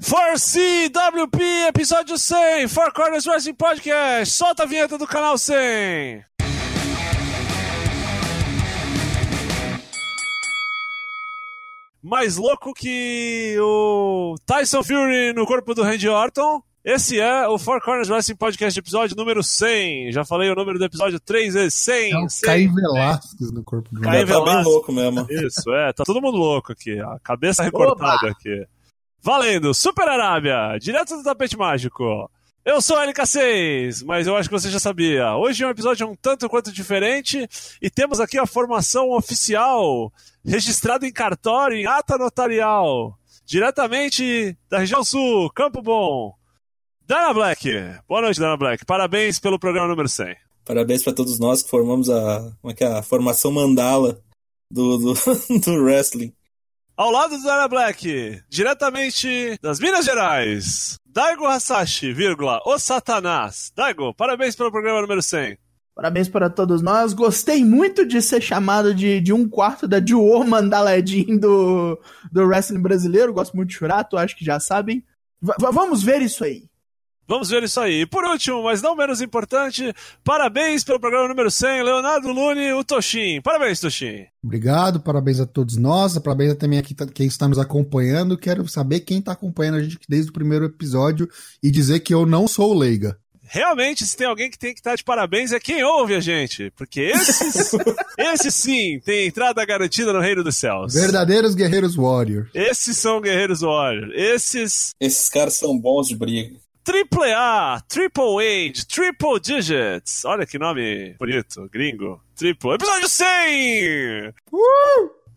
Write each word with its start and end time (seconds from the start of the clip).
For 0.00 0.38
CWP, 0.38 1.66
episódio 1.68 2.16
100, 2.16 2.68
Four 2.68 2.92
Corners 2.92 3.26
Wrestling 3.26 3.54
Podcast. 3.54 4.32
Solta 4.34 4.62
a 4.62 4.66
vinheta 4.66 4.96
do 4.96 5.06
canal 5.08 5.36
100. 5.36 6.24
Mais 12.02 12.36
louco 12.36 12.72
que 12.72 13.56
o 13.60 14.36
Tyson 14.46 14.82
Fury 14.84 15.32
no 15.34 15.44
corpo 15.46 15.74
do 15.74 15.82
Randy 15.82 16.08
Orton. 16.08 16.62
Esse 16.84 17.18
é 17.20 17.46
o 17.48 17.58
Four 17.58 17.82
Corners 17.82 18.08
Wrestling 18.08 18.36
Podcast, 18.36 18.78
episódio 18.78 19.16
número 19.16 19.42
100. 19.42 20.12
Já 20.12 20.24
falei 20.24 20.48
o 20.48 20.54
número 20.54 20.78
do 20.78 20.84
episódio 20.84 21.18
3 21.20 21.52
vezes 21.54 21.74
100. 21.74 22.12
É 22.12 22.18
o 22.18 22.28
100. 22.30 22.46
Caio 22.48 22.74
Velasquez 22.74 23.50
no 23.52 23.64
corpo 23.64 23.90
do 23.92 24.00
Caio 24.00 24.20
Randy. 24.20 24.32
tá 24.32 24.34
bem 24.38 24.44
Velasquez. 24.44 24.66
louco 24.66 24.92
mesmo. 24.92 25.26
Isso, 25.28 25.74
é, 25.74 25.92
tá 25.92 26.04
todo 26.04 26.22
mundo 26.22 26.38
louco 26.38 26.72
aqui. 26.72 26.98
A 27.00 27.18
cabeça 27.22 27.62
recortada 27.64 28.30
aqui. 28.30 28.64
Valendo, 29.20 29.74
Super 29.74 30.08
Arábia, 30.08 30.78
direto 30.80 31.16
do 31.16 31.22
tapete 31.22 31.56
mágico. 31.56 32.30
Eu 32.64 32.80
sou 32.80 32.96
o 32.96 33.00
LK6, 33.00 34.04
mas 34.04 34.26
eu 34.26 34.36
acho 34.36 34.48
que 34.48 34.54
você 34.54 34.70
já 34.70 34.78
sabia. 34.78 35.34
Hoje 35.36 35.64
é 35.64 35.66
um 35.66 35.70
episódio 35.70 36.08
um 36.08 36.14
tanto 36.14 36.48
quanto 36.48 36.70
diferente 36.70 37.48
e 37.80 37.90
temos 37.90 38.20
aqui 38.20 38.38
a 38.38 38.46
formação 38.46 39.10
oficial, 39.10 40.12
registrada 40.44 41.06
em 41.06 41.12
cartório, 41.12 41.76
em 41.76 41.86
ata 41.86 42.16
notarial, 42.16 43.18
diretamente 43.44 44.56
da 44.68 44.78
região 44.78 45.02
sul, 45.02 45.50
Campo 45.50 45.82
Bom. 45.82 46.34
Dana 47.06 47.32
Black. 47.32 47.70
Boa 48.06 48.20
noite, 48.20 48.38
Dana 48.38 48.56
Black. 48.56 48.84
Parabéns 48.84 49.38
pelo 49.38 49.58
programa 49.58 49.88
número 49.88 50.08
100. 50.08 50.36
Parabéns 50.64 51.02
pra 51.02 51.14
todos 51.14 51.38
nós 51.38 51.62
que 51.62 51.70
formamos 51.70 52.10
a, 52.10 52.52
como 52.60 52.70
é 52.70 52.74
que 52.74 52.84
é, 52.84 52.98
a 52.98 53.02
formação 53.02 53.50
mandala 53.50 54.22
do, 54.70 54.98
do, 54.98 55.14
do 55.64 55.82
wrestling. 55.82 56.34
Ao 56.98 57.12
lado 57.12 57.36
do 57.36 57.42
Dana 57.44 57.68
Black, 57.68 58.42
diretamente 58.48 59.56
das 59.62 59.78
Minas 59.78 60.04
Gerais, 60.04 60.98
Daigo 61.06 61.46
Hasashi, 61.46 62.12
vírgula, 62.12 62.60
o 62.66 62.76
Satanás. 62.76 63.72
Daigo, 63.76 64.12
parabéns 64.14 64.56
pelo 64.56 64.72
programa 64.72 65.00
número 65.00 65.22
100. 65.22 65.56
Parabéns 65.94 66.28
para 66.28 66.50
todos 66.50 66.82
nós. 66.82 67.12
Gostei 67.12 67.64
muito 67.64 68.04
de 68.04 68.20
ser 68.20 68.40
chamado 68.42 68.92
de, 68.92 69.20
de 69.20 69.32
um 69.32 69.48
quarto 69.48 69.86
da 69.86 70.00
Duo 70.00 70.44
Mandaladin 70.44 71.38
do, 71.38 72.00
do 72.32 72.42
wrestling 72.44 72.82
brasileiro. 72.82 73.32
Gosto 73.32 73.56
muito 73.56 73.68
de 73.70 73.76
Churato, 73.76 74.16
acho 74.16 74.36
que 74.36 74.44
já 74.44 74.58
sabem. 74.58 75.04
V- 75.40 75.54
vamos 75.72 76.02
ver 76.02 76.20
isso 76.20 76.42
aí. 76.42 76.67
Vamos 77.28 77.50
ver 77.50 77.62
isso 77.62 77.78
aí. 77.78 78.00
E 78.00 78.06
por 78.06 78.24
último, 78.24 78.62
mas 78.62 78.80
não 78.80 78.96
menos 78.96 79.20
importante, 79.20 79.92
parabéns 80.24 80.82
pelo 80.82 80.98
programa 80.98 81.28
número 81.28 81.50
100, 81.50 81.82
Leonardo 81.82 82.32
Lune, 82.32 82.72
o 82.72 82.82
Toshin. 82.82 83.40
Parabéns, 83.42 83.78
Toshin. 83.80 84.24
Obrigado, 84.42 84.98
parabéns 85.00 85.38
a 85.38 85.46
todos 85.46 85.76
nós, 85.76 86.18
parabéns 86.18 86.54
também 86.56 86.78
a 86.78 86.82
quem, 86.82 86.96
tá- 86.96 87.06
quem 87.06 87.26
está 87.26 87.46
nos 87.46 87.58
acompanhando. 87.58 88.38
Quero 88.38 88.66
saber 88.66 89.00
quem 89.00 89.18
está 89.18 89.32
acompanhando 89.32 89.76
a 89.76 89.82
gente 89.82 89.98
desde 90.08 90.30
o 90.30 90.32
primeiro 90.32 90.64
episódio 90.64 91.28
e 91.62 91.70
dizer 91.70 92.00
que 92.00 92.14
eu 92.14 92.24
não 92.24 92.48
sou 92.48 92.70
o 92.74 92.78
Leiga. 92.78 93.18
Realmente, 93.50 94.04
se 94.06 94.14
tem 94.14 94.26
alguém 94.26 94.50
que 94.50 94.58
tem 94.58 94.74
que 94.74 94.80
estar 94.80 94.94
de 94.94 95.02
parabéns, 95.02 95.52
é 95.52 95.58
quem 95.60 95.82
ouve 95.82 96.14
a 96.14 96.20
gente. 96.20 96.70
Porque 96.76 97.00
esses, 97.00 97.70
esses 98.18 98.54
sim, 98.54 99.00
tem 99.02 99.26
entrada 99.26 99.64
garantida 99.64 100.12
no 100.12 100.20
reino 100.20 100.44
dos 100.44 100.54
céus. 100.58 100.92
Verdadeiros 100.92 101.54
guerreiros 101.54 101.96
warrior. 101.96 102.48
Esses 102.52 102.98
são 102.98 103.22
guerreiros 103.22 103.62
warrior. 103.62 104.10
Esses 104.14 104.90
Esses 105.00 105.30
caras 105.30 105.54
são 105.54 105.78
bons 105.78 106.08
de 106.08 106.14
briga. 106.16 106.56
Triple 106.88 107.34
A, 107.34 107.82
Triple 107.86 108.70
H, 108.70 108.86
Triple 108.86 109.38
Digits. 109.38 110.24
Olha 110.24 110.46
que 110.46 110.58
nome 110.58 111.14
bonito, 111.18 111.68
gringo. 111.70 112.18
Triple. 112.34 112.76
Episódio 112.76 113.06
100! 113.06 114.32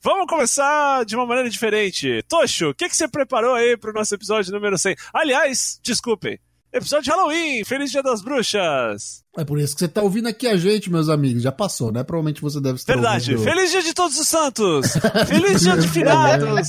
Vamos 0.01 0.27
começar 0.27 1.03
de 1.03 1.13
uma 1.13 1.25
maneira 1.25 1.49
diferente. 1.49 2.23
Tocho, 2.29 2.69
o 2.69 2.73
que, 2.73 2.87
que 2.87 2.95
você 2.95 3.05
preparou 3.05 3.53
aí 3.53 3.75
pro 3.75 3.91
nosso 3.91 4.15
episódio 4.15 4.53
número 4.53 4.77
100? 4.77 4.95
Aliás, 5.13 5.77
desculpem, 5.83 6.39
episódio 6.73 7.03
de 7.03 7.09
Halloween, 7.09 7.63
Feliz 7.65 7.91
Dia 7.91 8.01
das 8.01 8.21
Bruxas. 8.21 9.23
É 9.37 9.45
por 9.45 9.59
isso 9.59 9.73
que 9.73 9.79
você 9.79 9.85
está 9.85 10.01
ouvindo 10.01 10.27
aqui 10.27 10.47
a 10.47 10.57
gente, 10.57 10.91
meus 10.91 11.07
amigos. 11.07 11.41
Já 11.41 11.51
passou, 11.51 11.91
né? 11.91 12.03
Provavelmente 12.03 12.41
você 12.41 12.59
deve 12.59 12.75
estar 12.75 12.93
Verdade, 12.93 13.31
ouvindo. 13.31 13.49
Feliz 13.49 13.71
Dia 13.71 13.81
de 13.81 13.93
Todos 13.93 14.19
os 14.19 14.27
Santos! 14.27 14.93
Feliz 15.27 15.61
Dia 15.61 15.77
de 15.77 15.87
Finados! 15.87 16.67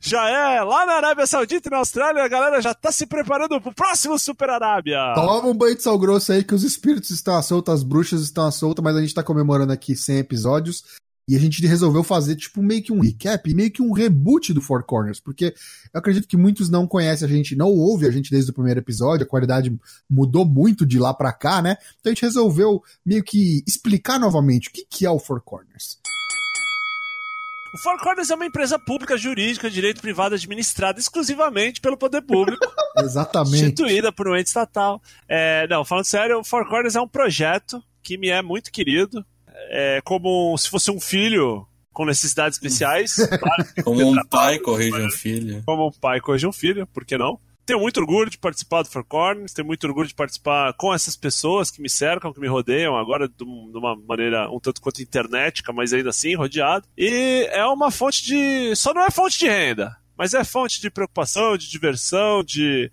Já 0.00 0.28
é, 0.28 0.62
lá 0.62 0.84
na 0.84 0.94
Arábia 0.94 1.26
Saudita 1.26 1.68
e 1.68 1.70
na 1.70 1.78
Austrália, 1.78 2.22
a 2.22 2.28
galera 2.28 2.60
já 2.60 2.74
tá 2.74 2.92
se 2.92 3.06
preparando 3.06 3.60
pro 3.60 3.72
próximo 3.72 4.18
Super 4.18 4.50
Arábia. 4.50 5.12
Toma 5.14 5.46
um 5.46 5.54
banho 5.54 5.76
de 5.76 5.82
sal 5.82 5.98
grosso 5.98 6.32
aí 6.32 6.44
que 6.44 6.54
os 6.54 6.62
espíritos 6.62 7.10
estão 7.10 7.36
à 7.36 7.42
solta, 7.42 7.72
as 7.72 7.82
bruxas 7.82 8.22
estão 8.22 8.46
à 8.46 8.50
solta, 8.50 8.82
mas 8.82 8.96
a 8.96 9.00
gente 9.00 9.14
tá 9.14 9.22
comemorando 9.22 9.72
aqui 9.72 9.96
100 9.96 10.18
episódios 10.18 10.84
e 11.26 11.34
a 11.34 11.38
gente 11.38 11.64
resolveu 11.66 12.04
fazer 12.04 12.36
tipo 12.36 12.62
meio 12.62 12.82
que 12.82 12.92
um 12.92 13.00
recap, 13.00 13.54
meio 13.54 13.70
que 13.70 13.82
um 13.82 13.92
reboot 13.92 14.52
do 14.52 14.60
Four 14.60 14.84
Corners, 14.84 15.20
porque 15.20 15.54
eu 15.92 15.98
acredito 15.98 16.28
que 16.28 16.36
muitos 16.36 16.68
não 16.68 16.86
conhecem 16.86 17.26
a 17.26 17.30
gente, 17.30 17.56
não 17.56 17.68
ouvem 17.70 18.08
a 18.08 18.12
gente 18.12 18.30
desde 18.30 18.50
o 18.50 18.54
primeiro 18.54 18.80
episódio, 18.80 19.24
a 19.24 19.28
qualidade 19.28 19.74
mudou 20.08 20.44
muito 20.44 20.84
de 20.84 20.98
lá 20.98 21.14
pra 21.14 21.32
cá, 21.32 21.62
né? 21.62 21.76
Então 21.98 22.10
a 22.10 22.14
gente 22.14 22.22
resolveu 22.22 22.82
meio 23.04 23.24
que 23.24 23.64
explicar 23.66 24.18
novamente 24.18 24.68
o 24.68 24.72
que, 24.72 24.84
que 24.88 25.06
é 25.06 25.10
o 25.10 25.18
Four 25.18 25.40
Corners. 25.40 25.98
O 27.74 27.78
Four 27.78 27.98
Corners 27.98 28.30
é 28.30 28.34
uma 28.36 28.46
empresa 28.46 28.78
pública 28.78 29.16
jurídica 29.16 29.68
de 29.68 29.74
direito 29.74 30.00
privado 30.00 30.36
administrada 30.36 31.00
exclusivamente 31.00 31.80
pelo 31.80 31.96
poder 31.96 32.22
público, 32.22 32.64
Exatamente. 33.02 33.56
instituída 33.56 34.12
por 34.12 34.28
um 34.28 34.36
ente 34.36 34.46
estatal. 34.46 35.02
É, 35.28 35.66
não, 35.66 35.84
falando 35.84 36.04
sério, 36.04 36.38
o 36.38 36.44
Four 36.44 36.68
Corners 36.68 36.94
é 36.94 37.00
um 37.00 37.08
projeto 37.08 37.82
que 38.00 38.16
me 38.16 38.28
é 38.28 38.40
muito 38.42 38.70
querido, 38.70 39.26
é 39.70 40.00
como 40.04 40.56
se 40.58 40.68
fosse 40.68 40.90
um 40.90 41.00
filho 41.00 41.66
com 41.92 42.04
necessidades 42.04 42.56
especiais, 42.58 43.14
claro, 43.38 43.64
Como 43.84 44.10
um 44.10 44.24
pai 44.26 44.58
corrige 44.58 45.00
um 45.00 45.10
filho. 45.10 45.62
como 45.64 45.86
um 45.88 45.92
pai 45.92 46.20
corrige 46.20 46.46
um 46.46 46.52
filho, 46.52 46.86
por 46.88 47.04
que 47.04 47.16
não? 47.16 47.38
Tenho 47.66 47.80
muito 47.80 47.98
orgulho 47.98 48.28
de 48.28 48.36
participar 48.36 48.82
do 48.82 48.90
Four 48.90 49.04
Corners, 49.04 49.52
tenho 49.54 49.66
muito 49.66 49.86
orgulho 49.86 50.06
de 50.08 50.14
participar 50.14 50.74
com 50.74 50.92
essas 50.92 51.16
pessoas 51.16 51.70
que 51.70 51.80
me 51.80 51.88
cercam, 51.88 52.30
que 52.32 52.38
me 52.40 52.46
rodeiam, 52.48 52.94
agora 52.94 53.26
de 53.26 53.42
um- 53.42 53.70
uma 53.74 53.96
maneira 53.96 54.50
um 54.50 54.60
tanto 54.60 54.82
quanto 54.82 55.00
internética, 55.00 55.72
mas 55.72 55.92
ainda 55.94 56.10
assim 56.10 56.34
rodeado. 56.34 56.86
E 56.98 57.48
é 57.50 57.64
uma 57.64 57.90
fonte 57.90 58.22
de. 58.22 58.76
Só 58.76 58.92
não 58.92 59.02
é 59.06 59.10
fonte 59.10 59.38
de 59.38 59.46
renda, 59.48 59.96
mas 60.18 60.34
é 60.34 60.44
fonte 60.44 60.78
de 60.78 60.90
preocupação, 60.90 61.56
de 61.56 61.70
diversão, 61.70 62.44
de, 62.44 62.92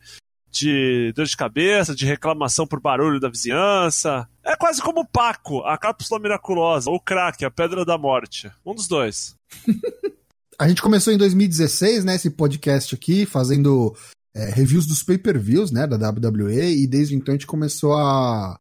de 0.52 1.14
dor 1.16 1.26
de 1.26 1.38
cabeça, 1.38 1.96
de 1.96 2.06
reclamação 2.06 2.68
por 2.68 2.80
barulho 2.80 3.20
da 3.20 3.30
vizinhança. 3.30 4.28
É 4.44 4.56
quase 4.56 4.82
como 4.82 5.02
o 5.02 5.08
Paco, 5.08 5.62
a 5.62 5.78
cápsula 5.78 6.20
miraculosa, 6.20 6.90
ou 6.90 6.98
o 6.98 7.02
crack, 7.02 7.44
a 7.46 7.52
pedra 7.52 7.86
da 7.86 7.98
morte. 7.98 8.52
Um 8.66 8.76
dos 8.76 8.88
dois. 8.88 9.36
A 10.60 10.68
gente 10.68 10.82
começou 10.84 11.12
em 11.12 11.18
2016, 11.18 12.06
né, 12.06 12.14
esse 12.14 12.30
podcast 12.30 12.94
aqui, 12.94 13.26
fazendo 13.26 13.96
é, 14.36 14.46
reviews 14.52 14.86
dos 14.86 15.02
pay-per-views, 15.02 15.72
né, 15.72 15.88
da 15.88 16.10
WWE, 16.10 16.84
e 16.84 16.86
desde 16.86 17.16
então 17.16 17.34
a 17.34 17.36
gente 17.36 17.48
começou 17.48 17.94
a, 17.94 18.52
a 18.54 18.60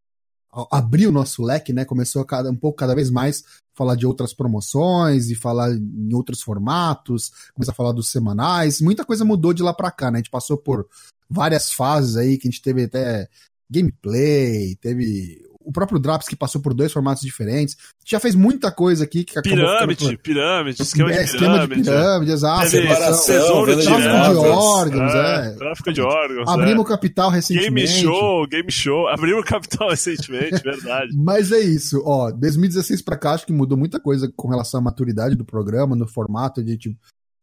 abrir 0.70 1.06
o 1.06 1.12
nosso 1.12 1.42
leque, 1.42 1.72
né, 1.72 1.84
começou 1.84 2.24
cada, 2.24 2.50
um 2.50 2.56
pouco 2.56 2.78
cada 2.78 2.94
vez 2.94 3.10
mais 3.10 3.44
falar 3.74 3.94
de 3.94 4.06
outras 4.06 4.34
promoções 4.34 5.30
e 5.30 5.34
falar 5.34 5.70
em 5.72 6.12
outros 6.14 6.42
formatos, 6.42 7.30
começar 7.54 7.72
a 7.72 7.74
falar 7.74 7.92
dos 7.92 8.08
semanais, 8.10 8.80
muita 8.80 9.04
coisa 9.04 9.24
mudou 9.24 9.52
de 9.52 9.62
lá 9.62 9.72
pra 9.72 9.90
cá, 9.90 10.10
né, 10.10 10.18
a 10.18 10.20
gente 10.20 10.30
passou 10.30 10.56
por 10.58 10.88
várias 11.28 11.70
fases 11.70 12.16
aí, 12.16 12.36
que 12.36 12.48
a 12.48 12.50
gente 12.50 12.62
teve 12.62 12.84
até 12.84 13.28
gameplay, 13.70 14.74
teve 14.76 15.49
o 15.70 15.72
próprio 15.72 16.00
Draps 16.00 16.26
que 16.26 16.34
passou 16.34 16.60
por 16.60 16.74
dois 16.74 16.92
formatos 16.92 17.22
diferentes, 17.22 17.76
já 18.04 18.18
fez 18.18 18.34
muita 18.34 18.72
coisa 18.72 19.04
aqui 19.04 19.22
que 19.22 19.38
acabou 19.38 19.56
ficando 19.56 19.96
Pirâmide, 19.96 20.18
pirâmide, 20.18 20.82
esquema 20.82 21.12
de 21.12 21.18
é, 21.18 21.22
esquema 21.22 21.60
de 21.60 21.68
pirâmide. 21.68 21.90
pirâmide, 21.90 22.32
exato. 22.32 22.70
Teve 22.70 22.88
separação, 22.88 23.34
tesouro 23.34 23.76
de 23.76 23.84
tráfico 23.84 24.08
de 24.08 24.08
órgãos. 24.08 24.56
órgãos, 24.56 25.14
é. 25.14 25.54
Tráfico 25.54 25.92
de 25.92 26.00
órgãos. 26.00 26.48
Abrimos 26.48 26.78
é. 26.78 26.80
o 26.80 26.84
capital 26.84 27.30
Game 27.30 27.36
recentemente. 27.36 27.88
show, 28.02 28.46
game 28.48 28.72
show. 28.72 29.08
Abrimos 29.08 29.42
o 29.42 29.46
capital 29.46 29.90
recentemente, 29.90 30.60
verdade. 30.62 31.12
Mas 31.16 31.52
é 31.52 31.60
isso, 31.60 32.02
ó, 32.04 32.32
2016 32.32 33.00
pra 33.02 33.16
cá 33.16 33.32
acho 33.32 33.46
que 33.46 33.52
mudou 33.52 33.78
muita 33.78 34.00
coisa 34.00 34.30
com 34.34 34.48
relação 34.48 34.80
à 34.80 34.82
maturidade 34.82 35.36
do 35.36 35.44
programa, 35.44 35.94
no 35.94 36.08
formato 36.08 36.64
de 36.64 36.76
tipo, 36.76 36.96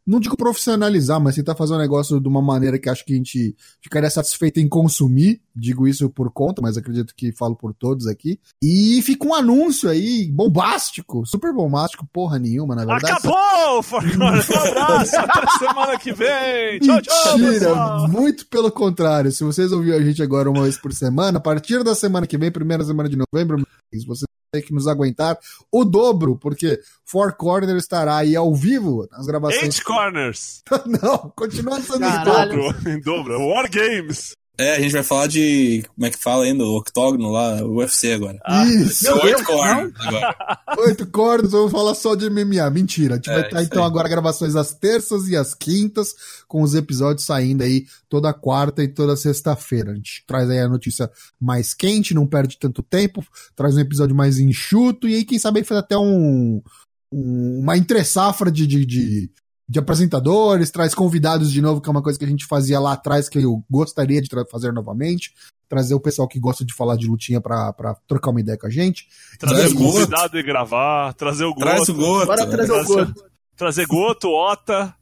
não 0.07 0.21
digo 0.21 0.37
profissionalizar, 0.37 1.19
mas 1.19 1.35
tentar 1.35 1.53
fazer 1.53 1.73
um 1.73 1.77
negócio 1.77 2.21
de 2.21 2.27
uma 2.29 2.41
maneira 2.41 2.79
que 2.79 2.89
acho 2.89 3.03
que 3.03 3.11
a 3.11 3.17
gente 3.17 3.55
ficaria 3.81 4.09
satisfeito 4.09 4.57
em 4.57 4.67
consumir. 4.67 5.41
Digo 5.59 5.87
isso 5.87 6.07
por 6.09 6.31
conta, 6.31 6.61
mas 6.61 6.77
acredito 6.77 7.15
que 7.15 7.31
falo 7.31 7.55
por 7.55 7.73
todos 7.73 8.05
aqui. 8.05 8.39
E 8.61 9.01
fica 9.01 9.27
um 9.27 9.33
anúncio 9.33 9.89
aí, 9.89 10.29
bombástico, 10.31 11.25
super 11.25 11.51
bombástico, 11.51 12.07
porra 12.13 12.37
nenhuma, 12.37 12.75
na 12.75 12.85
verdade. 12.85 13.11
Acabou, 13.13 13.81
Forcone. 13.81 14.17
Um 14.17 14.27
abraço. 14.69 15.15
Até 15.17 15.57
semana 15.57 15.97
que 15.99 16.13
vem. 16.13 16.79
Tchau, 16.79 17.01
tchau. 17.01 17.37
Mentira, 17.39 17.59
pessoal. 17.59 18.07
muito 18.07 18.45
pelo 18.47 18.71
contrário. 18.71 19.31
Se 19.31 19.43
vocês 19.43 19.71
ouviram 19.71 19.97
a 19.97 20.01
gente 20.01 20.21
agora 20.21 20.49
uma 20.49 20.61
vez 20.61 20.77
por 20.77 20.93
semana, 20.93 21.39
a 21.39 21.41
partir 21.41 21.83
da 21.83 21.95
semana 21.95 22.27
que 22.27 22.37
vem, 22.37 22.51
primeira 22.51 22.83
semana 22.83 23.09
de 23.09 23.17
novembro, 23.17 23.65
vocês 23.91 24.27
têm 24.51 24.61
que 24.61 24.73
nos 24.73 24.87
aguentar 24.87 25.37
o 25.71 25.83
dobro, 25.83 26.37
porque 26.37 26.79
Four 27.03 27.33
Corner 27.35 27.75
estará 27.77 28.17
aí 28.17 28.35
ao 28.35 28.53
vivo 28.53 29.07
nas 29.11 29.25
gravações. 29.25 29.63
Eight 29.63 29.83
corners. 29.83 30.63
Não, 31.01 31.31
continua 31.35 31.81
sendo 31.81 31.99
Caralho. 31.99 32.51
dobro. 32.55 32.73
Dobro, 32.73 32.89
em 32.91 33.01
dobro. 33.01 33.47
War 33.47 33.69
Games. 33.69 34.35
É, 34.59 34.75
a 34.75 34.79
gente 34.81 34.91
vai 34.91 35.03
falar 35.03 35.27
de. 35.27 35.83
Como 35.95 36.07
é 36.07 36.09
que 36.09 36.17
fala 36.17 36.43
ainda? 36.45 36.63
O 36.63 36.77
octógono 36.77 37.29
lá, 37.29 37.63
o 37.63 37.75
UFC 37.75 38.13
agora. 38.13 38.39
Ah, 38.43 38.65
Isso! 38.65 39.03
Meu 39.03 39.17
oito 39.23 39.43
cordas 39.43 39.93
agora. 39.99 40.35
Oito 40.79 41.07
cordas, 41.07 41.51
vamos 41.51 41.71
falar 41.71 41.93
só 41.93 42.15
de 42.15 42.27
MMA. 42.29 42.67
Mentira. 42.71 43.13
A 43.13 43.17
gente 43.17 43.29
É, 43.29 43.33
vai 43.33 43.43
estar 43.43 43.57
isso 43.61 43.67
então 43.69 43.83
aí. 43.83 43.87
agora 43.87 44.09
gravações 44.09 44.55
às 44.55 44.73
terças 44.73 45.27
e 45.27 45.35
às 45.35 45.53
quintas, 45.53 46.15
com 46.47 46.63
os 46.63 46.73
episódios 46.73 47.25
saindo 47.25 47.61
aí 47.63 47.85
toda 48.09 48.33
quarta 48.33 48.83
e 48.83 48.87
toda 48.87 49.15
sexta-feira. 49.15 49.91
A 49.91 49.95
gente 49.95 50.23
traz 50.25 50.49
aí 50.49 50.59
a 50.59 50.67
notícia 50.67 51.09
mais 51.39 51.73
quente, 51.75 52.15
não 52.15 52.25
perde 52.25 52.57
tanto 52.57 52.81
tempo, 52.81 53.23
traz 53.55 53.75
um 53.75 53.79
episódio 53.79 54.15
mais 54.15 54.39
enxuto 54.39 55.07
e 55.07 55.13
aí, 55.15 55.23
quem 55.25 55.37
sabe, 55.37 55.63
faz 55.63 55.79
até 55.81 55.95
um, 55.97 56.61
um- 57.11 57.59
uma 57.61 57.77
entre-safra 57.77 58.51
de, 58.51 58.65
de, 58.65 58.85
de, 58.85 59.31
de 59.69 59.79
apresentadores, 59.79 60.71
traz 60.71 60.95
convidados 60.95 61.51
de 61.51 61.61
novo, 61.61 61.81
que 61.81 61.89
é 61.89 61.91
uma 61.91 62.01
coisa 62.01 62.17
que 62.17 62.23
a 62.23 62.27
gente 62.27 62.45
fazia 62.45 62.79
lá 62.79 62.93
atrás, 62.93 63.27
que 63.27 63.39
eu 63.39 63.63
gostaria 63.69 64.21
de 64.21 64.29
fazer 64.49 64.71
novamente. 64.71 65.33
Trazer 65.67 65.93
o 65.93 65.99
pessoal 65.99 66.27
que 66.27 66.39
gosta 66.39 66.63
de 66.63 66.73
falar 66.73 66.95
de 66.95 67.07
lutinha 67.07 67.41
pra, 67.41 67.73
pra 67.73 67.95
trocar 68.07 68.31
uma 68.31 68.39
ideia 68.39 68.57
com 68.57 68.67
a 68.67 68.69
gente. 68.69 69.07
Trazer 69.37 69.55
Traz 69.55 69.71
o 69.73 69.75
Goto. 69.75 69.91
convidado 69.93 70.37
e 70.39 70.43
gravar, 70.43 71.13
trazer 71.13 71.43
o 71.43 71.53
Traz 71.53 71.89
o 71.89 71.93
Goto, 71.93 72.05
Goto. 72.05 72.25
Bora 72.27 72.47
trazer 72.47 72.71
o 72.71 72.85
Goto. 72.85 73.13
trazer 73.57 73.85
Goto, 73.85 74.29
Ota. 74.29 74.95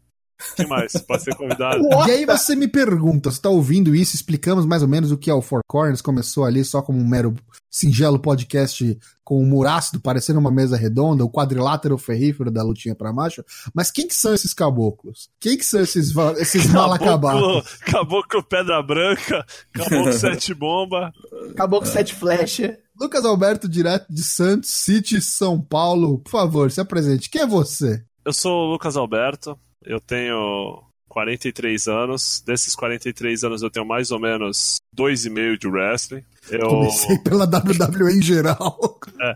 O 0.52 0.56
que 0.56 0.68
mais 0.68 0.92
pode 0.94 1.24
ser 1.24 1.36
convidado? 1.36 1.82
E 2.08 2.12
aí 2.12 2.26
você 2.26 2.56
me 2.56 2.68
pergunta, 2.68 3.32
você 3.32 3.42
tá 3.42 3.50
ouvindo 3.50 3.96
isso? 3.96 4.16
Explicamos 4.16 4.66
mais 4.66 4.82
ou 4.82 4.88
menos 4.88 5.12
o 5.12 5.18
que 5.18 5.30
é 5.30 5.34
o 5.34 5.42
Four 5.42 5.62
Corners. 5.68 6.02
Começou 6.02 6.46
ali 6.46 6.64
só 6.64 6.82
como 6.82 7.00
um 7.00 7.08
mero 7.08 7.34
singelo 7.70 8.20
podcast 8.20 8.98
com 9.24 9.42
o 9.42 9.46
murácido 9.46 10.00
parecendo 10.00 10.40
uma 10.40 10.52
mesa 10.52 10.78
redonda, 10.78 11.26
o 11.26 11.30
quadrilátero 11.30 11.98
ferrífero 11.98 12.52
da 12.52 12.64
lutinha 12.64 12.96
pra 12.96 13.12
macho. 13.12 13.44
Mas 13.74 13.92
quem 13.92 14.08
que 14.08 14.14
são 14.14 14.34
esses 14.34 14.54
caboclos? 14.54 15.30
Quem 15.40 15.58
que 15.58 15.66
são 15.66 15.82
esses, 15.82 16.14
esses 16.38 16.68
mal 16.68 16.94
acabados? 16.94 17.42
Caboclo, 17.42 17.64
caboclo 17.86 18.44
Pedra 18.44 18.82
Branca, 18.84 19.46
Caboclo 19.74 20.14
Sete 20.14 20.54
Bomba. 20.54 21.12
Acabou 21.52 21.80
com 21.80 21.86
sete 21.88 22.14
flechas. 22.14 22.78
Lucas 23.00 23.26
Alberto, 23.26 23.68
direto 23.68 24.06
de 24.10 24.24
Santos, 24.24 24.70
City, 24.70 25.20
São 25.20 25.60
Paulo. 25.60 26.20
Por 26.20 26.30
favor, 26.30 26.72
se 26.72 26.80
apresente. 26.80 27.30
Quem 27.30 27.42
é 27.42 27.48
você? 27.48 28.04
Eu 28.24 28.32
sou 28.32 28.68
o 28.68 28.72
Lucas 28.72 28.96
Alberto, 28.96 29.60
eu 29.84 30.00
tenho 30.00 30.84
43 31.10 31.88
anos. 31.88 32.44
Desses 32.46 32.76
43 32.76 33.44
anos 33.44 33.62
eu 33.62 33.70
tenho 33.70 33.86
mais 33.86 34.12
ou 34.12 34.20
menos 34.20 34.78
dois 34.94 35.26
e 35.26 35.30
meio 35.30 35.58
de 35.58 35.68
wrestling. 35.68 36.24
Eu... 36.50 36.68
Comecei 36.68 37.18
pela 37.20 37.46
WWE 37.46 38.18
em 38.18 38.22
geral. 38.22 39.00
É. 39.22 39.36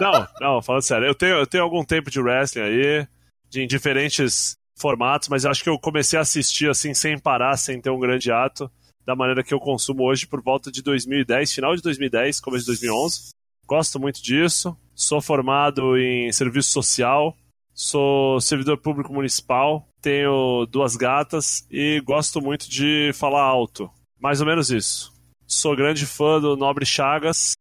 Não, 0.00 0.28
não, 0.40 0.62
falando 0.62 0.82
sério, 0.82 1.06
eu 1.06 1.14
tenho, 1.14 1.36
eu 1.36 1.46
tenho 1.46 1.64
algum 1.64 1.84
tempo 1.84 2.10
de 2.10 2.20
wrestling 2.20 2.62
aí, 2.62 3.06
de, 3.48 3.62
em 3.62 3.66
diferentes 3.66 4.56
formatos, 4.76 5.28
mas 5.28 5.44
eu 5.44 5.50
acho 5.50 5.62
que 5.62 5.68
eu 5.68 5.78
comecei 5.78 6.18
a 6.18 6.22
assistir 6.22 6.70
assim 6.70 6.94
sem 6.94 7.18
parar, 7.18 7.56
sem 7.56 7.80
ter 7.80 7.90
um 7.90 7.98
grande 7.98 8.30
ato, 8.30 8.70
da 9.04 9.16
maneira 9.16 9.42
que 9.42 9.52
eu 9.52 9.58
consumo 9.58 10.04
hoje 10.04 10.26
por 10.26 10.42
volta 10.42 10.70
de 10.70 10.82
2010, 10.82 11.52
final 11.52 11.74
de 11.74 11.82
2010, 11.82 12.40
começo 12.40 12.64
de 12.64 12.72
2011. 12.72 13.30
Gosto 13.66 13.98
muito 13.98 14.22
disso. 14.22 14.76
Sou 14.94 15.20
formado 15.20 15.96
em 15.98 16.30
serviço 16.32 16.70
social, 16.70 17.36
sou 17.78 18.40
servidor 18.40 18.76
público 18.76 19.12
municipal, 19.12 19.88
tenho 20.02 20.66
duas 20.66 20.96
gatas 20.96 21.64
e 21.70 22.00
gosto 22.04 22.40
muito 22.40 22.68
de 22.68 23.12
falar 23.14 23.42
alto. 23.42 23.88
Mais 24.20 24.40
ou 24.40 24.46
menos 24.48 24.68
isso. 24.68 25.12
Sou 25.46 25.76
grande 25.76 26.04
fã 26.04 26.40
do 26.40 26.56
Nobre 26.56 26.84
Chagas. 26.84 27.52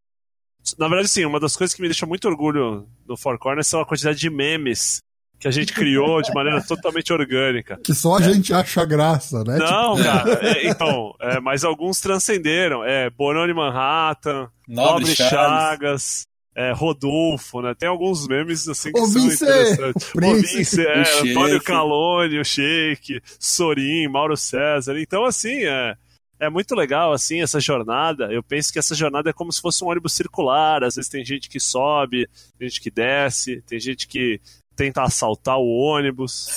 Na 0.80 0.88
verdade, 0.88 1.08
sim, 1.08 1.24
uma 1.24 1.40
das 1.40 1.56
coisas 1.56 1.76
que 1.76 1.84
me 1.84 1.88
deixa 1.88 2.08
muito 2.08 2.28
orgulho 2.28 2.90
no 3.08 3.16
Four 3.16 3.38
Corners 3.38 3.68
são 3.68 3.80
a 3.80 3.86
quantidade 3.86 4.18
de 4.20 4.28
memes 4.28 4.98
que 5.40 5.48
a 5.48 5.52
gente 5.52 5.72
criou 5.72 6.20
de 6.24 6.34
maneira 6.34 6.64
totalmente 6.66 7.14
orgânica. 7.14 7.80
Que 7.84 7.94
só 7.94 8.18
a 8.18 8.22
gente 8.22 8.52
acha 8.52 8.84
graça, 8.86 9.44
né? 9.44 9.58
Não, 9.60 9.98
cara, 9.98 10.34
é, 10.44 10.68
então, 10.68 11.14
é, 11.22 11.40
mas 11.40 11.64
alguns 11.64 12.02
transcenderam. 12.02 12.84
É 12.84 13.08
Bononi 13.12 13.54
Manhattan, 13.54 14.50
Nobre 14.68 15.06
Nobre 15.06 15.16
Chagas. 15.16 15.30
Chagas, 15.30 16.28
é, 16.58 16.72
Rodolfo, 16.72 17.62
né? 17.62 17.76
Tem 17.76 17.88
alguns 17.88 18.28
memes 18.28 18.68
assim 18.68 18.92
que 18.92 19.00
Ô, 19.00 19.06
são 19.06 19.22
Vince, 19.22 19.46
interessantes. 19.46 20.10
o 20.10 20.12
Prince, 20.14 20.58
Vince, 20.58 20.82
é, 20.82 21.04
o. 21.04 21.30
Antônio 21.30 21.62
Calone, 21.62 22.40
o 22.40 22.44
Sheik, 22.44 23.22
Sorin, 23.40 24.08
Mauro 24.08 24.36
César. 24.36 25.00
Então, 25.00 25.24
assim, 25.24 25.66
é, 25.66 25.96
é 26.40 26.50
muito 26.50 26.74
legal, 26.74 27.14
assim, 27.14 27.44
essa 27.44 27.60
jornada. 27.60 28.34
Eu 28.34 28.42
penso 28.42 28.74
que 28.74 28.80
essa 28.80 28.96
jornada 28.96 29.30
é 29.30 29.34
como 29.34 29.52
se 29.52 29.62
fosse 29.62 29.84
um 29.84 29.88
ônibus 29.88 30.14
circular. 30.14 30.84
Às 30.84 30.96
vezes 30.96 31.12
tem 31.12 31.24
gente 31.24 31.48
que 31.48 31.60
sobe, 31.60 32.28
tem 32.58 32.68
gente 32.68 32.82
que 32.82 32.90
desce, 32.90 33.62
tem 33.68 33.80
gente 33.80 34.08
que 34.08 34.42
tenta 34.78 35.02
assaltar 35.04 35.58
o 35.58 35.68
ônibus. 35.68 36.48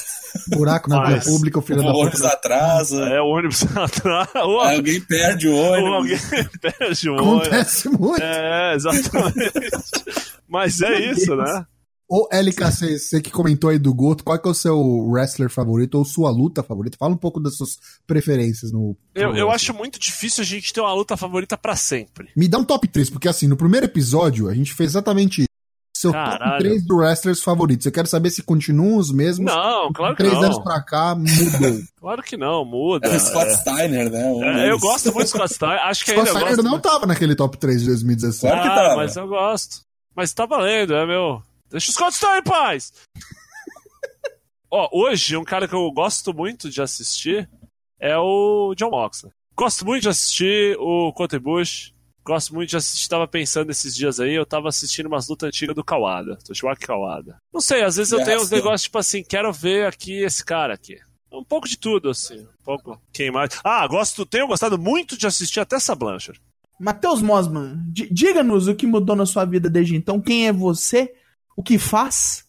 Buraco 0.49 0.89
na 0.89 0.99
Mas- 0.99 1.25
via 1.25 1.33
pública, 1.33 1.59
o 1.59 1.63
filho 1.63 1.81
O 1.81 1.83
da 1.83 1.91
ônibus 1.93 2.21
puta. 2.21 2.33
atrasa. 2.35 3.03
É, 3.09 3.21
o 3.21 3.27
ônibus 3.27 3.65
atrás. 3.77 4.29
Ou, 4.37 4.61
aí 4.61 4.77
alguém 4.77 5.01
perde 5.01 5.49
o 5.49 5.55
ou 5.57 5.73
ônibus. 5.73 6.21
alguém 6.33 6.49
perde 6.79 7.11
o 7.11 7.15
ônibus. 7.15 7.49
Acontece 7.49 7.89
muito. 7.89 8.23
É, 8.23 8.75
exatamente. 8.77 9.53
Mas 10.49 10.81
é 10.83 11.11
isso, 11.11 11.35
né? 11.35 11.65
Ô, 12.13 12.27
LKC, 12.33 12.99
você 12.99 13.21
que 13.23 13.31
comentou 13.31 13.71
aí 13.71 13.79
do 13.79 13.95
Goto, 13.95 14.25
qual 14.25 14.37
que 14.37 14.49
é 14.49 14.51
o 14.51 14.55
seu 14.55 14.77
wrestler 15.09 15.49
favorito 15.49 15.95
ou 15.95 16.05
sua 16.05 16.29
luta 16.29 16.61
favorita? 16.61 16.97
Fala 16.99 17.15
um 17.15 17.17
pouco 17.17 17.39
das 17.39 17.57
suas 17.57 17.79
preferências 18.05 18.73
no. 18.73 18.97
Eu, 19.15 19.31
no 19.33 19.39
eu 19.39 19.49
acho 19.49 19.73
muito 19.73 19.97
difícil 19.99 20.43
a 20.43 20.45
gente 20.45 20.73
ter 20.73 20.81
uma 20.81 20.93
luta 20.93 21.17
favorita 21.17 21.57
pra 21.57 21.77
sempre. 21.77 22.29
Me 22.37 22.49
dá 22.49 22.59
um 22.59 22.65
top 22.65 22.89
3, 22.89 23.11
porque 23.11 23.29
assim, 23.29 23.47
no 23.47 23.57
primeiro 23.57 23.87
episódio 23.87 24.49
a 24.49 24.55
gente 24.55 24.75
fez 24.75 24.91
exatamente 24.91 25.45
Seu 26.01 26.13
top 26.13 26.25
Caralho. 26.39 26.59
3 26.61 26.87
do 26.87 26.97
wrestlers 26.97 27.43
favoritos. 27.43 27.85
Eu 27.85 27.93
quero 27.93 28.07
saber 28.09 28.31
se 28.31 28.43
continuam 28.43 28.97
os 28.97 29.13
mesmos. 29.13 29.53
Não, 29.53 29.93
claro 29.93 30.17
que 30.17 30.23
Três 30.23 30.35
anos 30.43 30.57
não. 30.57 30.65
pra 30.65 30.83
cá 30.83 31.15
mudou. 31.15 31.81
Claro 32.01 32.23
que 32.23 32.37
não, 32.39 32.65
muda. 32.65 33.07
É 33.07 33.17
o 33.17 33.21
Scott 33.21 33.51
É. 33.51 33.57
Steiner, 33.57 34.11
né? 34.11 34.25
Um 34.25 34.43
É, 34.43 34.71
eu 34.71 34.79
gosto 34.79 35.13
muito 35.13 35.27
do 35.27 35.37
Scott 35.37 35.53
Steiner. 35.55 35.79
Acho 35.85 36.03
que 36.05 36.13
Scott 36.13 36.29
ainda 36.29 36.41
Steiner 36.41 36.57
gosto. 36.57 36.71
não 36.71 36.81
tava 36.81 37.07
naquele 37.07 37.35
top 37.35 37.59
3 37.59 37.81
de 37.83 37.87
2017. 37.89 38.41
Claro 38.41 38.63
que 38.63 38.69
ah, 38.69 38.83
tava. 38.83 38.97
mas 38.97 39.17
eu 39.17 39.29
gosto. 39.29 39.81
Mas 40.17 40.33
tá 40.33 40.47
valendo, 40.47 40.95
é 40.95 41.05
meu. 41.07 41.43
Deixa 41.71 41.91
o 41.91 41.93
Scott 41.95 42.15
Steiner 42.17 42.39
em 42.39 42.43
paz! 42.43 42.93
Ó, 44.73 44.89
hoje, 44.93 45.37
um 45.37 45.45
cara 45.45 45.69
que 45.69 45.75
eu 45.75 45.91
gosto 45.93 46.33
muito 46.33 46.71
de 46.71 46.81
assistir 46.81 47.49
é 48.01 48.17
o 48.17 48.73
John 48.77 48.91
Moxley. 48.91 49.33
Gosto 49.55 49.85
muito 49.85 50.03
de 50.05 50.09
assistir 50.09 50.77
o 50.79 51.13
Cote 51.13 51.39
Bush. 51.39 51.93
Gosto 52.25 52.55
muito 52.55 52.71
de 52.71 52.77
assistir. 52.77 53.09
Tava 53.09 53.27
pensando 53.27 53.71
esses 53.71 53.95
dias 53.95 54.21
aí, 54.21 54.35
eu 54.35 54.47
tava 54.47 54.69
assistindo 54.69 55.07
umas 55.07 55.29
lutas 55.29 55.49
antigas 55.49 55.75
do 55.75 55.83
Kawada, 55.85 56.37
Toshiwaki 56.45 56.87
Kawada. 56.87 57.37
Não 57.53 57.61
sei, 57.61 57.83
às 57.83 57.97
vezes 57.97 58.13
eu 58.13 58.23
tenho 58.25 58.41
uns 58.41 58.51
negócios 58.51 58.83
tipo 58.83 58.99
assim, 58.99 59.23
quero 59.23 59.53
ver 59.53 59.87
aqui 59.87 60.23
esse 60.23 60.45
cara 60.45 60.75
aqui. 60.75 60.99
Um 61.33 61.45
pouco 61.45 61.69
de 61.69 61.79
tudo, 61.79 62.11
assim. 62.11 62.41
Um 62.41 62.65
pouco. 62.65 63.01
Quem 63.13 63.31
mais? 63.31 63.59
Ah, 63.65 63.87
gosto, 63.87 64.27
tenho 64.27 64.47
gostado 64.49 64.77
muito 64.79 65.17
de 65.17 65.27
assistir 65.27 65.61
até 65.61 65.77
essa 65.77 65.95
Blanchard. 65.95 66.41
Matheus 66.79 67.21
Mosman, 67.23 67.77
di- 67.93 68.09
diga-nos 68.13 68.67
o 68.67 68.75
que 68.75 68.87
mudou 68.87 69.15
na 69.15 69.27
sua 69.27 69.45
vida 69.45 69.69
desde 69.71 69.95
então. 69.95 70.21
Quem 70.21 70.49
é 70.49 70.53
você? 70.53 71.13
O 71.57 71.63
que 71.63 71.79
faz? 71.79 72.45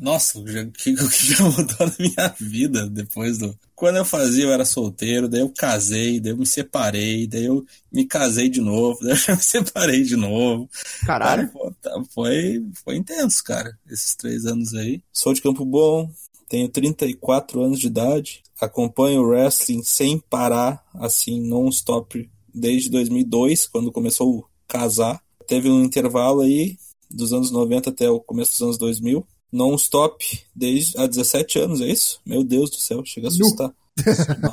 Nossa, 0.00 0.38
o 0.38 0.44
que, 0.72 0.94
que 0.94 0.96
já 1.34 1.44
mudou 1.44 1.86
na 1.86 1.94
minha 1.98 2.34
vida 2.40 2.88
depois 2.88 3.38
do. 3.38 3.56
Quando 3.74 3.96
eu 3.96 4.04
fazia, 4.04 4.44
eu 4.44 4.52
era 4.52 4.64
solteiro, 4.64 5.28
daí 5.28 5.40
eu 5.40 5.48
casei, 5.48 6.20
daí 6.20 6.32
eu 6.32 6.36
me 6.36 6.46
separei, 6.46 7.26
daí 7.26 7.44
eu 7.44 7.64
me 7.92 8.04
casei 8.04 8.48
de 8.48 8.60
novo, 8.60 8.98
daí 9.02 9.10
eu 9.10 9.16
já 9.16 9.34
me 9.34 9.42
separei 9.42 10.02
de 10.02 10.16
novo. 10.16 10.68
Caralho. 11.04 11.50
Cara, 11.52 11.74
tá- 11.82 12.04
foi, 12.10 12.64
foi 12.84 12.96
intenso, 12.96 13.42
cara, 13.44 13.76
esses 13.90 14.14
três 14.14 14.46
anos 14.46 14.72
aí. 14.74 15.02
Sou 15.12 15.34
de 15.34 15.42
Campo 15.42 15.64
Bom, 15.64 16.10
tenho 16.48 16.68
34 16.68 17.62
anos 17.62 17.80
de 17.80 17.86
idade, 17.88 18.42
acompanho 18.60 19.22
o 19.22 19.26
wrestling 19.26 19.82
sem 19.82 20.18
parar, 20.18 20.84
assim, 20.94 21.40
non-stop, 21.40 22.30
desde 22.54 22.90
2002, 22.90 23.66
quando 23.66 23.90
começou 23.90 24.30
o 24.38 24.44
casar. 24.68 25.20
Teve 25.46 25.68
um 25.68 25.82
intervalo 25.82 26.42
aí, 26.42 26.76
dos 27.10 27.32
anos 27.32 27.50
90 27.50 27.90
até 27.90 28.08
o 28.08 28.20
começo 28.20 28.52
dos 28.52 28.62
anos 28.62 28.78
2000. 28.78 29.26
Non-stop, 29.52 30.40
desde 30.54 30.98
há 30.98 31.06
17 31.06 31.58
anos, 31.58 31.80
é 31.80 31.88
isso? 31.88 32.20
Meu 32.24 32.42
Deus 32.42 32.70
do 32.70 32.76
céu, 32.76 33.04
chega 33.04 33.26
a 33.26 33.30
assustar. 33.30 33.74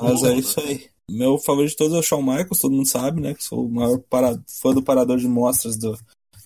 Mas 0.02 0.24
é 0.24 0.36
isso 0.36 0.60
aí. 0.60 0.88
Meu 1.10 1.38
favorito 1.38 1.72
de 1.72 1.78
todos 1.78 1.94
é 1.96 2.00
o 2.00 2.04
Shawn 2.04 2.22
Michaels, 2.22 2.60
todo 2.60 2.76
mundo 2.76 2.88
sabe, 2.88 3.22
né? 3.22 3.34
Que 3.34 3.44
sou 3.44 3.66
o 3.66 3.70
maior 3.70 3.98
para... 4.10 4.40
fã 4.48 4.74
do 4.74 4.84
parador 4.84 5.18
de 5.18 5.28
mostras 5.28 5.78
do, 5.78 5.98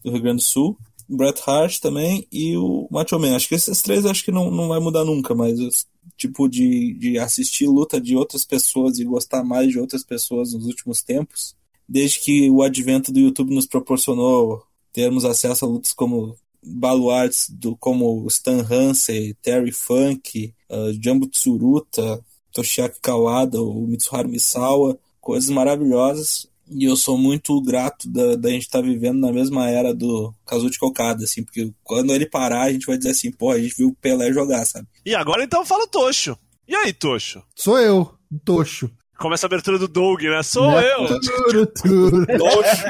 do 0.03 0.11
Rio 0.11 0.21
Grande 0.21 0.37
do 0.37 0.43
Sul. 0.43 0.77
Bret 1.09 1.41
Hart 1.45 1.79
também 1.79 2.25
e 2.31 2.55
o 2.57 2.87
Macho 2.89 3.19
Man. 3.19 3.35
Acho 3.35 3.49
que 3.49 3.55
esses 3.55 3.81
três 3.81 4.05
eu 4.05 4.11
acho 4.11 4.23
que 4.23 4.31
não, 4.31 4.49
não 4.49 4.69
vai 4.69 4.79
mudar 4.79 5.03
nunca, 5.03 5.35
mas 5.35 5.59
esse 5.59 5.85
tipo 6.17 6.47
de, 6.47 6.93
de 6.93 7.17
assistir 7.19 7.67
luta 7.67 7.99
de 7.99 8.15
outras 8.15 8.45
pessoas 8.45 8.99
e 8.99 9.03
gostar 9.03 9.43
mais 9.43 9.69
de 9.69 9.79
outras 9.79 10.03
pessoas 10.03 10.53
nos 10.53 10.65
últimos 10.65 11.01
tempos, 11.01 11.55
desde 11.87 12.19
que 12.19 12.49
o 12.49 12.61
advento 12.61 13.11
do 13.11 13.19
YouTube 13.19 13.53
nos 13.53 13.65
proporcionou 13.65 14.63
termos 14.91 15.25
acesso 15.25 15.65
a 15.65 15.67
lutas 15.67 15.93
como 15.93 16.35
baluartes 16.65 17.49
do, 17.49 17.75
como 17.75 18.25
Stan 18.27 18.65
Hansen, 18.69 19.35
Terry 19.41 19.71
Funk, 19.71 20.53
uh, 20.69 20.93
Jumbo 21.01 21.27
Tsuruta, 21.27 22.23
Toshiaki 22.51 22.99
Kawada, 23.01 23.61
o 23.61 23.87
Mitsuharu 23.87 24.29
Misawa, 24.29 24.97
coisas 25.19 25.49
maravilhosas. 25.49 26.47
E 26.69 26.85
eu 26.85 26.95
sou 26.95 27.17
muito 27.17 27.59
grato 27.61 28.09
da, 28.09 28.35
da 28.35 28.49
gente 28.49 28.63
estar 28.63 28.81
vivendo 28.81 29.19
na 29.19 29.31
mesma 29.31 29.69
era 29.69 29.93
do 29.93 30.33
Kazuchi 30.45 30.77
Okada, 30.81 31.23
assim, 31.23 31.43
porque 31.43 31.71
quando 31.83 32.13
ele 32.13 32.25
parar, 32.25 32.63
a 32.63 32.71
gente 32.71 32.85
vai 32.85 32.97
dizer 32.97 33.11
assim, 33.11 33.31
pô, 33.31 33.51
a 33.51 33.59
gente 33.59 33.75
viu 33.75 33.89
o 33.89 33.95
Pelé 33.95 34.31
jogar, 34.31 34.65
sabe? 34.65 34.87
E 35.05 35.13
agora 35.13 35.43
então 35.43 35.65
fala 35.65 35.83
o 35.83 35.87
Tocho. 35.87 36.37
E 36.67 36.75
aí, 36.75 36.93
Tocho? 36.93 37.43
Sou 37.55 37.77
eu, 37.77 38.13
Tocho. 38.45 38.89
Começa 39.23 39.45
a 39.45 39.47
abertura 39.47 39.79
do 39.79 39.87
Doug, 39.87 40.21
né? 40.21 40.43
Sou 40.43 40.69
Né? 40.69 40.83
eu! 40.93 41.19
Turu, 41.19 41.65
turu. 41.67 42.25
Tocho, 42.27 42.83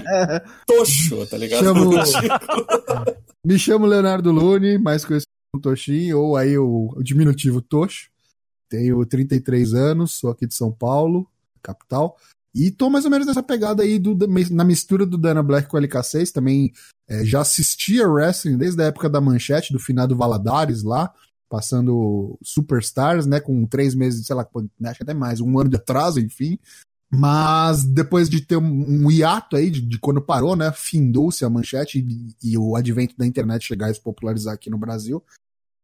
tocho, 0.68 1.28
tá 1.28 1.38
ligado? 1.38 1.64
Chamo- 1.64 1.92
Me 3.46 3.60
chamo 3.60 3.86
Leonardo 3.86 4.32
Lune, 4.32 4.78
mais 4.78 5.06
conhecido 5.06 5.28
como 5.54 5.62
Toshin, 5.62 6.12
ou 6.14 6.36
aí 6.36 6.58
o, 6.58 6.92
o 6.96 7.04
diminutivo 7.04 7.62
Tocho. 7.62 8.10
Tenho 8.70 9.06
33 9.06 9.74
anos, 9.76 10.14
sou 10.14 10.32
aqui 10.32 10.48
de 10.48 10.56
São 10.56 10.72
Paulo, 10.72 11.28
capital. 11.62 12.18
E 12.56 12.72
tô 12.72 12.90
mais 12.90 13.06
ou 13.06 13.12
menos 13.12 13.28
nessa 13.28 13.42
pegada 13.44 13.84
aí 13.84 13.98
do, 14.00 14.16
na 14.52 14.64
mistura 14.64 15.06
do 15.06 15.18
Dana 15.18 15.42
Black 15.44 15.68
com 15.68 15.78
o 15.78 15.80
LK6. 15.80 16.32
Também 16.32 16.72
é, 17.08 17.24
já 17.26 17.42
assistia 17.42 18.08
wrestling 18.08 18.58
desde 18.58 18.82
a 18.82 18.86
época 18.86 19.10
da 19.10 19.22
manchete, 19.22 19.72
do 19.74 19.80
finado 19.80 20.16
Valadares 20.16 20.84
lá, 20.84 21.12
passando 21.54 22.36
Superstars, 22.42 23.28
né? 23.28 23.40
Com 23.40 23.64
três 23.68 23.94
meses, 23.94 24.26
sei 24.26 24.36
lá, 24.36 24.44
né, 24.80 24.90
acho 24.90 24.98
que 24.98 25.04
até 25.04 25.14
mais, 25.14 25.40
um 25.40 25.60
ano 25.60 25.70
de 25.70 25.76
atraso, 25.76 26.20
enfim. 26.20 26.58
Mas 27.14 27.84
depois 27.84 28.28
de 28.28 28.42
ter 28.42 28.58
um, 28.58 29.06
um 29.06 29.12
hiato 29.12 29.56
aí, 29.56 29.70
de, 29.70 29.80
de 29.80 30.00
quando 30.00 30.20
parou, 30.20 30.56
né? 30.56 30.72
Findou-se 30.72 31.46
a 31.46 31.50
manchete 31.52 32.00
e, 32.00 32.54
e 32.54 32.58
o 32.58 32.76
advento 32.76 33.16
da 33.16 33.28
internet 33.28 33.68
chegar 33.68 33.92
a 33.92 33.94
se 33.94 34.02
popularizar 34.02 34.56
aqui 34.56 34.68
no 34.68 34.80
Brasil. 34.80 35.24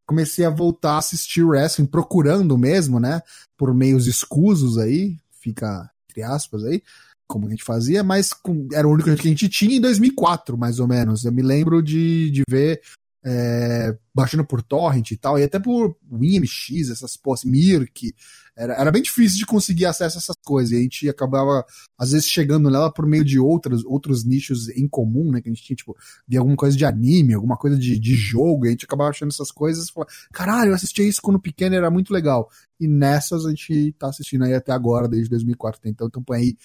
Comecei 0.07 0.43
a 0.43 0.49
voltar 0.49 0.93
a 0.93 0.97
assistir 0.97 1.43
wrestling, 1.43 1.85
procurando 1.85 2.57
mesmo, 2.57 2.99
né? 2.99 3.21
Por 3.55 3.71
meios 3.71 4.07
escusos 4.07 4.75
aí, 4.79 5.17
fica 5.39 5.87
entre 6.09 6.23
aspas 6.23 6.63
aí, 6.63 6.81
como 7.27 7.45
a 7.45 7.51
gente 7.51 7.63
fazia, 7.63 8.03
mas 8.03 8.33
com- 8.33 8.67
era 8.73 8.87
o 8.87 8.91
único 8.91 9.13
que 9.13 9.21
a 9.21 9.23
gente 9.23 9.47
tinha 9.47 9.77
em 9.77 9.81
2004, 9.81 10.57
mais 10.57 10.79
ou 10.79 10.87
menos. 10.87 11.25
Eu 11.25 11.31
me 11.31 11.43
lembro 11.43 11.83
de, 11.83 12.31
de 12.31 12.41
ver 12.49 12.81
é, 13.23 13.97
baixando 14.13 14.45
por 14.45 14.61
torrent 14.61 15.11
e 15.11 15.17
tal, 15.17 15.37
e 15.37 15.43
até 15.43 15.59
por 15.59 15.97
WinMX, 16.11 16.89
essas 16.89 17.17
pós 17.17 17.43
Mirk. 17.43 18.13
Era, 18.55 18.73
era 18.73 18.91
bem 18.91 19.01
difícil 19.01 19.37
de 19.37 19.45
conseguir 19.45 19.85
acesso 19.85 20.17
a 20.17 20.19
essas 20.19 20.35
coisas, 20.43 20.71
e 20.71 20.77
a 20.77 20.81
gente 20.81 21.09
acabava, 21.09 21.65
às 21.97 22.11
vezes, 22.11 22.27
chegando 22.27 22.69
nela 22.69 22.91
por 22.91 23.05
meio 23.05 23.23
de 23.23 23.39
outros, 23.39 23.85
outros 23.85 24.25
nichos 24.25 24.67
em 24.69 24.87
comum, 24.87 25.31
né? 25.31 25.41
Que 25.41 25.49
a 25.49 25.53
gente 25.53 25.63
tinha, 25.63 25.77
tipo, 25.77 25.95
via 26.27 26.39
alguma 26.39 26.57
coisa 26.57 26.75
de 26.75 26.83
anime, 26.83 27.33
alguma 27.33 27.55
coisa 27.55 27.77
de, 27.77 27.97
de 27.97 28.15
jogo, 28.15 28.65
e 28.65 28.67
a 28.67 28.71
gente 28.71 28.85
acabava 28.85 29.11
achando 29.11 29.29
essas 29.29 29.51
coisas 29.51 29.87
e 29.87 29.93
falava, 29.93 30.11
caralho, 30.33 30.71
eu 30.71 30.75
assisti 30.75 31.07
isso 31.07 31.21
quando 31.21 31.39
pequeno, 31.39 31.75
era 31.75 31.89
muito 31.89 32.13
legal. 32.13 32.49
E 32.79 32.87
nessas 32.87 33.45
a 33.45 33.49
gente 33.49 33.93
tá 33.97 34.09
assistindo 34.09 34.43
aí 34.43 34.53
até 34.53 34.71
agora, 34.73 35.07
desde 35.07 35.29
2004. 35.29 35.81
Então, 35.85 36.07
então 36.07 36.21
põe 36.21 36.39
aí 36.39 36.57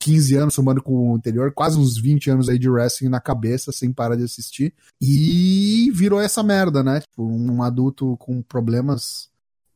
15 0.00 0.34
anos 0.34 0.54
somando 0.54 0.82
com 0.82 1.10
o 1.10 1.14
anterior, 1.14 1.52
quase 1.52 1.78
uns 1.78 2.00
20 2.00 2.30
anos 2.30 2.48
aí 2.48 2.58
de 2.58 2.68
wrestling 2.68 3.10
na 3.10 3.20
cabeça, 3.20 3.70
sem 3.70 3.92
parar 3.92 4.16
de 4.16 4.24
assistir. 4.24 4.72
E 5.00 5.90
virou 5.94 6.20
essa 6.20 6.42
merda, 6.42 6.82
né? 6.82 7.00
Tipo, 7.00 7.22
um 7.22 7.62
adulto 7.62 8.16
com 8.18 8.40
problemas 8.42 9.28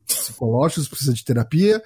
psicológicos, 0.07 0.87
precisa 0.87 1.13
de 1.13 1.23
terapia. 1.23 1.81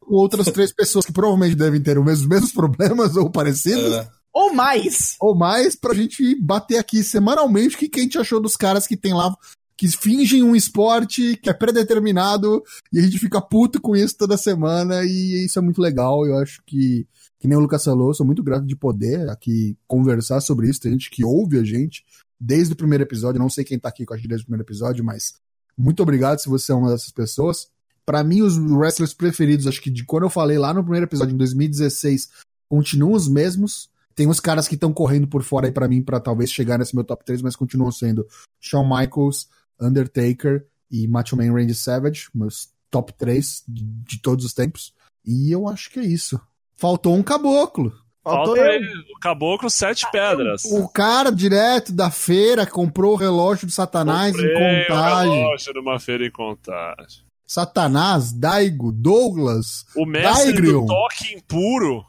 com 0.00 0.14
outras 0.14 0.46
três 0.46 0.72
pessoas 0.72 1.04
que 1.04 1.12
provavelmente 1.12 1.56
devem 1.56 1.80
ter 1.82 1.98
os 1.98 2.04
mesmos, 2.04 2.26
mesmos 2.28 2.52
problemas 2.52 3.16
ou 3.16 3.30
parecidos, 3.30 3.94
É, 3.94 4.08
Ou 4.32 4.54
mais. 4.54 5.16
ou 5.20 5.34
mais, 5.34 5.74
pra 5.74 5.94
gente 5.94 6.34
bater 6.40 6.78
aqui 6.78 7.02
semanalmente 7.02 7.74
o 7.74 7.78
que, 7.78 7.88
que 7.88 8.00
a 8.00 8.02
gente 8.02 8.18
achou 8.18 8.40
dos 8.40 8.56
caras 8.56 8.86
que 8.86 8.96
tem 8.96 9.12
lá, 9.12 9.34
que 9.76 9.88
fingem 9.88 10.42
um 10.42 10.54
esporte 10.54 11.36
que 11.42 11.48
é 11.48 11.52
predeterminado 11.54 12.62
e 12.92 12.98
a 12.98 13.02
gente 13.02 13.18
fica 13.18 13.40
puto 13.40 13.80
com 13.80 13.96
isso 13.96 14.14
toda 14.16 14.36
semana 14.36 15.02
e 15.04 15.46
isso 15.46 15.58
é 15.58 15.62
muito 15.62 15.80
legal. 15.80 16.26
Eu 16.26 16.36
acho 16.38 16.60
que, 16.66 17.06
que 17.40 17.48
nem 17.48 17.56
o 17.56 17.60
Lucas 17.60 17.82
falou, 17.82 18.12
sou 18.12 18.26
muito 18.26 18.42
grato 18.42 18.66
de 18.66 18.76
poder 18.76 19.28
aqui 19.30 19.76
conversar 19.88 20.42
sobre 20.42 20.68
isso. 20.68 20.80
Tem 20.80 20.92
gente 20.92 21.10
que 21.10 21.24
ouve 21.24 21.58
a 21.58 21.64
gente 21.64 22.04
desde 22.38 22.74
o 22.74 22.76
primeiro 22.76 23.02
episódio, 23.02 23.40
não 23.40 23.48
sei 23.48 23.64
quem 23.64 23.78
tá 23.78 23.88
aqui 23.88 24.04
com 24.04 24.12
a 24.12 24.16
gente 24.16 24.28
desde 24.28 24.44
o 24.44 24.46
primeiro 24.46 24.64
episódio, 24.64 25.02
mas 25.02 25.34
muito 25.76 26.02
obrigado 26.02 26.38
se 26.38 26.48
você 26.48 26.70
é 26.70 26.74
uma 26.74 26.90
dessas 26.90 27.10
pessoas. 27.10 27.68
Pra 28.04 28.22
mim, 28.22 28.42
os 28.42 28.58
wrestlers 28.58 29.14
preferidos, 29.14 29.66
acho 29.66 29.80
que 29.80 29.90
de 29.90 30.04
quando 30.04 30.24
eu 30.24 30.30
falei 30.30 30.58
lá 30.58 30.74
no 30.74 30.82
primeiro 30.82 31.06
episódio, 31.06 31.34
em 31.34 31.38
2016, 31.38 32.28
continuam 32.68 33.14
os 33.14 33.26
mesmos. 33.26 33.88
Tem 34.14 34.26
uns 34.26 34.40
caras 34.40 34.68
que 34.68 34.74
estão 34.74 34.92
correndo 34.92 35.26
por 35.26 35.42
fora 35.42 35.66
aí 35.66 35.72
pra 35.72 35.88
mim 35.88 36.02
pra 36.02 36.20
talvez 36.20 36.50
chegar 36.50 36.78
nesse 36.78 36.94
meu 36.94 37.04
top 37.04 37.24
3, 37.24 37.40
mas 37.40 37.56
continuam 37.56 37.90
sendo 37.90 38.26
Shawn 38.60 38.84
Michaels, 38.84 39.48
Undertaker 39.80 40.66
e 40.90 41.06
Macho 41.08 41.36
Man 41.36 41.52
Randy 41.52 41.74
Savage, 41.74 42.28
meus 42.34 42.70
top 42.90 43.14
3 43.14 43.62
de, 43.66 43.84
de 43.84 44.20
todos 44.20 44.44
os 44.44 44.52
tempos. 44.52 44.92
E 45.24 45.50
eu 45.50 45.68
acho 45.68 45.90
que 45.90 46.00
é 46.00 46.04
isso. 46.04 46.40
Faltou 46.80 47.14
um 47.14 47.22
caboclo. 47.22 47.92
Faltou 48.24 48.56
Falta 48.56 48.70
aí 48.70 48.80
o 49.14 49.18
caboclo 49.20 49.68
sete 49.70 50.10
pedras. 50.10 50.62
O 50.64 50.88
cara 50.88 51.30
direto 51.30 51.92
da 51.92 52.10
feira 52.10 52.66
comprou 52.66 53.12
o 53.12 53.16
relógio 53.16 53.66
do 53.66 53.72
Satanás 53.72 54.32
Comprei 54.32 54.50
em 54.50 54.82
o 54.82 54.86
contagem. 54.86 55.32
relógio 55.38 55.74
numa 55.74 55.98
feira 56.00 56.26
em 56.26 56.30
contagem. 56.30 57.22
Satanás, 57.46 58.32
Daigo, 58.32 58.92
Douglas. 58.92 59.84
O 59.96 60.06
mestre 60.06 60.52
Daigrion. 60.52 60.82
do 60.82 60.86
toque 60.86 61.34
impuro. 61.34 62.04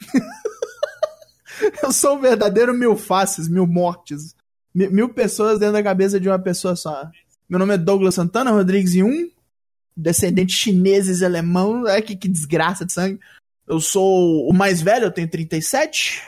Eu 1.82 1.92
sou 1.92 2.16
o 2.16 2.20
verdadeiro 2.20 2.72
mil 2.74 2.96
faces, 2.96 3.48
mil 3.48 3.66
mortes. 3.66 4.34
Mi- 4.74 4.88
Mil 4.88 5.08
pessoas 5.10 5.58
dentro 5.58 5.74
da 5.74 5.82
cabeça 5.82 6.18
de 6.18 6.28
uma 6.28 6.38
pessoa 6.38 6.74
só. 6.74 7.08
Meu 7.48 7.58
nome 7.58 7.74
é 7.74 7.78
Douglas 7.78 8.14
Santana 8.14 8.50
Rodrigues 8.50 8.94
e 8.94 9.02
um 9.02 9.28
descendente 9.96 10.52
chineses 10.54 11.20
e 11.20 11.24
alemão. 11.24 11.86
É 11.86 12.00
que, 12.00 12.16
que 12.16 12.28
desgraça 12.28 12.84
de 12.86 12.92
sangue. 12.92 13.20
Eu 13.70 13.80
sou 13.80 14.48
o 14.48 14.52
mais 14.52 14.82
velho, 14.82 15.04
eu 15.04 15.12
tenho 15.12 15.28
37. 15.30 16.22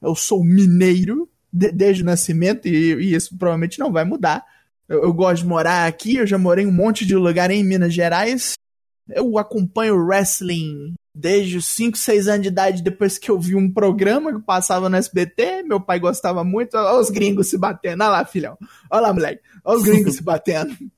Eu 0.00 0.14
sou 0.14 0.44
mineiro 0.44 1.28
de- 1.52 1.72
desde 1.72 2.02
o 2.04 2.06
nascimento 2.06 2.68
e, 2.68 2.94
e 2.94 3.14
isso 3.16 3.36
provavelmente 3.36 3.80
não 3.80 3.90
vai 3.90 4.04
mudar. 4.04 4.44
Eu, 4.88 5.02
eu 5.02 5.12
gosto 5.12 5.42
de 5.42 5.48
morar 5.48 5.86
aqui, 5.88 6.16
eu 6.16 6.26
já 6.26 6.38
morei 6.38 6.64
em 6.64 6.68
um 6.68 6.72
monte 6.72 7.04
de 7.04 7.16
lugar 7.16 7.50
em 7.50 7.64
Minas 7.64 7.92
Gerais. 7.92 8.54
Eu 9.08 9.36
acompanho 9.38 9.96
wrestling 9.96 10.94
desde 11.12 11.56
os 11.56 11.66
5, 11.66 11.98
6 11.98 12.28
anos 12.28 12.42
de 12.42 12.48
idade, 12.48 12.82
depois 12.82 13.18
que 13.18 13.28
eu 13.30 13.40
vi 13.40 13.56
um 13.56 13.70
programa 13.72 14.32
que 14.32 14.44
passava 14.44 14.88
no 14.88 14.96
SBT, 14.96 15.64
meu 15.64 15.80
pai 15.80 15.98
gostava 15.98 16.44
muito, 16.44 16.76
olha 16.76 17.00
os 17.00 17.10
gringos 17.10 17.48
se 17.48 17.58
batendo, 17.58 18.02
olha 18.02 18.10
lá, 18.10 18.24
filhão, 18.24 18.56
olha 18.90 19.00
lá, 19.02 19.12
moleque, 19.12 19.40
olha 19.64 19.78
os 19.78 19.84
gringos 19.84 20.14
se 20.14 20.22
batendo. 20.22 20.74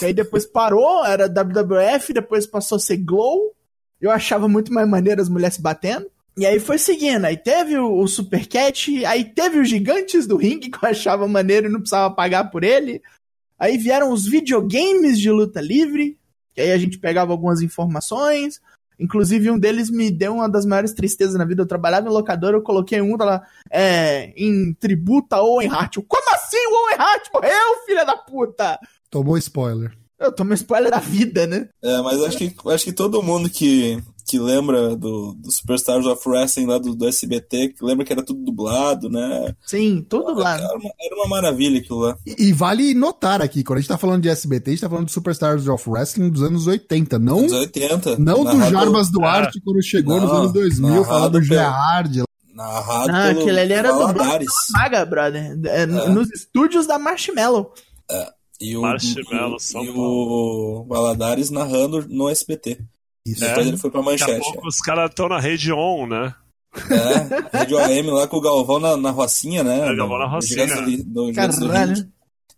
E 0.00 0.04
aí 0.04 0.12
depois 0.12 0.46
parou, 0.46 1.04
era 1.04 1.26
WWF, 1.28 2.12
depois 2.12 2.46
passou 2.46 2.76
a 2.76 2.78
ser 2.78 2.98
Glow, 2.98 3.52
eu 4.00 4.10
achava 4.10 4.48
muito 4.48 4.72
mais 4.72 4.88
maneiro 4.88 5.20
as 5.20 5.28
mulheres 5.28 5.58
batendo. 5.58 6.06
E 6.36 6.46
aí 6.46 6.58
foi 6.58 6.78
seguindo, 6.78 7.24
aí 7.24 7.36
teve 7.36 7.76
o, 7.76 7.98
o 7.98 8.08
Supercat, 8.08 9.04
aí 9.04 9.24
teve 9.24 9.58
os 9.58 9.68
Gigantes 9.68 10.26
do 10.26 10.36
Ringue, 10.36 10.70
que 10.72 10.84
eu 10.84 10.88
achava 10.88 11.28
maneiro 11.28 11.66
e 11.66 11.70
não 11.70 11.80
precisava 11.80 12.14
pagar 12.14 12.50
por 12.50 12.64
ele. 12.64 13.02
Aí 13.58 13.76
vieram 13.76 14.10
os 14.10 14.26
videogames 14.26 15.18
de 15.18 15.30
luta 15.30 15.60
livre, 15.60 16.18
que 16.54 16.60
aí 16.60 16.72
a 16.72 16.78
gente 16.78 16.98
pegava 16.98 17.32
algumas 17.32 17.60
informações. 17.60 18.60
Inclusive, 18.98 19.50
um 19.50 19.58
deles 19.58 19.90
me 19.90 20.10
deu 20.10 20.34
uma 20.34 20.48
das 20.48 20.66
maiores 20.66 20.92
tristezas 20.92 21.34
na 21.34 21.44
vida. 21.44 21.62
Eu 21.62 21.66
trabalhava 21.66 22.08
em 22.08 22.12
locadora, 22.12 22.56
eu 22.56 22.62
coloquei 22.62 23.00
um 23.00 23.16
lá, 23.16 23.42
é, 23.70 24.32
em 24.36 24.74
tributa 24.74 25.40
ou 25.40 25.56
Owen 25.56 25.70
Hart. 25.70 25.96
Eu, 25.96 26.02
Como 26.02 26.34
assim 26.34 26.58
o 26.66 26.84
Owen 26.84 26.96
Hart 26.98 27.28
morreu, 27.32 27.84
filha 27.86 28.04
da 28.04 28.16
puta? 28.16 28.78
Tomou 29.10 29.38
spoiler. 29.38 29.92
Eu 30.20 30.30
tomei 30.32 30.54
spoiler 30.54 30.90
da 30.90 30.98
vida, 30.98 31.46
né? 31.46 31.68
É, 31.82 32.00
mas 32.02 32.22
acho 32.22 32.36
que, 32.38 32.54
acho 32.68 32.84
que 32.84 32.92
todo 32.92 33.22
mundo 33.22 33.48
que, 33.48 33.98
que 34.26 34.38
lembra 34.38 34.94
do, 34.94 35.32
do 35.34 35.50
Superstars 35.50 36.04
of 36.04 36.28
Wrestling 36.28 36.66
lá 36.66 36.76
do, 36.78 36.94
do 36.94 37.08
SBT, 37.08 37.68
que 37.68 37.82
lembra 37.84 38.04
que 38.04 38.12
era 38.12 38.22
tudo 38.22 38.44
dublado, 38.44 39.08
né? 39.08 39.54
Sim, 39.66 40.04
tudo 40.08 40.34
lá. 40.34 40.56
Era 40.58 40.76
uma, 40.76 40.90
era 41.00 41.14
uma 41.16 41.26
maravilha 41.26 41.80
aquilo 41.80 42.00
lá. 42.00 42.16
E, 42.26 42.48
e 42.48 42.52
vale 42.52 42.92
notar 42.92 43.40
aqui, 43.40 43.64
quando 43.64 43.78
a 43.78 43.80
gente 43.80 43.88
tá 43.88 43.96
falando 43.96 44.20
de 44.22 44.28
SBT, 44.28 44.70
a 44.70 44.74
gente 44.74 44.80
tá 44.82 44.90
falando 44.90 45.06
de 45.06 45.12
Superstars 45.12 45.66
of 45.68 45.88
Wrestling 45.88 46.28
dos 46.30 46.42
anos 46.42 46.66
80, 46.66 47.18
não, 47.18 47.40
Nos 47.42 47.52
80. 47.52 48.18
não 48.18 48.44
do 48.44 48.52
narrado- 48.52 48.70
Jarbas 48.70 49.08
Duarte 49.10 49.60
quando 49.62 49.82
chegou 49.82 50.20
nos 50.20 50.28
Não, 50.30 50.36
anos 50.40 50.52
2000, 50.52 50.88
narrado 50.90 51.04
falando 51.08 51.32
do 51.32 51.42
Gerard. 51.42 52.22
Narrado 52.54 53.10
Ah, 53.10 53.28
pelo 53.28 53.40
aquele 53.40 53.60
ali 53.60 53.72
era 53.72 53.90
dublado 53.90 54.18
Valadares. 54.18 54.48
Paga, 54.72 55.04
brother. 55.06 55.58
É, 55.64 55.86
Nos 55.86 56.30
estúdios 56.30 56.86
da 56.86 56.98
Marshmallow. 56.98 57.72
E 58.60 58.76
o, 58.76 58.82
Marshmallow, 58.82 59.56
e, 59.56 59.60
São 59.60 59.84
e 59.84 59.90
o 59.90 60.84
Valadares 60.88 61.50
narrando 61.50 62.06
no 62.08 62.28
SBT. 62.28 62.78
Isso. 63.26 63.40
Depois 63.40 63.66
É. 63.66 63.68
ele 63.68 63.76
foi 63.78 63.90
pra 63.90 64.00
Daqui 64.02 64.22
a 64.22 64.26
manchete. 64.26 64.52
pouco 64.52 64.68
os 64.68 64.78
caras 64.80 65.10
estão 65.10 65.28
na 65.28 65.38
rede 65.40 65.72
on, 65.72 66.06
né? 66.06 66.34
É, 67.52 67.56
Rádio 67.58 67.78
AM 67.78 68.10
lá 68.10 68.26
com 68.28 68.36
o 68.36 68.40
Galvão 68.40 68.78
na, 68.78 68.96
na 68.96 69.10
Rocinha, 69.10 69.64
né? 69.64 69.88
É, 69.90 69.96
Galvão 69.96 70.18
na 70.18 70.26
Rocinha. 70.26 70.66
Do- 70.66 71.32
do 71.32 71.32
Caralho. 71.34 72.08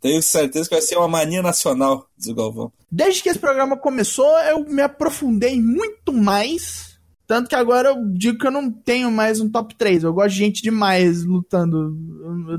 Tenho 0.00 0.21
certeza 0.21 0.68
que 0.68 0.75
vai 0.75 0.82
ser 0.82 0.97
uma 0.99 1.06
mania 1.09 1.40
nacional, 1.42 2.06
diz 2.18 2.28
o 2.28 2.35
Galvão. 2.35 2.73
Desde 2.90 3.23
que 3.23 3.28
esse 3.28 3.38
programa 3.38 3.76
começou, 3.76 4.26
eu 4.40 4.64
me 4.64 4.82
aprofundei 4.82 5.61
muito 5.61 6.12
mais. 6.12 6.91
Tanto 7.26 7.49
que 7.49 7.55
agora 7.55 7.91
eu 7.91 8.05
digo 8.12 8.38
que 8.38 8.47
eu 8.47 8.50
não 8.50 8.71
tenho 8.71 9.11
mais 9.11 9.41
um 9.41 9.49
top 9.49 9.75
3. 9.76 10.02
Eu 10.05 10.12
gosto 10.12 10.31
de 10.33 10.38
gente 10.38 10.62
demais 10.62 11.25
lutando. 11.25 11.97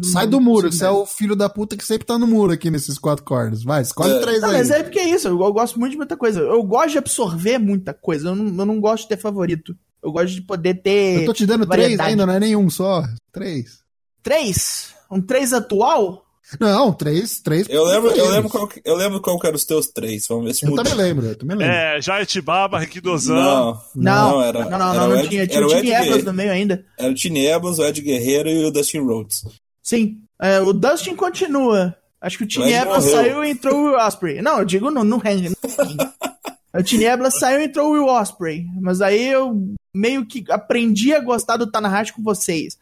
Sai 0.03 0.25
do 0.25 0.39
muro, 0.41 0.71
você 0.71 0.85
é 0.85 0.89
o 0.89 1.05
filho 1.05 1.35
da 1.35 1.47
puta 1.49 1.77
que 1.77 1.85
sempre 1.85 2.07
tá 2.07 2.17
no 2.17 2.25
muro 2.25 2.53
aqui 2.53 2.71
nesses 2.71 2.97
quatro 2.97 3.23
corners. 3.23 3.63
Vai, 3.63 3.81
escolhe 3.81 4.13
É. 4.13 4.19
três 4.21 4.41
Não, 4.41 4.49
aí. 4.49 4.55
mas 4.57 4.71
é 4.71 4.81
porque 4.81 4.99
é 4.99 5.09
isso, 5.09 5.27
eu, 5.27 5.39
eu 5.41 5.53
gosto 5.53 5.79
muito 5.79 5.91
de 5.91 5.97
muita 5.97 6.17
coisa. 6.17 6.39
Eu 6.39 6.63
gosto 6.63 6.91
de 6.91 6.97
absorver 6.97 7.57
muita 7.59 7.93
coisa. 7.93 8.29
Eu 8.29 8.35
não, 8.35 8.45
eu 8.45 8.65
não 8.65 8.79
gosto 8.79 9.03
de 9.03 9.09
ter 9.09 9.17
favorito. 9.17 9.75
Eu 10.01 10.11
gosto 10.11 10.33
de 10.33 10.41
poder 10.41 10.75
ter. 10.81 11.19
Eu 11.21 11.25
tô 11.25 11.33
te 11.33 11.45
dando 11.45 11.65
três 11.65 11.81
variedade. 11.83 12.09
ainda, 12.09 12.25
não 12.25 12.33
é 12.33 12.39
nenhum 12.39 12.69
só. 12.69 13.03
Três. 13.31 13.79
Três? 14.23 14.93
Um 15.11 15.21
três 15.21 15.53
atual? 15.53 16.22
Não, 16.59 16.91
três, 16.93 17.39
três. 17.41 17.67
Eu 17.69 17.83
lembro, 17.85 18.11
eu 18.11 18.29
lembro, 18.29 18.49
qual, 18.49 18.67
que- 18.67 18.81
eu 18.85 18.95
lembro 18.95 19.19
qual 19.21 19.39
que 19.39 19.47
eram 19.47 19.55
os 19.55 19.65
teus 19.65 19.87
três. 19.87 20.27
Vamos 20.27 20.45
ver 20.45 20.53
se 20.53 20.65
Eu 20.65 20.69
muda. 20.71 20.83
também 20.83 20.97
lembro, 21.05 21.25
eu 21.27 21.35
também 21.35 21.57
lembro. 21.57 21.73
É, 21.73 22.01
Jaitibaba, 22.01 22.79
Rikidozan. 22.79 23.33
Não, 23.35 23.81
Não, 23.95 24.41
era, 24.41 24.59
não, 24.65 24.77
não, 24.77 24.89
era 24.93 24.99
não, 24.99 25.09
não 25.09 25.17
Ed- 25.19 25.29
tinha. 25.29 25.47
Tinha 25.47 25.65
o 25.65 25.67
Tiny 25.69 25.91
Evans 25.91 26.23
no 26.23 26.33
meio 26.33 26.51
ainda. 26.51 26.85
Era 26.97 27.11
o 27.11 27.15
Tiny 27.15 27.45
Evans, 27.45 27.79
o 27.79 27.85
Ed 27.85 28.01
Guerreiro 28.01 28.49
e 28.49 28.65
o 28.65 28.71
Dustin 28.71 28.99
Rhodes. 28.99 29.43
Sim. 29.81 30.17
É, 30.41 30.59
o 30.61 30.73
Dustin 30.73 31.15
continua. 31.15 31.95
Acho 32.21 32.37
que 32.37 32.43
o 32.43 32.47
Tiny 32.47 32.71
Evans 32.71 33.05
morreu. 33.05 33.11
saiu 33.23 33.43
e 33.43 33.49
entrou 33.49 33.75
o 33.75 33.83
Will 33.85 33.97
Osprey. 33.97 34.41
Não, 34.41 34.59
eu 34.59 34.65
digo 34.65 34.89
no, 34.89 35.03
no 35.03 35.17
ranking. 35.17 35.53
o 36.73 36.83
Tiny 36.83 37.03
Evans 37.05 37.37
saiu 37.39 37.59
e 37.61 37.65
entrou 37.65 37.89
o 37.89 37.91
Will 37.93 38.05
Osprey. 38.07 38.65
Mas 38.81 39.01
aí 39.01 39.27
eu 39.27 39.73
meio 39.93 40.25
que 40.25 40.43
aprendi 40.49 41.13
a 41.13 41.19
gostar 41.19 41.57
do 41.57 41.69
Tanahashi 41.69 42.13
com 42.13 42.23
vocês. 42.23 42.77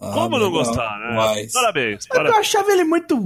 Ah, 0.00 0.12
Como 0.12 0.38
não 0.38 0.46
legal. 0.46 0.64
gostar, 0.64 0.98
né? 1.00 1.16
Mas 1.16 1.52
Parabéns, 1.52 2.04
eu 2.06 2.08
parabéns. 2.16 2.36
achava 2.38 2.70
ele 2.72 2.84
muito 2.84 3.18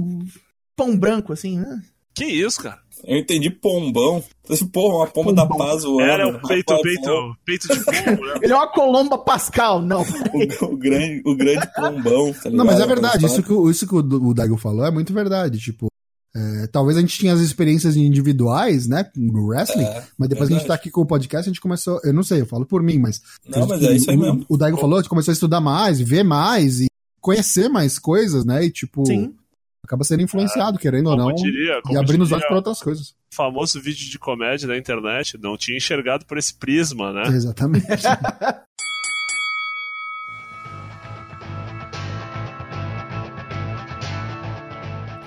pão 0.75 0.97
branco, 0.97 1.31
assim, 1.33 1.59
né? 1.59 1.81
Que 2.15 2.25
isso, 2.25 2.61
cara? 2.61 2.81
eu 3.05 3.17
entendi 3.17 3.49
pombão. 3.49 4.23
Porra, 4.71 4.95
uma 4.99 5.07
pomba 5.07 5.33
da 5.33 5.45
Pombão. 5.45 5.67
paz 5.67 5.83
voando. 5.83 6.01
Era 6.09 6.27
o 6.27 6.47
peito, 6.47 6.69
Rapaz, 6.73 6.81
peito, 6.83 7.35
peito 7.45 7.67
de 7.67 7.83
pombo, 7.83 8.25
né? 8.25 8.33
Ele 8.43 8.53
é 8.53 8.55
uma 8.55 8.67
Colomba 8.67 9.17
Pascal, 9.17 9.81
não. 9.81 10.01
O, 10.03 10.65
o 10.65 10.77
grande, 10.77 11.21
o 11.25 11.35
grande 11.35 11.67
pombão. 11.75 12.31
tá 12.33 12.49
Não, 12.49 12.63
mas 12.63 12.79
é 12.79 12.85
verdade, 12.87 13.25
isso 13.25 13.43
que, 13.43 13.51
o- 13.51 13.69
isso 13.69 13.85
que 13.87 13.93
o, 13.93 13.97
o 13.99 14.33
Daigo 14.33 14.55
falou 14.57 14.85
é 14.85 14.91
muito 14.91 15.13
verdade. 15.13 15.59
Tipo, 15.59 15.87
é, 16.35 16.67
talvez 16.67 16.97
a 16.97 17.01
gente 17.01 17.17
tinha 17.17 17.33
as 17.33 17.41
experiências 17.41 17.95
individuais, 17.95 18.87
né, 18.87 19.05
no 19.15 19.47
wrestling, 19.47 19.83
É, 19.83 20.03
mas 20.17 20.29
depois 20.29 20.49
que 20.49 20.55
a 20.55 20.57
gente 20.57 20.67
tá 20.67 20.73
aqui 20.73 20.89
com 20.89 21.01
o 21.01 21.05
podcast, 21.05 21.47
a 21.47 21.51
gente 21.51 21.61
começou, 21.61 22.01
eu 22.03 22.11
não 22.11 22.23
sei, 22.23 22.41
eu 22.41 22.45
falo 22.45 22.65
por 22.65 22.81
mim, 22.81 22.97
mas. 22.97 23.21
Não, 23.47 23.67
mas 23.67 23.83
é 23.83 23.95
isso 23.95 24.09
aí 24.09 24.17
o, 24.17 24.19
mesmo. 24.19 24.45
O 24.49 24.57
Daigo 24.57 24.77
falou, 24.77 24.97
a 24.97 25.01
gente 25.01 25.09
começou 25.09 25.31
a 25.31 25.33
estudar 25.33 25.61
mais, 25.61 26.01
ver 26.01 26.23
mais 26.23 26.81
e 26.81 26.87
conhecer 27.21 27.69
mais 27.69 27.99
coisas, 27.99 28.43
né, 28.45 28.65
e 28.65 28.71
tipo, 28.71 29.05
Sim. 29.05 29.35
acaba 29.83 30.03
sendo 30.03 30.23
influenciado, 30.23 30.79
querendo 30.79 31.11
ou 31.11 31.15
não, 31.15 31.31
diria, 31.33 31.79
e 31.91 31.97
abrindo 31.97 32.23
os 32.23 32.31
olhos 32.31 32.45
pra 32.45 32.55
outras 32.55 32.81
coisas. 32.81 33.09
o 33.09 33.35
famoso 33.35 33.79
vídeo 33.79 34.09
de 34.09 34.17
comédia 34.17 34.67
da 34.67 34.77
internet, 34.77 35.37
não 35.39 35.55
tinha 35.55 35.77
enxergado 35.77 36.25
por 36.25 36.39
esse 36.39 36.55
prisma, 36.55 37.13
né? 37.13 37.23
Exatamente. 37.27 37.85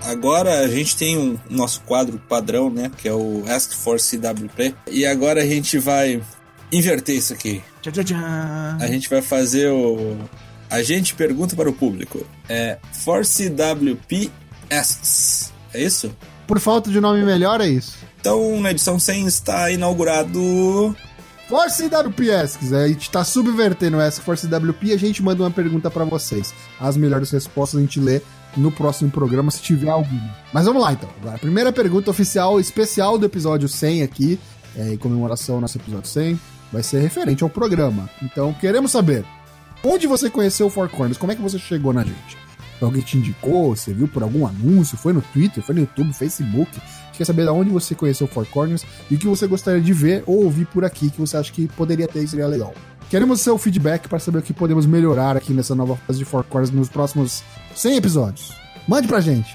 Agora 0.07 0.61
a 0.61 0.69
gente 0.69 0.97
tem 0.97 1.19
um 1.19 1.39
nosso 1.51 1.81
quadro 1.83 2.19
padrão, 2.29 2.71
né? 2.71 2.91
Que 2.97 3.09
é 3.09 3.13
o 3.13 3.45
Ask 3.49 3.73
for 3.73 3.99
CWP. 3.99 4.75
E 4.91 5.05
agora 5.05 5.43
a 5.43 5.47
gente 5.47 5.79
vai 5.79 6.23
inverter 6.73 7.17
isso 7.17 7.33
aqui. 7.33 7.63
Tchá, 7.83 7.91
tchá, 7.91 8.05
tchá. 8.05 8.77
A 8.81 8.87
gente 8.87 9.09
vai 9.09 9.21
fazer 9.21 9.69
o. 9.69 10.17
A 10.71 10.83
gente 10.83 11.15
pergunta 11.15 11.55
para 11.55 11.69
o 11.69 11.73
público. 11.73 12.27
É 12.49 12.79
For 12.93 13.25
CWP 13.25 14.31
Asks. 14.71 15.53
É 15.75 15.83
isso? 15.83 16.11
por 16.47 16.61
falta 16.61 16.91
de 16.91 17.01
nome 17.01 17.25
melhor, 17.25 17.61
é 17.61 17.67
isso. 17.67 17.97
Então, 18.21 18.61
na 18.61 18.71
edição 18.71 18.99
100 18.99 19.27
está 19.27 19.71
inaugurado. 19.71 20.97
Force 21.49 21.85
WPS, 21.85 22.75
a 22.75 22.89
gente 22.89 23.09
tá 23.09 23.23
subvertendo 23.23 24.01
essa 24.01 24.21
Force 24.21 24.47
WP 24.49 24.87
e 24.87 24.93
a 24.93 24.97
gente 24.97 25.23
manda 25.23 25.45
uma 25.45 25.51
pergunta 25.51 25.89
pra 25.89 26.05
vocês. 26.05 26.53
As 26.81 26.97
melhores 26.97 27.31
respostas 27.31 27.79
a 27.79 27.83
gente 27.83 28.01
lê 28.01 28.21
no 28.57 28.73
próximo 28.73 29.11
programa, 29.11 29.51
se 29.51 29.61
tiver 29.61 29.91
alguma. 29.91 30.35
Mas 30.53 30.65
vamos 30.65 30.83
lá 30.83 30.93
então. 30.93 31.09
Agora, 31.21 31.37
a 31.37 31.39
primeira 31.39 31.73
pergunta 31.73 32.11
oficial, 32.11 32.59
especial 32.59 33.19
do 33.19 33.27
episódio 33.27 33.69
100 33.69 34.03
aqui, 34.03 34.39
é, 34.77 34.93
em 34.93 34.97
comemoração 34.97 35.57
ao 35.57 35.61
nosso 35.61 35.79
episódio 35.79 36.09
100, 36.09 36.41
vai 36.73 36.83
ser 36.83 37.01
referente 37.01 37.43
ao 37.43 37.51
programa. 37.51 38.09
Então, 38.23 38.53
queremos 38.55 38.91
saber, 38.91 39.25
onde 39.85 40.07
você 40.07 40.29
conheceu 40.31 40.67
o 40.67 40.71
Four 40.71 40.89
Corners? 40.89 41.19
Como 41.19 41.33
é 41.33 41.35
que 41.35 41.43
você 41.43 41.59
chegou 41.59 41.93
na 41.93 42.05
gente? 42.05 42.47
Alguém 42.81 43.03
te 43.03 43.17
indicou? 43.17 43.75
Você 43.75 43.95
viu 43.95 44.07
por 44.07 44.23
algum 44.23 44.47
anúncio? 44.47 44.99
Foi 44.99 45.13
no 45.13 45.23
Twitter? 45.23 45.63
Foi 45.63 45.75
no 45.75 45.81
YouTube? 45.83 46.13
Facebook? 46.13 46.71
A 46.77 47.07
gente 47.07 47.19
quer 47.19 47.25
saber 47.25 47.45
de 47.45 47.51
onde 47.51 47.71
você 47.71 47.95
conheceu 47.95 48.27
o 48.27 48.31
Four 48.31 48.47
Corners 48.47 48.85
e 49.11 49.15
o 49.15 49.19
que 49.19 49.27
você 49.27 49.47
gostaria 49.47 49.81
de 49.81 49.93
ver 49.93 50.23
ou 50.27 50.45
ouvir 50.45 50.67
por 50.67 50.85
aqui 50.85 51.11
que 51.11 51.19
você 51.21 51.37
acha 51.37 51.51
que 51.53 51.67
poderia 51.69 52.07
ter 52.07 52.23
e 52.23 52.29
seria 52.29 52.47
legal. 52.47 52.75
Queremos 53.09 53.41
seu 53.41 53.57
feedback 53.57 54.09
para 54.09 54.19
saber 54.19 54.39
o 54.39 54.43
que 54.43 54.53
podemos 54.53 54.85
melhorar 54.85 55.37
aqui 55.37 55.53
nessa 55.53 55.75
nova 55.75 55.97
fase 55.97 56.19
de 56.19 56.25
Four 56.25 56.45
Corners 56.45 56.71
nos 56.71 56.89
próximos 56.89 57.43
100 57.77 57.97
episódios. 57.97 58.53
Mande 58.89 59.07
pra 59.07 59.21
gente. 59.21 59.55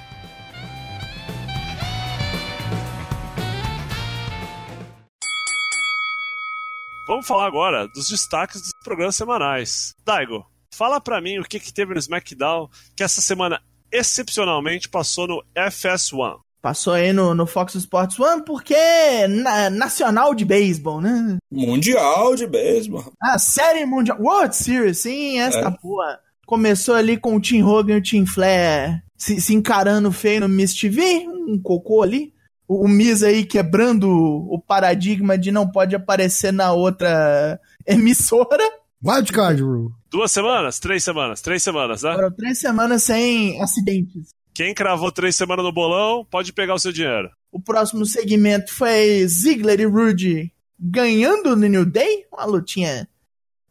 Vamos 7.07 7.27
falar 7.27 7.47
agora 7.47 7.87
dos 7.87 8.07
destaques 8.09 8.61
dos 8.61 8.71
programas 8.83 9.15
semanais. 9.15 9.93
Daigo, 10.05 10.45
fala 10.73 11.01
pra 11.01 11.19
mim 11.19 11.39
o 11.39 11.43
que, 11.43 11.59
que 11.59 11.73
teve 11.73 11.93
no 11.93 11.99
SmackDown 11.99 12.69
que 12.95 13.03
essa 13.03 13.21
semana 13.21 13.61
excepcionalmente 13.91 14.87
passou 14.87 15.27
no 15.27 15.43
FS1. 15.55 16.37
Passou 16.61 16.93
aí 16.93 17.11
no, 17.11 17.33
no 17.33 17.47
Fox 17.47 17.73
Sports 17.73 18.19
One 18.19 18.43
porque 18.45 18.73
é 18.75 19.27
na, 19.27 19.69
nacional 19.71 20.33
de 20.35 20.45
beisebol, 20.45 21.01
né? 21.01 21.37
Mundial 21.51 22.35
de 22.35 22.45
beisebol. 22.45 23.11
A 23.21 23.39
série 23.39 23.83
mundial. 23.85 24.17
World 24.21 24.55
Series, 24.55 24.99
sim, 24.99 25.39
essa 25.39 25.59
É. 25.59 25.71
porra. 25.71 26.19
Começou 26.51 26.95
ali 26.95 27.15
com 27.15 27.37
o 27.37 27.39
Tim 27.39 27.63
Hogan 27.63 27.93
e 27.93 27.97
o 27.99 28.01
Tim 28.01 28.25
Flair 28.25 29.01
se, 29.15 29.39
se 29.39 29.53
encarando 29.53 30.11
feio 30.11 30.41
no 30.41 30.49
Miss 30.49 30.75
TV, 30.75 31.01
um 31.47 31.57
cocô 31.57 32.03
ali. 32.03 32.33
O, 32.67 32.83
o 32.83 32.89
Miz 32.89 33.23
aí 33.23 33.45
quebrando 33.45 34.09
o 34.09 34.59
paradigma 34.59 35.37
de 35.37 35.49
não 35.49 35.65
pode 35.65 35.95
aparecer 35.95 36.51
na 36.51 36.73
outra 36.73 37.57
emissora. 37.87 38.69
Wildcard 39.01 39.61
Rule. 39.63 39.93
Duas 40.11 40.29
semanas? 40.33 40.77
Três 40.77 41.05
semanas? 41.05 41.39
Três 41.39 41.63
semanas, 41.63 42.03
né? 42.03 42.15
Foram 42.15 42.31
três 42.33 42.59
semanas 42.59 43.03
sem 43.03 43.61
acidentes. 43.61 44.31
Quem 44.53 44.73
cravou 44.73 45.09
três 45.09 45.37
semanas 45.37 45.63
no 45.63 45.71
bolão 45.71 46.27
pode 46.29 46.51
pegar 46.51 46.73
o 46.73 46.79
seu 46.79 46.91
dinheiro. 46.91 47.29
O 47.49 47.61
próximo 47.61 48.05
segmento 48.05 48.73
foi 48.73 49.25
Ziggler 49.25 49.79
e 49.79 49.85
Rude 49.85 50.51
ganhando 50.77 51.55
no 51.55 51.67
New 51.69 51.85
Day. 51.85 52.25
Uma 52.29 52.43
lutinha 52.43 53.07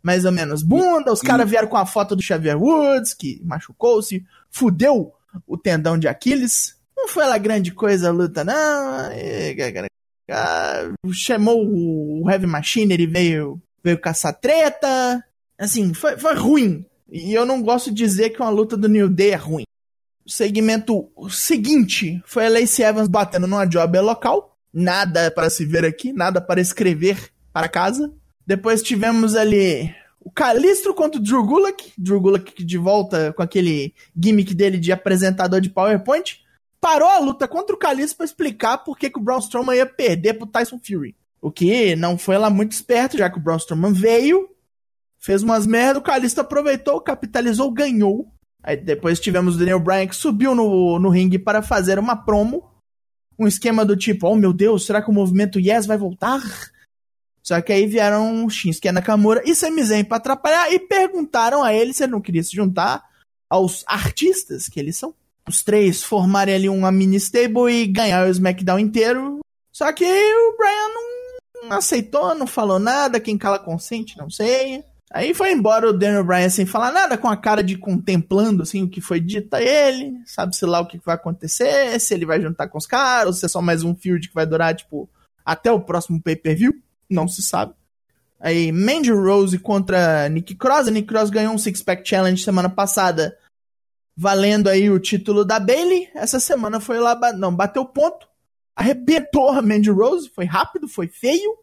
mais 0.03 0.25
ou 0.25 0.33
menos 0.33 0.63
bunda. 0.63 1.13
Os 1.13 1.21
caras 1.21 1.49
vieram 1.49 1.69
com 1.69 1.77
a 1.77 1.87
foto 1.87 2.17
do 2.17 2.23
Xavier 2.23 2.61
Woods, 2.61 3.15
que 3.15 3.41
machucou-se, 3.45 4.25
fudeu 4.51 5.13
o 5.47 5.57
tendão 5.57 5.99
de 5.99 6.09
Aquiles. 6.09 6.77
Não 6.97 7.09
foi 7.09 7.27
lá 7.27 7.39
grande 7.39 7.73
coisa 7.73 8.09
a 8.09 8.13
luta, 8.13 8.45
não. 8.45 9.13
E, 9.13 9.57
ah, 10.31 10.91
chamou 11.13 11.67
o 11.67 12.31
Heavy 12.31 12.47
Machine, 12.47 12.93
ele 12.95 13.07
veio, 13.07 13.61
veio 13.83 13.99
caçar 13.99 14.39
treta. 14.39 15.25
Assim, 15.59 15.93
foi, 15.93 16.17
foi 16.17 16.35
ruim. 16.35 16.85
E 17.11 17.35
eu 17.35 17.45
não 17.45 17.63
gosto 17.63 17.91
de 17.91 17.97
dizer 17.97 18.31
que 18.31 18.41
uma 18.41 18.51
luta 18.51 18.77
do 18.77 18.89
New 18.89 19.09
Day 19.09 19.31
é 19.31 19.37
ruim. 19.37 19.65
O 20.25 20.31
segmento 20.31 21.11
seguinte 21.29 22.23
foi 22.25 22.47
a 22.47 22.51
Lacey 22.51 22.85
Evans 22.85 23.09
batendo 23.09 23.47
numa 23.47 23.65
job 23.65 23.99
local. 23.99 24.57
Nada 24.73 25.31
para 25.31 25.51
se 25.51 25.65
ver 25.65 25.85
aqui, 25.85 26.13
nada 26.13 26.41
para 26.41 26.61
escrever 26.61 27.33
para 27.53 27.69
casa. 27.69 28.13
Depois 28.47 28.83
tivemos 28.83 29.35
ali 29.35 29.95
o 30.21 30.31
Calistro 30.31 30.95
contra 30.95 31.21
o 31.21 31.23
Drew 31.23 31.45
Gulak. 31.45 31.93
Drew 31.97 32.21
Gulak 32.21 32.63
de 32.65 32.79
volta 32.79 33.33
com 33.33 33.43
aquele 33.43 33.95
gimmick 34.17 34.55
dele 34.55 34.79
de 34.79 34.93
apresentador 34.93 35.61
de 35.61 35.71
PowerPoint. 35.71 36.41
Parou 36.81 37.09
a 37.09 37.19
luta 37.19 37.47
contra 37.49 37.75
o 37.75 37.79
Calistro 37.79 38.19
para 38.19 38.27
explicar 38.27 38.79
por 38.79 38.99
que, 38.99 39.11
que 39.11 39.19
o 39.19 39.23
Braun 39.23 39.39
Strowman 39.39 39.77
ia 39.77 39.87
perder 39.87 40.35
pro 40.35 40.47
Tyson 40.47 40.79
Fury. 40.79 41.15
O 41.41 41.51
que 41.51 41.97
não 41.97 42.19
foi 42.19 42.37
lá 42.37 42.51
muito 42.51 42.73
esperto, 42.73 43.17
já 43.17 43.31
que 43.31 43.39
o 43.39 43.41
Braun 43.41 43.57
Strowman 43.57 43.93
veio, 43.93 44.49
fez 45.19 45.43
umas 45.43 45.67
merda, 45.67 45.99
o 45.99 46.03
Calistro 46.03 46.43
aproveitou, 46.43 47.01
capitalizou, 47.01 47.71
ganhou. 47.71 48.29
Aí 48.63 48.77
depois 48.77 49.21
tivemos 49.21 49.57
o 49.57 49.59
Daniel 49.59 49.81
Bryan 49.81 50.07
que 50.07 50.17
subiu 50.17 50.55
no, 50.55 50.99
no 50.99 51.09
ringue 51.09 51.39
para 51.39 51.63
fazer 51.63 51.99
uma 51.99 52.17
promo. 52.17 52.69
Um 53.39 53.47
esquema 53.47 53.87
do 53.87 53.97
tipo, 53.97 54.27
oh 54.27 54.37
meu 54.37 54.53
Deus, 54.53 54.85
será 54.85 55.01
que 55.01 55.11
o 55.11 55.15
movimento 55.15 55.59
Yes 55.59 55.87
vai 55.87 55.97
voltar? 55.97 56.43
Só 57.43 57.61
que 57.61 57.73
aí 57.73 57.87
vieram 57.87 58.49
Shinsuke 58.49 58.93
Nakamura 58.93 59.43
e 59.45 59.55
Sami 59.55 59.83
Zayn 59.83 60.05
pra 60.05 60.19
atrapalhar 60.19 60.73
e 60.73 60.79
perguntaram 60.79 61.63
a 61.63 61.73
ele 61.73 61.93
se 61.93 62.05
ele 62.05 62.13
não 62.13 62.21
queria 62.21 62.43
se 62.43 62.55
juntar 62.55 63.03
aos 63.49 63.83
artistas 63.87 64.69
que 64.69 64.79
eles 64.79 64.97
são. 64.97 65.15
Os 65.49 65.63
três 65.63 66.03
formarem 66.03 66.55
ali 66.55 66.69
uma 66.69 66.93
mini 66.93 67.17
stable 67.17 67.73
e 67.73 67.87
ganhar 67.87 68.27
o 68.27 68.31
SmackDown 68.31 68.79
inteiro. 68.79 69.41
Só 69.73 69.91
que 69.93 70.05
o 70.05 70.57
Bryan 70.57 71.69
não, 71.69 71.77
aceitou, 71.77 72.35
não 72.35 72.47
falou 72.47 72.79
nada, 72.79 73.19
quem 73.19 73.39
cala 73.39 73.59
consente, 73.59 74.17
não 74.19 74.31
sei. 74.31 74.85
Aí 75.13 75.35
foi 75.35 75.51
embora 75.51 75.89
o 75.89 75.93
Daniel 75.93 76.23
Bryan 76.23 76.49
sem 76.49 76.65
falar 76.65 76.93
nada, 76.93 77.19
com 77.19 77.27
a 77.27 77.37
cara 77.37 77.65
de 77.65 77.77
contemplando 77.77 78.63
assim 78.63 78.85
o 78.85 78.89
que 78.89 79.01
foi 79.01 79.19
dito 79.19 79.53
a 79.55 79.61
ele. 79.61 80.13
Sabe-se 80.25 80.65
lá 80.65 80.81
o 80.81 80.87
que 80.87 80.99
vai 80.99 81.17
acontecer, 81.17 81.99
se 81.99 82.15
ele 82.15 82.25
vai 82.25 82.41
juntar 82.41 82.69
com 82.69 82.79
os 82.79 82.87
caras, 82.87 83.39
se 83.39 83.47
é 83.47 83.49
só 83.49 83.61
mais 83.61 83.83
um 83.83 83.95
field 83.95 84.29
que 84.29 84.35
vai 84.35 84.47
durar, 84.47 84.75
tipo, 84.75 85.09
até 85.45 85.73
o 85.73 85.81
próximo 85.81 86.23
pay-per-view. 86.23 86.73
Não 87.11 87.27
se 87.27 87.43
sabe. 87.43 87.75
Aí, 88.39 88.73
Mandy 88.73 89.13
Rose 89.13 89.59
contra 89.59 90.29
Nick 90.29 90.55
Cross. 90.55 90.89
A 90.89 90.91
Nick 90.91 91.09
Cross 91.09 91.29
ganhou 91.29 91.53
um 91.53 91.59
Six 91.59 91.83
Pack 91.83 92.09
Challenge 92.09 92.43
semana 92.43 92.71
passada, 92.71 93.37
valendo 94.17 94.69
aí 94.69 94.89
o 94.89 94.99
título 94.99 95.45
da 95.45 95.61
Bailey. 95.61 96.09
Essa 96.15 96.41
semana 96.41 96.81
foi 96.81 96.99
lá, 96.99 97.19
não, 97.35 97.55
bateu 97.55 97.85
ponto. 97.85 98.27
Arrebentou 98.75 99.51
a 99.51 99.61
Mandy 99.61 99.91
Rose. 99.91 100.31
Foi 100.35 100.47
rápido, 100.47 100.89
foi 100.89 101.07
feio. 101.07 101.59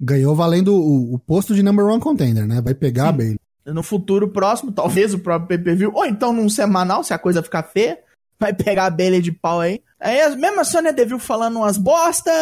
Ganhou 0.00 0.34
valendo 0.36 0.72
o, 0.72 1.14
o 1.14 1.18
posto 1.18 1.54
de 1.54 1.62
number 1.62 1.84
one 1.84 2.00
contender, 2.00 2.46
né? 2.46 2.60
Vai 2.60 2.74
pegar 2.74 3.08
a 3.08 3.12
Bailey. 3.12 3.40
no 3.66 3.82
futuro 3.82 4.28
próximo, 4.28 4.70
talvez 4.70 5.12
o 5.12 5.18
próprio 5.18 5.48
pay-per-view, 5.48 5.92
ou 5.94 6.06
então 6.06 6.32
num 6.32 6.48
semanal, 6.48 7.02
se 7.02 7.12
a 7.12 7.18
coisa 7.18 7.42
ficar 7.42 7.64
feia. 7.64 7.98
Vai 8.40 8.54
pegar 8.54 8.86
a 8.86 8.90
Bailey 8.90 9.20
de 9.20 9.30
pau 9.30 9.60
aí. 9.60 9.82
Aí 10.00 10.18
a 10.18 10.64
Sônia 10.64 10.94
Deville 10.94 11.20
falando 11.20 11.56
umas 11.56 11.76
bosta, 11.76 12.32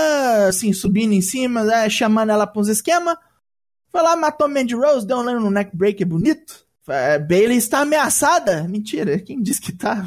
assim, 0.48 0.72
subindo 0.72 1.12
em 1.12 1.20
cima, 1.20 1.64
né, 1.64 1.90
chamando 1.90 2.30
ela 2.30 2.46
pra 2.46 2.60
uns 2.62 2.68
esquemas. 2.68 3.16
Foi 3.90 4.00
lá, 4.00 4.14
matou 4.14 4.48
Mandy 4.48 4.76
Rose, 4.76 5.06
deu 5.06 5.18
um 5.18 5.40
no 5.40 5.50
neck 5.50 5.76
break 5.76 6.04
bonito. 6.04 6.64
É, 6.88 7.18
Bailey 7.18 7.58
está 7.58 7.80
ameaçada. 7.80 8.62
Mentira, 8.68 9.18
quem 9.18 9.42
disse 9.42 9.60
que 9.60 9.72
tá? 9.72 10.04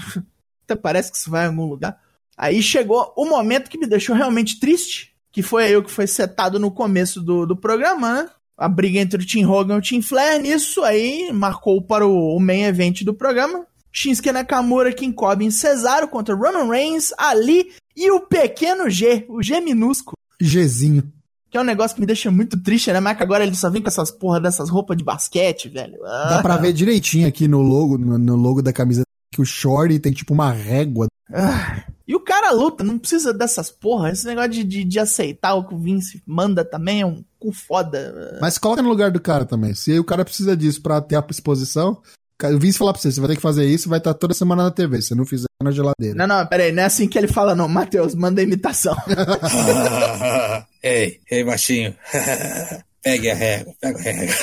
Até 0.63 0.75
parece 0.79 1.11
que 1.11 1.17
isso 1.17 1.29
vai 1.29 1.45
em 1.45 1.49
algum 1.49 1.65
lugar. 1.65 1.99
Aí 2.37 2.63
chegou 2.63 3.13
o 3.17 3.25
momento 3.25 3.69
que 3.69 3.77
me 3.77 3.85
deixou 3.85 4.15
realmente 4.15 4.59
triste, 4.59 5.13
que 5.31 5.43
foi 5.43 5.65
aí 5.65 5.75
o 5.75 5.83
que 5.83 5.91
foi 5.91 6.07
setado 6.07 6.57
no 6.57 6.71
começo 6.71 7.19
do, 7.19 7.45
do 7.45 7.55
programa, 7.55 8.23
né? 8.23 8.29
A 8.57 8.69
briga 8.69 8.99
entre 8.99 9.21
o 9.21 9.25
Tim 9.25 9.43
Hogan 9.45 9.75
e 9.75 9.77
o 9.79 9.81
Tim 9.81 10.01
Flair, 10.01 10.39
nisso 10.39 10.83
aí 10.83 11.31
marcou 11.33 11.81
para 11.81 12.05
o, 12.05 12.35
o 12.35 12.39
main 12.39 12.63
event 12.63 13.03
do 13.03 13.13
programa. 13.13 13.65
Shinsuke 13.91 14.31
Nakamura, 14.31 14.93
King 14.93 15.13
Corbin 15.13 15.51
Cesaro 15.51 16.07
contra 16.07 16.35
Roman 16.35 16.69
Reigns, 16.69 17.13
Ali 17.17 17.71
e 17.95 18.09
o 18.11 18.21
pequeno 18.21 18.89
G, 18.89 19.25
o 19.29 19.43
G 19.43 19.59
minúsculo. 19.59 20.15
Gzinho. 20.41 21.11
Que 21.49 21.57
é 21.57 21.61
um 21.61 21.65
negócio 21.65 21.95
que 21.95 21.99
me 21.99 22.07
deixa 22.07 22.31
muito 22.31 22.57
triste, 22.61 22.91
né? 22.93 23.01
Mas 23.01 23.17
que 23.17 23.23
agora 23.23 23.43
ele 23.43 23.55
só 23.55 23.69
vem 23.69 23.81
com 23.81 23.89
essas 23.89 24.09
porra 24.09 24.39
dessas 24.39 24.69
roupas 24.69 24.95
de 24.95 25.03
basquete, 25.03 25.67
velho. 25.67 25.97
Ah. 26.05 26.27
Dá 26.29 26.41
pra 26.41 26.55
ver 26.55 26.71
direitinho 26.71 27.27
aqui 27.27 27.45
no 27.45 27.61
logo, 27.61 27.97
no, 27.97 28.17
no 28.17 28.35
logo 28.37 28.61
da 28.61 28.71
camisa 28.71 29.03
que 29.33 29.41
o 29.41 29.45
short 29.45 29.99
tem 29.99 30.13
tipo 30.13 30.33
uma 30.33 30.51
régua. 30.51 31.07
Ah. 31.33 31.83
E 32.07 32.15
o 32.15 32.19
cara 32.19 32.51
luta, 32.51 32.83
não 32.83 32.97
precisa 32.97 33.33
dessas 33.33 33.69
porra. 33.69 34.11
Esse 34.11 34.25
negócio 34.25 34.51
de, 34.51 34.63
de, 34.63 34.83
de, 34.83 34.99
aceitar 34.99 35.53
o 35.55 35.65
que 35.65 35.73
o 35.73 35.77
Vince 35.77 36.21
manda 36.25 36.63
também 36.63 37.01
é 37.01 37.05
um 37.05 37.23
cu 37.39 37.51
foda. 37.51 38.37
Mas 38.41 38.57
coloca 38.57 38.81
no 38.81 38.89
lugar 38.89 39.11
do 39.11 39.19
cara 39.19 39.45
também. 39.45 39.73
Se 39.73 39.97
o 39.99 40.03
cara 40.03 40.25
precisa 40.25 40.55
disso 40.55 40.81
pra 40.81 41.01
ter 41.01 41.15
a 41.15 41.25
exposição, 41.29 42.01
o 42.49 42.59
Vince 42.59 42.77
falar 42.77 42.93
pra 42.93 43.01
você, 43.01 43.11
você 43.11 43.19
vai 43.19 43.29
ter 43.29 43.35
que 43.35 43.41
fazer 43.41 43.65
isso, 43.65 43.89
vai 43.89 43.99
estar 43.99 44.13
toda 44.13 44.33
semana 44.33 44.63
na 44.63 44.71
TV, 44.71 45.01
se 45.01 45.15
não 45.15 45.25
fizer 45.25 45.47
na 45.61 45.71
geladeira. 45.71 46.15
Não, 46.15 46.27
não, 46.27 46.47
peraí, 46.47 46.71
não 46.71 46.83
é 46.83 46.85
assim 46.85 47.07
que 47.07 47.17
ele 47.17 47.27
fala, 47.27 47.55
não. 47.55 47.67
Matheus, 47.67 48.15
manda 48.15 48.41
a 48.41 48.43
imitação. 48.43 48.95
ei, 50.81 51.19
ei, 51.29 51.43
baixinho. 51.43 51.93
Pegue 53.03 53.31
a 53.31 53.35
régua, 53.35 53.73
pega 53.81 53.97
a 53.97 54.01
régua. 54.01 54.35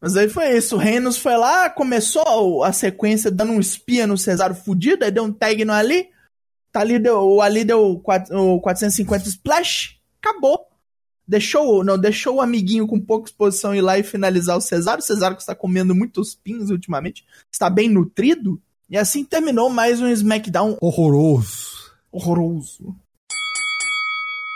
Mas 0.00 0.16
aí 0.16 0.28
foi 0.28 0.56
isso, 0.56 0.74
o 0.74 0.78
Reynolds 0.78 1.18
foi 1.18 1.36
lá, 1.36 1.70
começou 1.70 2.64
a 2.64 2.72
sequência 2.72 3.30
dando 3.30 3.52
um 3.52 3.60
espia 3.60 4.04
no 4.04 4.18
Cesaro 4.18 4.52
fudido, 4.52 5.04
aí 5.04 5.12
deu 5.12 5.22
um 5.22 5.32
tag 5.32 5.64
no 5.64 5.72
Ali, 5.72 6.08
tá 6.72 6.80
ali, 6.80 6.98
deu, 6.98 7.20
o 7.20 7.40
Ali 7.40 7.62
deu 7.62 7.92
o 7.92 8.60
450 8.60 9.28
splash, 9.28 10.00
acabou. 10.20 10.71
Deixou, 11.26 11.84
não, 11.84 11.96
deixou 11.98 12.36
o 12.36 12.40
amiguinho 12.40 12.86
com 12.86 13.00
pouca 13.00 13.28
exposição 13.28 13.74
ir 13.74 13.80
lá 13.80 13.98
e 13.98 14.02
finalizar 14.02 14.56
o 14.56 14.60
Cesaro. 14.60 15.00
O 15.00 15.04
Cesaro 15.04 15.36
que 15.36 15.42
está 15.42 15.54
comendo 15.54 15.94
muitos 15.94 16.34
pins 16.34 16.70
ultimamente, 16.70 17.24
está 17.50 17.70
bem 17.70 17.88
nutrido. 17.88 18.60
E 18.90 18.98
assim 18.98 19.24
terminou 19.24 19.70
mais 19.70 20.00
um 20.00 20.08
SmackDown 20.08 20.76
horroroso. 20.80 21.72
Horroroso. 22.10 22.94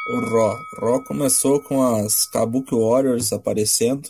O 0.08 0.20
Raw. 0.20 0.56
Raw 0.78 1.04
começou 1.04 1.60
com 1.60 1.82
as 1.82 2.26
Kabuki 2.26 2.74
Warriors 2.74 3.32
aparecendo, 3.32 4.08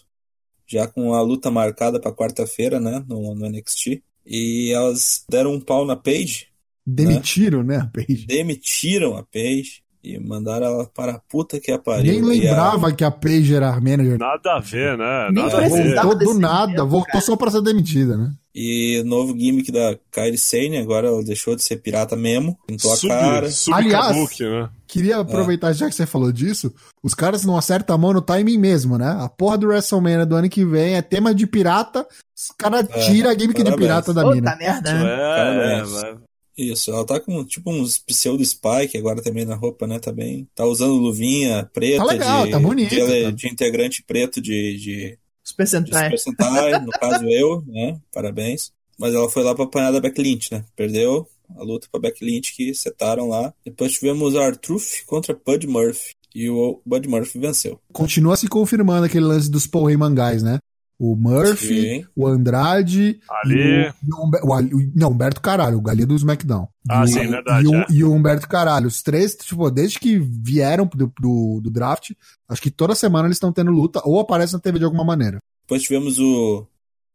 já 0.67 0.87
com 0.87 1.15
a 1.15 1.23
luta 1.23 1.51
marcada 1.51 1.99
para 1.99 2.13
quarta-feira, 2.13 2.79
né, 2.79 3.03
no, 3.09 3.35
no, 3.35 3.49
NXT. 3.49 4.03
E 4.27 4.73
elas 4.75 5.25
deram 5.31 5.55
um 5.55 5.61
pau 5.61 5.87
na 5.87 5.97
Paige. 5.97 6.49
Demitiram, 6.85 7.63
né, 7.63 7.79
né 7.79 7.83
a 7.85 7.87
Paige? 7.87 8.27
Demitiram 8.27 9.17
a 9.17 9.23
Paige 9.23 9.83
e 10.15 10.19
mandaram 10.21 10.67
ela 10.67 10.87
para 10.87 11.13
a 11.15 11.19
puta 11.19 11.59
que 11.59 11.77
pariu. 11.79 12.13
Nem 12.13 12.23
lembrava 12.23 12.89
a... 12.89 12.93
que 12.93 13.03
a 13.05 13.11
Paige 13.11 13.55
era 13.55 13.71
a 13.71 13.81
manager. 13.81 14.19
Nada 14.19 14.55
a 14.55 14.61
ver, 14.61 14.97
né? 14.97 15.29
Nem 15.33 15.45
Nada 15.45 15.57
a 15.59 15.69
ver. 15.69 15.95
Voltou 16.03 16.35
do 16.35 16.39
nada, 16.39 16.73
tempo, 16.73 16.87
voltou 16.87 17.13
cara. 17.13 17.25
só 17.25 17.37
pra 17.37 17.51
ser 17.51 17.63
demitida, 17.63 18.17
né? 18.17 18.33
E 18.55 19.03
novo 19.05 19.39
gimmick 19.39 19.71
da 19.71 19.99
Kairi 20.11 20.39
Sane, 20.39 20.79
agora 20.79 21.09
ela 21.09 21.23
deixou 21.23 21.55
de 21.55 21.63
ser 21.63 21.77
pirata 21.77 22.17
mesmo, 22.17 22.59
pintou 22.67 22.95
Sub, 22.97 23.13
a 23.13 23.19
cara. 23.19 23.51
Sub 23.51 23.75
Aliás, 23.75 24.07
Kabuki, 24.15 24.45
né? 24.45 24.69
Queria 24.87 25.19
aproveitar, 25.19 25.73
já 25.75 25.89
que 25.91 25.95
você 25.95 26.07
falou 26.07 26.33
disso, 26.33 26.73
os 27.03 27.13
caras 27.13 27.45
não 27.45 27.57
acertam 27.59 27.95
a 27.95 27.99
mão 27.99 28.15
no 28.15 28.23
timing 28.23 28.57
mesmo, 28.57 28.97
né? 28.97 29.15
A 29.21 29.29
porra 29.29 29.59
do 29.59 29.67
WrestleMania 29.67 30.25
do 30.25 30.37
ano 30.37 30.49
que 30.49 30.65
vem 30.65 30.95
é 30.95 31.03
tema 31.03 31.35
de 31.35 31.47
pirata, 31.47 32.07
os 32.35 32.55
caras 32.57 32.87
É, 32.89 33.01
tiram 33.01 33.29
a 33.31 33.35
gimmick 33.35 33.63
de 33.63 33.77
pirata 33.77 34.15
da 34.15 34.23
Puta 34.23 34.35
mina. 34.37 34.57
merda, 34.57 34.93
né? 34.93 35.05
É, 35.05 35.37
Parabéns. 35.37 35.91
vai- 35.91 36.15
Isso, 36.57 36.91
ela 36.91 37.05
tá 37.05 37.21
com 37.21 37.45
tipo 37.45 37.71
uns 37.71 37.99
pseudo 37.99 38.45
Spike 38.45 38.97
agora 38.97 39.23
também 39.23 39.45
na 39.45 39.55
roupa, 39.55 39.87
né? 39.87 39.99
Tá 39.99 40.11
bem. 40.11 40.49
Tá 40.55 40.65
usando 40.65 40.95
luvinha 40.95 41.69
preta. 41.73 41.99
Tá 41.99 42.05
legal, 42.05 42.45
de, 42.47 42.51
tá 42.51 42.59
bonito, 42.59 42.91
De, 42.91 43.25
tá. 43.25 43.31
de 43.31 43.49
integrante 43.49 44.03
preto 44.03 44.41
de, 44.41 44.77
de, 44.79 45.19
Os 45.45 45.51
de 45.51 45.57
percentuais. 45.57 46.07
Super 46.07 46.19
Sentai, 46.19 46.81
no 46.81 46.91
caso 46.93 47.25
eu, 47.29 47.63
né? 47.67 48.01
Parabéns. 48.13 48.73
Mas 48.99 49.15
ela 49.15 49.29
foi 49.29 49.43
lá 49.43 49.55
pra 49.55 49.65
apanhar 49.65 49.93
da 49.93 50.01
Beck 50.01 50.19
Lynch, 50.21 50.51
né? 50.51 50.65
Perdeu 50.75 51.29
a 51.55 51.63
luta 51.63 51.87
pra 51.91 52.01
Beck 52.01 52.25
Lynch 52.25 52.55
que 52.57 52.75
setaram 52.75 53.29
lá. 53.29 53.53
Depois 53.65 53.93
tivemos 53.93 54.35
Artruth 54.35 55.05
contra 55.07 55.39
Bud 55.47 55.67
Murphy. 55.67 56.15
E 56.35 56.51
o 56.51 56.83
Bud 56.85 57.09
Murphy 57.09 57.39
venceu. 57.39 57.81
Continua 57.93 58.37
se 58.37 58.47
confirmando 58.47 59.07
aquele 59.07 59.25
lance 59.25 59.51
dos 59.51 59.67
Paul 59.67 59.89
Heyman 59.89 60.15
guys, 60.15 60.43
né? 60.43 60.59
O 60.99 61.15
Murphy, 61.15 61.99
Sim. 62.01 62.07
o 62.17 62.27
Andrade. 62.27 63.21
Ali. 63.29 63.55
E 63.55 63.89
o, 63.89 64.31
e 64.71 64.75
o 64.75 64.79
o 64.79 64.93
não, 64.95 65.11
Humberto 65.11 65.41
Caralho, 65.43 65.77
o 65.77 65.83
Galinha 65.83 66.07
do 66.07 66.17
SmackDown. 66.17 66.67
Ah, 66.89 67.01
E 67.03 67.05
o- 67.05 67.09
sim, 67.09 67.27
verdade, 67.27 67.65
E 67.65 67.69
o, 67.69 67.75
é. 67.75 67.87
e 67.91 68.05
o 68.05 68.13
Humberto 68.13 68.49
Caralho. 68.49 68.87
Os 68.87 69.03
três, 69.03 69.35
tipo, 69.35 69.71
desde 69.71 69.99
que 70.01 70.19
vieram 70.19 70.87
do, 70.87 71.13
do, 71.21 71.61
do 71.63 71.71
draft, 71.71 72.13
acho 72.49 72.63
que 72.63 72.71
toda 72.71 72.95
semana 72.95 73.29
eles 73.29 73.37
estão 73.37 73.53
tendo 73.53 73.71
luta 73.71 74.01
ou 74.05 74.19
aparecem 74.21 74.55
na 74.57 74.61
TV 74.63 74.79
de 74.79 74.85
alguma 74.87 75.05
maneira. 75.05 75.39
Depois 75.65 75.83
tivemos 75.83 76.19
o 76.19 76.67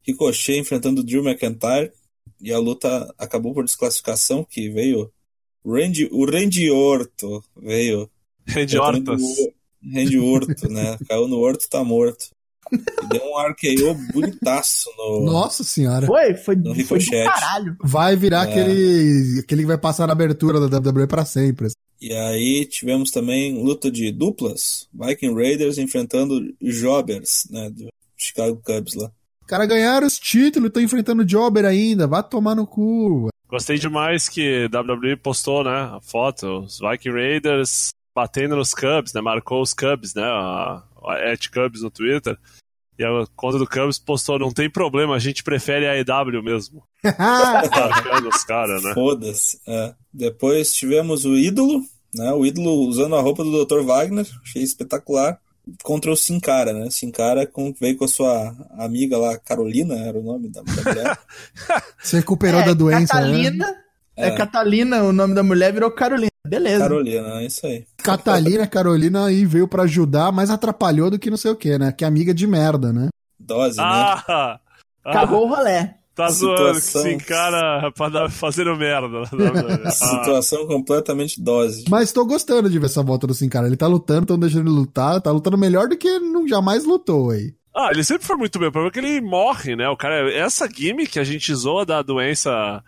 Ricochet 0.04 0.60
enfrentando 0.60 1.02
o 1.02 1.04
Drew 1.04 1.24
McIntyre. 1.28 1.92
E 2.40 2.52
a 2.52 2.60
luta 2.60 3.12
acabou 3.18 3.54
por 3.54 3.64
desclassificação, 3.64 4.44
que 4.48 4.70
veio 4.70 5.12
Randy, 5.66 6.08
o 6.12 6.26
Randy 6.26 6.70
Orto 6.72 7.44
veio 7.56 8.10
Randy 8.48 8.78
Ortas. 8.78 9.22
Randy 9.94 10.20
Orto, 10.20 10.70
né? 10.70 10.98
Caiu 11.08 11.28
no 11.28 11.38
Orto, 11.38 11.68
tá 11.70 11.84
morto. 11.84 12.26
E 12.72 13.08
deu 13.08 13.22
um 13.24 13.38
RKO 13.50 14.14
bonitaço 14.14 14.90
no. 14.98 15.26
Nossa 15.26 15.64
senhora. 15.64 16.06
Foi, 16.08 16.36
foi, 16.36 16.56
No 16.56 16.64
foi 16.64 16.74
do 16.74 16.74
Ricochet. 16.74 17.26
caralho. 17.26 17.76
Vai 17.84 18.16
virar 18.16 18.48
É. 18.48 18.52
aquele, 18.52 19.40
aquele 19.40 19.62
que 19.62 19.68
vai 19.68 19.78
passar 19.78 20.08
na 20.08 20.14
abertura 20.14 20.60
da 20.70 20.78
WWE 20.78 21.08
pra 21.08 21.26
sempre. 21.26 21.68
E 22.02 22.14
aí 22.14 22.66
tivemos 22.66 23.12
também 23.12 23.62
luta 23.64 23.92
de 23.92 24.12
duplas. 24.12 24.88
Viking 24.94 25.36
Raiders 25.36 25.78
enfrentando 25.78 26.40
Jobbers, 26.62 27.48
né? 27.52 27.70
Do 27.70 27.90
Chicago 28.18 28.60
Cubs 28.64 28.96
lá. 28.96 29.12
Os 29.42 29.48
caras 29.48 29.68
ganharam 29.68 30.08
os 30.08 30.18
títulos, 30.18 30.68
estão 30.70 30.82
enfrentando 30.82 31.24
o 31.24 31.26
Jobber 31.28 31.66
ainda. 31.66 32.08
Vai 32.08 32.24
tomar 32.24 32.56
no 32.56 32.66
cu. 32.66 33.28
Gostei 33.50 33.78
demais 33.78 34.30
que 34.30 34.66
WWE 34.74 35.18
postou, 35.18 35.64
né, 35.66 35.72
a 35.72 36.00
foto, 36.02 36.60
os 36.62 36.80
Viking 36.80 37.10
Raiders 37.12 37.90
batendo 38.16 38.56
nos 38.56 38.74
Cubs, 38.74 39.14
né, 39.14 39.22
marcou 39.22 39.62
os 39.62 39.74
Cubs, 39.74 40.14
né, 40.14 40.24
a, 40.24 40.84
a 41.06 41.32
at 41.32 41.48
Cubs 41.50 41.82
no 41.82 41.90
Twitter. 41.90 42.38
E 43.00 43.04
a 43.04 43.26
conta 43.36 43.58
do 43.58 43.68
Cubs 43.68 43.98
postou, 43.98 44.38
não 44.38 44.52
tem 44.52 44.70
problema, 44.70 45.16
a 45.16 45.20
gente 45.20 45.44
prefere 45.44 45.88
a 45.88 45.98
EW 45.98 46.44
mesmo. 46.44 46.84
Marcando 47.04 48.30
os 48.30 48.44
caras, 48.44 48.84
né. 48.84 48.94
Foda-se. 48.94 49.60
É. 49.68 49.96
Depois 50.14 50.74
tivemos 50.74 51.26
o 51.26 51.36
ídolo, 51.36 51.82
né? 52.14 52.32
O 52.34 52.46
ídolo 52.46 52.88
usando 52.88 53.16
a 53.16 53.22
roupa 53.22 53.44
do 53.44 53.66
Dr. 53.66 53.82
Wagner, 53.82 54.28
achei 54.44 54.62
espetacular. 54.62 55.40
Contra 55.84 56.12
o 56.12 56.18
Sin 56.18 56.40
Cara, 56.40 56.74
né? 56.74 56.90
Sin 56.90 57.12
Cara 57.12 57.46
com, 57.48 57.74
veio 57.80 57.96
com 57.96 58.06
a 58.06 58.08
sua 58.08 58.56
amiga 58.78 59.18
lá, 59.18 59.38
Carolina, 59.38 59.96
era 59.96 60.18
o 60.18 60.24
nome 60.24 60.50
da, 60.50 60.62
mulher. 60.64 61.18
Você 62.02 62.18
recuperou 62.18 62.62
É, 62.62 62.66
da 62.66 62.74
doença, 62.74 63.00
né? 63.00 63.08
Catalina, 63.08 63.76
é. 64.18 64.28
É. 64.28 64.32
Catalina, 64.36 65.04
o 65.04 65.14
nome 65.14 65.34
da 65.34 65.44
mulher 65.44 65.72
virou 65.72 65.92
Carolina. 65.92 66.31
Beleza. 66.52 66.80
Carolina, 66.80 67.42
é 67.42 67.46
isso 67.46 67.66
aí. 67.66 67.86
Catalina, 68.04 68.68
Carolina 68.68 69.26
aí 69.26 69.46
veio 69.46 69.70
pra 69.70 69.84
ajudar, 69.84 70.34
mas 70.34 70.50
atrapalhou 70.50 71.10
do 71.10 71.18
que 71.18 71.30
não 71.30 71.38
sei 71.38 71.50
o 71.50 71.56
que, 71.56 71.78
né? 71.80 71.94
Que 71.94 72.04
é 72.04 72.08
amiga 72.08 72.34
de 72.34 72.46
merda, 72.46 72.92
né? 72.92 73.08
Dose, 73.40 73.78
né? 73.78 73.84
Ah! 73.86 74.24
ah 74.28 74.60
Acabou 75.06 75.46
o 75.46 75.48
rolé. 75.48 75.96
tá 76.14 76.30
zoando 76.30 76.74
que 76.74 76.82
Situação. 76.82 77.10
esse 77.10 77.26
cara 77.26 77.90
pra 77.94 78.10
dar, 78.10 78.30
fazendo 78.30 78.76
merda. 78.76 79.24
Ah, 79.86 79.92
Situação 79.92 80.68
completamente 80.68 81.42
dose. 81.42 81.86
Mas 81.90 82.12
tô 82.12 82.26
gostando 82.26 82.70
de 82.70 82.78
ver 82.78 82.88
essa 82.88 83.02
volta 83.02 83.26
do 83.26 83.34
Sin 83.34 83.48
Cara. 83.48 83.68
Ele 83.68 83.78
tá 83.78 83.88
lutando, 83.88 84.26
tão 84.26 84.38
deixando 84.38 84.68
ele 84.68 84.76
lutar, 84.76 85.22
tá 85.22 85.32
lutando 85.32 85.58
melhor 85.58 85.88
do 85.88 85.98
que 85.98 86.20
não 86.20 86.46
jamais 86.46 86.84
lutou 86.84 87.32
aí. 87.32 87.54
Ah, 87.74 87.92
ele 87.92 88.04
sempre 88.04 88.28
foi 88.28 88.36
muito 88.36 88.60
bem. 88.60 88.68
O 88.68 88.72
problema 88.74 88.90
é 88.90 88.92
que 88.92 89.00
ele 89.00 89.22
morre, 89.22 89.78
né? 89.78 89.88
O 89.88 89.96
cara, 89.96 90.30
essa 90.34 90.68
gimmick 90.70 91.14
que 91.14 91.20
a 91.20 91.24
gente 91.24 91.56
zoa 91.56 91.86
da 91.86 92.02
doença 92.02 92.84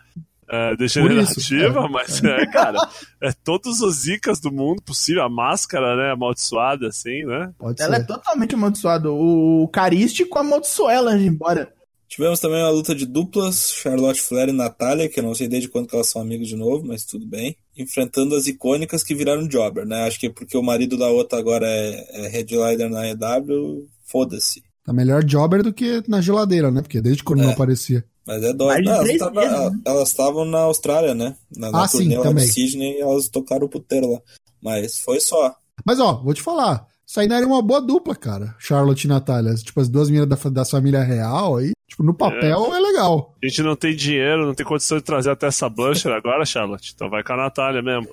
é, 0.50 0.76
degenerativa, 0.76 1.88
mas 1.88 2.22
é, 2.22 2.46
cara, 2.46 2.78
é 3.22 3.32
todos 3.32 3.80
os 3.80 4.02
zicas 4.02 4.40
do 4.40 4.52
mundo 4.52 4.82
possível, 4.82 5.22
a 5.22 5.28
máscara, 5.28 5.96
né, 5.96 6.12
amaldiçoada, 6.12 6.88
assim, 6.88 7.24
né? 7.24 7.52
Pode 7.58 7.82
Ela 7.82 7.96
é 7.96 8.00
ser. 8.00 8.06
totalmente 8.06 8.54
amaldiçoada. 8.54 9.10
O 9.10 9.68
Carístico 9.72 10.38
amaldiçoou 10.38 10.90
ela 10.90 11.16
de 11.16 11.24
ir 11.24 11.28
embora. 11.28 11.72
Tivemos 12.06 12.38
também 12.38 12.62
uma 12.62 12.70
luta 12.70 12.94
de 12.94 13.06
duplas, 13.06 13.72
Charlotte 13.72 14.20
Flair 14.20 14.50
e 14.50 14.52
Natália, 14.52 15.08
que 15.08 15.18
eu 15.18 15.24
não 15.24 15.34
sei 15.34 15.48
desde 15.48 15.68
quando 15.68 15.88
que 15.88 15.96
elas 15.96 16.08
são 16.08 16.22
amigas 16.22 16.46
de 16.46 16.54
novo, 16.54 16.86
mas 16.86 17.04
tudo 17.04 17.26
bem. 17.26 17.56
Enfrentando 17.76 18.36
as 18.36 18.46
icônicas 18.46 19.02
que 19.02 19.14
viraram 19.14 19.48
Jobber, 19.48 19.84
né? 19.84 20.06
Acho 20.06 20.20
que 20.20 20.30
porque 20.30 20.56
o 20.56 20.62
marido 20.62 20.96
da 20.96 21.08
outra 21.08 21.38
agora 21.38 21.66
é, 21.66 22.26
é 22.26 22.28
headliner 22.28 22.88
na 22.88 23.08
EW, 23.08 23.88
foda-se. 24.04 24.62
Tá 24.84 24.92
melhor 24.92 25.24
Jobber 25.24 25.62
do 25.62 25.72
que 25.72 26.02
na 26.06 26.20
geladeira, 26.20 26.70
né? 26.70 26.82
Porque 26.82 27.00
desde 27.00 27.22
quando 27.24 27.40
É. 27.40 27.46
não 27.46 27.52
aparecia. 27.52 28.04
Mas 28.26 28.42
é 28.42 28.52
dó. 28.52 28.66
Mais 28.66 28.78
de 28.80 28.84
Não, 28.84 28.92
elas 28.92 29.04
três 29.06 29.18
tava- 29.18 29.40
meses, 29.40 29.58
né? 29.72 29.80
elas 29.86 30.08
estavam 30.08 30.44
na 30.44 30.58
Austrália, 30.60 31.14
né? 31.14 31.34
Na, 31.56 31.70
na 31.70 31.82
Ah, 31.84 31.88
sim, 31.88 31.98
turnê 31.98 32.16
lá 32.18 32.22
também. 32.24 32.46
Sydney, 32.46 33.00
elas 33.00 33.28
tocaram 33.28 33.66
o 33.66 33.68
puteiro 33.68 34.12
lá. 34.12 34.20
Mas 34.62 34.98
foi 34.98 35.20
só. 35.20 35.54
Mas 35.86 35.98
ó, 36.00 36.22
vou 36.22 36.32
te 36.34 36.42
falar. 36.42 36.86
Isso 37.06 37.20
aí 37.20 37.28
daria 37.28 37.46
uma 37.46 37.60
boa 37.60 37.80
dupla, 37.82 38.14
cara. 38.16 38.54
Charlotte 38.58 39.04
e 39.04 39.08
Natália. 39.08 39.54
Tipo, 39.54 39.80
as 39.80 39.88
duas 39.88 40.08
meninas 40.08 40.28
da, 40.28 40.50
da 40.50 40.64
família 40.64 41.02
real 41.02 41.56
aí. 41.56 41.72
Tipo, 41.88 42.02
no 42.02 42.14
papel 42.14 42.74
é, 42.74 42.80
legal. 42.80 43.34
A 43.42 43.46
gente 43.46 43.62
não 43.62 43.76
tem 43.76 43.94
dinheiro, 43.94 44.46
não 44.46 44.54
tem 44.54 44.64
condição 44.64 44.96
de 44.98 45.04
trazer 45.04 45.30
até 45.30 45.46
essa 45.46 45.68
Blancher 45.68 46.12
agora, 46.12 46.46
Charlotte. 46.46 46.92
Então 46.94 47.10
vai 47.10 47.22
com 47.22 47.34
a 47.34 47.36
Natália 47.36 47.82
mesmo. 47.82 48.08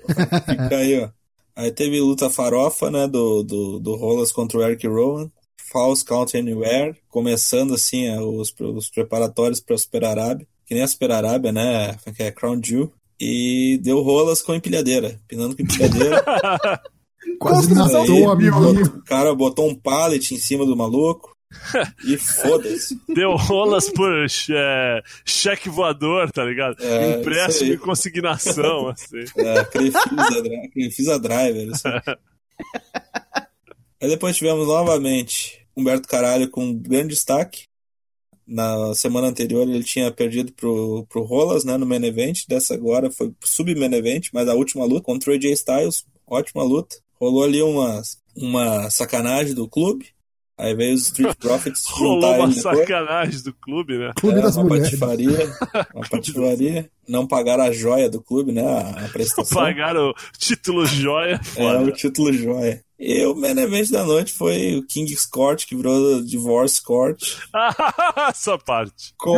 Fica 0.45 0.75
aí, 0.75 1.01
ó. 1.03 1.09
Aí 1.55 1.71
teve 1.71 1.99
luta 2.01 2.29
farofa, 2.29 2.91
né? 2.91 3.07
Do, 3.07 3.43
do, 3.43 3.79
do 3.79 3.95
Rolas 3.95 4.31
contra 4.31 4.57
o 4.57 4.61
Eric 4.63 4.85
Rowan. 4.87 5.29
False 5.71 6.03
Count 6.03 6.37
Anywhere. 6.37 6.95
Começando, 7.09 7.73
assim, 7.73 8.05
é, 8.05 8.19
os, 8.19 8.53
os 8.59 8.89
preparatórios 8.89 9.59
pra 9.59 9.77
Super 9.77 10.03
Arábia. 10.03 10.47
Que 10.65 10.73
nem 10.73 10.83
a 10.83 10.87
Super 10.87 11.11
Arábia, 11.11 11.51
né? 11.51 11.95
Que 12.15 12.23
é 12.23 12.31
Crown 12.31 12.61
Jewel. 12.63 12.91
E 13.19 13.79
deu 13.81 14.01
rolas 14.01 14.41
com 14.41 14.53
empilhadeira. 14.53 15.19
Pinando 15.27 15.55
com 15.55 15.61
empilhadeira. 15.61 16.23
Quase 17.39 17.73
matou 17.73 18.21
o 18.21 18.31
amiguinho. 18.31 18.85
o 18.85 19.03
cara 19.03 19.33
botou 19.33 19.69
um 19.69 19.75
pallet 19.75 20.33
em 20.33 20.37
cima 20.37 20.65
do 20.65 20.75
maluco. 20.75 21.35
E 22.05 22.17
foda-se. 22.17 22.99
Deu 23.13 23.35
rolas 23.35 23.89
por 23.89 24.11
é, 24.49 25.01
cheque 25.25 25.69
voador, 25.69 26.31
tá 26.31 26.43
ligado? 26.43 26.81
É, 26.81 27.19
Empréstimo 27.19 27.73
e 27.73 27.77
consignação, 27.77 28.87
assim. 28.87 29.25
É, 29.37 29.63
Crefisa, 29.65 30.69
Crefisa 30.73 31.19
Driver. 31.19 31.69
Assim. 31.71 31.89
Aí 34.01 34.09
depois 34.09 34.35
tivemos 34.35 34.67
novamente 34.67 35.60
Humberto 35.75 36.07
Caralho 36.07 36.49
com 36.49 36.65
um 36.65 36.73
grande 36.73 37.09
destaque. 37.09 37.65
Na 38.47 38.93
semana 38.95 39.27
anterior 39.27 39.67
ele 39.69 39.83
tinha 39.83 40.11
perdido 40.11 40.51
pro, 40.53 41.05
pro 41.07 41.23
Rolas, 41.23 41.63
né, 41.63 41.77
no 41.77 41.85
main 41.85 42.03
event. 42.03 42.45
Dessa 42.47 42.73
agora 42.73 43.09
foi 43.11 43.29
pro 43.31 43.47
sub-main 43.47 43.93
event, 43.93 44.27
mas 44.33 44.47
a 44.49 44.53
última 44.55 44.83
luta 44.85 45.01
contra 45.05 45.31
o 45.31 45.33
AJ 45.33 45.45
Styles, 45.53 46.05
ótima 46.27 46.63
luta. 46.63 46.97
Rolou 47.19 47.43
ali 47.43 47.61
uma, 47.61 48.01
uma 48.35 48.89
sacanagem 48.89 49.53
do 49.53 49.67
clube. 49.69 50.07
Aí 50.57 50.75
veio 50.75 50.93
os 50.95 51.03
Street 51.07 51.35
Profits 51.39 51.85
Rolou 51.85 52.15
juntar 52.21 52.39
uma 52.39 52.47
depois. 52.53 52.61
sacanagem 52.79 53.41
do 53.43 53.53
clube, 53.53 53.97
né? 53.97 54.11
Clube 54.19 54.39
É, 54.39 54.41
das 54.41 54.55
uma 54.57 54.65
mulheres. 54.65 54.89
patifaria, 54.99 55.55
uma 55.95 56.09
patifaria. 56.09 56.89
Não 57.07 57.25
pagaram 57.25 57.63
a 57.63 57.71
joia 57.71 58.09
do 58.09 58.21
clube, 58.21 58.51
né? 58.51 58.63
A, 58.63 59.05
a 59.05 59.09
prestação. 59.09 59.57
Pagaram 59.61 60.09
o 60.09 60.13
título 60.37 60.85
joia, 60.85 61.35
É, 61.35 61.43
foda. 61.43 61.81
o 61.83 61.91
título 61.91 62.33
joia. 62.33 62.83
E 63.03 63.25
o 63.25 63.33
main 63.33 63.57
event 63.57 63.89
da 63.89 64.03
noite 64.03 64.31
foi 64.31 64.75
o 64.77 64.85
King's 64.85 65.25
Court, 65.25 65.65
que 65.65 65.75
virou 65.75 66.21
Divorce 66.21 66.79
Court, 66.79 67.19
Essa 68.29 68.59
parte. 68.59 69.15
com 69.17 69.35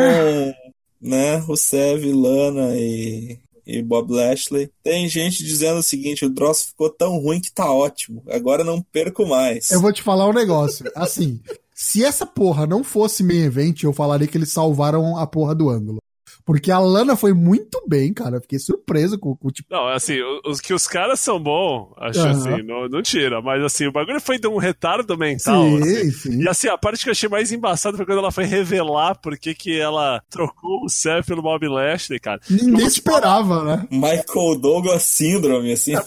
né, 1.01 1.37
Rusev, 1.37 2.11
Lana 2.11 2.75
e, 2.75 3.39
e 3.65 3.81
Bob 3.81 4.11
Lashley. 4.11 4.69
Tem 4.83 5.07
gente 5.07 5.45
dizendo 5.45 5.79
o 5.79 5.83
seguinte, 5.83 6.25
o 6.25 6.33
troço 6.33 6.67
ficou 6.67 6.89
tão 6.89 7.17
ruim 7.17 7.39
que 7.39 7.53
tá 7.53 7.71
ótimo, 7.71 8.21
agora 8.29 8.65
não 8.65 8.81
perco 8.81 9.25
mais. 9.25 9.71
Eu 9.71 9.79
vou 9.79 9.93
te 9.93 10.03
falar 10.03 10.27
um 10.27 10.33
negócio. 10.33 10.91
Assim, 10.93 11.39
se 11.73 12.03
essa 12.03 12.25
porra 12.25 12.67
não 12.67 12.83
fosse 12.83 13.23
main 13.23 13.45
event, 13.45 13.83
eu 13.83 13.93
falaria 13.93 14.27
que 14.27 14.37
eles 14.37 14.51
salvaram 14.51 15.17
a 15.17 15.25
porra 15.25 15.55
do 15.55 15.69
ângulo. 15.69 16.02
Porque 16.45 16.71
a 16.71 16.79
Lana 16.79 17.15
foi 17.15 17.33
muito 17.33 17.81
bem, 17.87 18.13
cara. 18.13 18.37
Eu 18.37 18.41
Fiquei 18.41 18.59
surpreso 18.59 19.17
com, 19.17 19.35
com 19.35 19.47
o 19.47 19.51
tipo. 19.51 19.73
Não, 19.73 19.87
assim, 19.87 20.17
os 20.45 20.59
que 20.59 20.73
os 20.73 20.87
caras 20.87 21.19
são 21.19 21.39
bons, 21.39 21.93
acho 21.97 22.19
Aham. 22.19 22.31
assim, 22.31 22.63
não, 22.63 22.87
não 22.89 23.01
tira. 23.01 23.41
Mas 23.41 23.63
assim, 23.63 23.87
o 23.87 23.91
bagulho 23.91 24.19
foi 24.19 24.37
de 24.37 24.47
um 24.47 24.57
retardo 24.57 25.17
mental. 25.17 25.63
Sim, 25.63 25.81
assim. 25.81 26.11
sim. 26.11 26.41
E 26.41 26.47
assim, 26.47 26.67
a 26.67 26.77
parte 26.77 27.03
que 27.03 27.09
eu 27.09 27.11
achei 27.11 27.29
mais 27.29 27.51
embaçada 27.51 27.95
foi 27.95 28.05
quando 28.05 28.19
ela 28.19 28.31
foi 28.31 28.43
revelar 28.45 29.15
por 29.15 29.37
que 29.37 29.53
que 29.55 29.79
ela 29.79 30.21
trocou 30.29 30.83
o 30.83 30.89
Seth 30.89 31.25
pelo 31.25 31.41
Bob 31.41 31.67
Lashley, 31.67 32.19
cara. 32.19 32.41
Ninguém 32.49 32.85
esperava, 32.85 33.63
né? 33.63 33.87
Michael 33.89 34.59
Douglas 34.59 35.03
Syndrome, 35.03 35.71
assim. 35.73 35.93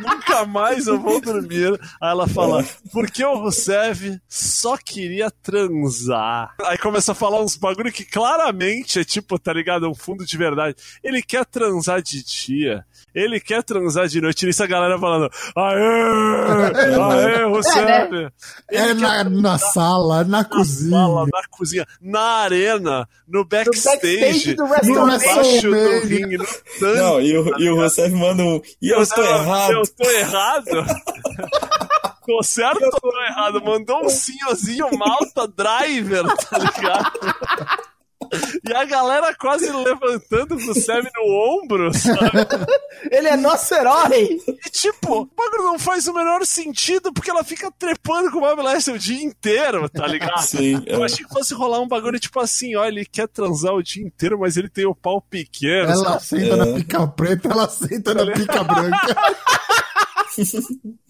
Nunca 0.00 0.44
mais 0.46 0.86
eu 0.86 0.98
vou 1.00 1.20
dormir. 1.20 1.72
Aí 2.00 2.10
ela 2.10 2.26
fala, 2.28 2.64
porque 2.92 3.24
o 3.24 3.38
Rusev 3.38 4.20
só 4.28 4.76
queria 4.76 5.30
transar. 5.30 6.54
Aí 6.64 6.78
começa 6.78 7.12
a 7.12 7.14
falar 7.14 7.42
uns 7.42 7.56
bagulho 7.56 7.92
que 7.92 8.04
claramente 8.04 8.98
é 8.98 9.04
tipo, 9.04 9.38
tá 9.38 9.52
ligado? 9.52 9.88
Um 9.88 9.94
fundo 9.94 10.24
de 10.24 10.36
verdade. 10.36 10.76
Ele 11.02 11.22
quer 11.22 11.44
transar 11.44 12.02
de 12.02 12.22
dia. 12.24 12.84
Ele 13.14 13.40
quer 13.40 13.62
transar 13.62 14.06
de 14.08 14.20
noite. 14.20 14.46
E 14.46 14.50
isso 14.50 14.62
a 14.62 14.66
galera 14.66 14.98
falando, 14.98 15.30
aê, 15.56 17.36
aê, 17.40 17.44
Rusev. 17.44 18.30
É 18.70 18.94
na, 18.94 19.24
na 19.24 19.58
sala, 19.58 20.24
na 20.24 20.38
Na 20.38 20.44
cozinha. 20.44 20.90
sala, 20.90 21.26
na 21.26 21.42
cozinha, 21.50 21.86
na 22.00 22.20
arena, 22.20 23.08
no 23.28 23.44
backstage, 23.44 24.00
backstage 24.20 24.56
no 24.56 24.64
WrestleMania. 24.64 25.06
baixo 25.34 25.62
do 25.62 25.70
WrestleMania. 25.70 26.00
ringue, 26.18 26.38
no 26.38 26.44
tanque. 26.46 26.98
Não, 27.00 27.20
e 27.20 27.36
o, 27.38 27.58
e 27.60 27.70
o 27.70 27.76
Rusev 27.76 28.14
manda 28.14 28.42
um. 28.42 28.60
E 28.80 28.88
eu 28.90 29.02
estou 29.02 29.24
Não, 29.24 29.34
errado. 29.42 29.72
Eu 29.72 29.82
tô 29.86 30.10
errado? 30.10 30.66
tô 32.26 32.42
certo 32.42 32.82
ou 32.84 32.90
tô 33.00 33.22
errado? 33.22 33.62
Mandou 33.64 34.04
um 34.04 34.08
senhorzinho 34.08 34.88
Malta 34.96 35.48
Driver, 35.48 36.24
tá 36.36 36.58
ligado? 36.58 37.10
E 38.68 38.72
a 38.72 38.84
galera 38.84 39.34
quase 39.34 39.70
levantando 39.70 40.56
com 40.56 40.70
o 40.70 40.74
Sam 40.74 41.02
no 41.16 41.58
ombro, 41.62 41.92
sabe? 41.92 42.46
Ele 43.10 43.28
é 43.28 43.36
nosso 43.36 43.74
herói! 43.74 44.38
E 44.46 44.70
tipo, 44.70 45.22
o 45.22 45.26
bagulho 45.26 45.64
não 45.64 45.78
faz 45.78 46.06
o 46.06 46.14
menor 46.14 46.44
sentido 46.46 47.12
porque 47.12 47.30
ela 47.30 47.42
fica 47.42 47.70
trepando 47.76 48.30
com 48.30 48.38
o 48.38 48.40
Bob 48.40 48.62
Lashley 48.62 48.96
o 48.96 48.98
dia 48.98 49.22
inteiro, 49.22 49.88
tá 49.88 50.06
ligado? 50.06 50.42
Sim, 50.42 50.82
Eu 50.86 51.02
é. 51.02 51.06
achei 51.06 51.24
que 51.24 51.32
fosse 51.32 51.54
rolar 51.54 51.80
um 51.80 51.88
bagulho 51.88 52.20
tipo 52.20 52.38
assim, 52.38 52.76
ó, 52.76 52.84
ele 52.84 53.04
quer 53.04 53.26
transar 53.28 53.74
o 53.74 53.82
dia 53.82 54.04
inteiro, 54.04 54.38
mas 54.38 54.56
ele 54.56 54.68
tem 54.68 54.86
o 54.86 54.94
pau 54.94 55.20
pequeno. 55.20 55.90
Ela 55.90 56.20
sabe? 56.20 56.24
senta 56.24 56.54
É. 56.54 56.56
na 56.56 56.66
pica 56.76 57.06
preta, 57.08 57.48
ela 57.48 57.68
senta 57.68 58.14
na 58.14 58.32
pica 58.32 58.62
branca. 58.64 59.16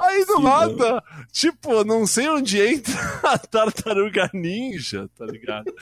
Aí 0.00 0.24
do 0.26 0.36
Sim, 0.36 0.42
nada, 0.44 1.02
tipo, 1.32 1.82
não 1.84 2.06
sei 2.06 2.28
onde 2.28 2.60
entra 2.60 2.94
a 3.24 3.36
tartaruga 3.36 4.30
ninja, 4.32 5.08
tá 5.18 5.26
ligado? 5.26 5.72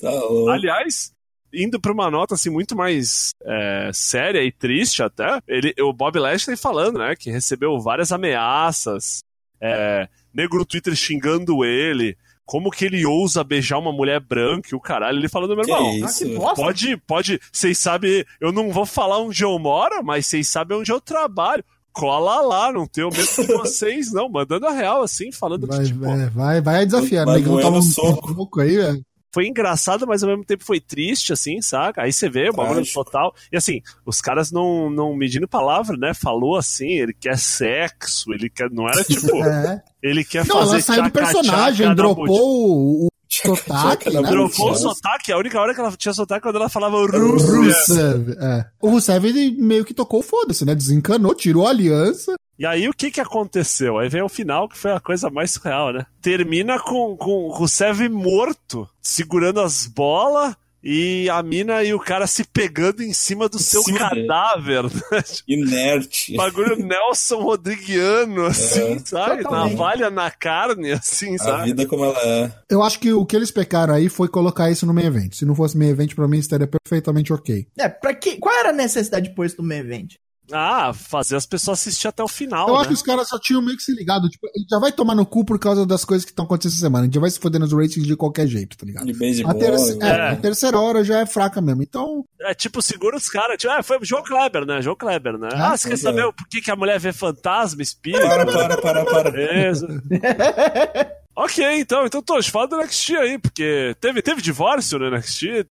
Tá 0.00 0.10
louco. 0.10 0.50
Aliás, 0.50 1.12
indo 1.52 1.80
pra 1.80 1.92
uma 1.92 2.10
nota 2.10 2.34
assim 2.34 2.50
muito 2.50 2.76
mais 2.76 3.30
é, 3.44 3.90
séria 3.92 4.42
e 4.42 4.52
triste 4.52 5.02
até, 5.02 5.40
ele, 5.46 5.74
o 5.80 5.92
Bob 5.92 6.18
Lashley 6.18 6.56
falando, 6.56 6.98
né, 6.98 7.14
que 7.16 7.30
recebeu 7.30 7.78
várias 7.80 8.12
ameaças, 8.12 9.22
é, 9.60 10.08
negro 10.34 10.58
no 10.58 10.66
Twitter 10.66 10.94
xingando 10.94 11.64
ele, 11.64 12.16
como 12.44 12.70
que 12.70 12.84
ele 12.84 13.04
ousa 13.04 13.42
beijar 13.42 13.78
uma 13.78 13.90
mulher 13.92 14.20
branca 14.20 14.68
e 14.70 14.74
o 14.76 14.80
caralho, 14.80 15.18
ele 15.18 15.28
falando, 15.28 15.56
meu 15.56 15.64
Que 15.64 15.70
irmão, 15.72 15.92
Ah! 16.40 16.54
Pode, 16.54 16.96
pode. 16.98 17.40
Vocês 17.52 17.76
sabem, 17.76 18.24
eu 18.40 18.52
não 18.52 18.70
vou 18.70 18.86
falar 18.86 19.18
onde 19.18 19.42
eu 19.42 19.58
moro, 19.58 20.04
mas 20.04 20.26
vocês 20.26 20.46
sabem 20.46 20.78
onde 20.78 20.92
eu 20.92 21.00
trabalho. 21.00 21.64
Cola 21.92 22.42
lá, 22.42 22.70
não 22.70 22.86
tenho 22.86 23.08
medo 23.08 23.24
de 23.24 23.46
vocês, 23.56 24.12
não. 24.12 24.28
Mandando 24.28 24.66
a 24.66 24.70
real, 24.70 25.02
assim, 25.02 25.32
falando 25.32 25.66
Vai, 25.66 25.78
que, 25.78 25.84
tipo, 25.86 26.00
vai, 26.00 26.28
vai, 26.28 26.60
vai 26.60 26.86
desafiando. 26.86 27.32
Vai 27.32 27.40
Negão 27.40 27.54
moendo 27.54 27.66
tava 27.66 27.78
um 27.78 27.82
soco. 27.82 28.34
pouco 28.34 28.60
aí, 28.60 28.76
velho. 28.76 29.02
Foi 29.36 29.48
engraçado, 29.48 30.06
mas 30.06 30.22
ao 30.22 30.30
mesmo 30.30 30.46
tempo 30.46 30.64
foi 30.64 30.80
triste, 30.80 31.30
assim, 31.30 31.60
saca? 31.60 32.00
Aí 32.00 32.10
você 32.10 32.26
vê 32.26 32.48
o 32.48 32.54
bagulho 32.54 32.82
total. 32.90 33.34
E 33.52 33.56
assim, 33.58 33.82
os 34.06 34.22
caras 34.22 34.50
não, 34.50 34.88
não 34.88 35.14
medindo 35.14 35.46
palavra, 35.46 35.94
né? 35.94 36.14
Falou 36.14 36.56
assim, 36.56 36.88
ele 36.92 37.12
quer 37.12 37.36
sexo, 37.36 38.32
ele 38.32 38.48
quer. 38.48 38.70
Não 38.70 38.88
era 38.88 39.04
tipo, 39.04 39.26
É. 39.44 39.82
ele 40.02 40.24
quer 40.24 40.46
Não, 40.46 40.56
fazer. 40.56 40.72
ela 40.76 40.80
saiu 40.80 41.02
do 41.02 41.10
personagem, 41.10 41.86
na 41.86 41.92
dropou 41.92 42.24
o, 42.30 43.08
o 43.08 43.08
sotaque, 43.28 44.08
né? 44.08 44.22
Dropou 44.22 44.70
o 44.70 44.74
sotaque, 44.74 45.30
a 45.30 45.36
única 45.36 45.60
hora 45.60 45.74
que 45.74 45.80
ela 45.80 45.92
tinha 45.92 46.14
sotaque 46.14 46.38
é 46.38 46.42
quando 46.50 46.56
ela 46.56 46.70
falava 46.70 46.96
Rússia. 46.96 47.56
Rusev, 47.58 48.30
é. 48.40 48.64
O 48.80 48.88
Rusev 48.88 49.26
ele 49.26 49.50
meio 49.50 49.84
que 49.84 49.92
tocou 49.92 50.22
foda-se, 50.22 50.64
né? 50.64 50.74
Desencanou, 50.74 51.34
tirou 51.34 51.66
a 51.66 51.70
aliança. 51.70 52.36
E 52.58 52.64
aí 52.64 52.88
o 52.88 52.94
que 52.94 53.10
que 53.10 53.20
aconteceu? 53.20 53.98
Aí 53.98 54.08
vem 54.08 54.22
o 54.22 54.28
final, 54.28 54.68
que 54.68 54.78
foi 54.78 54.92
a 54.92 55.00
coisa 55.00 55.28
mais 55.30 55.50
surreal, 55.50 55.92
né? 55.92 56.06
Termina 56.22 56.78
com, 56.80 57.16
com 57.16 57.44
o 57.46 57.52
Rusev 57.52 58.08
morto, 58.08 58.88
segurando 59.02 59.60
as 59.60 59.86
bolas 59.86 60.54
e 60.88 61.28
a 61.28 61.42
mina 61.42 61.82
e 61.82 61.92
o 61.92 61.98
cara 61.98 62.26
se 62.28 62.44
pegando 62.44 63.02
em 63.02 63.12
cima 63.12 63.48
do 63.48 63.58
seu 63.58 63.82
cima 63.82 63.98
cadáver. 63.98 64.84
né? 64.84 65.22
Inerte. 65.48 66.34
Bagulho 66.38 66.76
Nelson 66.76 67.40
Rodriguiano, 67.42 68.46
assim, 68.46 68.94
É. 68.94 68.98
sabe? 69.00 69.42
Totalmente. 69.42 69.72
Navalha 69.72 70.10
na 70.10 70.30
carne, 70.30 70.92
assim, 70.92 71.34
A 71.34 71.38
sabe? 71.38 71.64
vida 71.64 71.86
como 71.86 72.04
ela 72.04 72.20
é. 72.22 72.52
Eu 72.70 72.82
acho 72.82 72.98
que 73.00 73.12
o 73.12 73.26
que 73.26 73.34
eles 73.36 73.50
pecaram 73.50 73.94
aí 73.94 74.08
foi 74.08 74.28
colocar 74.28 74.70
isso 74.70 74.86
no 74.86 74.94
main 74.94 75.06
event. 75.06 75.34
Se 75.34 75.44
não 75.44 75.54
fosse 75.54 75.76
main 75.76 75.88
event, 75.90 76.14
pra 76.14 76.28
mim 76.28 76.38
estaria 76.38 76.66
perfeitamente 76.68 77.32
ok. 77.32 77.66
É, 77.78 77.88
pra 77.88 78.14
que, 78.14 78.36
qual 78.36 78.54
era 78.54 78.70
a 78.70 78.72
necessidade 78.72 79.28
de 79.28 79.34
pôr 79.34 79.46
isso 79.46 79.60
no 79.60 79.66
main 79.68 79.78
event? 79.80 80.14
Ah, 80.52 80.92
fazer 80.94 81.36
as 81.36 81.44
pessoas 81.46 81.80
assistir 81.80 82.08
até 82.08 82.22
o 82.22 82.28
final, 82.28 82.68
Eu 82.68 82.74
né? 82.74 82.80
acho 82.80 82.88
que 82.88 82.94
os 82.94 83.02
caras 83.02 83.28
só 83.28 83.38
tinham 83.38 83.60
meio 83.62 83.76
que 83.76 83.82
se 83.82 83.92
ligado. 83.92 84.28
Tipo, 84.28 84.46
ele 84.54 84.64
já 84.70 84.78
vai 84.78 84.92
tomar 84.92 85.14
no 85.14 85.26
cu 85.26 85.44
por 85.44 85.58
causa 85.58 85.84
das 85.84 86.04
coisas 86.04 86.24
que 86.24 86.30
estão 86.30 86.44
acontecendo 86.44 86.72
essa 86.72 86.80
semana. 86.80 87.02
A 87.02 87.04
gente 87.06 87.14
já 87.14 87.20
vai 87.20 87.30
se 87.30 87.38
foder 87.40 87.60
nos 87.60 87.72
ratings 87.72 88.06
de 88.06 88.16
qualquer 88.16 88.46
jeito, 88.46 88.76
tá 88.76 88.86
ligado? 88.86 89.06
De 89.06 89.12
A, 89.12 89.16
beisebol. 89.16 89.54
terce- 89.58 89.98
é, 90.02 90.06
É. 90.06 90.28
a 90.30 90.36
terceira 90.36 90.78
hora 90.78 91.02
já 91.04 91.18
é 91.20 91.26
fraca 91.26 91.60
mesmo. 91.60 91.82
Então, 91.82 92.24
É 92.42 92.54
tipo, 92.54 92.80
segura 92.80 93.16
os 93.16 93.28
caras. 93.28 93.56
Tipo, 93.58 93.72
é, 93.72 93.82
foi 93.82 93.98
o 93.98 94.04
João 94.04 94.22
Kleber, 94.22 94.64
né? 94.64 94.80
João 94.82 94.94
Kleber, 94.96 95.36
né? 95.38 95.48
Ah, 95.52 95.72
Ah, 95.72 95.76
você 95.76 95.88
quer 95.88 95.96
saber 95.98 96.20
é. 96.20 96.26
o- 96.26 96.32
por 96.32 96.46
que, 96.48 96.60
que 96.60 96.70
a 96.70 96.76
mulher 96.76 96.98
vê 97.00 97.12
fantasma, 97.12 97.82
espírito? 97.82 98.20
Para, 98.26 98.46
para, 98.46 98.76
para, 98.80 99.04
para. 99.04 99.30
Beleza. 99.30 99.86
Ok, 101.38 101.62
então, 101.80 102.06
então 102.06 102.22
Tosh, 102.22 102.48
fala 102.48 102.66
do 102.66 102.76
NXT 102.78 103.10
aí, 103.16 103.38
porque 103.38 103.94
teve, 104.00 104.22
teve 104.22 104.40
divórcio 104.40 104.98
no 104.98 105.10
NXT? 105.10 105.66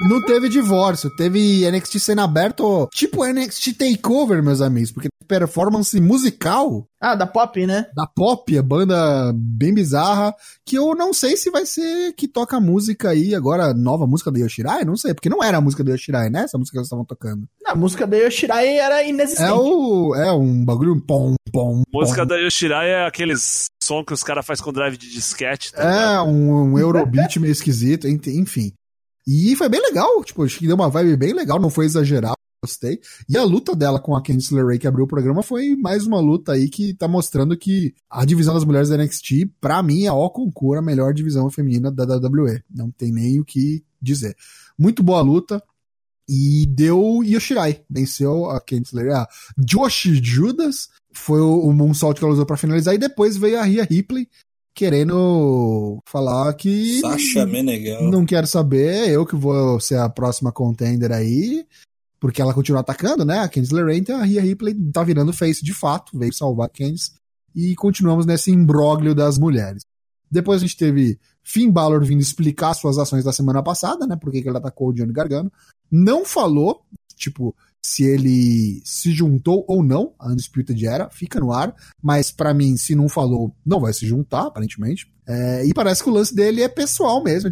Não 0.00 0.22
teve 0.22 0.48
divórcio, 0.48 1.10
teve 1.10 1.68
NXT 1.68 1.98
sendo 1.98 2.20
aberto, 2.20 2.88
tipo 2.94 3.26
NXT 3.26 3.72
Takeover, 3.76 4.40
meus 4.42 4.60
amigos, 4.60 4.92
porque 4.92 5.08
performance 5.26 6.00
musical 6.00 6.88
Ah, 7.00 7.14
da 7.14 7.26
Pop, 7.26 7.66
né? 7.66 7.86
da 7.94 8.06
Pop, 8.06 8.56
a 8.56 8.62
banda 8.62 9.32
bem 9.34 9.74
bizarra, 9.74 10.32
que 10.64 10.76
eu 10.76 10.94
não 10.94 11.12
sei 11.12 11.36
se 11.36 11.50
vai 11.50 11.66
ser 11.66 12.12
que 12.14 12.26
toca 12.28 12.56
a 12.56 12.60
música 12.60 13.10
aí, 13.10 13.34
agora, 13.34 13.74
nova 13.74 14.06
música 14.06 14.30
do 14.30 14.38
Yoshirai, 14.38 14.84
não 14.84 14.96
sei, 14.96 15.12
porque 15.12 15.28
não 15.28 15.42
era 15.42 15.58
a 15.58 15.60
música 15.60 15.82
do 15.84 15.90
Yoshirai, 15.90 16.30
né, 16.30 16.42
essa 16.44 16.56
música 16.56 16.74
que 16.76 16.78
eles 16.78 16.86
estavam 16.86 17.04
tocando. 17.04 17.46
A 17.66 17.74
música 17.74 18.06
da 18.06 18.16
Yoshirai 18.16 18.78
era 18.78 19.02
inexistente. 19.02 19.48
É 19.50 19.52
o, 19.52 20.14
é 20.14 20.32
um 20.32 20.64
bagulho 20.64 20.98
pom, 21.00 21.34
pom, 21.52 21.82
Música 21.92 22.22
pom. 22.22 22.26
da 22.28 22.36
Yoshirai 22.36 22.88
é 22.88 23.06
aqueles 23.06 23.66
som 23.82 24.04
que 24.04 24.14
os 24.14 24.22
caras 24.22 24.46
fazem 24.46 24.64
com 24.64 24.72
drive 24.72 24.96
de 24.96 25.10
disquete. 25.10 25.72
Tá 25.72 25.82
É, 25.82 26.20
um, 26.20 26.72
um 26.72 26.78
Eurobeat 26.78 27.38
meio 27.40 27.52
esquisito, 27.52 28.06
enfim. 28.06 28.72
E 29.30 29.54
foi 29.56 29.68
bem 29.68 29.82
legal, 29.82 30.24
tipo, 30.24 30.42
acho 30.42 30.58
que 30.58 30.66
deu 30.66 30.74
uma 30.74 30.88
vibe 30.88 31.14
bem 31.14 31.34
legal, 31.34 31.60
não 31.60 31.68
foi 31.68 31.84
exagerado, 31.84 32.38
gostei. 32.64 32.98
E 33.28 33.36
a 33.36 33.44
luta 33.44 33.76
dela 33.76 34.00
com 34.00 34.16
a 34.16 34.22
Candice 34.22 34.54
LeRae 34.54 34.78
que 34.78 34.86
abriu 34.86 35.04
o 35.04 35.08
programa 35.08 35.42
foi 35.42 35.76
mais 35.76 36.06
uma 36.06 36.18
luta 36.18 36.52
aí 36.52 36.66
que 36.70 36.94
tá 36.94 37.06
mostrando 37.06 37.54
que 37.54 37.94
a 38.08 38.24
divisão 38.24 38.54
das 38.54 38.64
mulheres 38.64 38.88
da 38.88 38.96
NXT, 38.96 39.50
pra 39.60 39.82
mim, 39.82 40.06
é 40.06 40.10
ó 40.10 40.30
concura 40.30 40.78
a 40.78 40.82
melhor 40.82 41.12
divisão 41.12 41.50
feminina 41.50 41.92
da 41.92 42.04
WWE. 42.04 42.62
Não 42.74 42.90
tem 42.90 43.12
nem 43.12 43.38
o 43.38 43.44
que 43.44 43.84
dizer. 44.00 44.34
Muito 44.78 45.02
boa 45.02 45.20
luta. 45.20 45.62
E 46.26 46.64
deu 46.66 47.22
Yoshirai. 47.22 47.82
Venceu 47.88 48.50
a 48.50 48.58
Candice 48.60 48.96
LeRae. 48.96 49.12
A 49.12 49.28
Josh 49.58 50.08
Judas 50.22 50.88
foi 51.12 51.40
o, 51.42 51.60
o 51.60 51.72
moonsault 51.74 52.18
que 52.18 52.24
ela 52.24 52.32
usou 52.32 52.46
pra 52.46 52.56
finalizar. 52.56 52.94
E 52.94 52.98
depois 52.98 53.36
veio 53.36 53.58
a 53.58 53.64
Rhea 53.64 53.84
Ripley 53.84 54.26
querendo 54.78 56.00
falar 56.06 56.54
que 56.54 57.00
Sasha 57.00 57.44
Meneghel. 57.44 58.08
não 58.08 58.24
quero 58.24 58.46
saber, 58.46 59.08
eu 59.08 59.26
que 59.26 59.34
vou 59.34 59.80
ser 59.80 59.98
a 59.98 60.08
próxima 60.08 60.52
contender 60.52 61.10
aí, 61.10 61.66
porque 62.20 62.40
ela 62.40 62.54
continua 62.54 62.80
atacando, 62.82 63.24
né? 63.24 63.40
A 63.40 63.48
Candice 63.48 63.74
LeRae, 63.74 63.98
então 63.98 64.20
a 64.20 64.24
Rhea 64.24 64.40
Ripley 64.40 64.76
tá 64.92 65.02
virando 65.02 65.32
face 65.32 65.64
de 65.64 65.74
fato, 65.74 66.16
veio 66.16 66.32
salvar 66.32 66.66
a 66.66 66.68
Candice, 66.68 67.10
e 67.56 67.74
continuamos 67.74 68.24
nesse 68.24 68.52
imbróglio 68.52 69.16
das 69.16 69.36
mulheres. 69.36 69.82
Depois 70.30 70.62
a 70.62 70.64
gente 70.64 70.76
teve 70.76 71.18
Finn 71.42 71.72
Balor 71.72 72.04
vindo 72.04 72.20
explicar 72.20 72.72
suas 72.74 72.98
ações 72.98 73.24
da 73.24 73.32
semana 73.32 73.64
passada, 73.64 74.06
né? 74.06 74.14
Por 74.14 74.30
que 74.30 74.40
que 74.40 74.48
ele 74.48 74.58
atacou 74.58 74.90
o 74.90 74.92
Johnny 74.92 75.12
Gargano. 75.12 75.50
Não 75.90 76.24
falou, 76.24 76.82
tipo, 77.16 77.52
se 77.84 78.04
ele 78.04 78.82
se 78.84 79.12
juntou 79.12 79.64
ou 79.68 79.82
não 79.82 80.14
a 80.18 80.30
Undisputed 80.30 80.86
Era, 80.86 81.08
fica 81.10 81.40
no 81.40 81.52
ar, 81.52 81.74
mas 82.02 82.30
pra 82.30 82.52
mim, 82.52 82.76
se 82.76 82.94
não 82.94 83.08
falou, 83.08 83.54
não 83.64 83.80
vai 83.80 83.92
se 83.92 84.06
juntar, 84.06 84.46
aparentemente. 84.46 85.12
É, 85.26 85.64
e 85.64 85.72
parece 85.72 86.02
que 86.02 86.10
o 86.10 86.12
lance 86.12 86.34
dele 86.34 86.62
é 86.62 86.68
pessoal 86.68 87.22
mesmo, 87.22 87.50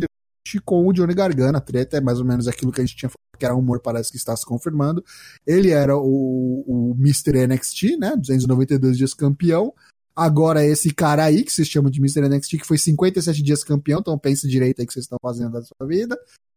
com 0.65 0.87
o 0.87 0.93
Johnny 0.93 1.15
Gargano. 1.15 1.59
A 1.59 1.61
treta 1.61 1.97
é 1.97 2.01
mais 2.01 2.19
ou 2.19 2.25
menos 2.25 2.47
aquilo 2.49 2.73
que 2.73 2.81
a 2.81 2.85
gente 2.85 2.97
tinha 2.97 3.09
falado, 3.09 3.39
que 3.39 3.45
era 3.45 3.55
rumor, 3.55 3.81
parece 3.81 4.11
que 4.11 4.17
está 4.17 4.37
se 4.37 4.47
confirmando. 4.47 5.05
Ele 5.47 5.71
era 5.71 5.97
o, 5.97 6.65
o 6.67 6.97
Mr. 6.99 7.47
NXT, 7.47 7.97
né? 7.99 8.17
292 8.17 8.97
dias 8.97 9.15
campeão. 9.15 9.73
Agora 10.15 10.65
esse 10.65 10.95
cara 10.95 11.25
aí, 11.25 11.43
que 11.45 11.53
vocês 11.53 11.69
chamam 11.69 11.91
de 11.91 12.01
Mr. 12.01 12.27
NXT, 12.29 12.59
que 12.59 12.67
foi 12.67 12.79
57 12.79 13.43
dias 13.43 13.63
campeão, 13.63 14.01
então 14.01 14.19
pense 14.19 14.49
direito 14.49 14.81
aí 14.81 14.85
o 14.85 14.87
que 14.87 14.95
vocês 14.95 15.05
estão 15.05 15.19
fazendo 15.21 15.53
da 15.53 15.63
sua 15.63 15.87
vida. 15.87 16.17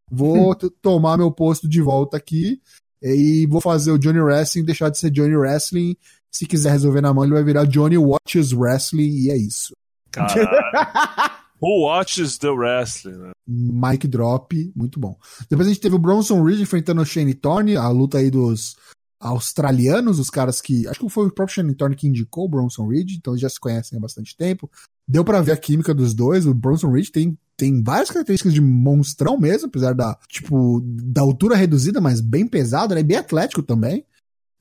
Vou 0.10 0.56
t- 0.56 0.70
tomar 0.82 1.18
meu 1.18 1.30
posto 1.32 1.68
de 1.68 1.82
volta 1.82 2.16
aqui 2.16 2.62
e 3.02 3.46
vou 3.48 3.62
fazer 3.62 3.92
o 3.92 3.98
Johnny 3.98 4.20
Wrestling 4.20 4.66
deixar 4.66 4.90
de 4.90 4.98
ser 4.98 5.10
Johnny 5.10 5.36
Wrestling. 5.36 5.96
Se 6.32 6.46
quiser 6.46 6.72
resolver 6.72 7.02
na 7.02 7.14
mão, 7.14 7.24
ele 7.24 7.34
vai 7.34 7.44
virar 7.44 7.66
Johnny 7.66 7.98
Watches 7.98 8.54
Wrestling 8.54 9.10
e 9.10 9.32
é 9.32 9.38
isso. 9.38 9.74
Caralho. 10.12 10.48
Who 11.62 11.82
watches 11.82 12.38
the 12.38 12.52
wrestling, 12.52 13.18
né? 13.18 13.32
Mike 13.46 14.08
Drop, 14.08 14.72
muito 14.74 14.98
bom. 14.98 15.18
Depois 15.50 15.68
a 15.68 15.72
gente 15.72 15.82
teve 15.82 15.96
o 15.96 16.00
Bronson 16.00 16.42
Reed 16.42 16.62
enfrentando 16.62 17.02
o 17.02 17.06
Shane 17.06 17.34
Thorne, 17.34 17.76
a 17.76 17.90
luta 17.90 18.20
aí 18.20 18.32
dos 18.32 18.78
australianos, 19.20 20.20
os 20.20 20.30
caras 20.30 20.62
que. 20.62 20.88
Acho 20.88 21.00
que 21.00 21.10
foi 21.10 21.28
o 21.28 21.32
próprio 21.32 21.56
Shane 21.56 21.76
Thorne 21.76 21.96
que 21.96 22.08
indicou 22.08 22.46
o 22.46 22.50
Bronson 22.50 22.88
Reed, 22.88 23.12
então 23.18 23.34
eles 23.34 23.42
já 23.42 23.50
se 23.50 23.60
conhecem 23.60 23.98
há 23.98 24.02
bastante 24.02 24.36
tempo. 24.36 24.70
Deu 25.08 25.26
pra 25.26 25.42
ver 25.42 25.52
a 25.52 25.58
química 25.58 25.94
dos 25.94 26.14
dois. 26.14 26.46
O 26.46 26.54
Bronson 26.54 26.92
Reed 26.92 27.10
tem, 27.10 27.38
tem 27.58 27.84
várias 27.84 28.10
características 28.10 28.54
de 28.54 28.62
monstrão 28.62 29.38
mesmo, 29.38 29.68
apesar 29.68 29.94
da, 29.94 30.18
tipo, 30.28 30.82
da 30.84 31.22
altura 31.22 31.56
reduzida, 31.56 32.00
mas 32.00 32.22
bem 32.22 32.48
pesado, 32.48 32.96
né? 32.96 33.04
Bem 33.04 33.18
atlético 33.18 33.62
também. 33.62 34.06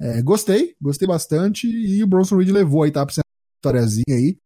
É, 0.00 0.22
gostei, 0.22 0.74
gostei 0.80 1.06
bastante. 1.06 1.68
E 1.68 2.02
o 2.02 2.06
Bronson 2.06 2.36
Reed 2.36 2.50
levou 2.50 2.82
aí, 2.82 2.90
tá? 2.90 3.04
Pra 3.06 3.22
vitóriazinha 3.58 4.16
aí. 4.16 4.38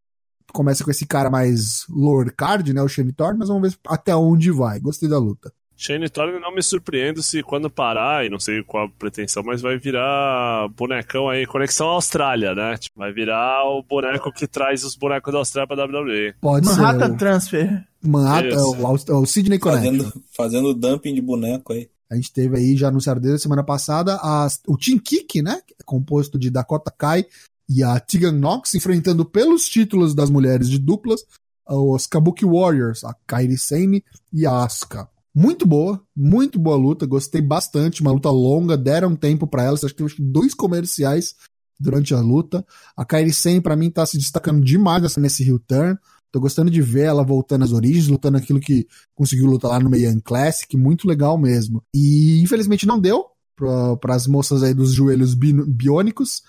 Começa 0.51 0.83
com 0.83 0.91
esse 0.91 1.05
cara 1.05 1.29
mais 1.31 1.85
lower 1.89 2.33
card, 2.35 2.73
né? 2.73 2.81
O 2.81 2.87
Shane 2.87 3.13
Thorne, 3.13 3.39
mas 3.39 3.47
vamos 3.47 3.71
ver 3.71 3.79
até 3.87 4.15
onde 4.15 4.51
vai. 4.51 4.79
Gostei 4.79 5.09
da 5.09 5.17
luta. 5.17 5.51
Shane 5.75 6.09
Thorne 6.09 6.39
não 6.39 6.53
me 6.53 6.61
surpreendo 6.61 7.21
se 7.23 7.41
quando 7.43 7.69
parar, 7.69 8.25
e 8.25 8.29
não 8.29 8.39
sei 8.39 8.63
qual 8.63 8.85
a 8.85 8.89
pretensão, 8.89 9.43
mas 9.43 9.61
vai 9.61 9.77
virar 9.77 10.67
bonecão 10.77 11.27
aí, 11.29 11.45
Conexão 11.45 11.87
Austrália, 11.87 12.53
né? 12.55 12.77
Tipo, 12.77 12.99
vai 12.99 13.11
virar 13.11 13.63
o 13.65 13.83
boneco 13.83 14.31
que 14.31 14.47
traz 14.47 14.83
os 14.83 14.95
bonecos 14.95 15.33
da 15.33 15.39
Austrália 15.39 15.67
pra 15.67 15.85
WWE. 15.85 16.33
Pode 16.39 16.65
Manhattan 16.67 17.09
ser. 17.11 17.17
Transfer. 17.17 17.83
O 18.03 18.07
Manhattan, 18.09 18.47
Isso. 18.55 18.81
o, 18.81 18.87
Aust- 18.87 19.09
o 19.09 19.25
Sidney. 19.25 19.59
Fazendo, 19.59 20.13
fazendo 20.35 20.73
dumping 20.73 21.13
de 21.15 21.21
boneco 21.21 21.73
aí. 21.73 21.89
A 22.11 22.15
gente 22.15 22.31
teve 22.31 22.57
aí, 22.57 22.77
já 22.77 22.89
anunciaram 22.89 23.19
desde 23.19 23.37
a 23.37 23.39
semana 23.39 23.63
passada, 23.63 24.17
as- 24.21 24.61
o 24.67 24.77
Team 24.77 24.99
Kick, 24.99 25.41
né? 25.41 25.59
é 25.69 25.83
Composto 25.83 26.37
de 26.37 26.49
Dakota 26.51 26.93
Kai 26.95 27.25
e 27.67 27.81
a 27.83 27.99
Tegan 27.99 28.33
Knox, 28.33 28.75
enfrentando 28.75 29.25
pelos 29.25 29.67
títulos 29.67 30.13
das 30.13 30.29
mulheres 30.29 30.69
de 30.69 30.77
duplas 30.77 31.21
os 31.67 32.05
Kabuki 32.05 32.45
Warriors, 32.45 33.03
a 33.05 33.15
Kairi 33.25 33.57
Sane 33.57 34.03
e 34.33 34.45
a 34.45 34.63
Asuka. 34.63 35.07
Muito 35.35 35.65
boa, 35.65 35.99
muito 36.15 36.59
boa 36.59 36.75
luta, 36.75 37.07
gostei 37.07 37.41
bastante, 37.41 38.01
uma 38.01 38.11
luta 38.11 38.29
longa, 38.29 38.77
deram 38.77 39.15
tempo 39.15 39.47
pra 39.47 39.63
elas, 39.63 39.83
acho 39.83 39.95
que 39.95 40.03
teve 40.03 40.15
dois 40.19 40.53
comerciais 40.53 41.35
durante 41.79 42.13
a 42.13 42.19
luta. 42.19 42.63
A 42.95 43.03
Kairi 43.03 43.33
Sane, 43.33 43.59
pra 43.59 43.75
mim, 43.75 43.89
tá 43.89 44.05
se 44.05 44.17
destacando 44.17 44.63
demais 44.63 45.17
nesse 45.17 45.43
heel 45.43 45.59
turn. 45.59 45.97
Tô 46.31 46.39
gostando 46.39 46.71
de 46.71 46.81
ver 46.81 47.05
ela 47.05 47.23
voltando 47.23 47.63
às 47.63 47.71
origens, 47.71 48.07
lutando 48.07 48.37
aquilo 48.37 48.59
que 48.59 48.87
conseguiu 49.15 49.45
lutar 49.45 49.71
lá 49.71 49.79
no 49.79 49.89
Meian 49.89 50.19
Classic, 50.19 50.75
muito 50.77 51.07
legal 51.07 51.37
mesmo. 51.37 51.83
E 51.95 52.41
infelizmente 52.41 52.85
não 52.87 52.99
deu 52.99 53.25
para 53.55 54.15
as 54.15 54.25
moças 54.27 54.63
aí 54.63 54.73
dos 54.73 54.93
joelhos 54.93 55.35
bi- 55.35 55.53
biônicos. 55.53 56.41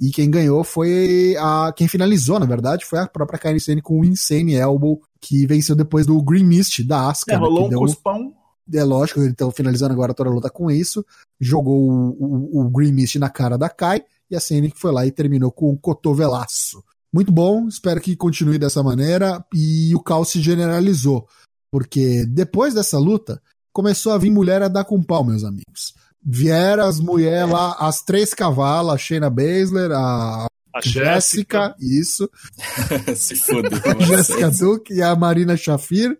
E 0.00 0.10
quem 0.10 0.30
ganhou 0.30 0.64
foi 0.64 1.36
a. 1.38 1.74
Quem 1.76 1.86
finalizou, 1.86 2.40
na 2.40 2.46
verdade, 2.46 2.86
foi 2.86 2.98
a 2.98 3.06
própria 3.06 3.60
Sane 3.60 3.82
com 3.82 4.00
o 4.00 4.04
Insane 4.04 4.54
Elbow, 4.54 5.02
que 5.20 5.46
venceu 5.46 5.76
depois 5.76 6.06
do 6.06 6.22
Green 6.22 6.44
Mist 6.44 6.82
da 6.82 7.10
Asuka. 7.10 7.34
É, 7.34 7.34
né, 7.34 7.40
rolou 7.40 7.68
que 7.68 7.76
um 7.76 7.80
cuspão. 7.80 8.34
é 8.72 8.82
lógico, 8.82 9.20
eles 9.20 9.32
estão 9.32 9.50
finalizando 9.50 9.92
agora 9.92 10.14
toda 10.14 10.30
a 10.30 10.32
luta 10.32 10.48
com 10.48 10.70
isso. 10.70 11.04
Jogou 11.38 11.90
o, 11.90 12.16
o, 12.18 12.60
o 12.62 12.70
Green 12.70 12.92
Mist 12.92 13.18
na 13.18 13.28
cara 13.28 13.58
da 13.58 13.68
Kai 13.68 14.02
e 14.30 14.36
a 14.36 14.40
que 14.40 14.72
foi 14.80 14.90
lá 14.90 15.04
e 15.04 15.10
terminou 15.10 15.52
com 15.52 15.70
um 15.70 15.76
cotovelaço. 15.76 16.82
Muito 17.12 17.30
bom, 17.30 17.68
espero 17.68 18.00
que 18.00 18.16
continue 18.16 18.58
dessa 18.58 18.82
maneira. 18.82 19.44
E 19.52 19.94
o 19.94 20.00
caos 20.00 20.30
se 20.30 20.40
generalizou, 20.40 21.28
porque 21.70 22.24
depois 22.24 22.72
dessa 22.72 22.98
luta 22.98 23.42
começou 23.70 24.12
a 24.12 24.18
vir 24.18 24.30
mulher 24.30 24.62
a 24.62 24.68
dar 24.68 24.84
com 24.84 25.02
pau, 25.02 25.22
meus 25.22 25.44
amigos. 25.44 25.92
Vieram 26.24 26.84
as 26.84 27.00
mulheres 27.00 27.50
lá, 27.50 27.76
as 27.78 28.02
três 28.02 28.34
cavalas, 28.34 28.94
a 28.94 28.98
Shayna 28.98 29.30
Baszler, 29.30 29.90
a 29.92 30.46
A 30.72 30.80
Jéssica, 30.80 31.74
isso, 31.80 32.30
Se 33.16 33.34
fodeu. 33.36 33.70
Jessica 34.06 34.50
Duke 34.50 34.94
e 34.94 35.02
a 35.02 35.16
Marina 35.16 35.56
Shafir 35.56 36.16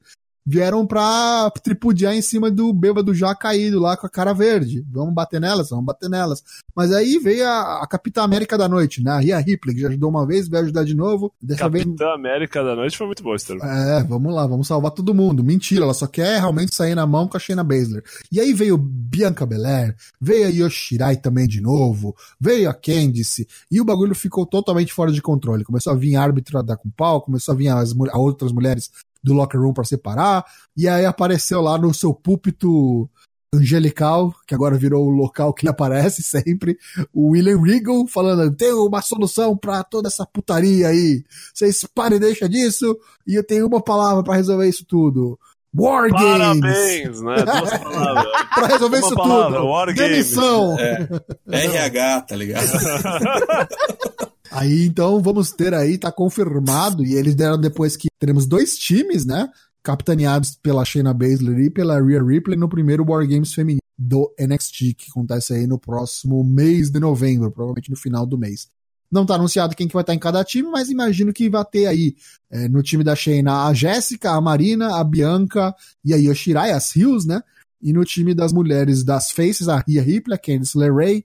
vieram 0.51 0.85
pra 0.85 1.49
tripudiar 1.63 2.13
em 2.13 2.21
cima 2.21 2.51
do 2.51 2.73
bêbado 2.73 3.15
já 3.15 3.33
caído 3.37 3.79
lá 3.79 3.97
com 3.97 4.05
a 4.05 4.11
cara 4.11 4.33
verde. 4.33 4.85
Vamos 4.91 5.15
bater 5.15 5.41
nelas, 5.41 5.71
vamos 5.71 5.85
bater 5.85 6.11
nelas. 6.11 6.43
Mas 6.75 6.93
aí 6.93 7.19
veio 7.19 7.47
a, 7.47 7.85
a 7.85 7.87
Capitã 7.87 8.23
América 8.23 8.59
da 8.59 8.69
Noite, 8.69 9.01
né? 9.01 9.13
A 9.13 9.21
Rhea 9.21 9.39
Ripley, 9.39 9.77
que 9.77 9.83
já 9.83 9.89
ajudou 9.89 10.11
uma 10.11 10.27
vez, 10.27 10.49
veio 10.49 10.65
ajudar 10.65 10.83
de 10.83 10.95
novo. 10.95 11.33
Dessa 11.41 11.69
vez. 11.69 11.85
Capitã 11.85 12.15
América 12.15 12.65
da 12.65 12.75
Noite 12.75 12.99
foi 12.99 13.07
muito 13.07 13.23
bom 13.23 13.33
esse 13.33 13.47
termo. 13.47 13.63
É, 13.63 14.03
vamos 14.03 14.35
lá, 14.35 14.45
vamos 14.45 14.67
salvar 14.67 14.91
todo 14.91 15.15
mundo. 15.15 15.45
Mentira, 15.45 15.85
ela 15.85 15.95
só 15.95 16.09
quer 16.09 16.41
realmente 16.41 16.75
sair 16.75 16.97
na 16.97 17.07
mão 17.07 17.29
com 17.29 17.37
a 17.37 17.41
Shayna 17.41 17.63
Baszler. 17.63 18.03
E 18.33 18.41
aí 18.41 18.53
veio 18.53 18.77
Bianca 18.77 19.47
Belair, 19.47 19.95
veio 20.21 20.47
a 20.47 20.51
Yoshirai 20.51 21.17
também 21.17 21.47
de 21.47 21.61
novo, 21.61 22.17
veio 22.41 22.69
a 22.69 22.75
Candice, 22.75 23.47
e 23.71 23.81
o 23.81 23.85
bagulho 23.85 24.17
ficou 24.17 24.45
totalmente 24.45 24.93
fora 24.93 25.13
de 25.13 25.23
controle. 25.23 25.65
Começou 25.65 25.93
a 25.93 25.97
vir 25.97 26.17
árbitro 26.17 26.59
a 26.59 26.63
dar 26.63 26.77
com 26.77 26.91
pau, 26.91 27.21
começou 27.21 27.55
a 27.55 27.57
vir 27.57 27.69
as, 27.69 27.95
a 28.11 28.19
outras 28.19 28.51
mulheres 28.51 28.91
do 29.22 29.35
locker 29.35 29.61
room 29.61 29.72
pra 29.72 29.85
separar, 29.85 30.44
e 30.76 30.88
aí 30.88 31.04
apareceu 31.04 31.61
lá 31.61 31.76
no 31.78 31.92
seu 31.92 32.14
púlpito 32.14 33.09
angelical, 33.52 34.33
que 34.46 34.54
agora 34.54 34.78
virou 34.78 35.06
o 35.06 35.11
local 35.11 35.52
que 35.52 35.64
ele 35.64 35.70
aparece 35.72 36.23
sempre, 36.23 36.79
o 37.12 37.31
William 37.31 37.60
Regal 37.60 38.06
falando, 38.06 38.54
tem 38.54 38.73
uma 38.73 39.02
solução 39.02 39.56
pra 39.56 39.83
toda 39.83 40.08
essa 40.08 40.25
putaria 40.25 40.88
aí, 40.88 41.25
vocês 41.52 41.85
parem 41.94 42.16
e 42.16 42.21
deixam 42.21 42.48
disso, 42.48 42.96
e 43.27 43.35
eu 43.35 43.44
tenho 43.44 43.66
uma 43.66 43.83
palavra 43.83 44.23
pra 44.23 44.37
resolver 44.37 44.68
isso 44.68 44.85
tudo. 44.85 45.38
War 45.73 46.10
Games! 46.10 46.60
Parabéns, 46.60 47.21
né? 47.21 47.37
Duas 47.44 47.79
palavras. 47.79 48.27
Pra 48.54 48.66
resolver 48.66 48.96
Uma 48.98 49.06
isso 49.06 49.14
palavra, 49.14 49.58
tudo! 49.58 49.68
War 49.68 49.87
Games. 49.94 50.10
Demissão! 50.10 50.77
É, 50.81 51.08
RH, 51.48 52.21
tá 52.23 52.35
ligado? 52.35 52.66
Aí 54.51 54.87
então 54.87 55.21
vamos 55.21 55.53
ter 55.53 55.73
aí, 55.73 55.96
tá 55.96 56.11
confirmado, 56.11 57.05
e 57.05 57.15
eles 57.15 57.35
deram 57.35 57.59
depois 57.59 57.96
que 57.96 58.09
teremos 58.19 58.46
dois 58.46 58.77
times, 58.77 59.25
né? 59.25 59.48
Capitaneados 59.83 60.57
pela 60.57 60.85
Shayna 60.85 61.15
Baszler 61.15 61.59
e 61.61 61.71
pela 61.71 62.03
Rhea 62.03 62.23
Ripley 62.23 62.59
no 62.59 62.69
primeiro 62.69 63.05
War 63.09 63.27
Games 63.27 63.55
feminino 63.55 63.81
do 63.96 64.35
NXT, 64.38 64.94
que 64.96 65.11
acontece 65.11 65.55
aí 65.55 65.67
no 65.67 65.79
próximo 65.79 66.42
mês 66.42 66.90
de 66.90 66.98
novembro, 66.98 67.51
provavelmente 67.51 67.90
no 67.90 67.96
final 67.96 68.27
do 68.27 68.37
mês. 68.37 68.69
Não 69.11 69.27
tá 69.27 69.35
anunciado 69.35 69.75
quem 69.75 69.87
que 69.87 69.94
vai 69.94 70.03
estar 70.03 70.15
em 70.15 70.19
cada 70.19 70.42
time, 70.44 70.69
mas 70.71 70.88
imagino 70.88 71.33
que 71.33 71.51
vai 71.51 71.65
ter 71.65 71.87
aí 71.87 72.15
é, 72.51 72.69
no 72.69 72.83
time 72.83 73.05
da 73.05 73.15
Shayna 73.15 73.67
a 73.67 73.75
Jéssica, 73.75 74.31
a 74.31 74.40
Marina, 74.40 74.96
a 74.96 75.05
Bianca 75.05 75.75
e 76.05 76.15
a 76.15 76.17
Yoshirai, 76.17 76.71
as 76.71 76.94
Hills, 76.94 77.27
né? 77.27 77.42
E 77.83 77.92
no 77.92 78.05
time 78.05 78.35
das 78.35 78.53
mulheres 78.53 79.03
das 79.03 79.31
Faces, 79.31 79.69
a 79.69 79.79
Rhea 79.79 80.03
Ripley, 80.03 80.35
a 80.35 80.38
Candice 80.38 80.79
LeRae, 80.79 81.25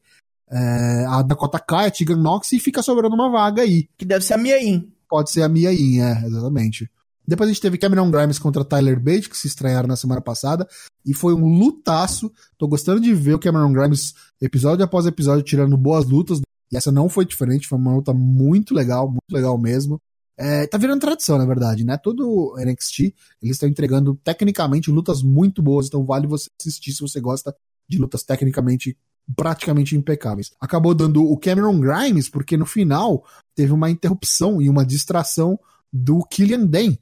é, 0.51 1.05
a 1.07 1.21
Dakota 1.21 1.59
Kai, 1.59 1.87
a 1.87 1.91
Tegan 1.91 2.17
Nox 2.17 2.51
e 2.51 2.59
fica 2.59 2.81
sobrando 2.81 3.15
uma 3.15 3.29
vaga 3.29 3.61
aí. 3.61 3.87
Que 3.97 4.05
deve 4.05 4.23
ser 4.23 4.33
a 4.33 4.37
Mia 4.37 4.61
Yim. 4.61 4.91
Pode 5.09 5.31
ser 5.31 5.43
a 5.43 5.49
Mia 5.49 5.71
Yim, 5.71 5.99
é, 5.99 6.25
exatamente. 6.25 6.89
Depois 7.27 7.49
a 7.49 7.53
gente 7.53 7.61
teve 7.61 7.77
Cameron 7.77 8.11
Grimes 8.11 8.37
contra 8.37 8.63
Tyler 8.63 8.99
Bate, 8.99 9.29
que 9.29 9.37
se 9.37 9.47
estranharam 9.47 9.87
na 9.87 9.95
semana 9.95 10.21
passada, 10.21 10.67
e 11.03 11.13
foi 11.13 11.33
um 11.33 11.57
lutaço. 11.57 12.31
Tô 12.57 12.67
gostando 12.67 13.01
de 13.01 13.13
ver 13.13 13.33
o 13.33 13.39
Cameron 13.39 13.73
Grimes 13.73 14.13
episódio 14.39 14.85
após 14.85 15.05
episódio 15.07 15.43
tirando 15.43 15.75
boas 15.75 16.05
lutas, 16.05 16.39
e 16.71 16.77
essa 16.77 16.91
não 16.91 17.09
foi 17.09 17.25
diferente, 17.25 17.67
foi 17.67 17.79
uma 17.79 17.95
luta 17.95 18.13
muito 18.13 18.73
legal, 18.73 19.09
muito 19.09 19.31
legal 19.31 19.57
mesmo. 19.57 19.99
É, 20.37 20.67
tá 20.67 20.77
virando 20.77 20.99
tradição, 20.99 21.37
na 21.37 21.45
verdade, 21.45 21.83
né? 21.83 21.97
Todo 21.97 22.55
NXT, 22.59 23.15
eles 23.41 23.55
estão 23.55 23.69
entregando 23.69 24.19
tecnicamente 24.23 24.91
lutas 24.91 25.23
muito 25.23 25.63
boas, 25.63 25.87
então 25.87 26.05
vale 26.05 26.27
você 26.27 26.49
assistir 26.59 26.91
se 26.91 27.01
você 27.01 27.19
gosta 27.19 27.55
de 27.87 27.97
lutas 27.97 28.23
tecnicamente 28.23 28.97
praticamente 29.36 29.95
impecáveis. 29.95 30.51
Acabou 30.59 30.93
dando 30.93 31.23
o 31.23 31.38
Cameron 31.38 31.80
Grimes, 31.80 32.30
porque 32.30 32.57
no 32.57 32.65
final 32.65 33.23
teve 33.55 33.71
uma 33.71 33.89
interrupção 33.89 34.61
e 34.61 34.69
uma 34.69 34.86
distração 34.86 35.59
do 35.91 36.23
Killian 36.23 36.65
Dane. 36.65 36.99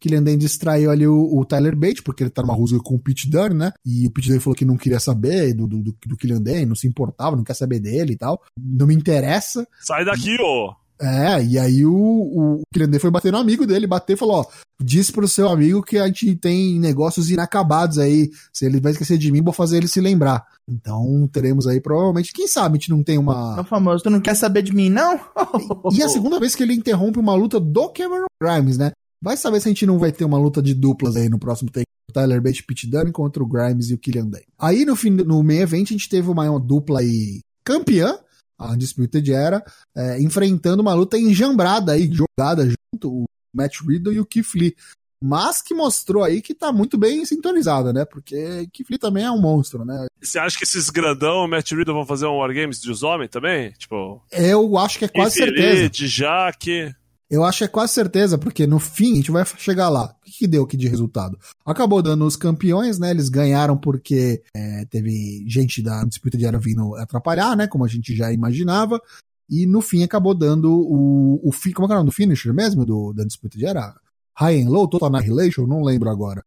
Killian 0.00 0.22
Dane 0.24 0.36
distraiu 0.36 0.90
ali 0.90 1.06
o, 1.06 1.38
o, 1.38 1.44
Tyler 1.44 1.76
Bate, 1.76 2.02
porque 2.02 2.24
ele 2.24 2.30
tá 2.30 2.42
numa 2.42 2.54
rusga 2.54 2.80
com 2.80 2.96
o 2.96 2.98
Pete 2.98 3.30
Dunne, 3.30 3.54
né? 3.54 3.72
E 3.86 4.04
o 4.04 4.10
Pete 4.10 4.28
Dunne 4.28 4.40
falou 4.40 4.56
que 4.56 4.64
não 4.64 4.76
queria 4.76 4.98
saber 4.98 5.54
do, 5.54 5.68
do, 5.68 5.80
do 5.80 6.16
Killian 6.16 6.42
Dane, 6.42 6.66
não 6.66 6.74
se 6.74 6.88
importava, 6.88 7.36
não 7.36 7.44
quer 7.44 7.54
saber 7.54 7.78
dele 7.78 8.14
e 8.14 8.16
tal. 8.16 8.42
Não 8.58 8.88
me 8.88 8.94
interessa. 8.96 9.66
Sai 9.80 10.04
daqui, 10.04 10.36
ô! 10.40 10.74
É, 11.02 11.42
e 11.42 11.58
aí 11.58 11.84
o, 11.84 11.92
o 11.92 12.60
Killian 12.72 12.96
foi 13.00 13.10
bater 13.10 13.32
no 13.32 13.38
amigo 13.38 13.66
dele, 13.66 13.88
bater 13.88 14.12
e 14.12 14.16
falou, 14.16 14.36
ó, 14.36 14.46
diz 14.80 15.10
pro 15.10 15.26
seu 15.26 15.48
amigo 15.48 15.82
que 15.82 15.98
a 15.98 16.06
gente 16.06 16.36
tem 16.36 16.78
negócios 16.78 17.28
inacabados 17.28 17.98
aí, 17.98 18.30
se 18.52 18.64
ele 18.64 18.80
vai 18.80 18.92
esquecer 18.92 19.18
de 19.18 19.32
mim, 19.32 19.42
vou 19.42 19.52
fazer 19.52 19.78
ele 19.78 19.88
se 19.88 20.00
lembrar. 20.00 20.46
Então 20.68 21.28
teremos 21.32 21.66
aí 21.66 21.80
provavelmente, 21.80 22.32
quem 22.32 22.46
sabe 22.46 22.76
a 22.76 22.78
gente 22.78 22.90
não 22.90 23.02
tem 23.02 23.18
uma... 23.18 23.56
É 23.58 23.62
o 23.62 23.64
famoso, 23.64 24.04
tu 24.04 24.10
não 24.10 24.20
quer 24.20 24.36
saber 24.36 24.62
de 24.62 24.72
mim 24.72 24.88
não? 24.88 25.18
e 25.92 26.02
a 26.04 26.08
segunda 26.08 26.38
vez 26.38 26.54
que 26.54 26.62
ele 26.62 26.74
interrompe 26.74 27.18
uma 27.18 27.34
luta 27.34 27.58
do 27.58 27.88
Cameron 27.88 28.26
Grimes, 28.40 28.78
né? 28.78 28.92
Vai 29.20 29.36
saber 29.36 29.60
se 29.60 29.68
a 29.68 29.70
gente 29.72 29.86
não 29.86 29.98
vai 29.98 30.12
ter 30.12 30.24
uma 30.24 30.38
luta 30.38 30.62
de 30.62 30.72
duplas 30.72 31.16
aí 31.16 31.28
no 31.28 31.38
próximo 31.38 31.70
take. 31.70 31.86
Tyler 32.12 32.42
Bate 32.42 32.60
e 32.60 32.62
Pete 32.62 32.86
Dunne 32.86 33.10
contra 33.10 33.42
o 33.42 33.46
Grimes 33.46 33.88
e 33.88 33.94
o 33.94 33.98
Killian 33.98 34.26
Day. 34.26 34.44
Aí 34.58 34.84
no 34.84 34.94
fim, 34.94 35.10
no 35.10 35.42
meio 35.42 35.62
evento 35.62 35.88
a 35.88 35.92
gente 35.92 36.08
teve 36.08 36.28
uma, 36.28 36.48
uma 36.48 36.60
dupla 36.60 37.00
aí 37.00 37.40
campeã, 37.64 38.18
a 38.58 38.72
Undisputed 38.72 39.32
Era, 39.32 39.64
é, 39.96 40.20
enfrentando 40.20 40.82
uma 40.82 40.94
luta 40.94 41.18
enjambrada 41.18 41.92
aí, 41.92 42.10
jogada 42.12 42.64
junto, 42.64 43.10
o 43.10 43.24
Matt 43.54 43.80
Riddle 43.80 44.12
e 44.12 44.20
o 44.20 44.26
Keith 44.26 44.54
Lee. 44.54 44.76
Mas 45.24 45.62
que 45.62 45.72
mostrou 45.72 46.24
aí 46.24 46.42
que 46.42 46.52
tá 46.52 46.72
muito 46.72 46.98
bem 46.98 47.24
sintonizada, 47.24 47.92
né? 47.92 48.04
Porque 48.04 48.68
Keith 48.72 48.90
Lee 48.90 48.98
também 48.98 49.24
é 49.24 49.30
um 49.30 49.40
monstro, 49.40 49.84
né? 49.84 50.06
Você 50.20 50.36
acha 50.36 50.58
que 50.58 50.64
esses 50.64 50.90
grandão, 50.90 51.46
Matt 51.46 51.70
Riddle, 51.70 51.94
vão 51.94 52.04
fazer 52.04 52.26
um 52.26 52.38
Wargames 52.38 52.80
dos 52.80 53.04
homens 53.04 53.30
também? 53.30 53.70
Tipo. 53.72 54.20
Eu 54.32 54.76
acho 54.78 54.98
que 54.98 55.04
é 55.04 55.08
quase 55.08 55.38
Keith 55.38 55.46
certeza. 55.46 55.80
Lee, 55.82 55.88
de 55.88 56.08
Jaque. 56.08 56.94
Eu 57.32 57.44
acho 57.44 57.58
que 57.58 57.64
é 57.64 57.68
quase 57.68 57.94
certeza, 57.94 58.36
porque 58.36 58.66
no 58.66 58.78
fim 58.78 59.14
a 59.14 59.16
gente 59.16 59.30
vai 59.30 59.42
chegar 59.56 59.88
lá. 59.88 60.14
O 60.20 60.24
que, 60.26 60.40
que 60.40 60.46
deu 60.46 60.64
aqui 60.64 60.76
de 60.76 60.86
resultado? 60.86 61.38
Acabou 61.64 62.02
dando 62.02 62.26
os 62.26 62.36
campeões, 62.36 62.98
né? 62.98 63.10
Eles 63.10 63.30
ganharam 63.30 63.74
porque 63.74 64.42
é, 64.54 64.84
teve 64.84 65.42
gente 65.48 65.82
da 65.82 66.04
disputa 66.04 66.36
de 66.36 66.44
era 66.44 66.58
vindo 66.58 66.94
atrapalhar, 66.96 67.56
né? 67.56 67.66
Como 67.66 67.86
a 67.86 67.88
gente 67.88 68.14
já 68.14 68.30
imaginava. 68.30 69.00
E 69.48 69.64
no 69.64 69.80
fim 69.80 70.02
acabou 70.02 70.34
dando 70.34 70.70
o, 70.70 71.40
o 71.42 71.50
fim. 71.52 71.72
Como 71.72 71.86
é 71.86 71.88
que 71.88 71.92
é 71.92 71.96
o 71.96 71.98
nome 72.00 72.10
do 72.10 72.14
finisher 72.14 72.52
mesmo? 72.52 72.84
Do, 72.84 73.14
da 73.14 73.24
disputa 73.24 73.56
de 73.56 73.64
era? 73.64 73.94
High 74.36 74.64
and 74.64 74.68
Low, 74.68 74.86
Total 74.86 75.08
Annihilation? 75.08 75.66
Não 75.66 75.82
lembro 75.82 76.10
agora. 76.10 76.44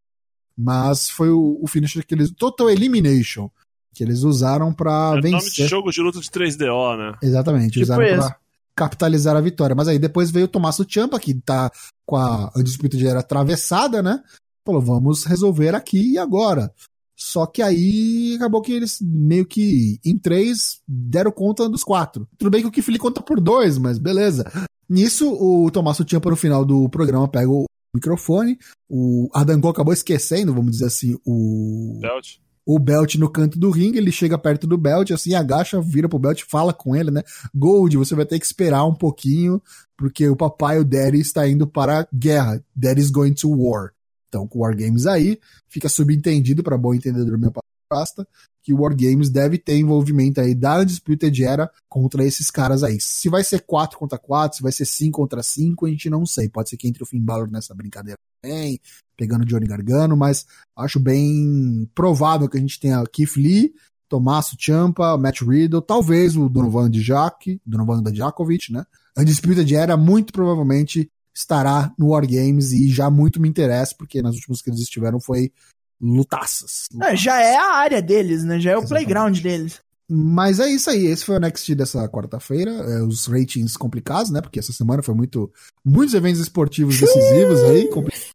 Mas 0.56 1.10
foi 1.10 1.32
o, 1.32 1.58
o 1.60 1.66
finisher 1.66 2.06
que 2.06 2.14
eles. 2.14 2.30
Total 2.30 2.70
Elimination. 2.70 3.50
Que 3.92 4.04
eles 4.04 4.22
usaram 4.22 4.72
pra 4.72 5.16
é 5.18 5.22
vencer. 5.22 5.32
nome 5.32 5.52
de 5.52 5.68
jogo 5.68 5.92
de 5.92 6.02
luta 6.02 6.20
de 6.20 6.30
3DO, 6.30 6.96
né? 6.96 7.18
Exatamente. 7.24 7.72
Tipo 7.72 7.86
usaram 7.86 8.04
esse. 8.04 8.18
pra 8.18 8.45
capitalizar 8.76 9.36
a 9.36 9.42
vitória. 9.42 9.76
Mas 9.76 9.88
aí 9.88 9.98
depois 9.98 10.32
veio 10.32 10.46
o 10.46 10.50
Tommaso 10.50 10.86
Ciampa, 10.88 11.20
que 11.20 11.34
tá 11.34 11.72
com 12.06 12.16
a, 12.16 12.52
a 12.56 12.62
disputa 12.62 12.98
de 12.98 13.08
era 13.08 13.20
atravessada, 13.20 14.04
né? 14.04 14.22
Falou, 14.66 14.82
vamos 14.82 15.24
resolver 15.24 15.76
aqui 15.76 16.14
e 16.14 16.18
agora. 16.18 16.74
Só 17.16 17.46
que 17.46 17.62
aí 17.62 18.36
acabou 18.36 18.62
que 18.62 18.74
eles 18.74 19.00
meio 19.02 19.46
que 19.46 20.00
em 20.04 20.18
três 20.18 20.82
deram 20.88 21.32
conta 21.32 21.70
dos 21.70 21.84
quatro. 21.84 22.28
Tudo 22.38 22.52
bem 22.52 22.62
que 22.62 22.68
o 22.68 22.72
Kifli 22.72 22.98
conta 22.98 23.22
por 23.22 23.40
dois, 23.40 23.78
mas 23.78 23.98
beleza. 23.98 24.52
Nisso, 24.90 25.32
o 25.32 25.72
Tommaso 25.72 26.06
Ciampa 26.08 26.30
no 26.30 26.36
final 26.36 26.66
do 26.66 26.90
programa 26.90 27.28
pega 27.28 27.50
o 27.50 27.66
microfone. 27.94 28.60
O 28.90 29.30
Adam 29.34 29.62
Cole 29.62 29.72
acabou 29.72 29.94
esquecendo, 29.94 30.54
vamos 30.54 30.72
dizer 30.72 30.88
assim, 30.88 31.18
o. 31.26 32.00
Belt. 32.02 32.38
O 32.66 32.80
Belt 32.80 33.16
no 33.16 33.30
canto 33.30 33.60
do 33.60 33.70
ringue, 33.70 34.00
ele 34.00 34.12
chega 34.12 34.38
perto 34.38 34.66
do 34.66 34.78
Belt, 34.78 35.12
assim, 35.12 35.36
agacha, 35.36 35.80
vira 35.80 36.10
pro 36.10 36.18
Belt, 36.18 36.44
fala 36.48 36.74
com 36.74 36.96
ele, 36.96 37.12
né? 37.12 37.22
Gold, 37.54 37.96
você 37.98 38.16
vai 38.16 38.26
ter 38.26 38.40
que 38.40 38.46
esperar 38.46 38.86
um 38.86 38.96
pouquinho, 38.96 39.62
porque 39.96 40.28
o 40.28 40.36
papai, 40.36 40.80
o 40.80 40.84
Daddy, 40.84 41.20
está 41.20 41.48
indo 41.48 41.68
para 41.68 42.02
a 42.02 42.08
guerra. 42.12 42.64
Daddy's 42.76 43.12
going 43.12 43.34
to 43.34 43.50
war. 43.50 43.92
Então, 44.28 44.48
com 44.48 44.60
War 44.60 44.76
Games 44.76 45.06
aí, 45.06 45.40
fica 45.68 45.88
subentendido 45.88 46.64
para 46.64 46.78
bom 46.78 46.94
entendedor 46.94 47.38
meu 47.38 47.52
pasta, 47.90 48.28
que 48.64 48.74
o 48.74 48.82
War 48.82 48.96
Games 48.96 49.30
deve 49.30 49.58
ter 49.58 49.78
envolvimento 49.78 50.42
aí 50.42 50.56
da 50.56 50.80
Undisputed 50.80 51.44
Era 51.44 51.72
contra 51.88 52.26
esses 52.26 52.50
caras 52.50 52.84
aí. 52.84 52.98
Se 53.00 53.30
vai 53.30 53.44
ser 53.44 53.62
4 53.62 53.98
contra 53.98 54.18
4, 54.18 54.58
se 54.58 54.64
vai 54.64 54.72
ser 54.72 54.86
5 54.86 55.16
contra 55.16 55.44
5, 55.44 55.86
a 55.86 55.90
gente 55.90 56.10
não 56.10 56.26
sei. 56.26 56.50
Pode 56.50 56.70
ser 56.70 56.78
que 56.78 56.88
entre 56.88 57.04
o 57.04 57.06
Finn 57.06 57.22
Balor 57.22 57.50
nessa 57.50 57.76
brincadeira 57.76 58.18
também, 58.42 58.80
pegando 59.16 59.44
o 59.44 59.46
Johnny 59.46 59.68
Gargano, 59.68 60.18
mas 60.18 60.46
acho 60.76 61.00
bem 61.00 61.90
provável 61.94 62.50
que 62.50 62.58
a 62.58 62.60
gente 62.60 62.80
tenha 62.80 63.04
Keith 63.06 63.36
Lee, 63.38 63.74
Tommaso 64.10 64.56
Ciampa, 64.60 65.18
Matt 65.18 65.42
Riddle, 65.42 65.82
talvez 65.82 66.36
o 66.36 66.50
Donovan 66.50 66.90
Dijak, 66.90 67.60
Donovan 67.66 68.02
Dajakovic, 68.02 68.72
né? 68.72 68.86
Undisputed 69.18 69.76
Era 69.76 69.96
muito 69.96 70.34
provavelmente 70.34 71.10
estará 71.36 71.94
no 72.00 72.10
War 72.10 72.26
Games 72.26 72.72
e 72.72 72.88
já 72.90 73.10
muito 73.10 73.42
me 73.42 73.50
interessa, 73.50 73.94
porque 73.98 74.22
nas 74.22 74.36
últimas 74.36 74.62
que 74.62 74.70
eles 74.70 74.80
estiveram 74.80 75.20
foi 75.20 75.52
lutaças. 76.00 76.88
É, 77.02 77.16
já 77.16 77.42
é 77.42 77.56
a 77.56 77.74
área 77.74 78.02
deles, 78.02 78.44
né? 78.44 78.60
Já 78.60 78.72
é 78.72 78.76
o 78.76 78.80
Exatamente. 78.80 79.06
playground 79.06 79.40
deles. 79.40 79.82
Mas 80.08 80.60
é 80.60 80.70
isso 80.70 80.92
aí, 80.92 81.08
esse 81.08 81.26
foi 81.26 81.36
o 81.36 81.40
NXT 81.40 81.74
dessa 81.74 82.08
quarta-feira, 82.08 82.70
é, 82.70 83.02
os 83.02 83.26
ratings 83.26 83.76
complicados, 83.76 84.30
né, 84.30 84.40
porque 84.40 84.60
essa 84.60 84.72
semana 84.72 85.02
foi 85.02 85.16
muito, 85.16 85.52
muitos 85.84 86.14
eventos 86.14 86.40
esportivos 86.40 87.00
decisivos 87.00 87.64
aí, 87.64 87.90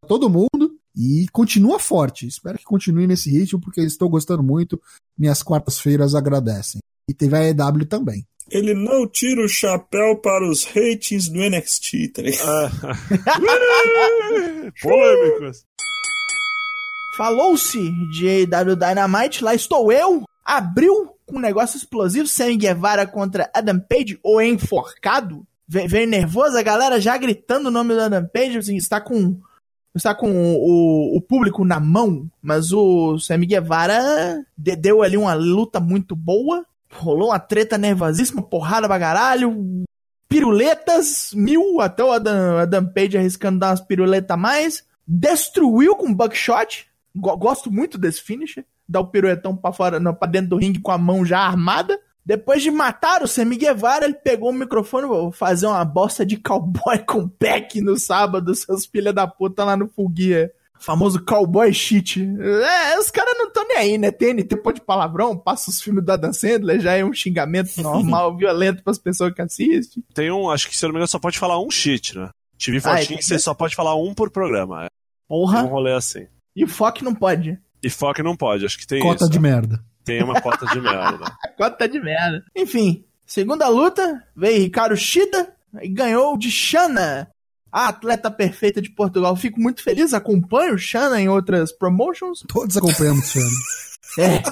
todo 0.08 0.28
mundo, 0.28 0.76
e 0.96 1.26
continua 1.30 1.78
forte, 1.78 2.26
espero 2.26 2.58
que 2.58 2.64
continue 2.64 3.06
nesse 3.06 3.30
ritmo, 3.30 3.60
porque 3.60 3.82
estou 3.82 4.08
gostando 4.08 4.42
muito, 4.42 4.82
minhas 5.16 5.44
quartas-feiras 5.44 6.16
agradecem. 6.16 6.80
E 7.08 7.14
teve 7.14 7.36
a 7.36 7.48
EW 7.48 7.86
também. 7.88 8.26
Ele 8.50 8.74
não 8.74 9.06
tira 9.06 9.44
o 9.44 9.48
chapéu 9.48 10.16
para 10.16 10.48
os 10.48 10.64
ratings 10.64 11.28
do 11.28 11.38
NXT, 11.38 12.08
tá 12.12 12.22
ligado? 12.22 12.72
Polêmicos. 14.82 15.64
Falou-se 17.16 17.90
de 18.10 18.28
AEW 18.28 18.76
Dynamite, 18.76 19.42
lá 19.44 19.54
estou 19.54 19.92
eu, 19.92 20.22
abriu 20.44 21.14
com 21.26 21.36
um 21.36 21.40
negócio 21.40 21.76
explosivo, 21.76 22.26
Sammy 22.26 22.56
Guevara 22.56 23.06
contra 23.06 23.50
Adam 23.54 23.78
Page, 23.80 24.18
o 24.24 24.40
enforcado, 24.40 25.44
Ve- 25.68 25.86
veio 25.86 26.08
nervoso, 26.08 26.56
a 26.58 26.62
galera 26.62 27.00
já 27.00 27.16
gritando 27.16 27.68
o 27.68 27.70
nome 27.70 27.94
do 27.94 28.00
Adam 28.00 28.26
Page, 28.32 28.58
assim, 28.58 28.76
está 28.76 29.00
com 29.00 29.38
está 29.94 30.14
com 30.14 30.30
o, 30.56 31.16
o 31.16 31.20
público 31.20 31.64
na 31.64 31.78
mão, 31.80 32.28
mas 32.40 32.72
o 32.72 33.18
Sammy 33.18 33.46
Guevara 33.46 34.44
de- 34.56 34.76
deu 34.76 35.02
ali 35.02 35.16
uma 35.16 35.34
luta 35.34 35.78
muito 35.80 36.14
boa, 36.16 36.64
rolou 36.92 37.28
uma 37.30 37.38
treta 37.40 37.76
nervosíssima, 37.78 38.40
porrada 38.42 38.86
pra 38.88 38.98
caralho, 39.00 39.84
piruletas, 40.28 41.32
mil, 41.34 41.80
até 41.80 42.02
o 42.04 42.12
Adam, 42.12 42.58
Adam 42.58 42.86
Page 42.86 43.18
arriscando 43.18 43.58
dar 43.58 43.70
umas 43.70 43.80
piruletas 43.80 44.30
a 44.30 44.36
mais, 44.36 44.84
destruiu 45.06 45.94
com 45.96 46.12
buckshot, 46.14 46.88
gosto 47.14 47.70
muito 47.70 47.98
desse 47.98 48.22
finisher, 48.22 48.64
dar 48.88 49.00
o 49.00 49.06
piruetão 49.06 49.56
pra 49.56 49.72
fora, 49.72 50.00
não, 50.00 50.14
pra 50.14 50.28
dentro 50.28 50.50
do 50.50 50.56
ringue 50.56 50.80
com 50.80 50.90
a 50.90 50.98
mão 50.98 51.24
já 51.24 51.38
armada. 51.38 51.98
Depois 52.24 52.62
de 52.62 52.70
matar 52.70 53.22
o 53.22 53.28
Sammy 53.28 53.56
Guevara, 53.56 54.04
ele 54.04 54.14
pegou 54.14 54.50
o 54.50 54.54
microfone, 54.54 55.06
vou 55.06 55.32
fazer 55.32 55.66
uma 55.66 55.84
bosta 55.84 56.24
de 56.24 56.36
cowboy 56.36 56.98
com 57.06 57.28
pack 57.28 57.80
no 57.80 57.96
sábado, 57.98 58.54
seus 58.54 58.86
filha 58.86 59.12
da 59.12 59.26
puta 59.26 59.64
lá 59.64 59.76
no 59.76 59.88
Fuguia. 59.88 60.52
Famoso 60.78 61.22
cowboy 61.22 61.72
shit. 61.74 62.22
É, 62.22 62.98
os 62.98 63.10
caras 63.10 63.36
não 63.36 63.48
estão 63.48 63.68
nem 63.68 63.76
aí, 63.76 63.98
né? 63.98 64.10
TNT 64.10 64.56
pode 64.56 64.80
palavrão, 64.80 65.36
passa 65.36 65.68
os 65.68 65.82
filmes 65.82 66.02
do 66.02 66.10
Adam 66.10 66.32
Sandler, 66.32 66.80
já 66.80 66.94
é 66.94 67.04
um 67.04 67.12
xingamento 67.12 67.82
normal, 67.82 68.34
violento 68.34 68.82
pras 68.82 68.98
pessoas 68.98 69.34
que 69.34 69.42
assistem. 69.42 70.02
Tem 70.14 70.30
um, 70.30 70.48
acho 70.48 70.68
que 70.68 70.76
se 70.76 70.82
eu 70.82 70.88
não 70.88 70.94
me 70.94 70.98
engano, 70.98 71.08
só 71.08 71.18
pode 71.18 71.38
falar 71.38 71.60
um 71.60 71.70
shit, 71.70 72.16
né? 72.16 72.30
TV 72.58 72.78
Ah, 72.78 72.96
14, 72.96 73.14
é, 73.14 73.22
você 73.22 73.38
só 73.38 73.52
pode 73.52 73.76
falar 73.76 73.94
um 73.94 74.14
por 74.14 74.30
programa. 74.30 74.84
É 74.84 74.86
um 74.86 75.40
Porra. 75.40 75.62
rolê 75.62 75.92
assim. 75.92 76.26
E 76.54 76.64
o 76.64 76.68
Foque 76.68 77.04
não 77.04 77.14
pode. 77.14 77.58
E 77.82 77.88
Foque 77.88 78.22
não 78.22 78.36
pode, 78.36 78.64
acho 78.64 78.78
que 78.78 78.86
tem 78.86 79.00
Cota 79.00 79.24
isso. 79.24 79.30
de 79.32 79.38
merda. 79.38 79.82
Tem 80.04 80.22
uma 80.22 80.40
cota 80.40 80.66
de 80.66 80.80
merda. 80.80 81.24
Cota 81.56 81.88
de 81.88 82.00
merda. 82.00 82.42
Enfim, 82.56 83.04
segunda 83.26 83.68
luta, 83.68 84.24
veio 84.34 84.62
Ricardo 84.62 84.96
Shida 84.96 85.52
e 85.80 85.88
ganhou 85.88 86.36
de 86.36 86.50
Shana, 86.50 87.30
a 87.70 87.88
atleta 87.88 88.30
perfeita 88.30 88.82
de 88.82 88.90
Portugal. 88.90 89.36
Fico 89.36 89.60
muito 89.60 89.82
feliz, 89.82 90.12
acompanho 90.12 90.76
Shana 90.78 91.20
em 91.20 91.28
outras 91.28 91.70
promotions. 91.72 92.42
Todos 92.48 92.76
acompanhamos 92.76 93.28
o 93.28 93.32
Xana. 93.32 93.50
É, 94.18 94.42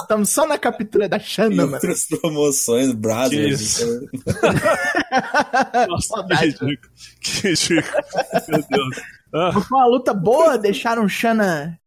estamos 0.00 0.30
só 0.30 0.46
na 0.46 0.58
captura 0.58 1.08
da 1.08 1.18
Shana, 1.18 1.54
mano. 1.54 1.74
outras 1.74 2.06
promoções, 2.06 2.92
Brothers. 2.92 3.80
Nossa, 5.88 5.96
que 5.98 6.06
Saudade. 6.06 6.46
ridículo. 6.46 6.78
Que 7.20 7.48
ridículo. 7.48 8.04
Meu 8.48 8.64
Deus. 8.68 8.96
Ah, 9.32 9.52
Foi 9.52 9.62
uma 9.78 9.86
luta 9.86 10.12
boa, 10.12 10.58
deixaram 10.58 11.08
Shana 11.08 11.78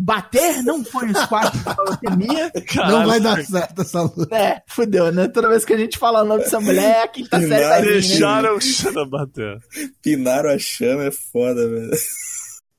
bater, 0.00 0.62
não 0.62 0.84
foi 0.84 1.06
um 1.08 1.14
squat 1.14 1.52
de 1.52 1.58
falocemia. 1.58 2.52
caralho, 2.72 2.98
Não 2.98 3.06
vai 3.06 3.20
dar 3.20 3.44
certo 3.44 3.82
essa 3.82 4.02
luta. 4.02 4.36
É, 4.36 4.62
fudeu, 4.68 5.12
né? 5.12 5.26
Toda 5.28 5.48
vez 5.48 5.64
que 5.64 5.72
a 5.72 5.76
gente 5.78 5.98
fala 5.98 6.22
o 6.22 6.24
nome 6.24 6.42
dessa 6.44 6.60
mulher, 6.60 7.02
a 7.04 7.08
quinta 7.08 7.40
série 7.40 7.64
vai 7.64 7.82
vir, 7.82 7.86
né? 7.86 7.92
Deixaram 7.94 8.56
o 8.56 8.60
Xana 8.60 9.04
bater. 9.06 9.58
Pinaram 10.02 10.50
a 10.50 10.58
chama 10.58 11.04
é 11.04 11.10
foda, 11.10 11.68
velho. 11.68 11.90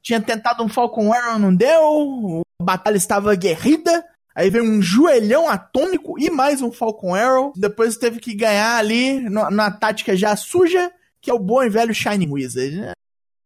Tinha 0.09 0.19
tentado 0.19 0.63
um 0.63 0.67
Falcon 0.67 1.13
Arrow, 1.13 1.37
não 1.37 1.53
deu. 1.53 2.41
A 2.59 2.63
batalha 2.63 2.97
estava 2.97 3.31
aguerrida. 3.31 4.03
Aí 4.35 4.49
veio 4.49 4.63
um 4.63 4.81
joelhão 4.81 5.47
atômico 5.47 6.17
e 6.17 6.31
mais 6.31 6.63
um 6.63 6.71
Falcon 6.71 7.13
Arrow. 7.13 7.53
Depois 7.55 7.95
teve 7.95 8.19
que 8.19 8.33
ganhar 8.33 8.77
ali 8.77 9.19
no- 9.29 9.51
na 9.51 9.69
tática 9.69 10.15
já 10.15 10.35
suja, 10.35 10.91
que 11.21 11.29
é 11.29 11.33
o 11.35 11.37
bom 11.37 11.61
e 11.61 11.69
velho 11.69 11.93
Shining 11.93 12.31
Wizard. 12.31 12.75
né? 12.75 12.91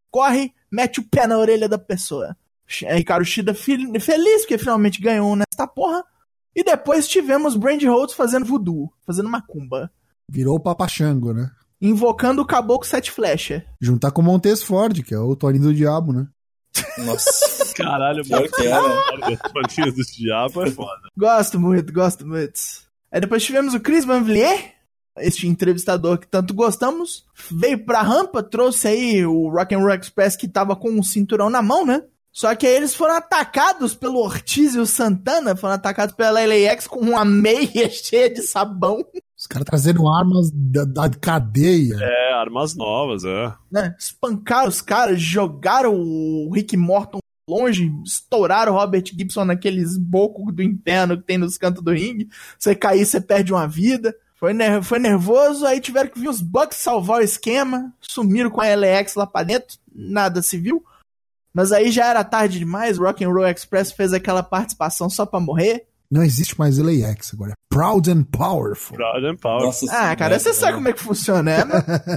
Corre, 0.10 0.54
mete 0.72 1.02
o 1.02 1.04
pé 1.04 1.28
na 1.28 1.38
orelha 1.38 1.68
da 1.68 1.78
pessoa. 1.78 2.34
Ricardo 2.66 3.26
Shida 3.26 3.54
fi- 3.54 4.00
feliz 4.00 4.44
porque 4.44 4.58
finalmente 4.58 5.02
ganhou 5.02 5.36
nesta 5.36 5.68
porra. 5.68 6.02
E 6.56 6.64
depois 6.64 7.10
tivemos 7.10 7.58
Brandy 7.58 7.88
Rhodes 7.88 8.16
fazendo 8.16 8.46
voodoo, 8.46 8.90
fazendo 9.06 9.28
macumba. 9.28 9.92
Virou 10.32 10.56
o 10.56 10.60
Papachango, 10.62 11.34
né? 11.34 11.52
Invocando 11.82 12.42
o 12.42 12.46
caboclo 12.48 12.88
sete 12.88 13.12
flecha. 13.12 13.66
Juntar 13.82 14.12
com 14.12 14.22
o 14.22 14.24
Montes 14.24 14.64
Ford, 14.64 15.04
que 15.04 15.14
é 15.14 15.20
o 15.20 15.36
Torinho 15.36 15.64
do 15.66 15.74
Diabo, 15.74 16.14
né? 16.14 16.26
Nossa. 16.98 17.74
Caralho, 17.76 18.24
mano. 18.30 18.50
que 18.50 18.68
é, 18.68 18.70
né? 18.72 19.38
Toalhinha 19.52 19.92
do 19.92 20.04
diabo 20.04 20.64
é 20.64 20.72
foda. 20.72 21.10
Gosto 21.18 21.60
muito, 21.60 21.94
gosto 21.94 22.26
muito. 22.26 22.60
Aí 23.12 23.22
depois 23.22 23.44
tivemos 23.44 23.74
o 23.74 23.80
Chris 23.80 24.06
Van 24.06 24.24
Vliet, 24.24 24.74
este 25.18 25.48
entrevistador 25.48 26.18
que 26.18 26.28
tanto 26.28 26.54
gostamos. 26.54 27.26
Veio 27.52 27.86
pra 27.86 28.02
rampa, 28.02 28.42
trouxe 28.42 28.88
aí 28.88 29.26
o 29.26 29.50
Rock 29.50 29.76
and 29.76 29.80
Roll 29.80 29.94
Express 29.94 30.36
que 30.36 30.48
tava 30.48 30.76
com 30.76 30.90
um 30.90 31.04
cinturão 31.04 31.50
na 31.50 31.62
mão, 31.62 31.86
né? 31.86 32.04
Só 32.32 32.56
que 32.56 32.66
aí 32.66 32.74
eles 32.74 32.96
foram 32.96 33.14
atacados 33.16 33.94
pelo 33.94 34.18
Ortiz 34.18 34.74
e 34.74 34.80
o 34.80 34.88
Santana, 34.88 35.56
foram 35.56 35.76
atacados 35.76 36.16
pela 36.16 36.44
LAX 36.44 36.88
com 36.88 37.00
uma 37.00 37.24
meia 37.24 37.88
cheia 37.94 38.28
de 38.28 38.42
sabão, 38.42 39.06
Os 39.44 39.48
caras 39.48 39.66
trazendo 39.66 40.08
armas 40.08 40.50
da, 40.54 40.86
da 40.86 41.10
cadeia. 41.10 41.98
É, 42.00 42.34
armas 42.34 42.74
novas, 42.76 43.26
é. 43.26 43.54
né? 43.70 43.94
Espancaram 44.00 44.70
os 44.70 44.80
caras, 44.82 45.22
jogaram 45.22 45.94
o 45.94 46.50
Rick 46.54 46.78
Morton 46.78 47.20
longe, 47.50 47.92
estouraram 48.06 48.72
o 48.72 48.78
Robert 48.78 49.04
Gibson 49.06 49.44
naqueles 49.44 49.98
bocos 49.98 50.56
do 50.56 50.64
inferno 50.64 51.18
que 51.18 51.24
tem 51.24 51.38
nos 51.38 51.58
cantos 51.58 51.84
do 51.84 51.92
ringue. 51.92 52.30
Você 52.58 52.74
cair, 52.74 53.06
você 53.06 53.20
perde 53.20 53.52
uma 53.52 53.68
vida. 53.68 54.16
Foi, 54.36 54.54
ner- 54.54 54.82
foi 54.82 54.98
nervoso, 54.98 55.66
aí 55.66 55.82
tiveram 55.82 56.10
que 56.10 56.20
vir 56.22 56.30
os 56.30 56.40
Bucks 56.40 56.78
salvar 56.78 57.20
o 57.20 57.24
esquema, 57.24 57.94
sumiram 58.00 58.50
com 58.50 58.62
a 58.62 58.74
LX 58.74 59.16
lá 59.16 59.28
pra 59.28 59.44
dentro, 59.44 59.78
nada 59.94 60.42
se 60.42 60.58
viu. 60.58 60.82
Mas 61.54 61.74
aí 61.74 61.92
já 61.92 62.06
era 62.06 62.24
tarde 62.24 62.60
demais, 62.60 62.98
o 62.98 63.04
Rock 63.04 63.26
and 63.26 63.30
Roll 63.30 63.46
Express 63.50 63.92
fez 63.92 64.14
aquela 64.14 64.42
participação 64.42 65.10
só 65.10 65.26
pra 65.26 65.42
morrer. 65.42 65.86
Não 66.14 66.24
existe 66.24 66.58
mais 66.60 66.78
LAX 66.78 67.34
agora. 67.34 67.54
é 67.54 67.56
Proud 67.70 68.08
and 68.12 68.24
Powerful. 68.26 68.96
Proud 68.96 69.26
and 69.26 69.36
Power. 69.38 69.64
Nossa 69.64 69.86
Ah, 69.92 70.16
cara, 70.16 70.38
você 70.38 70.54
sabe 70.54 70.74
como 70.76 70.88
é 70.88 70.94
que 70.94 71.00
funciona, 71.02 71.42
né? 71.42 71.64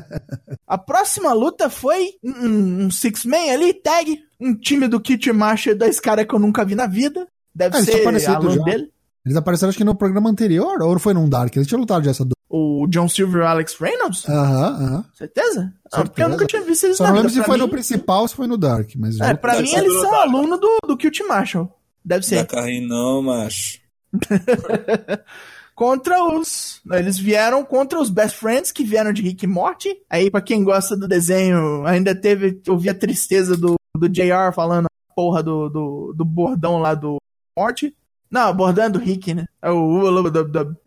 A 0.66 0.76
próxima 0.76 1.32
luta 1.32 1.70
foi 1.70 2.10
um, 2.22 2.84
um- 2.86 2.90
Six-Man 2.90 3.52
ali, 3.52 3.72
tag, 3.72 4.18
um 4.40 4.54
time 4.54 4.86
do 4.88 5.00
Kit 5.00 5.32
Marshall, 5.32 5.76
dois 5.76 5.98
caras 5.98 6.26
que 6.26 6.34
eu 6.34 6.38
nunca 6.38 6.64
vi 6.64 6.74
na 6.74 6.86
vida. 6.86 7.26
Deve 7.54 7.78
Ah, 7.78 7.82
ser 7.82 8.06
aluno 8.28 8.50
já. 8.56 8.62
dele. 8.64 8.90
Eles 9.24 9.36
apareceram 9.36 9.70
acho 9.70 9.78
que 9.78 9.84
no 9.84 9.94
programa 9.94 10.28
anterior, 10.30 10.80
ou 10.82 10.98
foi 10.98 11.14
num 11.14 11.28
Dark? 11.28 11.54
Eles 11.56 11.66
tinham 11.66 11.80
lutado 11.80 12.04
já 12.04 12.10
essa 12.10 12.22
dupla. 12.24 12.36
O 12.48 12.86
John 12.88 13.08
Silver 13.08 13.42
e 13.42 13.44
o 13.44 13.48
Alex 13.48 13.76
Reynolds? 13.80 14.28
Aham, 14.28 14.84
aham. 14.84 15.04
Certeza? 15.14 15.72
Ah, 15.92 16.02
porque 16.04 16.22
eu 16.22 16.28
nunca 16.28 16.46
tinha 16.46 16.62
visto 16.62 16.84
eles 16.84 16.96
Só 16.96 17.04
na 17.04 17.08
não 17.10 17.16
vida. 17.16 17.28
lembro 17.28 17.32
se 17.32 17.38
Pra 17.38 17.46
foi 17.46 17.56
mim- 17.56 17.62
no 17.62 17.68
principal 17.70 18.20
ou 18.22 18.28
se 18.28 18.34
foi 18.36 18.46
no 18.46 18.56
Dark, 18.56 18.90
mas 18.96 19.16
já. 19.16 19.26
É, 19.28 19.34
pra 19.34 19.60
mim 19.60 19.68
eles 19.72 19.92
do 19.92 20.00
são 20.00 20.14
aluno 20.14 20.56
do, 20.58 20.76
do 20.86 20.96
Kit 20.96 21.22
Marshall. 21.24 21.68
Deve 22.04 22.24
ser. 22.24 22.46
carrinho 22.46 22.86
não, 22.86 23.20
macho. 23.22 23.80
contra 25.76 26.24
os. 26.24 26.80
Eles 26.90 27.18
vieram 27.18 27.64
contra 27.64 28.00
os 28.00 28.10
Best 28.10 28.38
Friends, 28.38 28.72
que 28.72 28.82
vieram 28.82 29.12
de 29.12 29.22
Rick 29.22 29.44
e 29.44 29.48
Morty. 29.48 29.96
Aí, 30.10 30.30
pra 30.30 30.40
quem 30.40 30.64
gosta 30.64 30.96
do 30.96 31.06
desenho, 31.06 31.84
ainda 31.86 32.14
teve. 32.14 32.60
Eu 32.66 32.78
vi 32.78 32.88
a 32.88 32.94
tristeza 32.94 33.56
do, 33.56 33.76
do 33.94 34.08
JR 34.08 34.52
falando 34.54 34.86
a 34.86 35.14
porra 35.14 35.42
do, 35.42 35.68
do, 35.68 36.14
do 36.16 36.24
bordão 36.24 36.78
lá 36.78 36.94
do 36.94 37.18
Morty. 37.56 37.94
Não, 38.30 38.50
o 38.50 38.54
bordão 38.54 38.84
é 38.84 38.90
do 38.90 38.98
Rick, 38.98 39.34
né? 39.34 39.46
É 39.62 39.70
o. 39.70 40.00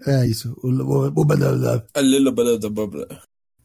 É 0.05 0.25
isso. 0.25 0.55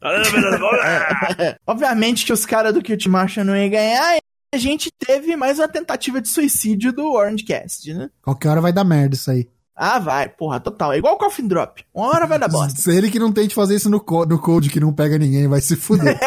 Obviamente 1.65 2.25
que 2.25 2.33
os 2.33 2.45
caras 2.45 2.73
do 2.73 2.81
Kit 2.81 3.09
Marshall 3.09 3.45
não 3.45 3.55
iam 3.55 3.69
ganhar. 3.69 4.17
A 4.55 4.57
gente 4.57 4.89
teve 4.89 5.35
mais 5.35 5.59
uma 5.59 5.67
tentativa 5.67 6.21
de 6.21 6.29
suicídio 6.29 6.93
do 6.93 7.11
Orange 7.11 7.43
Cast, 7.43 7.93
né? 7.93 8.09
Qualquer 8.21 8.47
hora 8.47 8.61
vai 8.61 8.71
dar 8.71 8.85
merda 8.85 9.13
isso 9.13 9.29
aí. 9.29 9.49
Ah, 9.75 9.99
vai, 9.99 10.29
porra, 10.29 10.61
total. 10.61 10.93
É 10.93 10.97
igual 10.97 11.15
o 11.15 11.17
Coffin 11.17 11.45
Drop. 11.45 11.83
Uma 11.93 12.07
hora 12.07 12.25
vai 12.25 12.39
dar 12.39 12.47
bosta. 12.47 12.79
Se 12.79 12.95
ele 12.95 13.11
que 13.11 13.19
não 13.19 13.33
tente 13.33 13.53
fazer 13.53 13.75
isso 13.75 13.89
no, 13.89 13.99
co 13.99 14.25
no 14.25 14.39
code 14.39 14.69
que 14.69 14.79
não 14.79 14.93
pega 14.93 15.17
ninguém, 15.17 15.45
vai 15.49 15.59
se 15.59 15.75
fuder. 15.75 16.17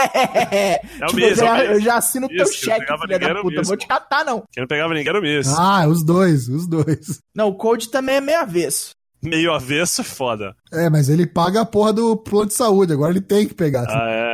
É, 0.52 0.78
o 1.04 1.06
tipo, 1.06 1.16
mesmo, 1.16 1.26
eu, 1.26 1.36
já, 1.36 1.52
o 1.54 1.56
mesmo. 1.56 1.72
eu 1.72 1.80
já 1.80 1.96
assino 1.96 2.26
o 2.26 2.28
teu 2.28 2.46
cheque, 2.46 2.80
pegava 2.80 3.02
filha 3.02 3.18
ninguém 3.18 3.34
da 3.34 3.40
puta. 3.40 3.56
mesmo. 3.56 3.66
Vou 3.68 3.76
te 3.78 3.86
catar, 3.86 4.24
não. 4.26 4.42
Quem 4.52 4.60
não 4.62 4.68
pegava 4.68 4.92
ninguém 4.92 5.08
era 5.08 5.18
o 5.18 5.22
Miss. 5.22 5.48
ah, 5.48 5.88
os 5.88 6.02
dois, 6.04 6.48
os 6.50 6.66
dois. 6.66 7.22
Não, 7.34 7.48
o 7.48 7.54
Code 7.54 7.90
também 7.90 8.16
é 8.16 8.20
meio 8.20 8.40
avesso. 8.40 8.90
Meio 9.22 9.52
avesso 9.52 10.00
é 10.02 10.04
foda. 10.04 10.54
É, 10.72 10.88
mas 10.88 11.08
ele 11.08 11.26
paga 11.26 11.62
a 11.62 11.66
porra 11.66 11.92
do 11.92 12.16
plano 12.16 12.46
de 12.46 12.54
saúde, 12.54 12.92
agora 12.92 13.10
ele 13.10 13.20
tem 13.20 13.48
que 13.48 13.54
pegar. 13.54 13.84
Ah, 13.88 14.08
é, 14.10 14.27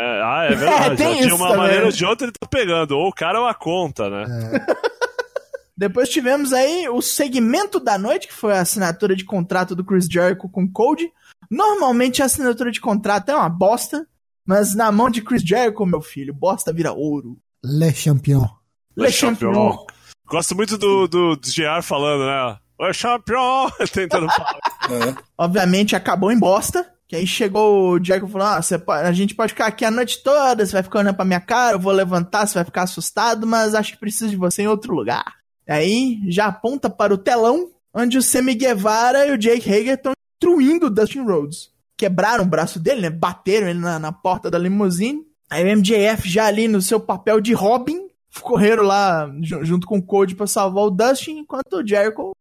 ah, 0.49 0.53
é 0.53 0.57
verdade. 0.57 0.97
tem 1.03 1.21
de 1.21 1.27
isso 1.27 1.37
uma 1.37 1.49
também. 1.49 1.63
maneira 1.63 1.87
ou 1.87 1.93
de 1.93 2.05
outra 2.05 2.27
ele 2.27 2.33
tá 2.39 2.47
pegando. 2.47 2.93
Ou 2.93 3.09
o 3.09 3.13
cara 3.13 3.41
ou 3.41 3.47
a 3.47 3.55
conta, 3.55 4.09
né? 4.09 4.25
Depois 5.77 6.09
tivemos 6.09 6.53
aí 6.53 6.89
o 6.89 7.03
segmento 7.03 7.81
da 7.81 7.99
noite, 7.99 8.29
que 8.29 8.35
foi 8.35 8.53
a 8.53 8.61
assinatura 8.61 9.17
de 9.17 9.25
contrato 9.25 9.75
do 9.75 9.85
Chris 9.85 10.07
Jericho 10.07 10.49
com 10.49 10.63
o 10.63 10.71
Code. 10.71 11.11
Normalmente 11.51 12.23
a 12.23 12.27
assinatura 12.27 12.71
de 12.71 12.81
contrato 12.81 13.31
é 13.31 13.35
uma 13.37 13.49
bosta, 13.49 14.07
mas 14.47 14.75
na 14.75 14.93
mão 14.93 15.11
de 15.11 15.21
Chris 15.21 15.43
Jericho, 15.43 15.85
meu 15.85 16.01
filho, 16.01 16.33
bosta 16.33 16.73
vira 16.73 16.93
ouro. 16.93 17.37
Le 17.65 17.93
Champion. 17.93 18.49
Le 18.97 19.11
Champion. 19.11 19.85
Gosto 20.27 20.55
muito 20.55 20.79
do, 20.79 21.07
do, 21.07 21.37
do 21.37 21.49
GR 21.49 21.83
falando, 21.83 22.25
né? 22.25 22.59
O 22.79 22.93
champion! 22.93 23.71
Tentando 23.93 24.29
falar. 24.29 24.59
É. 24.91 25.15
Obviamente 25.39 25.95
acabou 25.95 26.33
em 26.33 26.39
bosta. 26.39 26.87
Que 27.15 27.19
aí 27.19 27.27
chegou 27.29 27.93
o 27.93 28.05
Jericho 28.05 28.27
e 28.27 28.31
falou: 28.33 28.45
ah, 28.49 28.61
você 28.61 28.77
pode- 28.77 29.07
a 29.07 29.13
gente 29.13 29.37
pode 29.37 29.53
ficar 29.53 29.67
aqui 29.67 29.85
a 29.85 29.91
noite 29.91 30.21
toda, 30.25 30.67
você 30.67 30.73
vai 30.73 30.83
ficar 30.83 30.99
olhando 30.99 31.15
pra 31.15 31.25
minha 31.25 31.39
cara, 31.41 31.77
eu 31.77 31.79
vou 31.81 31.93
levantar, 31.93 32.45
você 32.45 32.55
vai 32.55 32.65
ficar 32.65 32.83
assustado, 32.83 33.47
mas 33.47 33.73
acho 33.73 33.93
que 33.93 34.01
preciso 34.01 34.31
de 34.31 34.37
você 34.37 34.63
em 34.63 34.67
outro 34.67 34.93
lugar. 34.93 35.37
Aí 35.69 36.19
já 36.29 36.47
aponta 36.47 36.91
para 36.91 37.15
o 37.15 37.19
telão, 37.19 37.71
onde 37.95 38.19
o 38.19 38.23
Sammy 38.23 38.57
Guevara 38.57 39.29
e 39.29 39.31
o 39.31 39.39
Jake 39.39 39.71
Hager 39.73 39.95
estão 39.95 40.13
destruindo 40.41 40.87
o 40.87 40.91
Dustin 40.91 41.21
Rhodes. 41.25 41.71
Quebraram 41.97 42.43
o 42.43 42.49
braço 42.49 42.81
dele, 42.81 43.03
né? 43.03 43.11
Bateram 43.11 43.69
ele 43.69 43.79
na, 43.79 43.97
na 44.01 44.11
porta 44.11 44.51
da 44.51 44.59
limusine. 44.59 45.23
Aí 45.49 45.63
o 45.63 45.77
MJF 45.77 46.29
já 46.29 46.47
ali 46.47 46.67
no 46.67 46.83
seu 46.83 46.99
papel 46.99 47.41
de 47.41 47.53
Robin, 47.53 48.09
correram 48.41 48.83
lá 48.83 49.31
ju- 49.41 49.65
junto 49.65 49.87
com 49.87 49.99
o 49.99 50.03
Code 50.03 50.35
pra 50.35 50.49
salvar 50.49 50.83
o 50.87 50.91
Dustin, 50.91 51.39
enquanto 51.39 51.75
o 51.75 51.87
Jericho 51.87 52.33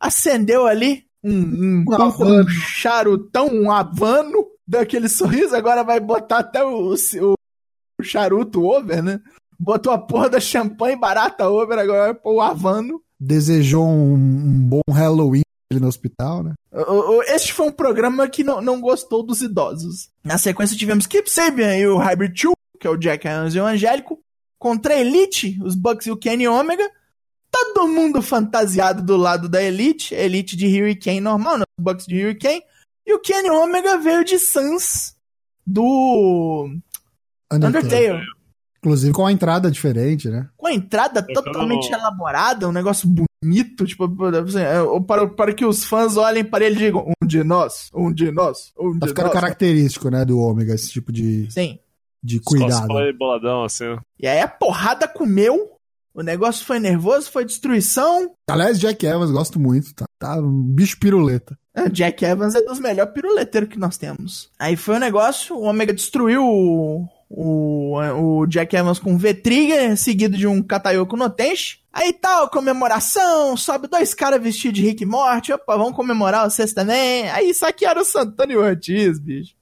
acendeu 0.00 0.66
ali 0.66 1.05
um, 1.26 1.84
um, 1.84 1.84
Um 1.88 1.94
Havano. 1.94 2.48
charutão, 2.48 3.48
um 3.48 3.70
havano 3.70 4.46
daquele 4.66 5.08
sorriso, 5.08 5.54
agora 5.54 5.82
vai 5.82 6.00
botar 6.00 6.38
até 6.38 6.64
o, 6.64 6.94
o, 6.94 7.34
o 8.00 8.02
charuto 8.02 8.64
over, 8.64 9.02
né? 9.02 9.20
Botou 9.58 9.92
a 9.92 9.98
porra 9.98 10.28
da 10.28 10.40
champanhe 10.40 10.96
barata 10.96 11.48
over, 11.48 11.78
agora 11.78 12.12
vai 12.12 12.14
pôr 12.14 12.34
o 12.34 12.40
havano. 12.40 13.00
Desejou 13.18 13.86
um, 13.86 14.14
um 14.14 14.68
bom 14.68 14.82
Halloween 14.90 15.42
ele 15.70 15.80
no 15.80 15.88
hospital, 15.88 16.42
né? 16.42 16.54
Este 17.26 17.52
foi 17.52 17.66
um 17.66 17.72
programa 17.72 18.28
que 18.28 18.44
não, 18.44 18.60
não 18.60 18.80
gostou 18.80 19.22
dos 19.22 19.42
idosos. 19.42 20.10
Na 20.22 20.38
sequência 20.38 20.76
tivemos 20.76 21.06
Kip 21.06 21.28
Sabian 21.28 21.76
e 21.76 21.86
o 21.86 21.98
Hybrid 21.98 22.40
2, 22.40 22.54
que 22.78 22.86
é 22.86 22.90
o 22.90 22.96
Jack 22.96 23.26
Evans 23.26 23.54
e 23.54 23.60
o 23.60 23.66
Angélico, 23.66 24.20
contra 24.58 24.94
a 24.94 24.98
Elite, 25.00 25.58
os 25.62 25.74
Bucks 25.74 26.06
e 26.06 26.10
o 26.10 26.16
Kenny 26.16 26.46
Omega. 26.46 26.88
Todo 27.74 27.88
mundo 27.88 28.20
fantasiado 28.22 29.02
do 29.02 29.16
lado 29.16 29.48
da 29.48 29.62
Elite, 29.62 30.14
Elite 30.14 30.56
de 30.56 30.66
Hurricane 30.66 31.20
normal, 31.20 31.58
né? 31.58 31.64
Bucks 31.80 32.06
de 32.06 32.22
Hurricane. 32.22 32.62
E 33.06 33.14
o 33.14 33.20
Kenny 33.20 33.50
Omega 33.50 33.98
veio 33.98 34.24
de 34.24 34.38
Sans 34.38 35.14
do 35.66 36.68
Undertale. 37.52 38.22
Inclusive 38.78 39.12
com 39.12 39.26
a 39.26 39.32
entrada 39.32 39.70
diferente, 39.70 40.28
né? 40.28 40.48
Com 40.56 40.66
a 40.68 40.72
entrada 40.72 41.24
Eu 41.28 41.34
totalmente 41.34 41.90
não- 41.90 41.98
elaborada, 41.98 42.68
um 42.68 42.72
negócio 42.72 43.08
bonito, 43.42 43.84
tipo, 43.84 44.04
assim, 44.44 44.60
é, 44.60 45.00
para, 45.06 45.26
para 45.28 45.52
que 45.54 45.64
os 45.64 45.84
fãs 45.84 46.16
olhem 46.16 46.44
para 46.44 46.64
ele 46.64 46.76
e 46.76 46.78
digam, 46.78 47.10
um 47.22 47.26
de 47.26 47.42
nós, 47.42 47.90
um 47.94 48.12
de 48.12 48.30
nós, 48.30 48.72
um 48.78 48.98
Tá 48.98 49.06
de 49.06 49.10
ficando 49.10 49.26
nós. 49.26 49.34
característico, 49.34 50.08
né, 50.10 50.24
do 50.24 50.38
Ômega, 50.38 50.74
esse 50.74 50.90
tipo 50.90 51.10
de, 51.10 51.50
Sim. 51.50 51.78
de 52.22 52.38
cosplay 52.40 52.68
cuidado. 52.68 53.18
boladão, 53.18 53.64
assim. 53.64 53.84
né? 53.88 53.98
E 54.20 54.26
aí 54.26 54.40
a 54.40 54.46
porrada 54.48 55.08
comeu, 55.08 55.75
o 56.16 56.22
negócio 56.22 56.64
foi 56.64 56.80
nervoso, 56.80 57.30
foi 57.30 57.44
destruição. 57.44 58.30
Aliás, 58.48 58.80
Jack 58.80 59.04
Evans, 59.04 59.30
gosto 59.30 59.60
muito, 59.60 59.94
tá? 59.94 60.06
Tá 60.18 60.40
um 60.40 60.62
bicho 60.62 60.98
piruleta. 60.98 61.58
Ah, 61.74 61.88
Jack 61.88 62.24
Evans 62.24 62.54
é 62.54 62.62
dos 62.62 62.80
melhores 62.80 63.12
piruleteiros 63.12 63.68
que 63.68 63.78
nós 63.78 63.98
temos. 63.98 64.50
Aí 64.58 64.76
foi 64.76 64.96
o 64.96 64.98
negócio, 64.98 65.54
o 65.54 65.64
Omega 65.64 65.92
destruiu 65.92 66.42
o, 66.42 67.06
o, 67.28 67.98
o 67.98 68.46
Jack 68.46 68.74
Evans 68.74 68.98
com 68.98 69.18
V-Trigger, 69.18 69.94
seguido 69.98 70.38
de 70.38 70.46
um 70.46 70.62
Katayoko 70.62 71.18
no 71.18 71.28
Tenshi. 71.28 71.80
Aí 71.92 72.14
tal, 72.14 72.48
comemoração, 72.48 73.54
sobe 73.54 73.86
dois 73.86 74.14
caras 74.14 74.42
vestidos 74.42 74.80
de 74.80 74.86
Rick 74.86 75.04
Morty, 75.04 75.52
opa, 75.52 75.76
vamos 75.76 75.94
comemorar 75.96 76.50
vocês 76.50 76.72
também. 76.72 77.28
Aí 77.28 77.52
saquearam 77.52 78.00
o 78.00 78.06
Santana 78.06 78.54
e 78.54 78.56
o 78.56 78.64
Ortiz, 78.64 79.18
bicho. 79.18 79.52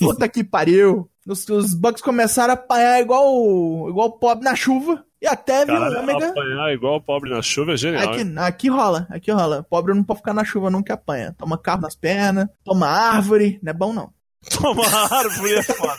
Puta 0.00 0.28
que 0.28 0.42
pariu. 0.42 1.08
Os, 1.24 1.48
os 1.48 1.74
Bucks 1.74 2.02
começaram 2.02 2.54
a 2.54 2.54
apanhar 2.54 3.00
igual, 3.00 3.88
igual 3.88 4.18
pobre 4.18 4.44
na 4.44 4.56
chuva. 4.56 5.04
E 5.22 5.26
até 5.28 5.64
viu 5.64 5.76
o 5.76 5.78
Caralho, 5.78 6.00
Omega... 6.00 6.30
apanhar 6.30 6.72
igual 6.74 7.00
pobre 7.00 7.30
na 7.30 7.40
chuva 7.40 7.74
é 7.74 7.76
genial. 7.76 8.12
hein? 8.12 8.32
Aqui, 8.32 8.38
aqui 8.38 8.68
rola, 8.68 9.06
aqui 9.08 9.30
rola. 9.30 9.62
Pobre 9.62 9.94
não 9.94 10.02
pode 10.02 10.18
ficar 10.18 10.34
na 10.34 10.44
chuva 10.44 10.68
nunca 10.68 10.94
apanha. 10.94 11.32
Toma 11.38 11.56
carro 11.56 11.82
nas 11.82 11.94
pernas, 11.94 12.48
toma 12.64 12.88
árvore, 12.88 13.60
não 13.62 13.70
é 13.70 13.72
bom 13.72 13.92
não. 13.92 14.12
Tomar 14.50 15.12
árvore 15.12 15.54
é 15.54 15.62
foda. 15.62 15.96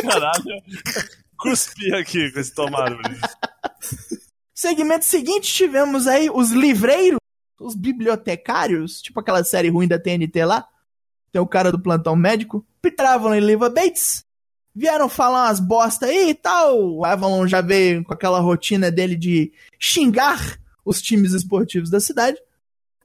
Caralho. 0.00 0.62
Cuspi 1.36 1.94
aqui 1.94 2.32
com 2.32 2.40
esse 2.40 2.54
tomar 2.54 2.84
árvore. 2.84 3.14
Segmento 4.54 5.04
seguinte, 5.04 5.52
tivemos 5.52 6.06
aí 6.06 6.30
os 6.30 6.50
livreiros, 6.50 7.18
os 7.60 7.74
bibliotecários, 7.74 9.02
tipo 9.02 9.20
aquela 9.20 9.44
série 9.44 9.68
ruim 9.68 9.86
da 9.86 9.98
TNT 9.98 10.46
lá. 10.46 10.66
Tem 11.30 11.42
o 11.42 11.46
cara 11.46 11.70
do 11.70 11.78
plantão 11.78 12.16
médico. 12.16 12.66
Peter 12.80 13.06
Avalon 13.06 13.34
e 13.34 13.40
Liva 13.40 13.68
Bates 13.68 14.24
vieram 14.74 15.08
falar 15.08 15.46
umas 15.46 15.60
bosta 15.60 16.06
aí 16.06 16.30
e 16.30 16.34
tal. 16.34 16.96
O 16.96 17.04
Avalon 17.04 17.46
já 17.46 17.60
veio 17.60 18.04
com 18.04 18.12
aquela 18.12 18.40
rotina 18.40 18.90
dele 18.90 19.16
de 19.16 19.52
xingar 19.78 20.58
os 20.84 21.00
times 21.00 21.32
esportivos 21.32 21.90
da 21.90 22.00
cidade. 22.00 22.38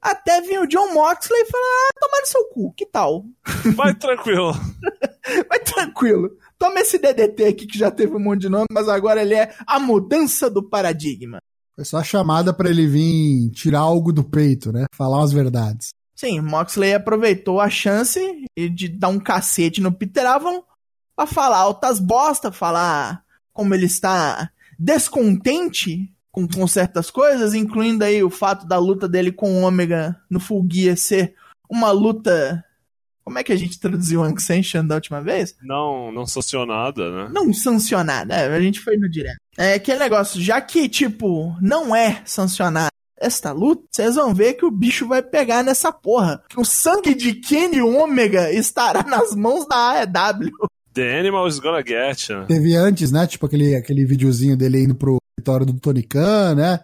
Até 0.01 0.41
vinha 0.41 0.61
o 0.61 0.67
John 0.67 0.93
Moxley 0.93 1.41
e 1.41 1.45
falou: 1.45 1.67
Ah, 1.67 1.99
tomar 1.99 2.21
no 2.21 2.27
seu 2.27 2.45
cu, 2.45 2.73
que 2.73 2.85
tal? 2.85 3.25
Vai 3.75 3.93
tranquilo. 3.95 4.53
Mas 5.49 5.59
tranquilo. 5.71 6.31
Toma 6.57 6.79
esse 6.79 6.97
DDT 6.97 7.43
aqui 7.45 7.67
que 7.67 7.77
já 7.77 7.91
teve 7.91 8.15
um 8.15 8.19
monte 8.19 8.41
de 8.41 8.49
nome, 8.49 8.65
mas 8.71 8.87
agora 8.87 9.21
ele 9.21 9.35
é 9.35 9.53
a 9.67 9.79
mudança 9.79 10.49
do 10.49 10.63
paradigma. 10.63 11.39
Foi 11.75 11.85
só 11.85 11.97
a 11.97 12.03
chamada 12.03 12.51
pra 12.51 12.69
ele 12.69 12.87
vir 12.87 13.51
tirar 13.51 13.81
algo 13.81 14.11
do 14.11 14.23
peito, 14.23 14.71
né? 14.71 14.85
Falar 14.91 15.23
as 15.23 15.31
verdades. 15.31 15.89
Sim, 16.15 16.41
Moxley 16.41 16.95
aproveitou 16.95 17.61
a 17.61 17.69
chance 17.69 18.19
de 18.57 18.87
dar 18.87 19.09
um 19.09 19.19
cacete 19.19 19.81
no 19.81 19.91
Peter 19.91 20.25
Avalon 20.25 20.61
pra 21.17 21.25
falar 21.25 21.57
altas 21.57 21.99
bosta, 21.99 22.51
falar 22.51 23.23
como 23.51 23.73
ele 23.73 23.87
está 23.87 24.51
descontente 24.77 26.13
com, 26.31 26.47
com 26.47 26.67
certas 26.67 27.09
coisas, 27.09 27.55
incluindo 27.55 28.03
aí 28.03 28.23
o 28.23 28.29
fato 28.29 28.67
da 28.67 28.77
luta 28.77 29.09
dele 29.09 29.31
com 29.31 29.51
o 29.51 29.63
Ômega 29.63 30.15
no 30.29 30.39
Full 30.39 30.67
Gear 30.71 30.95
ser 30.95 31.33
uma 31.67 31.89
luta. 31.89 32.63
Como 33.23 33.39
é 33.39 33.43
que 33.43 33.51
a 33.51 33.57
gente 33.57 33.79
traduziu 33.79 34.21
Unsanctioned 34.21 34.87
da 34.87 34.95
última 34.95 35.21
vez? 35.21 35.55
Não, 35.61 36.11
não 36.11 36.25
sancionada, 36.25 37.11
né? 37.11 37.31
Não 37.33 37.51
sancionada, 37.51 38.35
é, 38.35 38.55
a 38.55 38.61
gente 38.61 38.79
foi 38.79 38.95
no 38.95 39.09
direto. 39.09 39.37
É 39.57 39.73
aquele 39.73 39.99
negócio, 39.99 40.39
já 40.39 40.61
que, 40.61 40.87
tipo, 40.87 41.53
não 41.59 41.95
é 41.95 42.21
sancionada 42.23 42.91
esta 43.19 43.51
luta, 43.51 43.83
vocês 43.91 44.15
vão 44.15 44.33
ver 44.33 44.53
que 44.53 44.63
o 44.65 44.71
bicho 44.71 45.07
vai 45.07 45.23
pegar 45.23 45.63
nessa 45.63 45.91
porra. 45.91 46.43
Que 46.47 46.59
o 46.59 46.63
sangue 46.63 47.15
de 47.15 47.33
Kenny 47.33 47.81
Omega 47.81 48.53
estará 48.53 49.01
nas 49.03 49.35
mãos 49.35 49.67
da 49.67 50.03
AEW. 50.03 50.51
The 50.97 51.19
Animal 51.19 51.47
is 51.47 51.59
gonna 51.59 51.83
get 51.85 52.27
you. 52.29 52.45
Teve 52.47 52.75
antes, 52.75 53.11
né? 53.11 53.27
Tipo 53.27 53.45
aquele, 53.45 53.75
aquele 53.75 54.03
videozinho 54.05 54.57
dele 54.57 54.83
indo 54.83 54.95
pro 54.95 55.17
escritório 55.37 55.65
do 55.65 55.73
Tony 55.79 56.01
Khan, 56.03 56.55
né? 56.55 56.79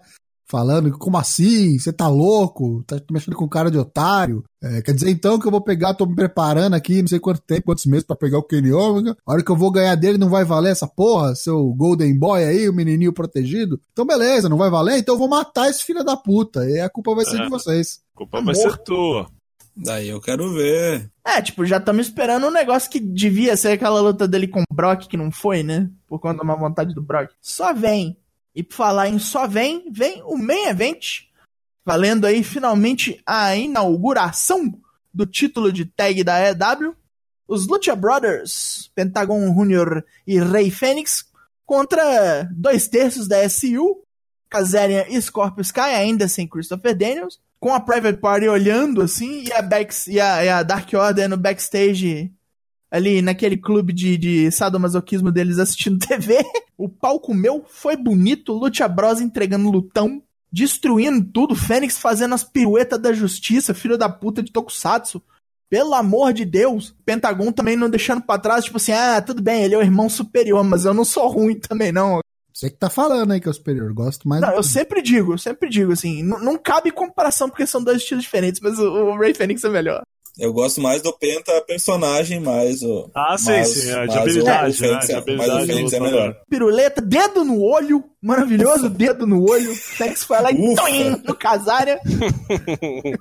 Falando, 0.45 0.91
como 0.99 1.17
assim? 1.17 1.79
Você 1.79 1.91
tá 1.91 2.07
louco? 2.07 2.83
Tá 2.85 3.01
mexendo 3.09 3.35
com 3.35 3.49
cara 3.49 3.71
de 3.71 3.77
otário? 3.79 4.43
É, 4.61 4.83
quer 4.83 4.93
dizer 4.93 5.09
então 5.09 5.39
que 5.39 5.47
eu 5.47 5.51
vou 5.51 5.61
pegar, 5.63 5.95
tô 5.95 6.05
me 6.05 6.13
preparando 6.15 6.75
aqui, 6.75 7.01
não 7.01 7.07
sei 7.07 7.19
quanto 7.19 7.41
tempo, 7.41 7.63
quantos 7.63 7.85
meses 7.87 8.05
pra 8.05 8.15
pegar 8.15 8.37
o 8.37 8.43
Kenny 8.43 8.71
Omega. 8.71 9.17
A 9.25 9.31
hora 9.33 9.43
que 9.43 9.49
eu 9.49 9.55
vou 9.57 9.71
ganhar 9.71 9.95
dele 9.95 10.19
não 10.19 10.29
vai 10.29 10.43
valer 10.45 10.71
essa 10.71 10.87
porra, 10.87 11.33
seu 11.33 11.73
Golden 11.73 12.15
Boy 12.19 12.43
aí, 12.43 12.69
o 12.69 12.73
menininho 12.73 13.11
protegido. 13.13 13.79
Então 13.93 14.05
beleza, 14.05 14.47
não 14.47 14.57
vai 14.57 14.69
valer, 14.69 14.99
então 14.99 15.15
eu 15.15 15.19
vou 15.19 15.27
matar 15.29 15.69
esse 15.69 15.83
filho 15.83 16.03
da 16.03 16.15
puta. 16.15 16.69
E 16.69 16.79
a 16.79 16.89
culpa 16.89 17.15
vai 17.15 17.25
ser 17.25 17.39
É. 17.39 17.43
de 17.45 17.49
vocês. 17.49 18.01
A 18.13 18.17
culpa 18.19 18.37
Tá 18.37 18.43
vai 18.45 18.53
ser 18.53 18.77
tua. 18.83 19.27
Daí 19.75 20.09
eu 20.09 20.21
quero 20.21 20.53
ver. 20.53 21.09
É, 21.25 21.41
tipo, 21.41 21.65
já 21.65 21.77
estamos 21.77 22.07
esperando 22.07 22.47
um 22.47 22.51
negócio 22.51 22.89
que 22.89 22.99
devia 22.99 23.57
ser 23.57 23.69
aquela 23.69 24.01
luta 24.01 24.27
dele 24.27 24.47
com 24.47 24.61
o 24.61 24.73
Brock, 24.73 25.07
que 25.07 25.17
não 25.17 25.31
foi, 25.31 25.63
né? 25.63 25.89
Por 26.07 26.19
conta 26.19 26.39
da 26.39 26.43
má 26.43 26.55
vontade 26.55 26.93
do 26.93 27.01
Brock. 27.01 27.31
Só 27.41 27.73
vem. 27.73 28.17
E 28.55 28.61
por 28.61 28.75
falar 28.75 29.09
em 29.09 29.17
só 29.17 29.47
vem, 29.47 29.91
vem 29.91 30.21
o 30.23 30.37
main 30.37 30.67
event. 30.67 31.23
Valendo 31.83 32.25
aí 32.25 32.43
finalmente 32.43 33.21
a 33.25 33.55
inauguração 33.55 34.79
do 35.13 35.25
título 35.25 35.71
de 35.71 35.85
tag 35.85 36.23
da 36.23 36.39
EW. 36.49 36.95
Os 37.47 37.67
Lucha 37.67 37.95
Brothers, 37.95 38.91
Pentagon 38.95 39.53
Junior 39.53 40.03
e 40.25 40.39
Rey 40.39 40.71
Fênix, 40.71 41.25
contra 41.65 42.47
dois 42.51 42.87
terços 42.87 43.27
da 43.27 43.47
SU, 43.49 44.01
Kazarian 44.49 45.05
e 45.09 45.21
Scorpio 45.21 45.61
Sky, 45.61 45.81
ainda 45.81 46.27
sem 46.27 46.47
Christopher 46.47 46.95
Daniels, 46.95 47.39
com 47.63 47.73
a 47.73 47.79
Private 47.79 48.19
Party 48.19 48.49
olhando 48.49 49.01
assim, 49.01 49.45
e 49.45 49.53
a, 49.53 49.61
back, 49.61 49.95
e 50.09 50.19
a, 50.19 50.43
e 50.43 50.49
a 50.49 50.63
Dark 50.63 50.93
Order 50.93 51.29
no 51.29 51.37
backstage, 51.37 52.29
ali 52.91 53.21
naquele 53.21 53.55
clube 53.55 53.93
de, 53.93 54.17
de 54.17 54.51
sadomasoquismo 54.51 55.31
deles 55.31 55.57
assistindo 55.59 55.97
TV. 56.05 56.43
O 56.77 56.89
palco 56.89 57.33
meu 57.33 57.63
foi 57.65 57.95
bonito, 57.95 58.51
Lucha 58.51 58.85
Bros 58.85 59.21
entregando 59.21 59.71
lutão, 59.71 60.21
destruindo 60.51 61.25
tudo, 61.31 61.55
Fênix 61.55 61.97
fazendo 61.97 62.35
as 62.35 62.43
piruetas 62.43 62.99
da 62.99 63.13
justiça, 63.13 63.73
filho 63.73 63.97
da 63.97 64.09
puta 64.09 64.43
de 64.43 64.51
Tokusatsu. 64.51 65.23
Pelo 65.69 65.93
amor 65.93 66.33
de 66.33 66.43
Deus, 66.43 66.93
Pentagon 67.05 67.49
também 67.49 67.77
não 67.77 67.89
deixando 67.89 68.23
pra 68.23 68.37
trás, 68.37 68.65
tipo 68.65 68.75
assim, 68.75 68.91
ah, 68.91 69.21
tudo 69.21 69.41
bem, 69.41 69.63
ele 69.63 69.73
é 69.73 69.77
o 69.77 69.81
irmão 69.81 70.09
superior, 70.09 70.65
mas 70.65 70.83
eu 70.83 70.93
não 70.93 71.05
sou 71.05 71.29
ruim 71.29 71.55
também, 71.55 71.93
não. 71.93 72.19
Você 72.53 72.69
que 72.69 72.77
tá 72.77 72.89
falando 72.89 73.31
aí 73.31 73.39
que 73.41 73.47
é 73.47 73.51
o 73.51 73.53
superior, 73.53 73.91
gosto 73.93 74.27
mais. 74.27 74.41
Não, 74.41 74.49
do- 74.51 74.55
eu 74.57 74.63
sempre 74.63 75.01
digo, 75.01 75.33
eu 75.33 75.37
sempre 75.37 75.69
digo, 75.69 75.91
assim, 75.91 76.21
não 76.23 76.57
cabe 76.57 76.91
comparação 76.91 77.49
porque 77.49 77.65
são 77.65 77.83
dois 77.83 77.97
estilos 77.97 78.23
diferentes, 78.23 78.61
mas 78.61 78.77
o, 78.77 78.83
o 78.83 79.17
Ray 79.17 79.33
Fênix 79.33 79.63
é 79.63 79.69
melhor. 79.69 80.01
Eu 80.39 80.51
gosto 80.51 80.81
mais 80.81 80.99
do 80.99 81.13
Penta 81.13 81.61
personagem, 81.61 82.39
mais 82.39 82.81
o. 82.81 83.07
Ah, 83.15 83.35
sim, 83.37 83.51
mas- 83.51 83.67
sim, 83.69 83.91
é 83.91 84.07
de 84.07 84.17
o- 84.17 84.21
habilidade, 84.21 84.71
o 84.71 84.77
Fênix 84.79 85.07
né? 85.07 85.13
é- 85.15 85.21
De 85.21 85.35
Mas 85.35 85.47
o 85.47 85.51
habilidade 85.51 85.67
Fênix 85.67 85.93
é 85.93 85.99
lutador. 85.99 86.19
melhor. 86.21 86.35
Piruleta, 86.49 87.01
dedo 87.01 87.43
no 87.43 87.61
olho, 87.61 88.03
maravilhoso, 88.21 88.89
dedo 88.89 89.27
no 89.27 89.47
olho. 89.47 89.75
Fênix 89.75 90.23
foi 90.23 90.41
lá 90.41 90.51
e 90.51 90.75
toim, 90.75 91.21
no 91.23 91.35
casária. 91.35 91.99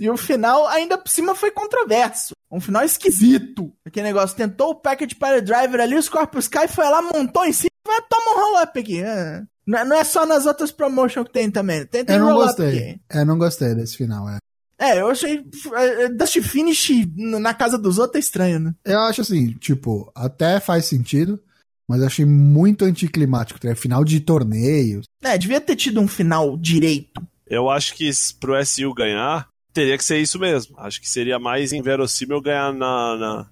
e 0.00 0.10
o 0.10 0.16
final, 0.16 0.66
ainda 0.68 0.98
por 0.98 1.08
cima, 1.08 1.34
foi 1.34 1.50
controverso. 1.50 2.34
Um 2.50 2.60
final 2.60 2.84
esquisito. 2.84 3.72
Aquele 3.86 4.06
negócio, 4.08 4.36
tentou 4.36 4.70
o 4.70 4.74
package 4.74 5.14
para 5.14 5.40
driver 5.40 5.80
ali, 5.80 5.96
o 5.96 6.02
Scorpio 6.02 6.40
Sky 6.40 6.66
foi 6.68 6.84
lá, 6.88 7.00
montou 7.00 7.44
em 7.44 7.52
cima, 7.52 7.69
vai, 7.86 8.00
toma 8.08 8.32
um 8.32 8.40
roll-up 8.40 8.78
aqui. 8.78 9.02
É. 9.02 9.42
Não 9.66 9.78
é- 9.78 9.84
não 9.84 9.96
é 9.96 10.04
só 10.04 10.26
nas 10.26 10.46
outras 10.46 10.72
promotions 10.72 11.26
que 11.26 11.32
tem 11.32 11.50
também. 11.50 11.86
Tem, 11.86 12.04
tem 12.04 12.16
Eu 12.16 12.22
não 12.24 12.34
gostei. 12.34 12.66
aqui. 12.68 13.00
É, 13.08 13.24
não 13.24 13.38
gostei 13.38 13.74
desse 13.74 13.96
final, 13.96 14.28
é. 14.28 14.38
É, 14.78 14.98
eu 15.00 15.08
achei 15.08 15.44
é, 15.74 16.04
é, 16.04 16.08
Dust 16.08 16.40
Finish 16.40 16.90
na 17.14 17.52
casa 17.52 17.76
dos 17.76 17.98
outros 17.98 18.16
é 18.16 18.18
estranho, 18.20 18.58
né? 18.58 18.74
Eu 18.84 18.98
acho 19.00 19.20
assim, 19.20 19.52
tipo, 19.52 20.10
até 20.14 20.58
faz 20.58 20.86
sentido, 20.86 21.38
mas 21.86 22.00
eu 22.00 22.06
achei 22.06 22.24
muito 22.24 22.86
anticlimático. 22.86 23.60
É 23.66 23.74
final 23.74 24.02
de 24.02 24.20
torneio. 24.20 25.02
É, 25.22 25.36
devia 25.36 25.60
ter 25.60 25.76
tido 25.76 26.00
um 26.00 26.08
final 26.08 26.56
direito. 26.56 27.20
Eu 27.46 27.68
acho 27.68 27.94
que 27.94 28.08
pro 28.40 28.56
SU 28.64 28.94
ganhar, 28.94 29.48
teria 29.72 29.98
que 29.98 30.04
ser 30.04 30.18
isso 30.18 30.38
mesmo. 30.38 30.74
Acho 30.78 30.98
que 30.98 31.08
seria 31.08 31.38
mais 31.38 31.72
inverossímil 31.74 32.40
ganhar 32.40 32.72
na, 32.72 33.16
na, 33.16 33.50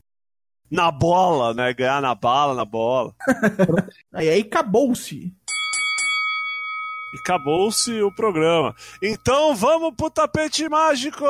na 0.70 0.90
bola, 0.90 1.54
né? 1.54 1.72
Ganhar 1.72 2.00
na 2.02 2.14
bala, 2.14 2.54
na 2.54 2.64
bola. 2.64 3.12
Aí 4.12 4.28
aí 4.28 4.40
acabou-se. 4.40 5.32
E 7.14 7.18
acabou-se 7.20 8.02
o 8.02 8.12
programa. 8.12 8.74
Então 9.02 9.54
vamos 9.56 9.94
pro 9.96 10.10
tapete 10.10 10.68
mágico! 10.68 11.24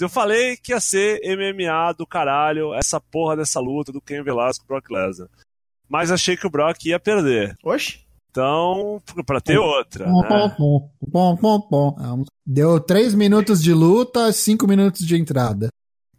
Eu 0.00 0.08
falei 0.08 0.56
que 0.56 0.72
ia 0.72 0.80
ser 0.80 1.20
MMA 1.36 1.92
do 1.98 2.06
caralho, 2.06 2.72
essa 2.74 2.98
porra 3.00 3.36
dessa 3.36 3.60
luta 3.60 3.92
do 3.92 4.00
Ken 4.00 4.22
Velasco 4.22 4.64
e 4.64 4.68
Brock 4.68 4.90
Lesnar. 4.90 5.28
mas 5.88 6.10
achei 6.10 6.36
que 6.36 6.46
o 6.46 6.50
Brock 6.50 6.86
ia 6.86 6.98
perder. 6.98 7.54
Oxe. 7.62 8.02
Então, 8.30 9.00
pra 9.24 9.40
ter 9.40 9.58
outra, 9.58 10.06
né? 10.06 10.12
Deu 12.44 12.80
3 12.80 13.14
minutos 13.14 13.62
de 13.62 13.72
luta, 13.72 14.32
5 14.32 14.66
minutos 14.66 15.06
de 15.06 15.16
entrada. 15.16 15.68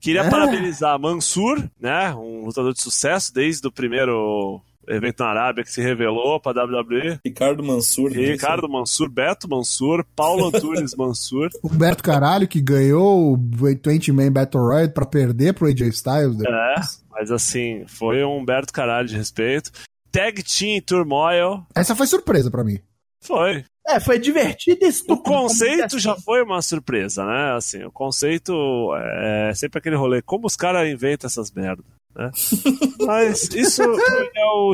Queria 0.06 0.22
É. 0.22 0.30
parabenizar 0.30 1.00
Mansur, 1.00 1.68
né? 1.80 2.14
Um 2.14 2.46
lutador 2.46 2.74
de 2.74 2.82
sucesso 2.82 3.34
desde 3.34 3.68
o 3.68 3.72
primeiro 3.72 4.62
evento 4.88 5.24
na 5.24 5.30
Arábia 5.32 5.64
que 5.64 5.72
se 5.72 5.82
revelou 5.82 6.40
pra 6.40 6.52
WWE. 6.54 7.20
Ricardo 7.26 7.64
Mansur. 7.64 8.12
né? 8.12 8.18
Ricardo 8.18 8.70
Mansur, 8.70 9.10
Beto 9.10 9.50
Mansur, 9.50 10.06
Paulo 10.16 10.46
Antunes 10.54 10.94
Mansur. 10.96 11.50
Humberto 11.64 12.04
Caralho, 12.04 12.48
que 12.48 12.62
ganhou 12.62 13.34
o 13.34 13.38
20 13.38 14.12
Man 14.12 14.32
Battle 14.32 14.64
Royale 14.64 14.90
pra 14.94 15.06
perder 15.08 15.54
pro 15.56 15.68
AJ 15.68 15.82
Styles. 15.90 16.38
né? 16.38 16.46
É, 16.48 16.76
mas 17.12 17.32
assim, 17.32 17.84
foi 17.88 18.24
um 18.24 18.38
Humberto 18.38 18.72
Caralho 18.72 19.08
de 19.08 19.18
respeito. 19.18 19.72
Tag 20.12 20.44
Team 20.44 20.80
Turmoil. 20.86 21.66
Essa 21.76 21.96
foi 21.96 22.06
surpresa 22.08 22.52
pra 22.52 22.64
mim. 22.64 22.78
Foi. 23.22 23.66
É, 23.88 24.00
foi 24.00 24.18
divertido 24.18 24.80
e 24.82 24.88
O 24.88 24.90
estúpido. 24.90 25.22
conceito 25.30 25.90
como 25.90 26.00
já 26.00 26.16
foi 26.16 26.42
uma 26.42 26.62
surpresa, 26.62 27.24
né? 27.26 27.56
Assim, 27.56 27.84
o 27.84 27.92
conceito 27.92 28.52
é 28.96 29.54
sempre 29.54 29.78
aquele 29.80 29.96
rolê. 29.96 30.22
Como 30.22 30.48
os 30.48 30.56
caras 30.56 30.90
inventam 30.90 31.28
essas 31.28 31.52
merdas, 31.52 31.86
né? 32.16 32.32
Mas 33.06 33.44
isso 33.54 33.84
é 33.84 34.46
o, 34.46 34.74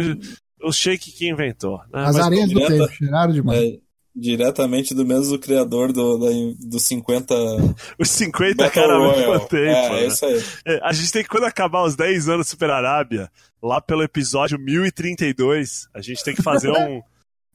o 0.64 0.72
Shake 0.72 1.12
que 1.12 1.28
inventou. 1.30 1.78
Né? 1.94 2.06
As 2.06 2.16
Mas 2.16 2.26
areias 2.26 2.50
do 2.50 2.56
direta- 2.56 2.74
tempo, 2.88 2.94
cheiraram 2.94 3.34
demais. 3.34 3.60
É, 3.60 3.78
diretamente 4.16 4.94
do 4.94 5.06
mesmo 5.06 5.38
criador 5.40 5.92
do, 5.92 6.18
da, 6.18 6.28
do 6.68 6.80
50 6.80 7.34
os 8.00 8.10
50 8.10 8.56
Battle 8.64 8.72
caras 8.84 8.98
ao 9.02 9.18
mesmo 9.18 9.40
tempo. 9.48 9.56
é, 9.78 9.90
né? 9.90 10.08
isso 10.08 10.26
aí. 10.26 10.44
É, 10.66 10.80
A 10.84 10.94
gente 10.94 11.12
tem 11.12 11.24
que, 11.24 11.30
quando 11.30 11.46
acabar 11.46 11.84
os 11.84 11.96
10 11.96 12.30
anos 12.30 12.48
do 12.48 12.50
Super 12.50 12.70
Arábia, 12.70 13.30
lá 13.62 13.82
pelo 13.82 14.04
episódio 14.04 14.58
1032, 14.58 15.88
a 15.94 16.02
gente 16.02 16.24
tem 16.24 16.34
que 16.36 16.42
fazer 16.44 16.70
um 16.76 17.02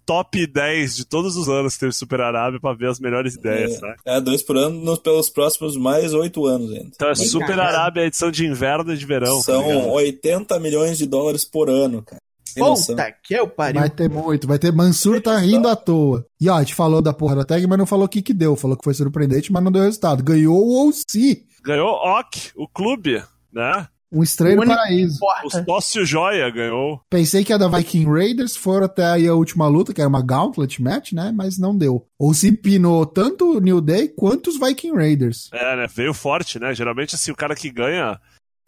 top 0.07 0.46
10 0.46 0.96
de 0.96 1.04
todos 1.04 1.36
os 1.36 1.48
anos 1.48 1.74
que 1.74 1.80
teve 1.80 1.92
Super 1.92 2.20
Arábia 2.20 2.61
pra 2.61 2.72
ver 2.72 2.88
as 2.88 3.00
melhores 3.00 3.34
ideias, 3.34 3.80
né? 3.80 3.94
É, 4.07 4.20
dois 4.20 4.42
por 4.42 4.57
ano 4.57 4.80
nos- 4.80 5.00
pelos 5.00 5.28
próximos 5.28 5.76
mais 5.76 6.14
oito 6.14 6.46
anos 6.46 6.70
ainda. 6.70 6.90
Então 6.94 7.09
é 7.09 7.11
Mas 7.11 7.30
Super 7.30 7.48
caralho. 7.48 7.68
Arábia, 7.76 8.07
edição 8.07 8.30
de 8.30 8.46
inverno 8.46 8.92
e 8.92 8.96
de 8.96 9.04
verão. 9.04 9.36
tá? 9.38 9.42
São 9.42 9.90
80 9.90 10.59
milhões 10.61 10.96
de 10.96 11.07
dólares 11.07 11.44
por 11.44 11.68
ano, 11.68 12.02
cara. 12.02 12.20
Puta 12.57 13.12
que 13.22 13.34
eu 13.34 13.46
pariu. 13.46 13.80
Vai 13.80 13.90
ter 13.90 14.09
muito, 14.09 14.46
vai 14.46 14.59
ter. 14.59 14.72
Mansur 14.72 15.20
tá 15.20 15.36
rindo 15.36 15.68
à 15.68 15.76
toa. 15.76 16.24
E 16.40 16.48
ó, 16.48 16.54
a 16.54 16.61
gente 16.61 16.74
falou 16.74 17.02
da 17.02 17.12
porra 17.12 17.36
da 17.36 17.44
tag, 17.44 17.66
mas 17.66 17.76
não 17.78 17.84
falou 17.84 18.07
o 18.07 18.09
que 18.09 18.22
que 18.22 18.32
deu. 18.32 18.57
Falou 18.57 18.76
que 18.78 18.84
foi 18.84 18.94
surpreendente, 18.94 19.52
mas 19.52 19.62
não 19.62 19.70
deu 19.70 19.82
resultado. 19.82 20.22
Ganhou 20.24 20.57
o 20.57 20.88
OC, 20.88 21.44
Ganhou 21.62 21.88
OK, 21.90 22.40
o 22.57 22.66
clube, 22.66 23.22
né? 23.52 23.86
Um 24.12 24.22
estranho 24.22 24.59
O 24.59 24.62
único 24.62 24.76
paraíso. 24.76 25.18
O 25.44 25.50
sócio 25.50 26.04
Joia 26.04 26.48
ganhou. 26.50 27.00
Pensei 27.11 27.44
que 27.44 27.52
a 27.52 27.59
da 27.59 27.68
Viking 27.68 28.04
Raiders 28.04 28.57
foram 28.57 28.86
até 28.86 29.04
aí 29.04 29.26
a 29.26 29.34
última 29.34 29.66
luta, 29.68 29.92
que 29.92 30.00
era 30.00 30.09
uma 30.09 30.22
Gauntlet 30.22 30.80
match, 30.80 31.12
né? 31.12 31.32
Mas 31.34 31.59
não 31.59 31.76
deu. 31.76 32.07
Ou 32.18 32.32
se 32.32 32.52
pinou 32.52 33.04
tanto 33.04 33.57
o 33.57 33.61
New 33.61 33.80
Day 33.80 34.09
quanto 34.09 34.48
os 34.48 34.59
Viking 34.59 34.92
Raiders. 34.92 35.50
É, 35.52 35.76
né? 35.76 35.86
Veio 35.92 36.14
forte, 36.14 36.59
né? 36.59 36.74
Geralmente, 36.74 37.14
assim, 37.14 37.30
o 37.30 37.36
cara 37.36 37.54
que 37.54 37.70
ganha, 37.70 38.20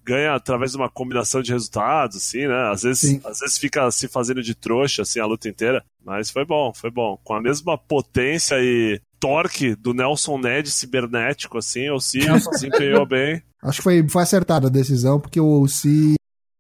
ganha 0.05 0.35
através 0.35 0.73
de 0.73 0.77
uma 0.77 0.91
combinação 0.91 1.41
de 1.41 1.53
resultados, 1.53 2.17
assim, 2.17 2.47
né? 2.47 2.71
Às 2.73 2.83
vezes, 2.83 3.01
Sim. 3.01 3.21
às 3.25 3.39
vezes 3.41 3.59
fica 3.59 3.91
se 3.91 4.09
fazendo 4.09 4.43
de 4.43 4.55
trouxa, 4.55 5.03
assim, 5.03 5.21
a 5.21 5.27
luta 5.27 5.49
inteira. 5.49 5.85
Mas 6.05 6.31
foi 6.31 6.45
bom, 6.45 6.73
foi 6.75 6.91
bom. 6.91 7.19
Com 7.23 7.35
a 7.35 7.41
mesma 7.41 7.79
potência 7.79 8.57
e 8.59 9.01
torque 9.21 9.75
do 9.75 9.93
Nelson 9.95 10.39
Ned 10.39 10.71
cibernético, 10.71 11.59
assim, 11.59 11.91
o 11.91 12.01
se 12.01 12.19
desempenhou 12.51 13.07
bem. 13.07 13.43
Acho 13.63 13.79
que 13.79 13.83
foi, 13.85 14.09
foi 14.09 14.23
acertada 14.23 14.69
a 14.69 14.71
decisão, 14.71 15.19
porque 15.21 15.41
o 15.41 15.63
OC. 15.63 16.15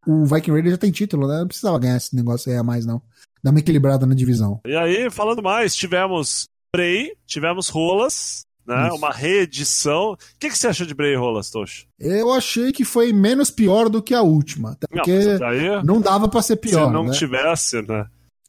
O 0.06 0.24
Viking 0.24 0.52
Raiders 0.52 0.72
já 0.72 0.78
tem 0.78 0.90
título, 0.90 1.28
né? 1.28 1.40
Não 1.40 1.46
precisava 1.48 1.78
ganhar 1.78 1.96
esse 1.96 2.16
negócio 2.16 2.50
aí 2.50 2.56
a 2.58 2.62
mais, 2.62 2.86
não. 2.86 3.02
Dá 3.42 3.50
uma 3.50 3.60
equilibrada 3.60 4.06
na 4.06 4.14
divisão. 4.14 4.60
E 4.66 4.74
aí, 4.74 5.10
falando 5.10 5.42
mais, 5.42 5.76
tivemos 5.76 6.46
Bray, 6.74 7.12
tivemos 7.26 7.68
Rolas, 7.68 8.40
né? 8.66 8.86
Isso. 8.88 8.96
Uma 8.96 9.12
reedição. 9.12 10.12
O 10.12 10.16
que, 10.40 10.48
que 10.48 10.56
você 10.58 10.68
achou 10.68 10.86
de 10.86 10.94
Bray 10.94 11.12
e 11.12 11.16
Rolas, 11.16 11.50
Tocho? 11.50 11.86
Eu 12.00 12.32
achei 12.32 12.72
que 12.72 12.84
foi 12.84 13.12
menos 13.12 13.50
pior 13.50 13.88
do 13.88 14.02
que 14.02 14.14
a 14.14 14.22
última. 14.22 14.72
Até 14.72 14.86
Não, 14.90 15.04
porque 15.04 15.38
daí, 15.38 15.84
não 15.84 16.00
dava 16.00 16.26
pra 16.28 16.42
ser 16.42 16.56
pior. 16.56 16.86
se 16.86 16.92
não 16.92 17.04
né? 17.04 17.12
tivesse, 17.12 17.82
né? 17.82 18.06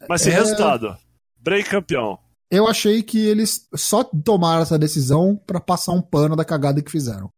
Mas 0.07 0.22
sem 0.22 0.32
É. 0.34 0.36
resultado. 0.38 0.97
Bray 1.41 1.64
campeão. 1.64 2.18
Eu 2.52 2.68
achei 2.68 3.04
que 3.04 3.20
eles 3.20 3.68
só 3.76 4.04
tomaram 4.04 4.64
essa 4.64 4.78
decisão 4.78 5.39
pra 5.45 5.60
passar 5.60 5.91
um 5.91 6.02
pano 6.02 6.36
da 6.36 6.43
cagada 6.43 6.82
que 6.82 6.91
fizeram. 6.91 7.32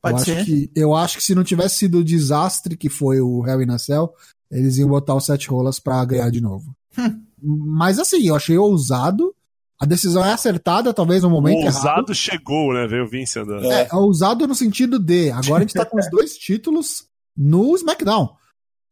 Pode 0.00 0.20
eu 0.20 0.24
ser. 0.24 0.36
Acho 0.38 0.44
que, 0.46 0.70
eu 0.74 0.94
acho 0.94 1.16
que 1.18 1.24
se 1.24 1.34
não 1.34 1.44
tivesse 1.44 1.76
sido 1.76 1.98
o 1.98 2.04
desastre 2.04 2.76
que 2.76 2.88
foi 2.88 3.20
o 3.20 3.46
Hell 3.46 3.62
in 3.62 3.70
a 3.70 3.78
Cell, 3.78 4.12
eles 4.50 4.76
iam 4.78 4.88
botar 4.88 5.14
os 5.14 5.26
sete 5.26 5.48
rolas 5.48 5.78
pra 5.78 6.04
ganhar 6.04 6.30
de 6.30 6.40
novo. 6.40 6.74
Hum. 6.98 7.22
Mas 7.42 7.98
assim, 7.98 8.26
eu 8.26 8.34
achei 8.34 8.56
ousado. 8.56 9.34
A 9.78 9.84
decisão 9.84 10.24
é 10.24 10.32
acertada, 10.32 10.94
talvez 10.94 11.24
no 11.24 11.30
momento 11.30 11.58
o 11.58 11.62
errado. 11.62 11.74
ousado 11.74 12.14
chegou, 12.14 12.72
né? 12.72 12.86
Veio 12.86 13.04
o 13.04 13.08
Vince 13.08 13.38
andando. 13.38 13.64
É. 13.70 13.88
É, 13.90 13.94
ousado 13.94 14.46
no 14.46 14.54
sentido 14.54 14.98
de. 14.98 15.30
Agora 15.30 15.58
a 15.58 15.60
gente 15.60 15.74
tá 15.74 15.84
com 15.84 15.98
os 15.98 16.08
dois 16.08 16.36
títulos 16.36 17.06
no 17.36 17.74
SmackDown. 17.74 18.30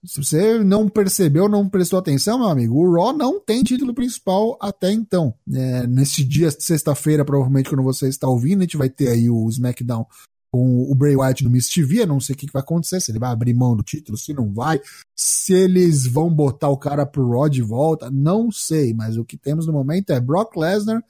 Se 0.05 0.22
você 0.22 0.64
não 0.64 0.88
percebeu, 0.88 1.48
não 1.48 1.68
prestou 1.68 1.98
atenção, 1.98 2.38
meu 2.38 2.48
amigo, 2.48 2.74
o 2.74 2.94
Raw 2.94 3.12
não 3.12 3.38
tem 3.38 3.62
título 3.62 3.92
principal 3.92 4.57
até 4.61 4.90
então. 4.90 5.34
É, 5.53 5.86
nesse 5.86 6.24
dia, 6.24 6.51
sexta-feira, 6.51 7.24
provavelmente, 7.24 7.68
quando 7.68 7.82
você 7.82 8.09
está 8.09 8.26
ouvindo, 8.26 8.61
a 8.61 8.62
gente 8.62 8.78
vai 8.78 8.88
ter 8.88 9.09
aí 9.09 9.28
o 9.28 9.46
SmackDown 9.48 10.07
com 10.53 10.90
o 10.90 10.94
Bray 10.94 11.14
Wyatt 11.14 11.44
no 11.44 11.51
Miss 11.51 11.68
TV. 11.68 12.07
Não 12.07 12.18
sei 12.18 12.34
o 12.34 12.38
que 12.38 12.46
que 12.46 12.53
vai 12.53 12.62
acontecer, 12.62 13.01
se 13.01 13.11
ele 13.11 13.18
vai 13.18 13.30
abrir 13.30 13.53
mão 13.53 13.76
do 13.76 13.82
título, 13.82 14.16
se 14.16 14.32
não 14.32 14.53
vai. 14.53 14.80
Se 15.14 15.53
eles 15.53 16.07
vão 16.07 16.32
botar 16.32 16.70
o 16.70 16.78
cara 16.78 17.05
pro 17.05 17.30
Raw 17.30 17.48
de 17.48 17.61
volta, 17.61 18.11
não 18.11 18.51
sei. 18.51 18.94
Mas 18.94 19.18
o 19.18 19.24
que 19.24 19.36
temos 19.36 19.66
no 19.66 19.72
momento 19.72 20.11
é 20.11 20.20
Brock 20.20 20.57
Lesnar 20.57 21.05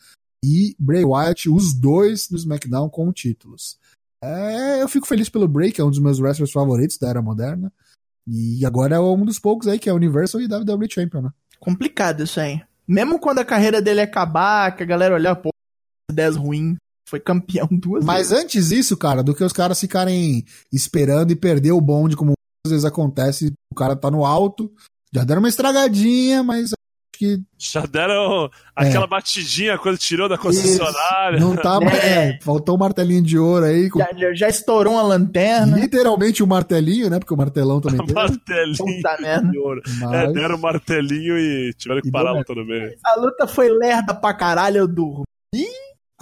e 0.45 0.74
Bray 0.78 1.05
Wyatt, 1.05 1.49
os 1.49 1.72
dois 1.74 2.28
no 2.28 2.36
SmackDown 2.36 2.88
com 2.88 3.12
títulos. 3.12 3.78
É, 4.22 4.82
eu 4.82 4.88
fico 4.88 5.07
feliz 5.07 5.28
pelo 5.28 5.49
Bray, 5.49 5.72
que 5.72 5.80
é 5.80 5.84
um 5.84 5.91
dos 5.91 5.99
meus 5.99 6.18
wrestlers 6.18 6.53
favoritos 6.53 6.99
da 6.99 7.09
era 7.09 7.22
moderna. 7.22 7.72
E 8.26 8.64
agora 8.64 8.96
é 8.96 9.00
um 9.00 9.24
dos 9.24 9.38
poucos 9.38 9.66
aí 9.66 9.78
que 9.78 9.88
é 9.88 9.92
Universal 9.92 10.40
e 10.40 10.46
WWE 10.46 10.88
Champion, 10.90 11.22
né? 11.22 11.30
Complicado 11.58 12.22
isso 12.22 12.40
aí. 12.40 12.60
Mesmo 12.86 13.18
quando 13.18 13.38
a 13.38 13.44
carreira 13.44 13.80
dele 13.80 14.00
acabar, 14.00 14.74
que 14.74 14.82
a 14.82 14.86
galera 14.86 15.14
olhar, 15.14 15.36
pô, 15.36 15.50
10 16.10 16.36
ruim, 16.36 16.76
foi 17.08 17.20
campeão 17.20 17.68
duas 17.70 18.04
Mas 18.04 18.30
vezes. 18.30 18.44
antes 18.44 18.68
disso, 18.68 18.96
cara, 18.96 19.22
do 19.22 19.34
que 19.34 19.44
os 19.44 19.52
caras 19.52 19.80
ficarem 19.80 20.44
esperando 20.72 21.30
e 21.32 21.36
perder 21.36 21.72
o 21.72 21.80
bonde, 21.80 22.16
como 22.16 22.32
às 22.66 22.70
vezes 22.70 22.84
acontece, 22.84 23.52
o 23.72 23.74
cara 23.74 23.96
tá 23.96 24.10
no 24.10 24.24
alto, 24.24 24.72
já 25.12 25.24
deram 25.24 25.40
uma 25.40 25.48
estragadinha, 25.48 26.42
mas 26.42 26.70
que 27.20 27.38
Já 27.58 27.84
deram 27.84 28.48
aquela 28.74 29.06
batidinha 29.06 29.76
quando 29.76 29.98
tirou 29.98 30.26
da 30.26 30.38
concessionária. 30.38 31.38
não 31.38 31.54
tá. 31.54 31.78
é, 32.02 32.38
faltou 32.40 32.76
o 32.76 32.78
martelinho 32.78 33.22
de 33.22 33.38
ouro 33.38 33.66
aí, 33.66 33.90
com 33.90 33.98
Já, 33.98 34.08
já- 34.32 34.48
estourou 34.48 34.94
uma 34.94 35.02
lanterna. 35.02 35.76
literalmente 35.78 36.42
o 36.42 36.46
martelinho, 36.46 37.10
né? 37.10 37.18
Porque 37.18 37.34
o 37.34 37.36
martelão 37.36 37.78
também 37.78 38.00
tem. 38.06 38.14
martelinho 38.14 38.76
Puta 38.78 39.42
de 39.50 39.58
ouro. 39.58 39.82
É, 39.86 40.04
Mas... 40.06 40.32
deram 40.32 40.56
o 40.56 40.60
martelinho 40.60 41.36
e 41.38 41.74
tiveram 41.76 42.00
que 42.00 42.08
E 42.08 42.10
parar 42.10 42.30
a 42.30 42.38
luta 42.38 42.54
no 42.54 42.64
meio. 42.64 42.94
A 43.04 43.20
luta 43.20 43.46
foi 43.46 43.68
lerda 43.68 44.14
pra 44.14 44.32
caralho, 44.32 44.78
eu 44.78 44.88
durmo. 44.88 45.24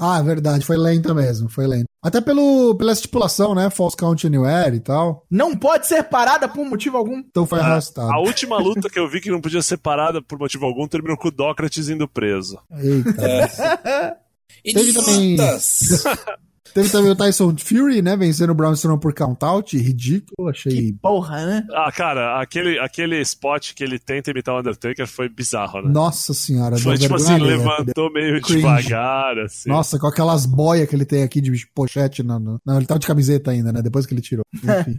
Ah, 0.01 0.19
é 0.19 0.23
verdade, 0.23 0.65
foi 0.65 0.77
lenta 0.77 1.13
mesmo, 1.15 1.49
foi 1.49 1.67
lenta. 1.67 1.87
Até 2.01 2.21
pelo, 2.21 2.77
pela 2.77 2.93
estipulação, 2.93 3.55
né? 3.55 3.69
False 3.71 3.97
Count 3.97 4.25
Anywhere 4.27 4.77
e 4.77 4.81
tal. 4.81 5.27
Não 5.29 5.57
pode 5.57 5.87
ser 5.87 6.05
parada 6.05 6.49
por 6.49 6.65
motivo 6.65 6.97
algum. 6.97 7.19
Então 7.19 7.45
foi 7.45 7.59
arrastado. 7.59 8.13
A 8.13 8.21
última 8.21 8.57
luta 8.59 8.89
que 8.89 8.99
eu 8.99 9.09
vi 9.09 9.21
que 9.21 9.31
não 9.31 9.41
podia 9.41 9.61
ser 9.63 9.79
parada 9.79 10.23
por 10.23 10.39
motivo 10.39 10.65
algum 10.65 10.87
terminou 10.87 11.17
com 11.17 11.29
o 11.29 11.33
Dócrates 11.33 11.89
indo 11.89 12.07
preso. 12.09 12.59
Eita. 12.71 14.17
Teve 14.65 14.93
também- 14.93 15.35
Idiotas! 15.35 16.05
Teve 16.75 16.89
também 16.91 17.11
o 17.11 17.17
Tyson 17.17 17.55
Fury, 17.57 18.03
né? 18.03 18.17
Vencendo 18.17 18.51
o 18.51 18.55
Braun 18.55 18.73
Strowman 18.73 19.01
por 19.01 19.13
count-out. 19.15 19.77
Ridículo, 19.77 20.49
achei. 20.49 20.93
Porra, 21.03 21.45
né? 21.47 21.67
Ah, 21.73 21.91
cara, 21.93 22.41
aquele, 22.41 22.79
aquele 22.79 23.21
spot 23.23 23.73
que 23.75 23.83
ele 23.85 23.99
tenta 23.99 24.31
imitar 24.31 24.55
o 24.55 24.59
Undertaker 24.61 25.07
foi 25.07 25.29
bizarro, 25.29 25.83
né? 25.83 25.91
Nossa 25.91 26.33
senhora, 26.35 26.77
Foi 26.79 26.97
tipo 26.99 27.15
assim, 27.17 27.39
levantou 27.39 28.13
meio 28.13 28.41
Cringe. 28.41 28.57
devagar, 28.61 29.39
assim. 29.39 29.69
Nossa, 29.69 29.99
com 29.99 30.07
aquelas 30.07 30.47
boias 30.47 30.89
que 30.89 30.95
ele 30.97 31.05
tem 31.05 31.23
aqui 31.23 31.41
de 31.41 31.67
pochete. 31.75 32.23
No, 32.23 32.39
no- 32.39 32.61
Não, 32.65 32.77
ele 32.77 32.87
tava 32.87 33.01
de 33.01 33.07
camiseta 33.07 33.51
ainda, 33.51 33.73
né? 33.73 33.83
Depois 33.83 34.07
que 34.07 34.15
ele 34.15 34.21
tirou. 34.23 34.45
Enfim. 34.55 34.99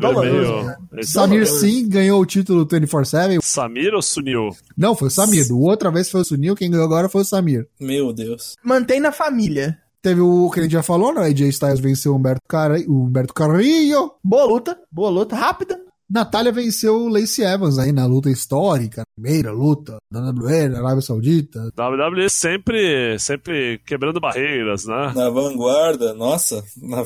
Doloroso, 0.00 0.52
meio. 0.52 0.64
né? 0.64 0.76
esse- 0.98 1.12
Samir 1.12 1.46
Sim 1.46 1.88
ganhou 1.88 2.20
o 2.20 2.26
título 2.26 2.66
24-7. 2.66 3.38
Samir 3.42 3.94
ou 3.94 4.02
Sunil? 4.02 4.50
Não, 4.76 4.96
foi 4.96 5.08
o 5.08 5.10
Samir. 5.10 5.46
Outra 5.52 5.90
vez 5.92 6.10
foi 6.10 6.22
o 6.22 6.24
Sunil. 6.24 6.56
Quem 6.56 6.70
ganhou 6.70 6.84
agora 6.84 7.08
foi 7.08 7.20
o 7.22 7.24
Samir. 7.24 7.68
Meu 7.80 8.12
Deus. 8.12 8.54
Mantém 8.64 8.98
na 8.98 9.12
família. 9.12 9.78
Teve 10.06 10.20
o 10.20 10.48
que 10.52 10.60
a 10.60 10.62
gente 10.62 10.70
já 10.70 10.84
falou, 10.84 11.12
né? 11.12 11.22
AJ 11.22 11.48
Styles 11.48 11.80
venceu 11.80 12.12
o 12.12 12.16
Humberto, 12.16 12.40
Car... 12.46 12.70
o 12.86 13.06
Humberto 13.06 13.34
Carrillo. 13.34 14.14
Boa 14.22 14.44
luta, 14.44 14.78
boa 14.88 15.10
luta, 15.10 15.34
rápida. 15.34 15.80
Natália 16.08 16.52
venceu 16.52 16.94
o 16.94 17.08
Lacey 17.08 17.44
Evans 17.44 17.76
aí 17.76 17.90
na 17.90 18.06
luta 18.06 18.30
histórica, 18.30 19.02
primeira 19.16 19.50
luta 19.50 19.96
da 20.08 20.20
WWE 20.20 20.68
na 20.68 20.78
Arábia 20.78 21.00
Saudita. 21.00 21.72
WWE 21.76 22.30
sempre, 22.30 23.18
sempre 23.18 23.80
quebrando 23.84 24.20
barreiras, 24.20 24.86
né? 24.86 25.12
Na 25.12 25.28
vanguarda, 25.28 26.14
nossa, 26.14 26.62
na, 26.80 26.98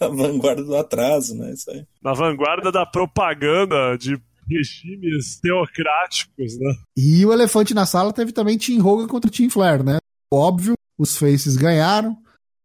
na 0.00 0.08
vanguarda 0.08 0.64
do 0.64 0.76
atraso, 0.76 1.36
né? 1.36 1.52
Isso 1.52 1.70
aí. 1.70 1.86
Na 2.02 2.12
vanguarda 2.12 2.72
da 2.72 2.84
propaganda 2.84 3.96
de 3.96 4.20
Regimes 4.50 5.38
teocráticos, 5.40 6.58
né? 6.58 6.74
E 6.96 7.24
o 7.24 7.32
elefante 7.32 7.72
na 7.72 7.86
sala 7.86 8.12
teve 8.12 8.32
também 8.32 8.58
Tim 8.58 8.80
Hogan 8.80 9.06
contra 9.06 9.30
Tim 9.30 9.48
Flair, 9.48 9.84
né? 9.84 9.98
Óbvio, 10.28 10.74
os 10.98 11.16
faces 11.16 11.56
ganharam. 11.56 12.16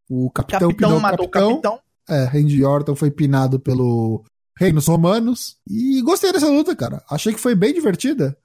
O 0.09 0.29
capitão, 0.31 0.69
Capitão 0.69 0.73
pinou 0.89 0.97
o 0.99 1.01
matou 1.01 1.27
capitão. 1.29 1.49
o 1.51 1.61
capitão. 1.61 1.79
É, 2.09 2.23
Randy 2.25 2.63
Orton 2.63 2.95
foi 2.95 3.11
pinado 3.11 3.59
pelo 3.59 4.23
Reinos 4.57 4.87
Romanos. 4.87 5.57
E 5.69 6.01
gostei 6.01 6.31
dessa 6.31 6.49
luta, 6.49 6.75
cara. 6.75 7.03
Achei 7.09 7.33
que 7.33 7.39
foi 7.39 7.53
bem 7.55 7.73
divertida 7.73 8.37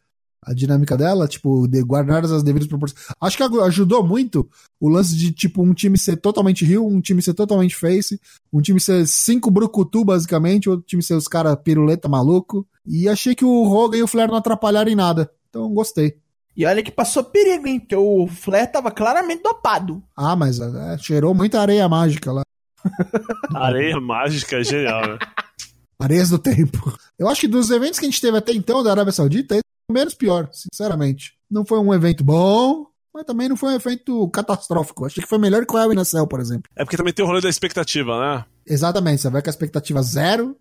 a 0.44 0.52
dinâmica 0.52 0.96
dela, 0.96 1.28
tipo, 1.28 1.68
de 1.68 1.80
guardar 1.84 2.24
as 2.24 2.42
devidas 2.42 2.66
proporções. 2.66 3.00
Acho 3.20 3.36
que 3.36 3.44
aju- 3.44 3.60
ajudou 3.60 4.04
muito 4.04 4.48
o 4.80 4.88
lance 4.88 5.14
de, 5.16 5.30
tipo, 5.30 5.62
um 5.62 5.72
time 5.72 5.96
ser 5.96 6.16
totalmente 6.16 6.64
heel, 6.64 6.84
um 6.84 7.00
time 7.00 7.22
ser 7.22 7.32
totalmente 7.34 7.76
face, 7.76 8.20
um 8.52 8.60
time 8.60 8.80
ser 8.80 9.06
cinco 9.06 9.52
brucutu, 9.52 10.04
basicamente, 10.04 10.68
outro 10.68 10.84
time 10.84 11.00
ser 11.00 11.14
os 11.14 11.28
caras 11.28 11.56
piruleta 11.62 12.08
maluco. 12.08 12.66
E 12.84 13.08
achei 13.08 13.36
que 13.36 13.44
o 13.44 13.62
Hogan 13.70 13.98
e 13.98 14.02
o 14.02 14.08
Flair 14.08 14.28
não 14.28 14.34
atrapalharam 14.36 14.90
em 14.90 14.96
nada. 14.96 15.30
Então, 15.48 15.72
gostei. 15.72 16.16
E 16.56 16.66
olha 16.66 16.82
que 16.82 16.90
passou 16.90 17.24
perigo, 17.24 17.66
hein? 17.66 17.80
Porque 17.80 17.96
o 17.96 18.26
Flair 18.26 18.70
tava 18.70 18.90
claramente 18.90 19.42
dopado. 19.42 20.02
Ah, 20.16 20.36
mas 20.36 20.60
é, 20.60 20.98
cheirou 20.98 21.34
muita 21.34 21.60
areia 21.60 21.88
mágica 21.88 22.30
lá. 22.32 22.42
Areia 23.54 24.00
mágica 24.00 24.56
é 24.58 24.64
genial, 24.64 25.00
né? 25.02 25.18
Areias 25.98 26.30
do 26.30 26.38
tempo. 26.38 26.92
Eu 27.18 27.28
acho 27.28 27.40
que 27.42 27.48
dos 27.48 27.70
eventos 27.70 27.98
que 27.98 28.04
a 28.04 28.08
gente 28.10 28.20
teve 28.20 28.36
até 28.36 28.52
então 28.52 28.82
da 28.82 28.90
Arábia 28.90 29.12
Saudita, 29.12 29.54
esse 29.54 29.62
foi 29.86 29.94
o 29.94 29.98
menos 29.98 30.14
pior, 30.14 30.48
sinceramente. 30.52 31.34
Não 31.50 31.64
foi 31.64 31.78
um 31.78 31.94
evento 31.94 32.24
bom, 32.24 32.86
mas 33.14 33.24
também 33.24 33.48
não 33.48 33.56
foi 33.56 33.72
um 33.72 33.76
evento 33.76 34.28
catastrófico. 34.30 35.06
Achei 35.06 35.22
que 35.22 35.28
foi 35.28 35.38
melhor 35.38 35.64
que 35.64 35.72
o 35.74 35.78
Hell 35.78 35.92
in 35.92 35.98
a 36.00 36.04
Cell, 36.04 36.26
por 36.26 36.40
exemplo. 36.40 36.64
É 36.74 36.84
porque 36.84 36.96
também 36.96 37.12
tem 37.12 37.24
o 37.24 37.28
rolê 37.28 37.40
da 37.40 37.48
expectativa, 37.48 38.18
né? 38.18 38.44
Exatamente, 38.66 39.22
você 39.22 39.30
vai 39.30 39.40
com 39.42 39.48
a 39.48 39.52
expectativa 39.52 40.02
zero 40.02 40.56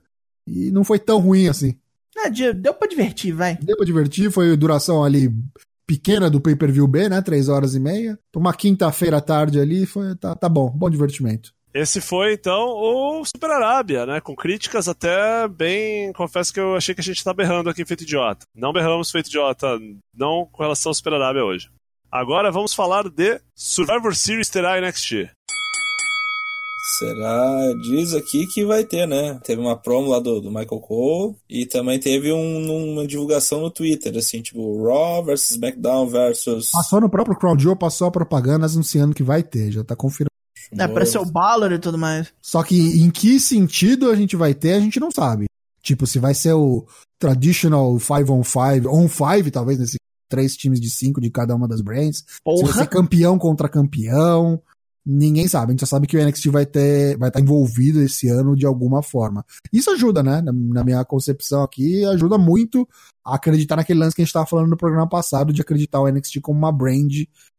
e 0.48 0.70
não 0.72 0.84
foi 0.84 1.00
tão 1.00 1.20
ruim 1.20 1.48
assim. 1.48 1.76
Ah, 2.18 2.30
de- 2.30 2.54
deu 2.54 2.74
pra 2.74 2.88
divertir, 2.88 3.34
vai. 3.34 3.58
Deu 3.58 3.76
pra 3.76 3.86
divertir, 3.86 4.30
foi 4.32 4.56
duração 4.56 5.04
ali 5.04 5.34
pequena 5.86 6.30
do 6.30 6.42
pay-per-view 6.42 6.88
B, 6.88 7.10
né? 7.10 7.22
Três 7.22 7.50
horas 7.50 7.76
e 7.76 7.80
meia. 7.80 8.18
Uma 8.36 8.54
quinta-feira 8.54 9.18
à 9.18 9.22
tarde 9.22 9.60
ali, 9.60 9.86
foi, 9.86 10.16
tá, 10.16 10.36
tá 10.36 10.50
bom, 10.50 10.70
bom 10.70 10.90
divertimento. 10.90 11.54
Esse 11.74 12.02
foi, 12.02 12.34
então, 12.34 12.68
o 12.68 13.24
Super 13.24 13.50
Arábia, 13.50 14.06
né? 14.06 14.20
Com 14.20 14.36
críticas 14.36 14.90
até 14.90 15.48
bem. 15.48 16.12
Confesso 16.14 16.54
que 16.54 16.60
eu 16.60 16.76
achei 16.76 16.94
que 16.94 17.00
a 17.00 17.04
gente 17.04 17.24
tá 17.24 17.34
berrando 17.34 17.70
aqui 17.70 17.86
feito 17.86 18.04
idiota. 18.04 18.46
Não 18.54 18.74
berramos 18.74 19.10
feito 19.10 19.28
idiota, 19.28 19.80
não 20.14 20.46
com 20.52 20.64
relação 20.64 20.90
ao 20.90 20.94
Super 20.94 21.14
Arábia 21.14 21.46
hoje. 21.46 21.70
Agora 22.12 22.52
vamos 22.52 22.74
falar 22.74 23.08
de 23.08 23.40
Survivor 23.56 24.14
Series 24.14 24.50
terá 24.50 24.82
NXT. 24.82 25.32
Será? 27.00 27.74
Diz 27.82 28.14
aqui 28.14 28.48
que 28.48 28.66
vai 28.66 28.84
ter, 28.84 29.08
né? 29.08 29.40
Teve 29.44 29.62
uma 29.62 29.78
promo 29.78 30.10
lá 30.10 30.20
do, 30.20 30.42
do 30.42 30.50
Michael 30.50 30.80
Cole 30.82 31.36
e 31.50 31.66
também 31.66 32.00
teve 32.00 32.32
um- 32.34 32.94
uma 32.94 33.06
divulgação 33.08 33.62
no 33.62 33.70
Twitter, 33.72 34.18
assim, 34.18 34.42
tipo 34.42 34.84
Raw 34.84 35.24
versus 35.24 35.52
SmackDown 35.52 36.08
versus. 36.08 36.72
Passou 36.72 37.00
no 37.00 37.10
próprio 37.10 37.38
Crowd 37.38 37.62
Joe, 37.62 37.76
passou 37.76 38.08
a 38.08 38.12
propaganda 38.12 38.66
anunciando 38.66 39.14
que 39.14 39.24
vai 39.24 39.44
ter, 39.44 39.72
já 39.72 39.84
tá 39.84 39.96
confirmado. 39.96 40.32
É, 40.78 40.84
apareceu 40.84 41.22
o 41.22 41.26
Balor 41.26 41.72
e 41.72 41.80
tudo 41.80 41.98
mais. 41.98 42.28
Só 42.42 42.64
que 42.64 42.76
em 42.80 43.10
que 43.12 43.40
sentido 43.40 44.10
a 44.10 44.16
gente 44.16 44.36
vai 44.36 44.54
ter, 44.54 44.74
a 44.74 44.80
gente 44.80 45.00
não 45.00 45.12
sabe. 45.12 45.46
Tipo, 45.84 46.08
se 46.08 46.18
vai 46.20 46.34
ser 46.34 46.54
o 46.54 46.86
traditional 47.20 48.00
5 48.00 48.32
on 48.32 48.44
5, 48.44 48.90
on 48.90 49.08
5, 49.08 49.52
talvez, 49.52 49.78
nesses 49.80 49.98
três 50.30 50.56
times 50.56 50.80
de 50.80 50.90
cinco 50.90 51.20
de 51.20 51.30
cada 51.30 51.54
uma 51.54 51.68
das 51.68 51.82
brands. 51.82 52.20
Se 52.20 52.24
vai 52.46 52.56
Porra. 52.56 52.74
ser 52.74 52.88
campeão 52.88 53.38
contra 53.38 53.68
campeão. 53.68 54.62
Ninguém 55.06 55.48
sabe. 55.48 55.68
A 55.68 55.72
gente 55.72 55.80
só 55.80 55.86
sabe 55.86 56.06
que 56.06 56.16
o 56.16 56.24
NXT 56.24 56.50
vai 56.50 56.66
ter, 56.66 57.18
vai 57.18 57.30
estar 57.30 57.40
envolvido 57.40 58.02
esse 58.02 58.28
ano 58.30 58.56
de 58.56 58.66
alguma 58.66 59.02
forma. 59.02 59.44
Isso 59.74 59.90
ajuda, 59.90 60.22
né? 60.22 60.42
Na, 60.42 60.52
na 60.52 60.84
minha 60.84 61.04
concepção 61.04 61.64
aqui, 61.64 62.06
ajuda 62.06 62.38
muito 62.38 62.88
a 63.26 63.36
acreditar 63.36 63.76
naquele 63.76 64.00
lance 64.00 64.16
que 64.16 64.22
a 64.22 64.24
gente 64.24 64.30
estava 64.30 64.46
falando 64.46 64.70
no 64.70 64.78
programa 64.78 65.10
passado, 65.10 65.52
de 65.52 65.62
acreditar 65.62 66.00
o 66.02 66.08
NXT 66.08 66.40
como 66.42 66.60
uma 66.60 66.72
brand 66.72 67.12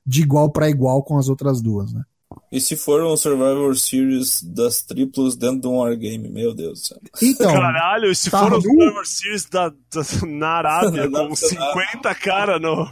de 0.04 0.22
igual 0.22 0.50
para 0.50 0.68
igual 0.68 1.02
com 1.02 1.18
as 1.18 1.28
outras 1.28 1.60
duas, 1.60 1.92
né? 1.92 2.02
E 2.50 2.60
se 2.60 2.76
for 2.76 3.02
um 3.02 3.16
Survivor 3.16 3.76
Series 3.76 4.42
das 4.42 4.82
triplos 4.82 5.36
dentro 5.36 5.60
de 5.60 5.66
um 5.66 5.76
Wargame, 5.78 6.28
meu 6.28 6.54
Deus 6.54 6.80
do 6.80 6.86
céu. 6.86 6.98
Então, 7.22 7.52
Caralho, 7.52 8.10
e 8.10 8.14
se 8.14 8.30
tá 8.30 8.38
for 8.40 8.52
o 8.52 8.56
no- 8.56 8.62
Survivor 8.62 9.06
Series 9.06 9.44
da, 9.46 9.68
da- 9.68 10.26
na 10.26 10.48
Arábia, 10.48 11.08
com 11.10 11.16
Arábia. 11.16 11.36
50 11.36 12.14
cara 12.16 12.58
no. 12.58 12.86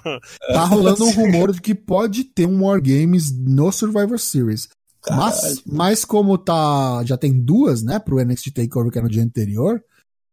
tá 0.53 0.64
rolando 0.64 1.05
um 1.05 1.11
rumor 1.12 1.53
de 1.53 1.61
que 1.61 1.74
pode 1.74 2.24
ter 2.24 2.47
um 2.47 2.64
Wargames 2.64 3.30
no 3.36 3.70
Survivor 3.72 4.18
Series. 4.18 4.68
Mas, 5.09 5.41
Caralho. 5.41 5.59
mas 5.66 6.05
como 6.05 6.36
tá. 6.36 7.03
Já 7.05 7.16
tem 7.16 7.32
duas, 7.32 7.82
né, 7.82 7.99
pro 7.99 8.22
NXT 8.22 8.51
Takeover 8.55 8.93
que 8.93 8.99
era 8.99 9.07
no 9.07 9.12
dia 9.12 9.22
anterior, 9.22 9.82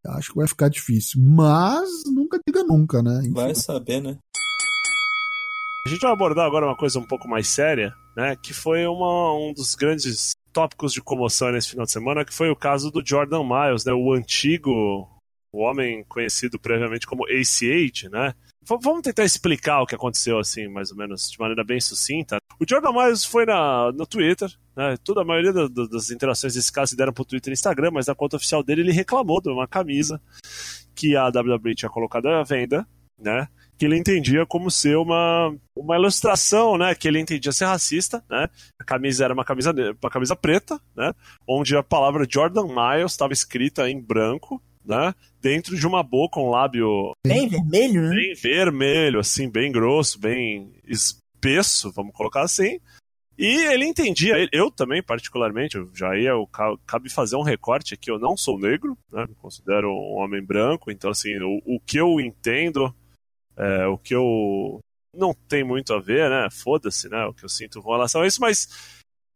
eu 0.04 0.12
acho 0.12 0.30
que 0.30 0.36
vai 0.36 0.46
ficar 0.46 0.68
difícil. 0.68 1.20
Mas 1.22 1.88
nunca 2.06 2.38
diga 2.46 2.62
nunca, 2.64 3.02
né? 3.02 3.20
Enfim. 3.22 3.32
Vai 3.32 3.54
saber, 3.54 4.00
né? 4.02 4.18
A 5.86 5.90
gente 5.90 6.00
vai 6.02 6.12
abordar 6.12 6.44
agora 6.46 6.66
uma 6.66 6.76
coisa 6.76 6.98
um 6.98 7.04
pouco 7.06 7.26
mais 7.26 7.48
séria, 7.48 7.94
né? 8.18 8.34
Que 8.42 8.52
foi 8.52 8.84
uma, 8.84 9.32
um 9.34 9.52
dos 9.54 9.76
grandes 9.76 10.32
tópicos 10.52 10.92
de 10.92 11.00
comoção 11.00 11.52
nesse 11.52 11.70
final 11.70 11.86
de 11.86 11.92
semana, 11.92 12.24
que 12.24 12.34
foi 12.34 12.50
o 12.50 12.56
caso 12.56 12.90
do 12.90 13.00
Jordan 13.06 13.44
Miles, 13.44 13.84
né? 13.84 13.92
O 13.92 14.12
antigo, 14.12 15.08
o 15.52 15.60
homem 15.62 16.02
conhecido 16.08 16.58
previamente 16.58 17.06
como 17.06 17.24
ACH, 17.26 18.10
né? 18.10 18.34
V- 18.64 18.78
Vamos 18.82 19.02
tentar 19.02 19.24
explicar 19.24 19.80
o 19.82 19.86
que 19.86 19.94
aconteceu, 19.94 20.36
assim, 20.36 20.66
mais 20.66 20.90
ou 20.90 20.96
menos, 20.96 21.30
de 21.30 21.38
maneira 21.38 21.62
bem 21.62 21.80
sucinta. 21.80 22.38
O 22.60 22.64
Jordan 22.68 22.90
Miles 22.92 23.24
foi 23.24 23.46
na, 23.46 23.92
no 23.92 24.04
Twitter, 24.04 24.50
né? 24.76 24.96
Toda 25.04 25.20
a 25.22 25.24
maioria 25.24 25.52
da- 25.52 25.68
da- 25.68 25.86
das 25.86 26.10
interações 26.10 26.54
desse 26.54 26.72
caso 26.72 26.90
se 26.90 26.96
deram 26.96 27.12
pro 27.12 27.24
Twitter 27.24 27.52
e 27.52 27.54
Instagram, 27.54 27.92
mas 27.92 28.08
na 28.08 28.14
conta 28.16 28.34
oficial 28.36 28.64
dele 28.64 28.80
ele 28.80 28.92
reclamou 28.92 29.40
de 29.40 29.48
uma 29.48 29.68
camisa 29.68 30.20
que 30.92 31.14
a 31.14 31.28
WWE 31.28 31.74
tinha 31.76 31.88
colocado 31.88 32.26
à 32.26 32.42
venda, 32.42 32.84
né? 33.16 33.46
Que 33.78 33.84
ele 33.86 33.96
entendia 33.96 34.44
como 34.44 34.70
ser 34.70 34.96
uma, 34.96 35.54
uma 35.76 35.96
ilustração, 35.96 36.76
né? 36.76 36.94
Que 36.94 37.06
ele 37.06 37.20
entendia 37.20 37.52
ser 37.52 37.66
racista, 37.66 38.22
né? 38.28 38.48
A 38.80 38.84
camisa 38.84 39.24
era 39.24 39.32
uma 39.32 39.44
camisa, 39.44 39.72
uma 39.72 40.10
camisa 40.10 40.34
preta, 40.34 40.80
né? 40.96 41.12
Onde 41.46 41.76
a 41.76 41.82
palavra 41.82 42.26
Jordan 42.28 42.66
Miles 42.66 43.12
estava 43.12 43.32
escrita 43.32 43.88
em 43.88 44.00
branco, 44.00 44.60
né? 44.84 45.14
Dentro 45.40 45.76
de 45.76 45.86
uma 45.86 46.02
boca, 46.02 46.40
um 46.40 46.50
lábio 46.50 47.12
Bem 47.24 47.48
vermelho, 47.48 48.02
né? 48.02 48.16
bem 48.16 48.34
vermelho, 48.34 49.20
assim, 49.20 49.48
bem 49.48 49.70
grosso, 49.70 50.18
bem 50.18 50.72
espesso, 50.84 51.92
vamos 51.92 52.12
colocar 52.12 52.42
assim. 52.42 52.80
E 53.38 53.66
ele 53.72 53.84
entendia, 53.84 54.34
eu 54.50 54.68
também, 54.68 55.00
particularmente, 55.00 55.76
eu 55.76 55.88
já 55.94 56.16
ia, 56.16 56.30
eu, 56.30 56.44
ca- 56.48 56.76
cabe 56.84 57.08
fazer 57.08 57.36
um 57.36 57.42
recorte 57.42 57.94
aqui, 57.94 58.10
eu 58.10 58.18
não 58.18 58.36
sou 58.36 58.58
negro, 58.58 58.98
né, 59.12 59.26
me 59.28 59.34
considero 59.36 59.88
um 59.88 60.16
homem 60.18 60.42
branco, 60.44 60.90
então, 60.90 61.08
assim, 61.12 61.36
o, 61.40 61.62
o 61.64 61.78
que 61.78 61.98
eu 62.00 62.20
entendo, 62.20 62.92
é, 63.58 63.86
o 63.86 63.98
que 63.98 64.14
eu 64.14 64.78
não 65.14 65.34
tem 65.48 65.64
muito 65.64 65.92
a 65.92 66.00
ver, 66.00 66.30
né, 66.30 66.48
foda-se, 66.50 67.08
né, 67.08 67.24
o 67.26 67.34
que 67.34 67.44
eu 67.44 67.48
sinto 67.48 67.82
com 67.82 67.92
relação 67.92 68.22
a 68.22 68.26
isso, 68.26 68.40
mas 68.40 68.68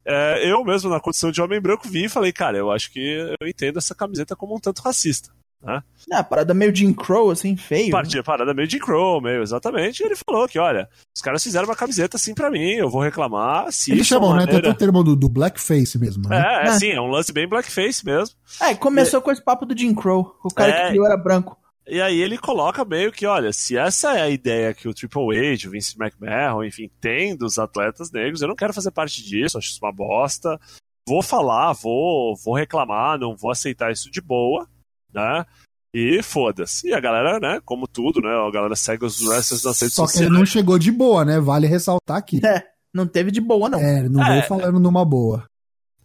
é, 0.04 0.50
eu 0.50 0.64
mesmo, 0.64 0.90
na 0.90 1.00
condição 1.00 1.30
de 1.30 1.40
homem 1.40 1.60
branco, 1.60 1.88
vi 1.88 2.04
e 2.04 2.08
falei, 2.08 2.32
cara, 2.32 2.56
eu 2.58 2.70
acho 2.70 2.90
que 2.92 3.00
eu 3.40 3.46
entendo 3.48 3.78
essa 3.78 3.94
camiseta 3.94 4.36
como 4.36 4.54
um 4.56 4.60
tanto 4.60 4.82
racista. 4.82 5.30
Ah, 5.64 5.80
a 6.12 6.24
parada 6.24 6.52
meio 6.52 6.74
Jim 6.74 6.92
Crow, 6.92 7.30
assim, 7.30 7.56
feio. 7.56 7.84
né? 7.86 7.92
Partia 7.92 8.20
parada 8.20 8.52
meio 8.52 8.66
de 8.66 8.80
Crow, 8.80 9.20
meio 9.20 9.42
exatamente. 9.42 10.00
E 10.00 10.06
ele 10.06 10.16
falou 10.16 10.48
que, 10.48 10.58
olha, 10.58 10.88
os 11.16 11.22
caras 11.22 11.40
fizeram 11.40 11.66
uma 11.68 11.76
camiseta 11.76 12.16
assim 12.16 12.34
pra 12.34 12.50
mim, 12.50 12.72
eu 12.72 12.90
vou 12.90 13.00
reclamar. 13.00 13.70
Se 13.70 13.92
Eles 13.92 14.02
é 14.02 14.08
chamam, 14.08 14.30
né? 14.32 14.38
Tem 14.38 14.46
maneira- 14.46 14.70
até 14.70 14.76
o 14.76 14.78
termo 14.78 15.04
do, 15.04 15.14
do 15.14 15.28
blackface 15.28 15.96
mesmo, 16.00 16.28
né? 16.28 16.36
É, 16.36 16.66
é, 16.66 16.68
Ah. 16.68 16.78
sim, 16.80 16.88
é 16.90 17.00
um 17.00 17.06
lance 17.06 17.32
bem 17.32 17.46
blackface 17.48 18.04
mesmo. 18.04 18.34
É, 18.60 18.74
começou 18.74 19.22
com 19.22 19.30
esse 19.30 19.40
papo 19.40 19.64
do 19.64 19.78
Jim 19.78 19.94
Crow. 19.94 20.34
O 20.42 20.52
cara 20.52 20.72
É. 20.72 20.82
que 20.82 20.88
criou 20.88 21.06
era 21.06 21.16
branco. 21.16 21.56
E 21.86 22.00
aí 22.00 22.20
ele 22.20 22.38
coloca 22.38 22.84
meio 22.84 23.10
que, 23.10 23.26
olha, 23.26 23.52
se 23.52 23.76
essa 23.76 24.16
é 24.16 24.22
a 24.22 24.28
ideia 24.30 24.72
que 24.72 24.86
o 24.88 24.94
Triple 24.94 25.36
H, 25.36 25.66
o 25.66 25.70
Vince 25.72 25.96
McMahon, 26.00 26.62
enfim, 26.64 26.88
tem 27.00 27.36
dos 27.36 27.58
atletas 27.58 28.10
negros, 28.12 28.40
eu 28.40 28.48
não 28.48 28.54
quero 28.54 28.72
fazer 28.72 28.90
parte 28.92 29.22
disso, 29.22 29.58
acho 29.58 29.68
isso 29.68 29.80
uma 29.82 29.92
bosta. 29.92 30.60
Vou 31.08 31.22
falar, 31.22 31.72
vou, 31.72 32.36
vou 32.36 32.54
reclamar, 32.54 33.18
não 33.18 33.34
vou 33.36 33.50
aceitar 33.50 33.90
isso 33.90 34.08
de 34.10 34.20
boa, 34.20 34.68
né? 35.12 35.44
E 35.92 36.22
foda-se. 36.22 36.88
E 36.88 36.94
a 36.94 37.00
galera, 37.00 37.40
né, 37.40 37.60
como 37.64 37.88
tudo, 37.88 38.20
né, 38.20 38.30
a 38.30 38.50
galera 38.50 38.76
segue 38.76 39.04
os 39.04 39.20
wrestlers 39.20 39.64
nas 39.64 39.80
redes 39.80 39.94
Só 39.96 40.04
que 40.06 40.12
sociais. 40.12 40.30
ele 40.30 40.38
não 40.38 40.46
chegou 40.46 40.78
de 40.78 40.92
boa, 40.92 41.24
né? 41.24 41.40
Vale 41.40 41.66
ressaltar 41.66 42.16
aqui. 42.16 42.40
É, 42.46 42.64
não 42.94 43.06
teve 43.08 43.30
de 43.32 43.40
boa, 43.40 43.68
não. 43.68 43.80
É, 43.80 43.98
ele 43.98 44.08
não 44.08 44.22
É. 44.24 44.28
veio 44.30 44.42
falando 44.44 44.78
numa 44.78 45.04
boa. 45.04 45.44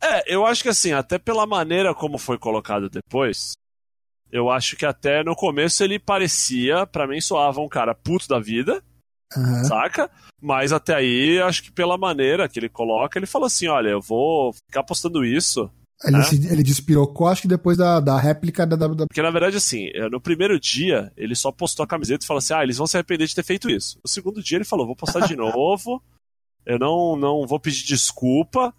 É, 0.02 0.34
eu 0.34 0.46
acho 0.46 0.64
que 0.64 0.70
assim, 0.70 0.92
até 0.92 1.18
pela 1.20 1.46
maneira 1.46 1.94
como 1.94 2.18
foi 2.18 2.38
colocado 2.38 2.90
depois, 2.90 3.54
eu 4.32 4.50
acho 4.50 4.76
que 4.76 4.86
até 4.86 5.24
no 5.24 5.36
começo 5.36 5.84
ele 5.84 6.00
parecia, 6.00 6.86
pra 6.86 7.08
mim 7.08 7.22
soava 7.22 7.62
um 7.62 7.68
cara 7.68 7.94
puto 7.96 8.28
da 8.28 8.40
vida, 8.40 8.84
Aham. 9.36 9.64
saca? 9.64 10.12
Mas 10.42 10.72
até 10.72 10.96
aí, 10.96 11.40
acho 11.42 11.64
que 11.64 11.72
pela 11.72 11.98
maneira 11.98 12.48
que 12.48 12.60
ele 12.60 12.70
coloca, 12.70 13.18
ele 13.18 13.26
falou 13.26 13.48
assim: 13.48 13.68
olha, 13.68 13.90
eu 13.90 14.02
vou 14.02 14.54
ficar 14.54 14.84
postando 14.84 15.26
isso. 15.26 15.70
Ele, 16.04 16.18
É. 16.18 16.24
se, 16.24 16.36
ele 16.54 16.62
despirocou, 16.62 17.28
acho 17.28 17.42
que 17.42 17.48
depois 17.48 17.76
da, 17.76 18.00
da 18.00 18.20
réplica 18.20 18.68
da 18.68 18.76
WWE. 18.76 19.08
Porque 19.08 19.22
na 19.22 19.32
verdade, 19.32 19.58
assim, 19.58 19.90
eh, 19.96 20.08
no 20.10 20.22
primeiro 20.22 20.60
dia, 20.60 21.12
ele 21.18 21.34
só 21.34 21.52
postou 21.52 21.84
a 21.84 21.88
camiseta 21.88 22.24
e 22.24 22.28
falou 22.28 22.38
assim: 22.38 22.54
ah, 22.54 22.62
eles 22.64 22.78
vão 22.78 22.86
se 22.86 22.96
arrepender 22.96 23.28
de 23.28 23.34
ter 23.34 23.44
feito 23.44 23.68
isso. 23.70 23.98
No 24.04 24.10
segundo 24.10 24.44
dia, 24.44 24.58
ele 24.60 24.64
falou: 24.66 24.86
vou 24.86 24.96
postar 24.96 25.26
de 25.28 25.34
novo, 25.36 26.02
eu 26.66 26.78
não, 26.78 27.16
não 27.16 27.48
vou 27.48 27.60
pedir 27.60 27.84
desculpa, 27.86 28.72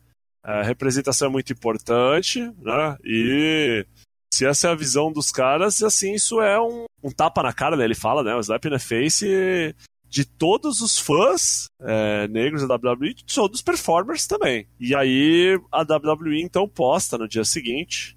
a 0.45 0.63
representação 0.63 1.27
é 1.27 1.31
muito 1.33 1.53
importante, 1.53 2.41
né? 2.63 2.97
E 3.05 3.85
Se 4.33 4.47
essa 4.47 4.68
é 4.68 4.70
a 4.70 4.74
visão 4.74 5.12
dos 5.12 5.31
caras, 5.31 5.83
assim, 5.83 6.12
isso 6.12 6.41
é 6.41 6.61
um, 6.61 6.85
um 7.03 7.11
tapa 7.11 7.43
na 7.43 7.53
cara, 7.53 7.76
né? 7.76 7.85
Ele 7.85 7.95
fala, 7.95 8.22
né? 8.22 8.35
O 8.35 8.41
slap 8.41 8.64
in 8.66 8.70
the 8.70 8.79
face 8.79 9.74
de 10.09 10.24
todos 10.24 10.81
os 10.81 10.99
fãs 10.99 11.66
é, 11.83 12.26
negros 12.29 12.66
da 12.66 12.76
WWE 12.76 13.11
e 13.11 13.14
de 13.14 13.24
todos 13.24 13.59
os 13.59 13.62
performers 13.62 14.26
também. 14.26 14.66
E 14.81 14.95
aí 14.95 15.61
a 15.70 15.83
WWE 15.83 16.41
então 16.43 16.68
posta 16.68 17.18
no 17.18 17.29
dia 17.29 17.45
seguinte, 17.45 18.16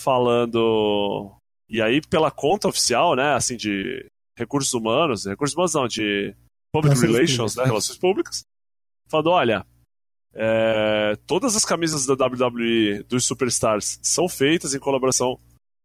falando. 0.00 1.32
E 1.68 1.82
aí, 1.82 2.00
pela 2.00 2.30
conta 2.30 2.68
oficial, 2.68 3.14
né, 3.14 3.34
assim, 3.34 3.56
de 3.56 4.06
recursos 4.36 4.72
humanos, 4.72 5.26
recursos 5.26 5.54
humanos 5.54 5.74
não, 5.74 5.86
de 5.86 6.34
public 6.72 6.94
Relações 6.94 7.12
relations, 7.12 7.36
públicas. 7.36 7.56
né, 7.56 7.64
relações 7.64 7.98
públicas, 7.98 8.44
falando, 9.06 9.30
olha, 9.30 9.66
é, 10.34 11.16
todas 11.26 11.56
as 11.56 11.64
camisas 11.64 12.06
da 12.06 12.14
WWE 12.14 13.02
dos 13.08 13.26
Superstars 13.26 13.98
são 14.02 14.28
feitas 14.28 14.74
em 14.74 14.78
colaboração 14.78 15.38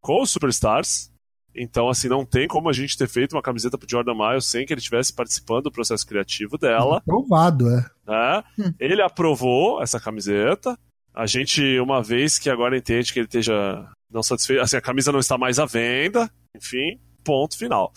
com 0.04 0.22
os 0.22 0.30
Superstars, 0.30 1.12
então, 1.56 1.88
assim, 1.88 2.08
não 2.08 2.26
tem 2.26 2.48
como 2.48 2.68
a 2.68 2.74
gente 2.74 2.98
ter 2.98 3.08
feito 3.08 3.34
uma 3.34 3.42
camiseta 3.42 3.78
pro 3.78 3.90
Jordan 3.90 4.16
Miles 4.16 4.46
sem 4.46 4.66
que 4.66 4.74
ele 4.74 4.80
estivesse 4.80 5.14
participando 5.14 5.66
do 5.66 5.72
processo 5.72 6.06
criativo 6.06 6.58
dela 6.58 6.98
Aprovado, 6.98 7.70
é. 7.70 7.86
né? 8.08 8.44
Hum. 8.60 8.74
Ele 8.80 9.02
aprovou 9.02 9.82
essa 9.82 10.00
camiseta. 10.00 10.78
A 11.14 11.28
gente, 11.28 11.80
uma 11.80 12.02
vez 12.02 12.40
que 12.40 12.50
agora 12.50 12.78
entende 12.78 13.14
que 13.14 13.20
ele 13.20 13.28
esteja 13.28 13.88
não 14.12 14.24
satisfeito, 14.24 14.62
assim, 14.62 14.78
a 14.78 14.82
camisa 14.82 15.12
não 15.12 15.20
está 15.20 15.38
mais 15.38 15.60
à 15.60 15.66
venda, 15.66 16.30
enfim, 16.56 17.00
ponto 17.24 17.58
final. 17.58 17.94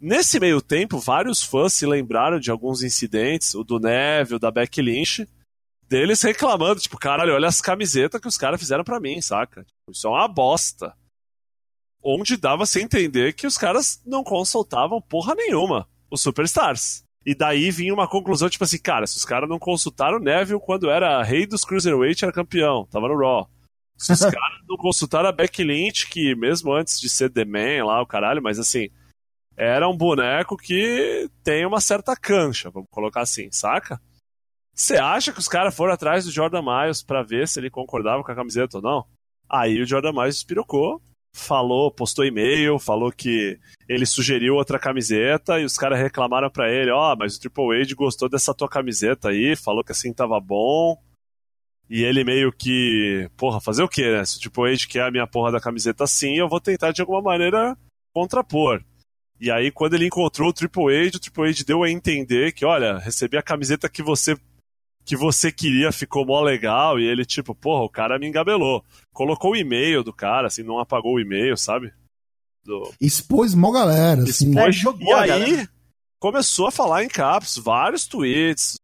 Nesse 0.00 0.40
meio 0.40 0.60
tempo, 0.60 0.98
vários 0.98 1.42
fãs 1.42 1.72
se 1.72 1.86
lembraram 1.86 2.40
de 2.40 2.50
alguns 2.50 2.82
incidentes, 2.82 3.54
o 3.54 3.62
do 3.62 3.78
Neville, 3.78 4.36
o 4.36 4.38
da 4.40 4.50
Becky 4.50 4.82
Lynch, 4.82 5.28
deles 5.88 6.22
reclamando, 6.22 6.80
tipo, 6.80 6.98
caralho, 6.98 7.34
olha 7.34 7.48
as 7.48 7.60
camisetas 7.60 8.20
que 8.20 8.28
os 8.28 8.36
caras 8.36 8.60
fizeram 8.60 8.84
pra 8.84 9.00
mim, 9.00 9.20
saca? 9.20 9.62
Tipo, 9.62 9.92
Isso 9.92 10.06
é 10.06 10.10
uma 10.10 10.28
bosta. 10.28 10.94
Onde 12.02 12.36
dava-se 12.36 12.78
a 12.78 12.82
entender 12.82 13.32
que 13.32 13.46
os 13.46 13.58
caras 13.58 14.00
não 14.06 14.22
consultavam 14.22 15.00
porra 15.00 15.34
nenhuma, 15.34 15.88
os 16.10 16.20
Superstars. 16.20 17.02
E 17.26 17.34
daí 17.34 17.70
vinha 17.70 17.92
uma 17.92 18.08
conclusão, 18.08 18.48
tipo 18.48 18.64
assim, 18.64 18.78
cara, 18.78 19.06
se 19.06 19.16
os 19.16 19.24
caras 19.24 19.48
não 19.48 19.58
consultaram 19.58 20.16
o 20.16 20.20
Neville 20.20 20.60
quando 20.60 20.88
era 20.88 21.22
rei 21.22 21.46
dos 21.46 21.64
Cruiserweight, 21.64 22.24
era 22.24 22.32
campeão, 22.32 22.86
tava 22.86 23.08
no 23.08 23.18
Raw. 23.18 23.50
Se 23.96 24.12
os 24.12 24.20
caras 24.24 24.60
não 24.68 24.76
consultaram 24.76 25.28
a 25.28 25.32
Becky 25.32 25.64
Lynch, 25.64 26.08
que 26.08 26.34
mesmo 26.34 26.72
antes 26.72 27.00
de 27.00 27.08
ser 27.08 27.30
The 27.30 27.44
Man 27.44 27.84
lá, 27.84 28.00
o 28.00 28.06
caralho, 28.06 28.42
mas 28.42 28.58
assim, 28.58 28.88
era 29.56 29.88
um 29.88 29.96
boneco 29.96 30.56
que 30.56 31.28
tem 31.42 31.66
uma 31.66 31.80
certa 31.80 32.16
cancha, 32.16 32.70
vamos 32.70 32.88
colocar 32.90 33.22
assim, 33.22 33.50
saca? 33.50 34.00
Você 34.72 34.96
acha 34.96 35.32
que 35.32 35.40
os 35.40 35.48
caras 35.48 35.74
foram 35.74 35.92
atrás 35.92 36.24
do 36.24 36.30
Jordan 36.30 36.62
Miles 36.62 37.02
pra 37.02 37.24
ver 37.24 37.48
se 37.48 37.58
ele 37.58 37.68
concordava 37.68 38.22
com 38.22 38.30
a 38.30 38.36
camiseta 38.36 38.78
ou 38.78 38.82
não? 38.82 39.04
Aí 39.50 39.82
o 39.82 39.86
Jordan 39.86 40.12
Miles 40.12 40.36
espirocou, 40.36 41.02
falou, 41.38 41.90
postou 41.90 42.24
e-mail, 42.24 42.78
falou 42.78 43.10
que 43.12 43.58
ele 43.88 44.04
sugeriu 44.04 44.54
outra 44.54 44.78
camiseta 44.78 45.58
e 45.60 45.64
os 45.64 45.76
caras 45.76 45.98
reclamaram 45.98 46.50
pra 46.50 46.70
ele, 46.70 46.90
ó, 46.90 47.16
mas 47.16 47.36
o 47.36 47.40
Triple 47.40 47.80
H 47.80 47.94
gostou 47.94 48.28
dessa 48.28 48.52
tua 48.54 48.68
camiseta 48.68 49.30
aí, 49.30 49.56
falou 49.56 49.82
que 49.82 49.92
assim 49.92 50.12
tava 50.12 50.38
bom. 50.40 50.96
E 51.90 52.04
ele 52.04 52.22
meio 52.22 52.52
que, 52.52 53.30
porra, 53.36 53.60
fazer 53.60 53.82
o 53.82 53.88
quê, 53.88 54.12
né? 54.12 54.24
Se 54.24 54.36
o 54.36 54.40
Triple 54.40 54.72
H 54.72 54.86
quer 54.86 55.04
a 55.04 55.10
minha 55.10 55.26
porra 55.26 55.50
da 55.52 55.60
camiseta 55.60 56.04
assim, 56.04 56.36
eu 56.36 56.48
vou 56.48 56.60
tentar 56.60 56.92
de 56.92 57.00
alguma 57.00 57.22
maneira 57.22 57.76
contrapor. 58.12 58.82
E 59.40 59.50
aí, 59.50 59.70
quando 59.70 59.94
ele 59.94 60.06
encontrou 60.06 60.50
o 60.50 60.52
Triple 60.52 60.94
H, 60.94 61.16
o 61.16 61.20
Triple 61.20 61.48
H 61.48 61.64
deu 61.64 61.82
a 61.82 61.90
entender 61.90 62.52
que, 62.52 62.66
olha, 62.66 62.98
recebi 62.98 63.38
a 63.38 63.42
camiseta 63.42 63.88
que 63.88 64.02
você 64.02 64.36
que 65.08 65.16
você 65.16 65.50
queria, 65.50 65.90
ficou 65.90 66.26
mó 66.26 66.38
legal, 66.42 67.00
e 67.00 67.04
ele, 67.06 67.24
tipo, 67.24 67.54
porra, 67.54 67.82
o 67.82 67.88
cara 67.88 68.18
me 68.18 68.28
engabelou. 68.28 68.84
Colocou 69.10 69.52
o 69.52 69.56
e-mail 69.56 70.04
do 70.04 70.12
cara, 70.12 70.48
assim, 70.48 70.62
não 70.62 70.78
apagou 70.78 71.14
o 71.14 71.20
e-mail, 71.20 71.56
sabe? 71.56 71.90
Do... 72.62 72.92
Expôs 73.00 73.54
mó 73.54 73.72
galera, 73.72 74.22
assim. 74.22 74.50
Expôs. 74.50 74.66
É, 74.66 74.72
jogou 74.72 75.08
E 75.08 75.12
aí, 75.14 75.28
galera. 75.28 75.70
começou 76.20 76.66
a 76.66 76.70
falar 76.70 77.04
em 77.04 77.08
caps, 77.08 77.56
vários 77.56 78.06
tweets. 78.06 78.74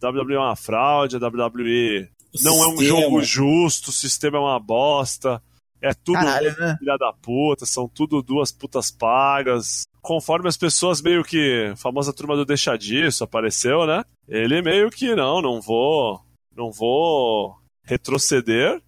WWE 0.00 0.34
é 0.34 0.38
uma 0.38 0.54
fraude, 0.54 1.16
a 1.16 1.18
WWE 1.18 2.08
O 2.32 2.44
não 2.44 2.62
é 2.62 2.68
um 2.68 2.80
jogo 2.80 3.20
justo, 3.20 3.90
o 3.90 3.92
sistema 3.92 4.38
é 4.38 4.40
uma 4.40 4.60
bosta. 4.60 5.42
É 5.80 5.92
tudo 5.92 6.14
Caralho, 6.14 6.56
né? 6.60 6.76
filha 6.78 6.96
da 6.96 7.12
puta, 7.12 7.66
são 7.66 7.88
tudo 7.88 8.22
duas 8.22 8.52
putas 8.52 8.88
pagas. 8.88 9.82
Conforme 10.00 10.48
as 10.48 10.56
pessoas 10.56 11.02
meio 11.02 11.24
que. 11.24 11.70
A 11.72 11.76
famosa 11.76 12.12
turma 12.12 12.36
do 12.36 12.44
deixa 12.44 12.76
disso 12.76 13.24
apareceu, 13.24 13.84
né? 13.84 14.04
Ele 14.32 14.62
meio 14.62 14.90
que 14.90 15.14
não, 15.14 15.42
não 15.42 15.60
vou. 15.60 16.18
Não 16.56 16.72
vou 16.72 17.54
retroceder, 17.84 18.80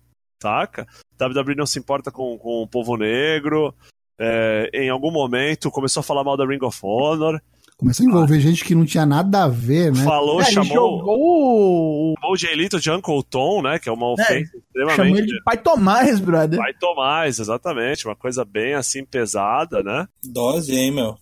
saca? 0.43 0.87
WWE 1.21 1.55
não 1.55 1.67
se 1.67 1.79
importa 1.79 2.11
com, 2.11 2.39
com 2.39 2.63
o 2.63 2.67
povo 2.67 2.97
negro. 2.97 3.75
É, 4.19 4.71
em 4.73 4.89
algum 4.89 5.11
momento 5.11 5.71
começou 5.71 6.01
a 6.01 6.05
falar 6.05 6.25
mal 6.25 6.37
da 6.37 6.47
Ring 6.47 6.63
of 6.63 6.79
Honor. 6.83 7.41
Começou 7.77 8.07
a 8.07 8.09
envolver 8.09 8.41
gente 8.41 8.65
que 8.65 8.75
não 8.75 8.87
tinha 8.87 9.05
nada 9.05 9.45
a 9.45 9.49
ver, 9.49 9.93
né? 9.93 10.03
Falou, 10.05 10.41
É, 10.41 10.45
ele 10.45 10.53
chamou, 10.53 10.73
jogou 10.73 11.19
o. 11.19 12.15
chamou 12.19 12.33
o 12.33 12.37
Jay 12.37 12.55
Lito 12.55 12.81
de 12.81 12.91
Uncle 12.91 13.23
Tom, 13.29 13.61
né? 13.63 13.79
Que 13.79 13.89
é 13.89 13.93
uma 13.93 14.13
ofensa 14.13 14.31
Chamou 14.31 14.63
extremamente. 14.87 15.19
ele 15.19 15.27
de 15.27 15.43
Pai 15.45 15.57
Tomás, 15.59 16.21
brother. 16.21 16.59
Vai 16.59 16.73
Tomás, 16.75 17.39
exatamente. 17.39 18.07
Uma 18.07 18.17
coisa 18.17 18.45
bem 18.45 18.75
assim 18.75 19.05
pesada, 19.05 19.83
né? 19.83 20.07
Dose, 20.23 20.75
hein, 20.75 20.93
meu? 20.93 21.19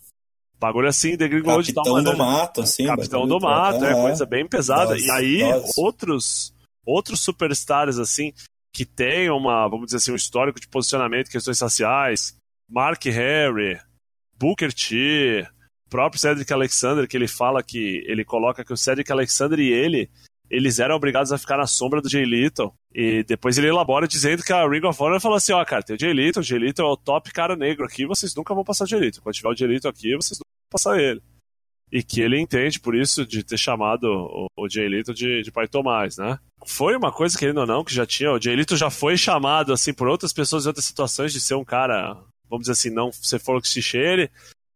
Bagulho 0.63 0.87
assim, 0.87 1.17
degringolou 1.17 1.61
de 1.61 1.73
tal 1.73 1.83
Capitão 1.83 2.05
do 2.05 2.17
maneira. 2.17 2.39
mato, 2.39 2.61
assim. 2.61 2.87
Capitão 2.87 3.27
do 3.27 3.41
Mato, 3.41 3.85
é 3.85 3.91
é. 3.91 4.01
coisa 4.01 4.25
bem 4.25 4.47
pesada. 4.47 4.95
Dose, 4.95 5.05
e 5.05 5.11
aí, 5.11 5.39
dose. 5.41 5.73
outros 5.77 6.55
outros 6.87 7.19
superstars, 7.19 7.99
assim, 7.99 8.33
que 8.73 8.85
tem 8.85 9.29
uma, 9.29 9.67
vamos 9.69 9.87
dizer 9.87 9.97
assim, 9.97 10.13
um 10.13 10.17
histórico 10.17 10.61
de 10.61 10.69
posicionamento 10.69 11.31
questões 11.31 11.61
raciais, 11.61 12.37
Mark 12.71 13.05
Henry, 13.07 13.81
Booker 14.39 14.73
T, 14.73 15.45
próprio 15.91 16.21
Cedric 16.21 16.53
Alexander, 16.53 17.09
que 17.09 17.17
ele 17.17 17.27
fala 17.27 17.61
que 17.61 18.05
ele 18.07 18.25
coloca 18.25 18.65
que 18.65 18.73
o 18.73 18.77
Cedric 18.77 19.11
Alexander 19.11 19.59
e 19.59 19.69
ele 19.69 20.09
eles 20.53 20.79
eram 20.79 20.95
obrigados 20.95 21.33
a 21.33 21.39
ficar 21.39 21.57
na 21.57 21.67
sombra 21.67 22.03
do 22.03 22.11
Jay 22.11 22.27
Little. 22.27 22.75
E 22.95 23.25
depois 23.25 23.57
ele 23.57 23.69
elabora 23.69 24.07
dizendo 24.07 24.43
que 24.43 24.53
a 24.53 24.69
Ring 24.69 24.85
of 24.85 25.03
Honor 25.03 25.19
falou 25.19 25.39
assim: 25.39 25.53
ó, 25.53 25.65
cara, 25.65 25.83
tem 25.83 25.97
o 25.97 25.99
Jay 25.99 26.13
Little, 26.13 26.43
o 26.43 26.45
Jay 26.45 26.59
Little 26.59 26.87
é 26.87 26.93
o 26.93 26.97
top 26.97 27.33
cara 27.33 27.57
negro 27.57 27.87
aqui, 27.87 28.05
vocês 28.05 28.35
nunca 28.35 28.55
vão 28.55 28.63
passar 28.63 28.85
o 28.85 28.87
Jay 28.87 29.01
Little. 29.01 29.23
Quando 29.23 29.35
tiver 29.35 29.49
o 29.49 29.57
Jay 29.57 29.67
Little 29.67 29.91
aqui, 29.91 30.15
vocês 30.15 30.39
nunca 30.39 30.51
vão 30.51 30.71
passar 30.71 31.01
ele. 31.01 31.23
E 31.91 32.03
que 32.03 32.21
ele 32.21 32.39
entende 32.39 32.79
por 32.79 32.95
isso 32.95 33.25
de 33.27 33.43
ter 33.43 33.57
chamado 33.57 34.05
o, 34.05 34.47
o 34.57 34.69
Jay 34.69 34.87
Little 34.89 35.15
de, 35.15 35.43
de 35.43 35.51
Pai 35.51 35.67
Tomás, 35.67 36.19
né? 36.19 36.39
Foi 36.67 36.95
uma 36.97 37.11
coisa, 37.11 37.39
querendo 37.39 37.61
ou 37.61 37.67
não, 37.67 37.83
que 37.83 37.95
já 37.95 38.05
tinha. 38.05 38.31
O 38.31 38.41
Jay 38.41 38.55
Little 38.55 38.77
já 38.77 38.91
foi 38.91 39.17
chamado, 39.17 39.73
assim, 39.73 39.95
por 39.95 40.07
outras 40.07 40.35
pessoas 40.35 40.65
em 40.65 40.69
outras 40.69 40.85
situações 40.85 41.33
de 41.33 41.41
ser 41.41 41.55
um 41.55 41.65
cara, 41.65 42.15
vamos 42.49 42.65
dizer 42.65 42.73
assim, 42.73 42.91
não 42.91 43.11
ser 43.11 43.39
for 43.39 43.61
que 43.61 43.69
se 43.69 43.81
cheire. 43.81 44.31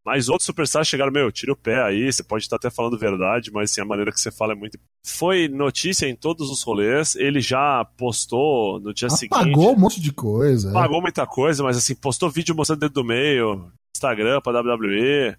Mas 0.07 0.29
outros 0.29 0.45
superstars 0.45 0.87
chegaram, 0.87 1.11
meu, 1.11 1.29
tira 1.33 1.51
o 1.51 1.55
pé 1.55 1.83
aí, 1.83 2.09
você 2.09 2.23
pode 2.23 2.45
estar 2.45 2.55
até 2.55 2.69
falando 2.69 2.97
verdade, 2.97 3.51
mas 3.51 3.69
assim, 3.69 3.81
a 3.81 3.85
maneira 3.85 4.09
que 4.09 4.17
você 4.21 4.31
fala 4.31 4.53
é 4.53 4.55
muito. 4.55 4.79
Foi 5.05 5.49
notícia 5.49 6.07
em 6.07 6.15
todos 6.15 6.49
os 6.49 6.63
rolês, 6.63 7.13
ele 7.17 7.41
já 7.41 7.83
postou 7.97 8.79
no 8.79 8.93
dia 8.93 9.09
seguinte. 9.09 9.35
Apagou 9.37 9.73
um 9.73 9.77
monte 9.77 9.99
de 9.99 10.13
coisa. 10.13 10.69
é. 10.69 10.71
Pagou 10.71 11.01
muita 11.01 11.27
coisa, 11.27 11.61
mas 11.61 11.75
assim, 11.75 11.93
postou 11.93 12.29
vídeo 12.29 12.55
mostrando 12.55 12.79
dedo 12.79 12.93
do 12.93 13.03
meio, 13.03 13.69
Instagram 13.93 14.39
pra 14.39 14.61
WWE, 14.61 15.35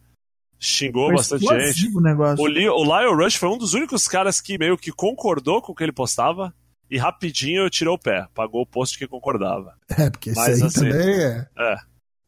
xingou 0.59 1.07
Foi 1.07 1.17
bastante 1.17 1.47
gente. 1.47 1.97
o 1.97 2.01
negócio. 2.03 2.45
O, 2.45 2.47
Li- 2.47 2.69
o 2.69 2.83
Lyle 2.83 3.15
Rush 3.25 3.37
foi 3.37 3.49
um 3.49 3.57
dos 3.57 3.73
únicos 3.73 4.07
caras 4.07 4.39
que 4.39 4.59
meio 4.59 4.77
que 4.77 4.93
concordou 4.93 5.63
com 5.63 5.73
o 5.73 5.75
que 5.75 5.83
ele 5.83 5.93
postava 5.93 6.53
e 6.91 6.99
rapidinho 6.99 7.71
tirou 7.71 7.95
o 7.95 7.99
pé, 7.99 8.27
pagou 8.35 8.61
o 8.61 8.67
post 8.67 8.99
que 8.99 9.07
concordava. 9.07 9.73
É, 9.97 10.11
porque 10.11 10.31
isso 10.31 10.41
aí 10.41 10.53
assim, 10.63 10.69
também 10.91 11.21
é. 11.23 11.47
É. 11.59 11.77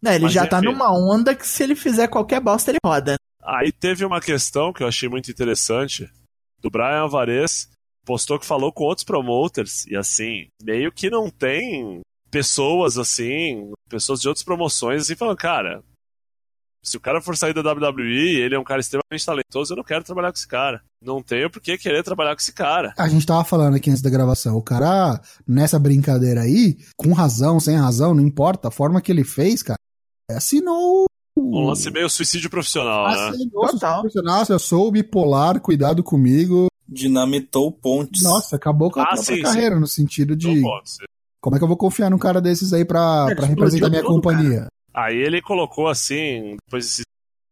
Né, 0.03 0.15
ele 0.15 0.25
Mas, 0.25 0.33
já 0.33 0.47
tá 0.47 0.59
enfim. 0.59 0.67
numa 0.67 0.91
onda 0.93 1.35
que 1.35 1.47
se 1.47 1.63
ele 1.63 1.77
fizer 1.77 2.09
qualquer 2.09 2.41
bosta, 2.41 2.71
ele 2.71 2.79
roda. 2.85 3.17
Aí 3.43 3.71
teve 3.71 4.05
uma 4.05 4.21
questão 4.21 4.73
que 4.73 4.83
eu 4.83 4.89
achei 4.89 5.09
muito 5.09 5.31
interessante 5.31 6.11
do 6.61 6.71
Brian 6.71 7.01
Alvarez, 7.01 7.69
postou 8.05 8.39
que 8.39 8.47
falou 8.47 8.73
com 8.73 8.85
outros 8.85 9.05
promoters 9.05 9.87
e 9.87 9.97
assim, 9.97 10.49
meio 10.63 10.93
que 10.93 11.11
não 11.11 11.31
tem 11.31 12.01
pessoas 12.31 12.97
assim, 12.97 13.73
pessoas 13.89 14.21
de 14.21 14.29
outras 14.29 14.45
promoções 14.45 15.03
assim 15.03 15.17
falando, 15.17 15.37
cara, 15.37 15.83
se 16.83 16.97
o 16.97 17.01
cara 17.01 17.21
for 17.21 17.37
sair 17.37 17.53
da 17.53 17.61
WWE, 17.61 18.41
ele 18.41 18.55
é 18.55 18.59
um 18.59 18.65
cara 18.65 18.81
extremamente 18.81 19.25
talentoso, 19.25 19.73
eu 19.73 19.77
não 19.77 19.85
quero 19.85 20.05
trabalhar 20.05 20.33
com 20.33 20.39
esse 20.39 20.49
cara. 20.49 20.83
Não 21.03 21.23
tenho 21.23 21.51
por 21.51 21.61
que 21.61 21.77
querer 21.77 22.03
trabalhar 22.03 22.35
com 22.35 22.41
esse 22.41 22.53
cara. 22.53 22.95
A 22.97 23.09
gente 23.09 23.27
tava 23.27 23.45
falando 23.45 23.77
aqui 23.77 23.91
antes 23.91 24.03
da 24.03 24.09
gravação, 24.09 24.57
o 24.57 24.63
cara, 24.63 25.21
nessa 25.47 25.79
brincadeira 25.79 26.43
aí, 26.43 26.79
com 26.97 27.13
razão, 27.13 27.61
sem 27.61 27.77
razão, 27.77 28.15
não 28.15 28.23
importa, 28.23 28.69
a 28.69 28.71
forma 28.71 29.01
que 29.01 29.13
ele 29.13 29.25
fez, 29.25 29.63
cara, 29.63 29.79
assinou 30.37 31.05
Um 31.37 31.65
lance 31.67 31.91
meio 31.91 32.09
suicídio 32.11 32.51
profissional, 32.51 33.09
né? 33.09 33.29
Assinou 33.31 33.67
Total. 33.69 34.01
profissional, 34.01 34.45
eu 34.49 34.59
sou 34.59 34.91
bipolar, 34.91 35.61
cuidado 35.61 36.03
comigo. 36.03 36.67
Dinamitou 36.89 37.71
pontes. 37.71 38.23
Nossa, 38.23 38.57
acabou 38.57 38.91
com 38.91 39.01
a 39.01 39.05
Ah, 39.05 39.07
própria 39.15 39.37
sim, 39.37 39.43
carreira, 39.43 39.79
no 39.79 39.87
sentido 39.87 40.35
de 40.37 40.61
como 41.41 41.57
é 41.57 41.59
que 41.59 41.65
eu 41.65 41.69
vou 41.69 41.77
confiar 41.77 42.11
num 42.11 42.19
cara 42.19 42.41
desses 42.41 42.73
aí 42.73 42.85
pra, 42.85 43.27
Ele 43.27 43.35
pra 43.37 43.45
explodiu 43.45 43.49
representar 43.49 43.89
minha 43.91 44.03
tudo, 44.03 44.15
companhia? 44.15 44.67
Aí 44.93 45.17
ele 45.17 45.41
colocou 45.41 45.89
assim, 45.89 46.57
depois 46.67 46.85
desse 46.87 47.03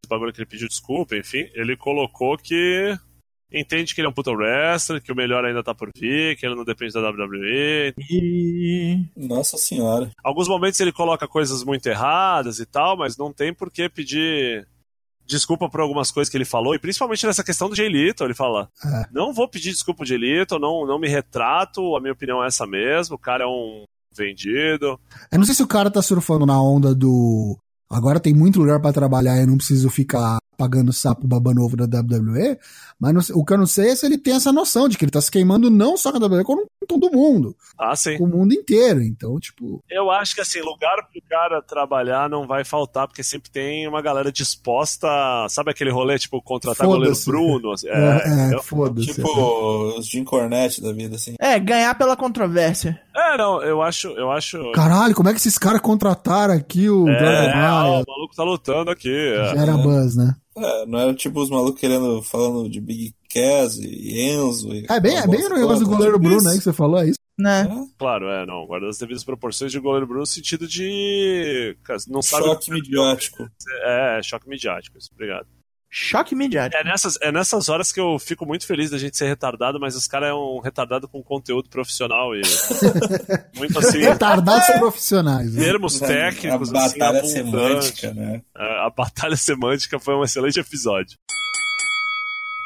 bagulho 0.08 0.32
que 0.32 0.40
ele 0.40 0.48
pediu 0.48 0.68
desculpa, 0.68 1.16
enfim, 1.16 1.48
ele 1.54 1.76
colocou 1.76 2.36
que 2.36 2.98
entende 3.52 3.94
que 3.94 4.00
ele 4.00 4.06
é 4.06 4.10
um 4.10 4.14
puta 4.14 4.30
wrestler, 4.30 5.02
que 5.02 5.12
o 5.12 5.16
melhor 5.16 5.44
ainda 5.44 5.62
tá 5.62 5.74
por 5.74 5.90
vir, 5.96 6.36
que 6.36 6.44
ele 6.46 6.54
não 6.54 6.64
depende 6.64 6.92
da 6.92 7.08
WWE. 7.10 7.94
E. 8.10 9.04
Nossa 9.16 9.56
senhora. 9.56 10.10
Alguns 10.22 10.48
momentos 10.48 10.78
ele 10.80 10.92
coloca 10.92 11.26
coisas 11.28 11.62
muito 11.64 11.86
erradas 11.86 12.58
e 12.58 12.66
tal, 12.66 12.96
mas 12.96 13.16
não 13.16 13.32
tem 13.32 13.52
por 13.54 13.70
que 13.70 13.88
pedir 13.88 14.66
desculpa 15.26 15.68
por 15.68 15.80
algumas 15.80 16.10
coisas 16.10 16.30
que 16.30 16.38
ele 16.38 16.46
falou, 16.46 16.74
e 16.74 16.78
principalmente 16.78 17.26
nessa 17.26 17.44
questão 17.44 17.68
do 17.68 17.76
Jay 17.76 17.86
Little, 17.88 18.26
ele 18.26 18.32
fala, 18.34 18.66
É. 18.82 19.04
não 19.12 19.30
vou 19.34 19.46
pedir 19.46 19.70
desculpa 19.72 19.98
pro 19.98 20.06
Jay 20.06 20.16
Little, 20.16 20.58
não, 20.58 20.86
não 20.86 20.98
me 20.98 21.06
retrato, 21.06 21.94
a 21.96 22.00
minha 22.00 22.14
opinião 22.14 22.42
é 22.42 22.46
essa 22.46 22.66
mesmo, 22.66 23.16
o 23.16 23.18
cara 23.18 23.44
é 23.44 23.46
um 23.46 23.84
vendido. 24.16 24.98
Eu 25.30 25.38
não 25.38 25.44
sei 25.44 25.54
se 25.54 25.62
o 25.62 25.66
cara 25.66 25.90
tá 25.90 26.00
surfando 26.00 26.46
na 26.46 26.60
onda 26.60 26.94
do. 26.94 27.58
Agora 27.90 28.18
tem 28.18 28.34
muito 28.34 28.58
lugar 28.58 28.80
pra 28.80 28.90
trabalhar 28.92 29.36
e 29.36 29.42
eu 29.42 29.46
não 29.46 29.58
preciso 29.58 29.90
ficar 29.90 30.38
pagando 30.58 30.92
sapo 30.92 31.26
babando 31.28 31.62
ovo 31.62 31.76
da 31.76 31.84
WWE, 31.84 32.58
mas 33.00 33.14
não 33.14 33.40
o 33.40 33.44
que 33.44 33.52
eu 33.52 33.58
não 33.58 33.66
sei 33.66 33.90
é 33.90 33.96
se 33.96 34.04
ele 34.04 34.18
tem 34.18 34.34
essa 34.34 34.52
noção 34.52 34.88
de 34.88 34.98
que 34.98 35.04
ele 35.04 35.12
tá 35.12 35.20
se 35.20 35.30
queimando 35.30 35.70
não 35.70 35.96
só 35.96 36.10
com 36.10 36.18
a 36.18 36.26
WWE, 36.26 36.42
como 36.42 36.66
com 36.80 36.86
todo 36.86 37.12
mundo, 37.12 37.54
Ah, 37.78 37.94
sim. 37.94 38.18
com 38.18 38.24
o 38.24 38.28
mundo 38.28 38.52
inteiro. 38.52 39.00
Então, 39.02 39.38
tipo, 39.38 39.80
Eu 39.88 40.10
acho 40.10 40.34
que 40.34 40.40
assim, 40.40 40.60
lugar 40.60 40.96
pro 41.12 41.22
cara 41.30 41.62
trabalhar 41.62 42.28
não 42.28 42.44
vai 42.46 42.64
faltar, 42.64 43.06
porque 43.06 43.22
sempre 43.22 43.50
tem 43.50 43.86
uma 43.86 44.02
galera 44.02 44.32
disposta, 44.32 45.06
sabe 45.48 45.70
aquele 45.70 45.90
rolê, 45.90 46.18
tipo, 46.18 46.42
contratar 46.42 46.86
goleiro. 46.86 47.14
Bruno? 47.24 47.72
assim, 47.72 47.86
é, 47.88 48.50
É, 48.52 48.54
é, 48.56 48.62
foda-se. 48.62 49.14
Tipo 49.14 49.96
os 49.98 50.06
Jim 50.08 50.24
Cornette 50.24 50.82
da 50.82 50.92
vida, 50.92 51.14
assim. 51.16 51.34
É, 51.38 51.58
ganhar 51.60 51.96
pela 51.96 52.16
controvérsia. 52.16 53.00
é, 53.14 53.36
não, 53.36 53.62
eu 53.62 53.80
acho, 53.80 54.08
eu 54.08 54.30
acho. 54.32 54.72
Caralho, 54.72 55.14
como 55.14 55.28
é 55.28 55.32
que 55.32 55.38
esses 55.38 55.56
caras 55.58 55.80
contrataram 55.80 56.54
aqui 56.54 56.88
o 56.90 57.08
É, 57.08 57.54
Maia? 57.54 58.02
o 58.02 58.04
maluco 58.08 58.34
tá 58.34 58.42
lutando 58.42 58.90
aqui. 58.90 59.08
é. 59.14 59.54
Já 59.54 59.62
era 59.62 59.76
buzz, 59.76 60.16
né? 60.16 60.34
É, 60.64 60.86
não 60.86 60.98
era 60.98 61.14
tipo 61.14 61.40
os 61.40 61.50
malucos 61.50 61.80
querendo, 61.80 62.22
falando 62.22 62.68
de 62.68 62.80
Big 62.80 63.14
Cass 63.32 63.78
e 63.78 64.20
Enzo. 64.20 64.72
E 64.72 64.86
É 64.88 65.00
bem, 65.00 65.16
é 65.16 65.26
bem 65.26 65.44
o 65.44 65.50
negócio 65.50 65.84
do 65.84 65.90
goleiro 65.90 66.18
Bruno 66.18 66.48
aí 66.48 66.58
que 66.58 66.64
você 66.64 66.72
falou, 66.72 67.00
é 67.00 67.08
isso? 67.08 67.18
Né? 67.38 67.68
Claro, 67.96 68.28
é, 68.28 68.44
não. 68.44 68.66
Guarda 68.66 68.88
as 68.88 68.98
devidas 68.98 69.22
proporções 69.22 69.70
de 69.70 69.78
goleiro 69.78 70.06
Bruno 70.06 70.22
no 70.22 70.26
sentido 70.26 70.66
de. 70.66 71.76
cara, 71.84 72.00
Não 72.08 72.20
sabe. 72.20 72.44
Choque 72.44 72.70
midiático. 72.72 73.48
É, 73.84 74.20
choque 74.24 74.48
midiático, 74.48 74.98
isso, 74.98 75.10
obrigado. 75.14 75.46
Choque 75.90 76.34
midiático. 76.34 76.78
É 76.80 76.84
nessas, 76.84 77.18
é 77.22 77.32
nessas 77.32 77.68
horas 77.70 77.90
que 77.90 77.98
eu 77.98 78.18
fico 78.18 78.44
muito 78.44 78.66
feliz 78.66 78.90
da 78.90 78.98
gente 78.98 79.16
ser 79.16 79.26
retardado, 79.26 79.80
mas 79.80 79.96
os 79.96 80.06
caras 80.06 80.28
é 80.30 80.34
um 80.34 80.60
retardado 80.60 81.08
com 81.08 81.22
conteúdo 81.22 81.70
profissional 81.70 82.34
e. 82.34 82.42
muito 83.56 83.78
assim. 83.78 83.98
Retardados 83.98 84.68
profissionais. 84.78 85.54
né? 85.54 85.64
Termos 85.64 85.98
técnicos, 85.98 86.74
a 86.74 86.84
assim, 86.84 86.98
batalha 86.98 87.24
semântica, 87.24 88.12
né? 88.12 88.42
É, 88.56 88.86
A 88.86 88.90
batalha 88.90 89.36
semântica 89.36 89.98
foi 89.98 90.14
um 90.14 90.22
excelente 90.22 90.60
episódio. 90.60 91.16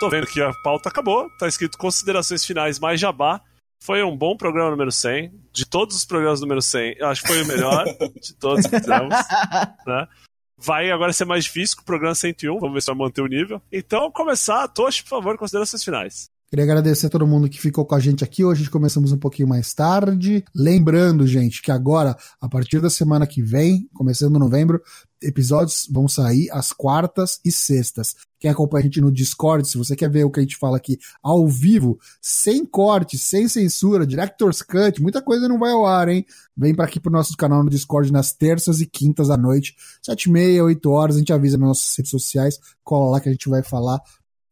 Tô 0.00 0.10
vendo 0.10 0.26
que 0.26 0.42
a 0.42 0.52
pauta 0.64 0.88
acabou, 0.88 1.30
tá 1.38 1.46
escrito 1.46 1.78
considerações 1.78 2.44
finais 2.44 2.80
mais 2.80 2.98
jabá. 3.00 3.40
Foi 3.80 4.02
um 4.02 4.16
bom 4.16 4.36
programa 4.36 4.70
número 4.72 4.90
100. 4.90 5.32
De 5.52 5.64
todos 5.64 5.96
os 5.96 6.04
programas 6.04 6.40
número 6.40 6.60
100, 6.60 6.96
eu 6.98 7.06
acho 7.08 7.22
que 7.22 7.28
foi 7.28 7.42
o 7.42 7.46
melhor 7.46 7.84
de 8.20 8.34
todos 8.34 8.66
que 8.66 8.80
fizemos. 8.80 9.14
né? 9.86 10.08
Vai 10.64 10.90
agora 10.90 11.12
ser 11.12 11.24
mais 11.24 11.44
difícil 11.44 11.76
com 11.76 11.82
o 11.82 11.86
programa 11.86 12.14
101, 12.14 12.58
vamos 12.58 12.74
ver 12.74 12.80
se 12.80 12.86
vai 12.86 12.96
manter 12.96 13.20
o 13.20 13.26
nível. 13.26 13.60
Então, 13.70 14.10
começar, 14.12 14.68
Toshi, 14.68 15.02
por 15.02 15.10
favor, 15.10 15.36
considerações 15.36 15.82
finais. 15.82 16.31
Queria 16.52 16.64
agradecer 16.64 17.06
a 17.06 17.08
todo 17.08 17.26
mundo 17.26 17.48
que 17.48 17.58
ficou 17.58 17.86
com 17.86 17.94
a 17.94 17.98
gente 17.98 18.22
aqui. 18.22 18.44
Hoje 18.44 18.68
começamos 18.68 19.10
um 19.10 19.16
pouquinho 19.16 19.48
mais 19.48 19.72
tarde. 19.72 20.44
Lembrando, 20.54 21.26
gente, 21.26 21.62
que 21.62 21.70
agora, 21.70 22.14
a 22.38 22.46
partir 22.46 22.78
da 22.78 22.90
semana 22.90 23.26
que 23.26 23.40
vem, 23.40 23.88
começando 23.94 24.36
em 24.36 24.38
novembro, 24.38 24.82
episódios 25.22 25.88
vão 25.90 26.06
sair 26.06 26.50
às 26.50 26.70
quartas 26.70 27.40
e 27.42 27.50
sextas. 27.50 28.16
Quem 28.38 28.50
acompanha 28.50 28.82
a 28.82 28.84
gente 28.84 29.00
no 29.00 29.10
Discord, 29.10 29.66
se 29.66 29.78
você 29.78 29.96
quer 29.96 30.10
ver 30.10 30.24
o 30.24 30.30
que 30.30 30.40
a 30.40 30.42
gente 30.42 30.58
fala 30.58 30.76
aqui 30.76 30.98
ao 31.22 31.48
vivo, 31.48 31.98
sem 32.20 32.66
corte, 32.66 33.16
sem 33.16 33.48
censura, 33.48 34.06
Director's 34.06 34.60
Cut, 34.60 35.00
muita 35.00 35.22
coisa 35.22 35.48
não 35.48 35.58
vai 35.58 35.72
ao 35.72 35.86
ar, 35.86 36.10
hein? 36.10 36.26
Vem 36.54 36.74
para 36.74 36.84
aqui 36.84 37.00
pro 37.00 37.10
nosso 37.10 37.34
canal 37.34 37.64
no 37.64 37.70
Discord 37.70 38.12
nas 38.12 38.34
terças 38.34 38.82
e 38.82 38.86
quintas 38.86 39.30
à 39.30 39.38
noite, 39.38 39.74
sete 40.02 40.24
e 40.24 40.30
meia, 40.30 40.62
oito 40.62 40.90
horas, 40.90 41.16
a 41.16 41.18
gente 41.18 41.32
avisa 41.32 41.56
nas 41.56 41.68
nossas 41.68 41.96
redes 41.96 42.10
sociais, 42.10 42.58
cola 42.84 43.12
lá 43.12 43.20
que 43.22 43.30
a 43.30 43.32
gente 43.32 43.48
vai 43.48 43.62
falar 43.62 44.02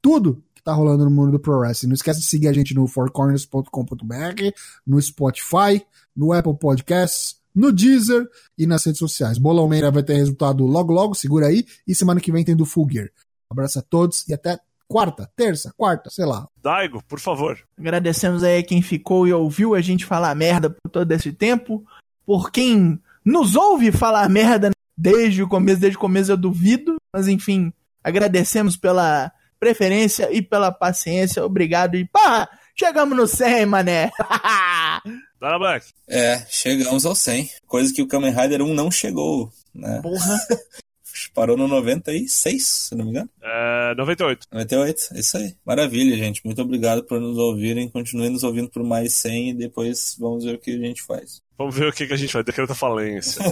tudo 0.01 0.43
que 0.61 0.65
tá 0.65 0.73
rolando 0.73 1.05
no 1.05 1.11
mundo 1.11 1.33
do 1.33 1.41
Pro 1.41 1.59
Wrestling. 1.59 1.89
Não 1.89 1.95
esquece 1.95 2.21
de 2.21 2.27
seguir 2.27 2.49
a 2.49 2.53
gente 2.53 2.75
no 2.75 2.87
fourcorners.com.br, 2.87 4.51
no 4.87 5.01
Spotify, 5.01 5.83
no 6.15 6.33
Apple 6.33 6.57
Podcasts, 6.57 7.41
no 7.55 7.73
Deezer 7.73 8.29
e 8.57 8.67
nas 8.67 8.85
redes 8.85 8.99
sociais. 8.99 9.39
Bolão 9.39 9.69
Meira 9.69 9.91
vai 9.91 10.03
ter 10.03 10.15
resultado 10.15 10.65
logo 10.67 10.93
logo, 10.93 11.15
segura 11.15 11.47
aí, 11.47 11.65
e 11.87 11.95
semana 11.95 12.21
que 12.21 12.31
vem 12.31 12.45
tem 12.45 12.55
do 12.55 12.67
Full 12.67 12.89
Gear. 12.91 13.09
Abraço 13.51 13.79
a 13.79 13.83
todos 13.83 14.29
e 14.29 14.35
até 14.35 14.59
quarta, 14.87 15.31
terça, 15.35 15.73
quarta, 15.77 16.11
sei 16.11 16.27
lá. 16.27 16.47
Daigo, 16.63 17.03
por 17.09 17.19
favor. 17.19 17.59
Agradecemos 17.79 18.45
aí 18.45 18.63
quem 18.63 18.83
ficou 18.83 19.27
e 19.27 19.33
ouviu 19.33 19.75
a 19.75 19.81
gente 19.81 20.05
falar 20.05 20.35
merda 20.35 20.71
por 20.71 20.91
todo 20.91 21.11
esse 21.13 21.33
tempo. 21.33 21.85
Por 22.27 22.51
quem 22.51 23.01
nos 23.25 23.57
ouve 23.57 23.91
falar 23.91 24.29
merda 24.29 24.71
desde 24.97 25.43
o 25.43 25.49
começo, 25.49 25.81
desde 25.81 25.97
o 25.97 26.01
começo 26.01 26.31
eu 26.31 26.37
duvido. 26.37 26.97
Mas 27.13 27.27
enfim, 27.27 27.73
agradecemos 28.05 28.77
pela 28.77 29.33
preferência 29.61 30.29
e 30.33 30.41
pela 30.41 30.73
paciência. 30.73 31.45
Obrigado 31.45 31.95
e 31.95 32.05
pá! 32.07 32.49
Chegamos 32.75 33.17
no 33.17 33.27
100, 33.27 33.67
mané! 33.67 34.11
Dana 35.39 35.59
Black. 35.59 35.87
É, 36.09 36.45
chegamos 36.49 37.05
ao 37.05 37.15
100. 37.15 37.49
Coisa 37.67 37.93
que 37.95 38.03
o 38.03 38.09
Kamen 38.09 38.33
Rider 38.33 38.63
1 38.63 38.75
não 38.75 38.91
chegou, 38.91 39.53
né? 39.75 40.01
Porra! 40.03 40.39
Parou 41.35 41.57
no 41.57 41.69
96, 41.69 42.67
se 42.67 42.95
não 42.95 43.05
me 43.05 43.11
engano. 43.11 43.29
É, 43.43 43.95
98. 43.95 44.47
98, 44.51 45.09
é 45.13 45.21
isso 45.21 45.37
aí. 45.37 45.55
Maravilha, 45.65 46.17
gente. 46.17 46.41
Muito 46.45 46.63
obrigado 46.63 47.05
por 47.05 47.21
nos 47.21 47.37
ouvirem. 47.37 47.89
Continuem 47.89 48.31
nos 48.31 48.43
ouvindo 48.43 48.71
por 48.71 48.83
mais 48.83 49.13
100 49.15 49.51
e 49.51 49.55
depois 49.55 50.17
vamos 50.19 50.45
ver 50.45 50.55
o 50.55 50.59
que 50.59 50.71
a 50.71 50.79
gente 50.79 51.03
faz. 51.03 51.43
Vamos 51.59 51.75
ver 51.75 51.89
o 51.89 51.93
que, 51.93 52.07
que 52.07 52.15
a 52.15 52.17
gente 52.17 52.33
vai 52.33 52.43
decretar 52.43 52.75
falência. 52.75 53.43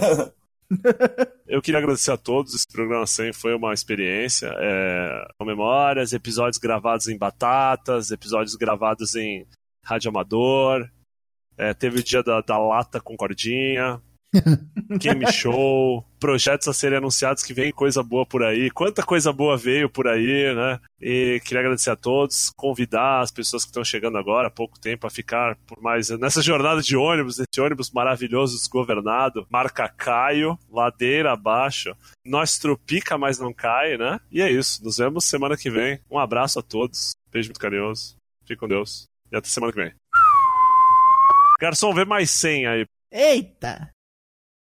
Eu 1.47 1.61
queria 1.61 1.79
agradecer 1.79 2.11
a 2.11 2.17
todos. 2.17 2.53
Esse 2.53 2.67
programa 2.67 3.05
100 3.05 3.33
foi 3.33 3.55
uma 3.55 3.73
experiência. 3.73 4.53
É, 4.57 5.27
memórias, 5.43 6.13
episódios 6.13 6.57
gravados 6.57 7.07
em 7.07 7.17
batatas, 7.17 8.11
episódios 8.11 8.55
gravados 8.55 9.15
em 9.15 9.47
rádio 9.83 10.09
amador. 10.09 10.89
É, 11.57 11.73
teve 11.73 11.99
o 11.99 12.03
dia 12.03 12.23
da, 12.23 12.41
da 12.41 12.57
lata 12.57 13.01
com 13.01 13.17
cordinha. 13.17 14.01
Game 14.99 15.31
Show, 15.31 16.05
projetos 16.19 16.67
a 16.67 16.73
serem 16.73 16.97
anunciados 16.97 17.43
que 17.43 17.53
vem 17.53 17.71
coisa 17.71 18.03
boa 18.03 18.25
por 18.25 18.43
aí. 18.43 18.69
Quanta 18.69 19.03
coisa 19.03 19.33
boa 19.33 19.57
veio 19.57 19.89
por 19.89 20.07
aí, 20.07 20.53
né? 20.53 20.79
E 21.01 21.41
queria 21.43 21.61
agradecer 21.61 21.89
a 21.89 21.95
todos, 21.95 22.51
convidar 22.55 23.21
as 23.21 23.31
pessoas 23.31 23.63
que 23.63 23.69
estão 23.69 23.83
chegando 23.83 24.17
agora 24.17 24.47
há 24.47 24.51
pouco 24.51 24.79
tempo 24.79 25.07
a 25.07 25.09
ficar 25.09 25.55
por 25.65 25.81
mais 25.81 26.09
nessa 26.09 26.41
jornada 26.41 26.81
de 26.81 26.95
ônibus, 26.95 27.39
esse 27.39 27.61
ônibus 27.61 27.91
maravilhoso 27.91 28.57
desgovernado, 28.57 29.47
marca 29.49 29.89
Caio, 29.89 30.57
ladeira 30.69 31.33
abaixo. 31.33 31.95
Nós 32.25 32.59
tropica, 32.59 33.17
mas 33.17 33.39
não 33.39 33.53
cai, 33.53 33.97
né? 33.97 34.19
E 34.31 34.41
é 34.41 34.51
isso. 34.51 34.83
Nos 34.83 34.97
vemos 34.97 35.25
semana 35.25 35.57
que 35.57 35.69
vem. 35.69 35.99
Um 36.09 36.19
abraço 36.19 36.59
a 36.59 36.61
todos. 36.61 37.11
Beijo 37.31 37.49
muito 37.49 37.59
carinhoso. 37.59 38.15
Fique 38.45 38.59
com 38.59 38.67
Deus. 38.67 39.05
E 39.31 39.35
até 39.35 39.47
semana 39.47 39.73
que 39.73 39.79
vem. 39.79 39.93
Garçom, 41.59 41.93
vê 41.93 42.05
mais 42.05 42.31
100 42.31 42.67
aí. 42.67 42.85
Eita! 43.11 43.89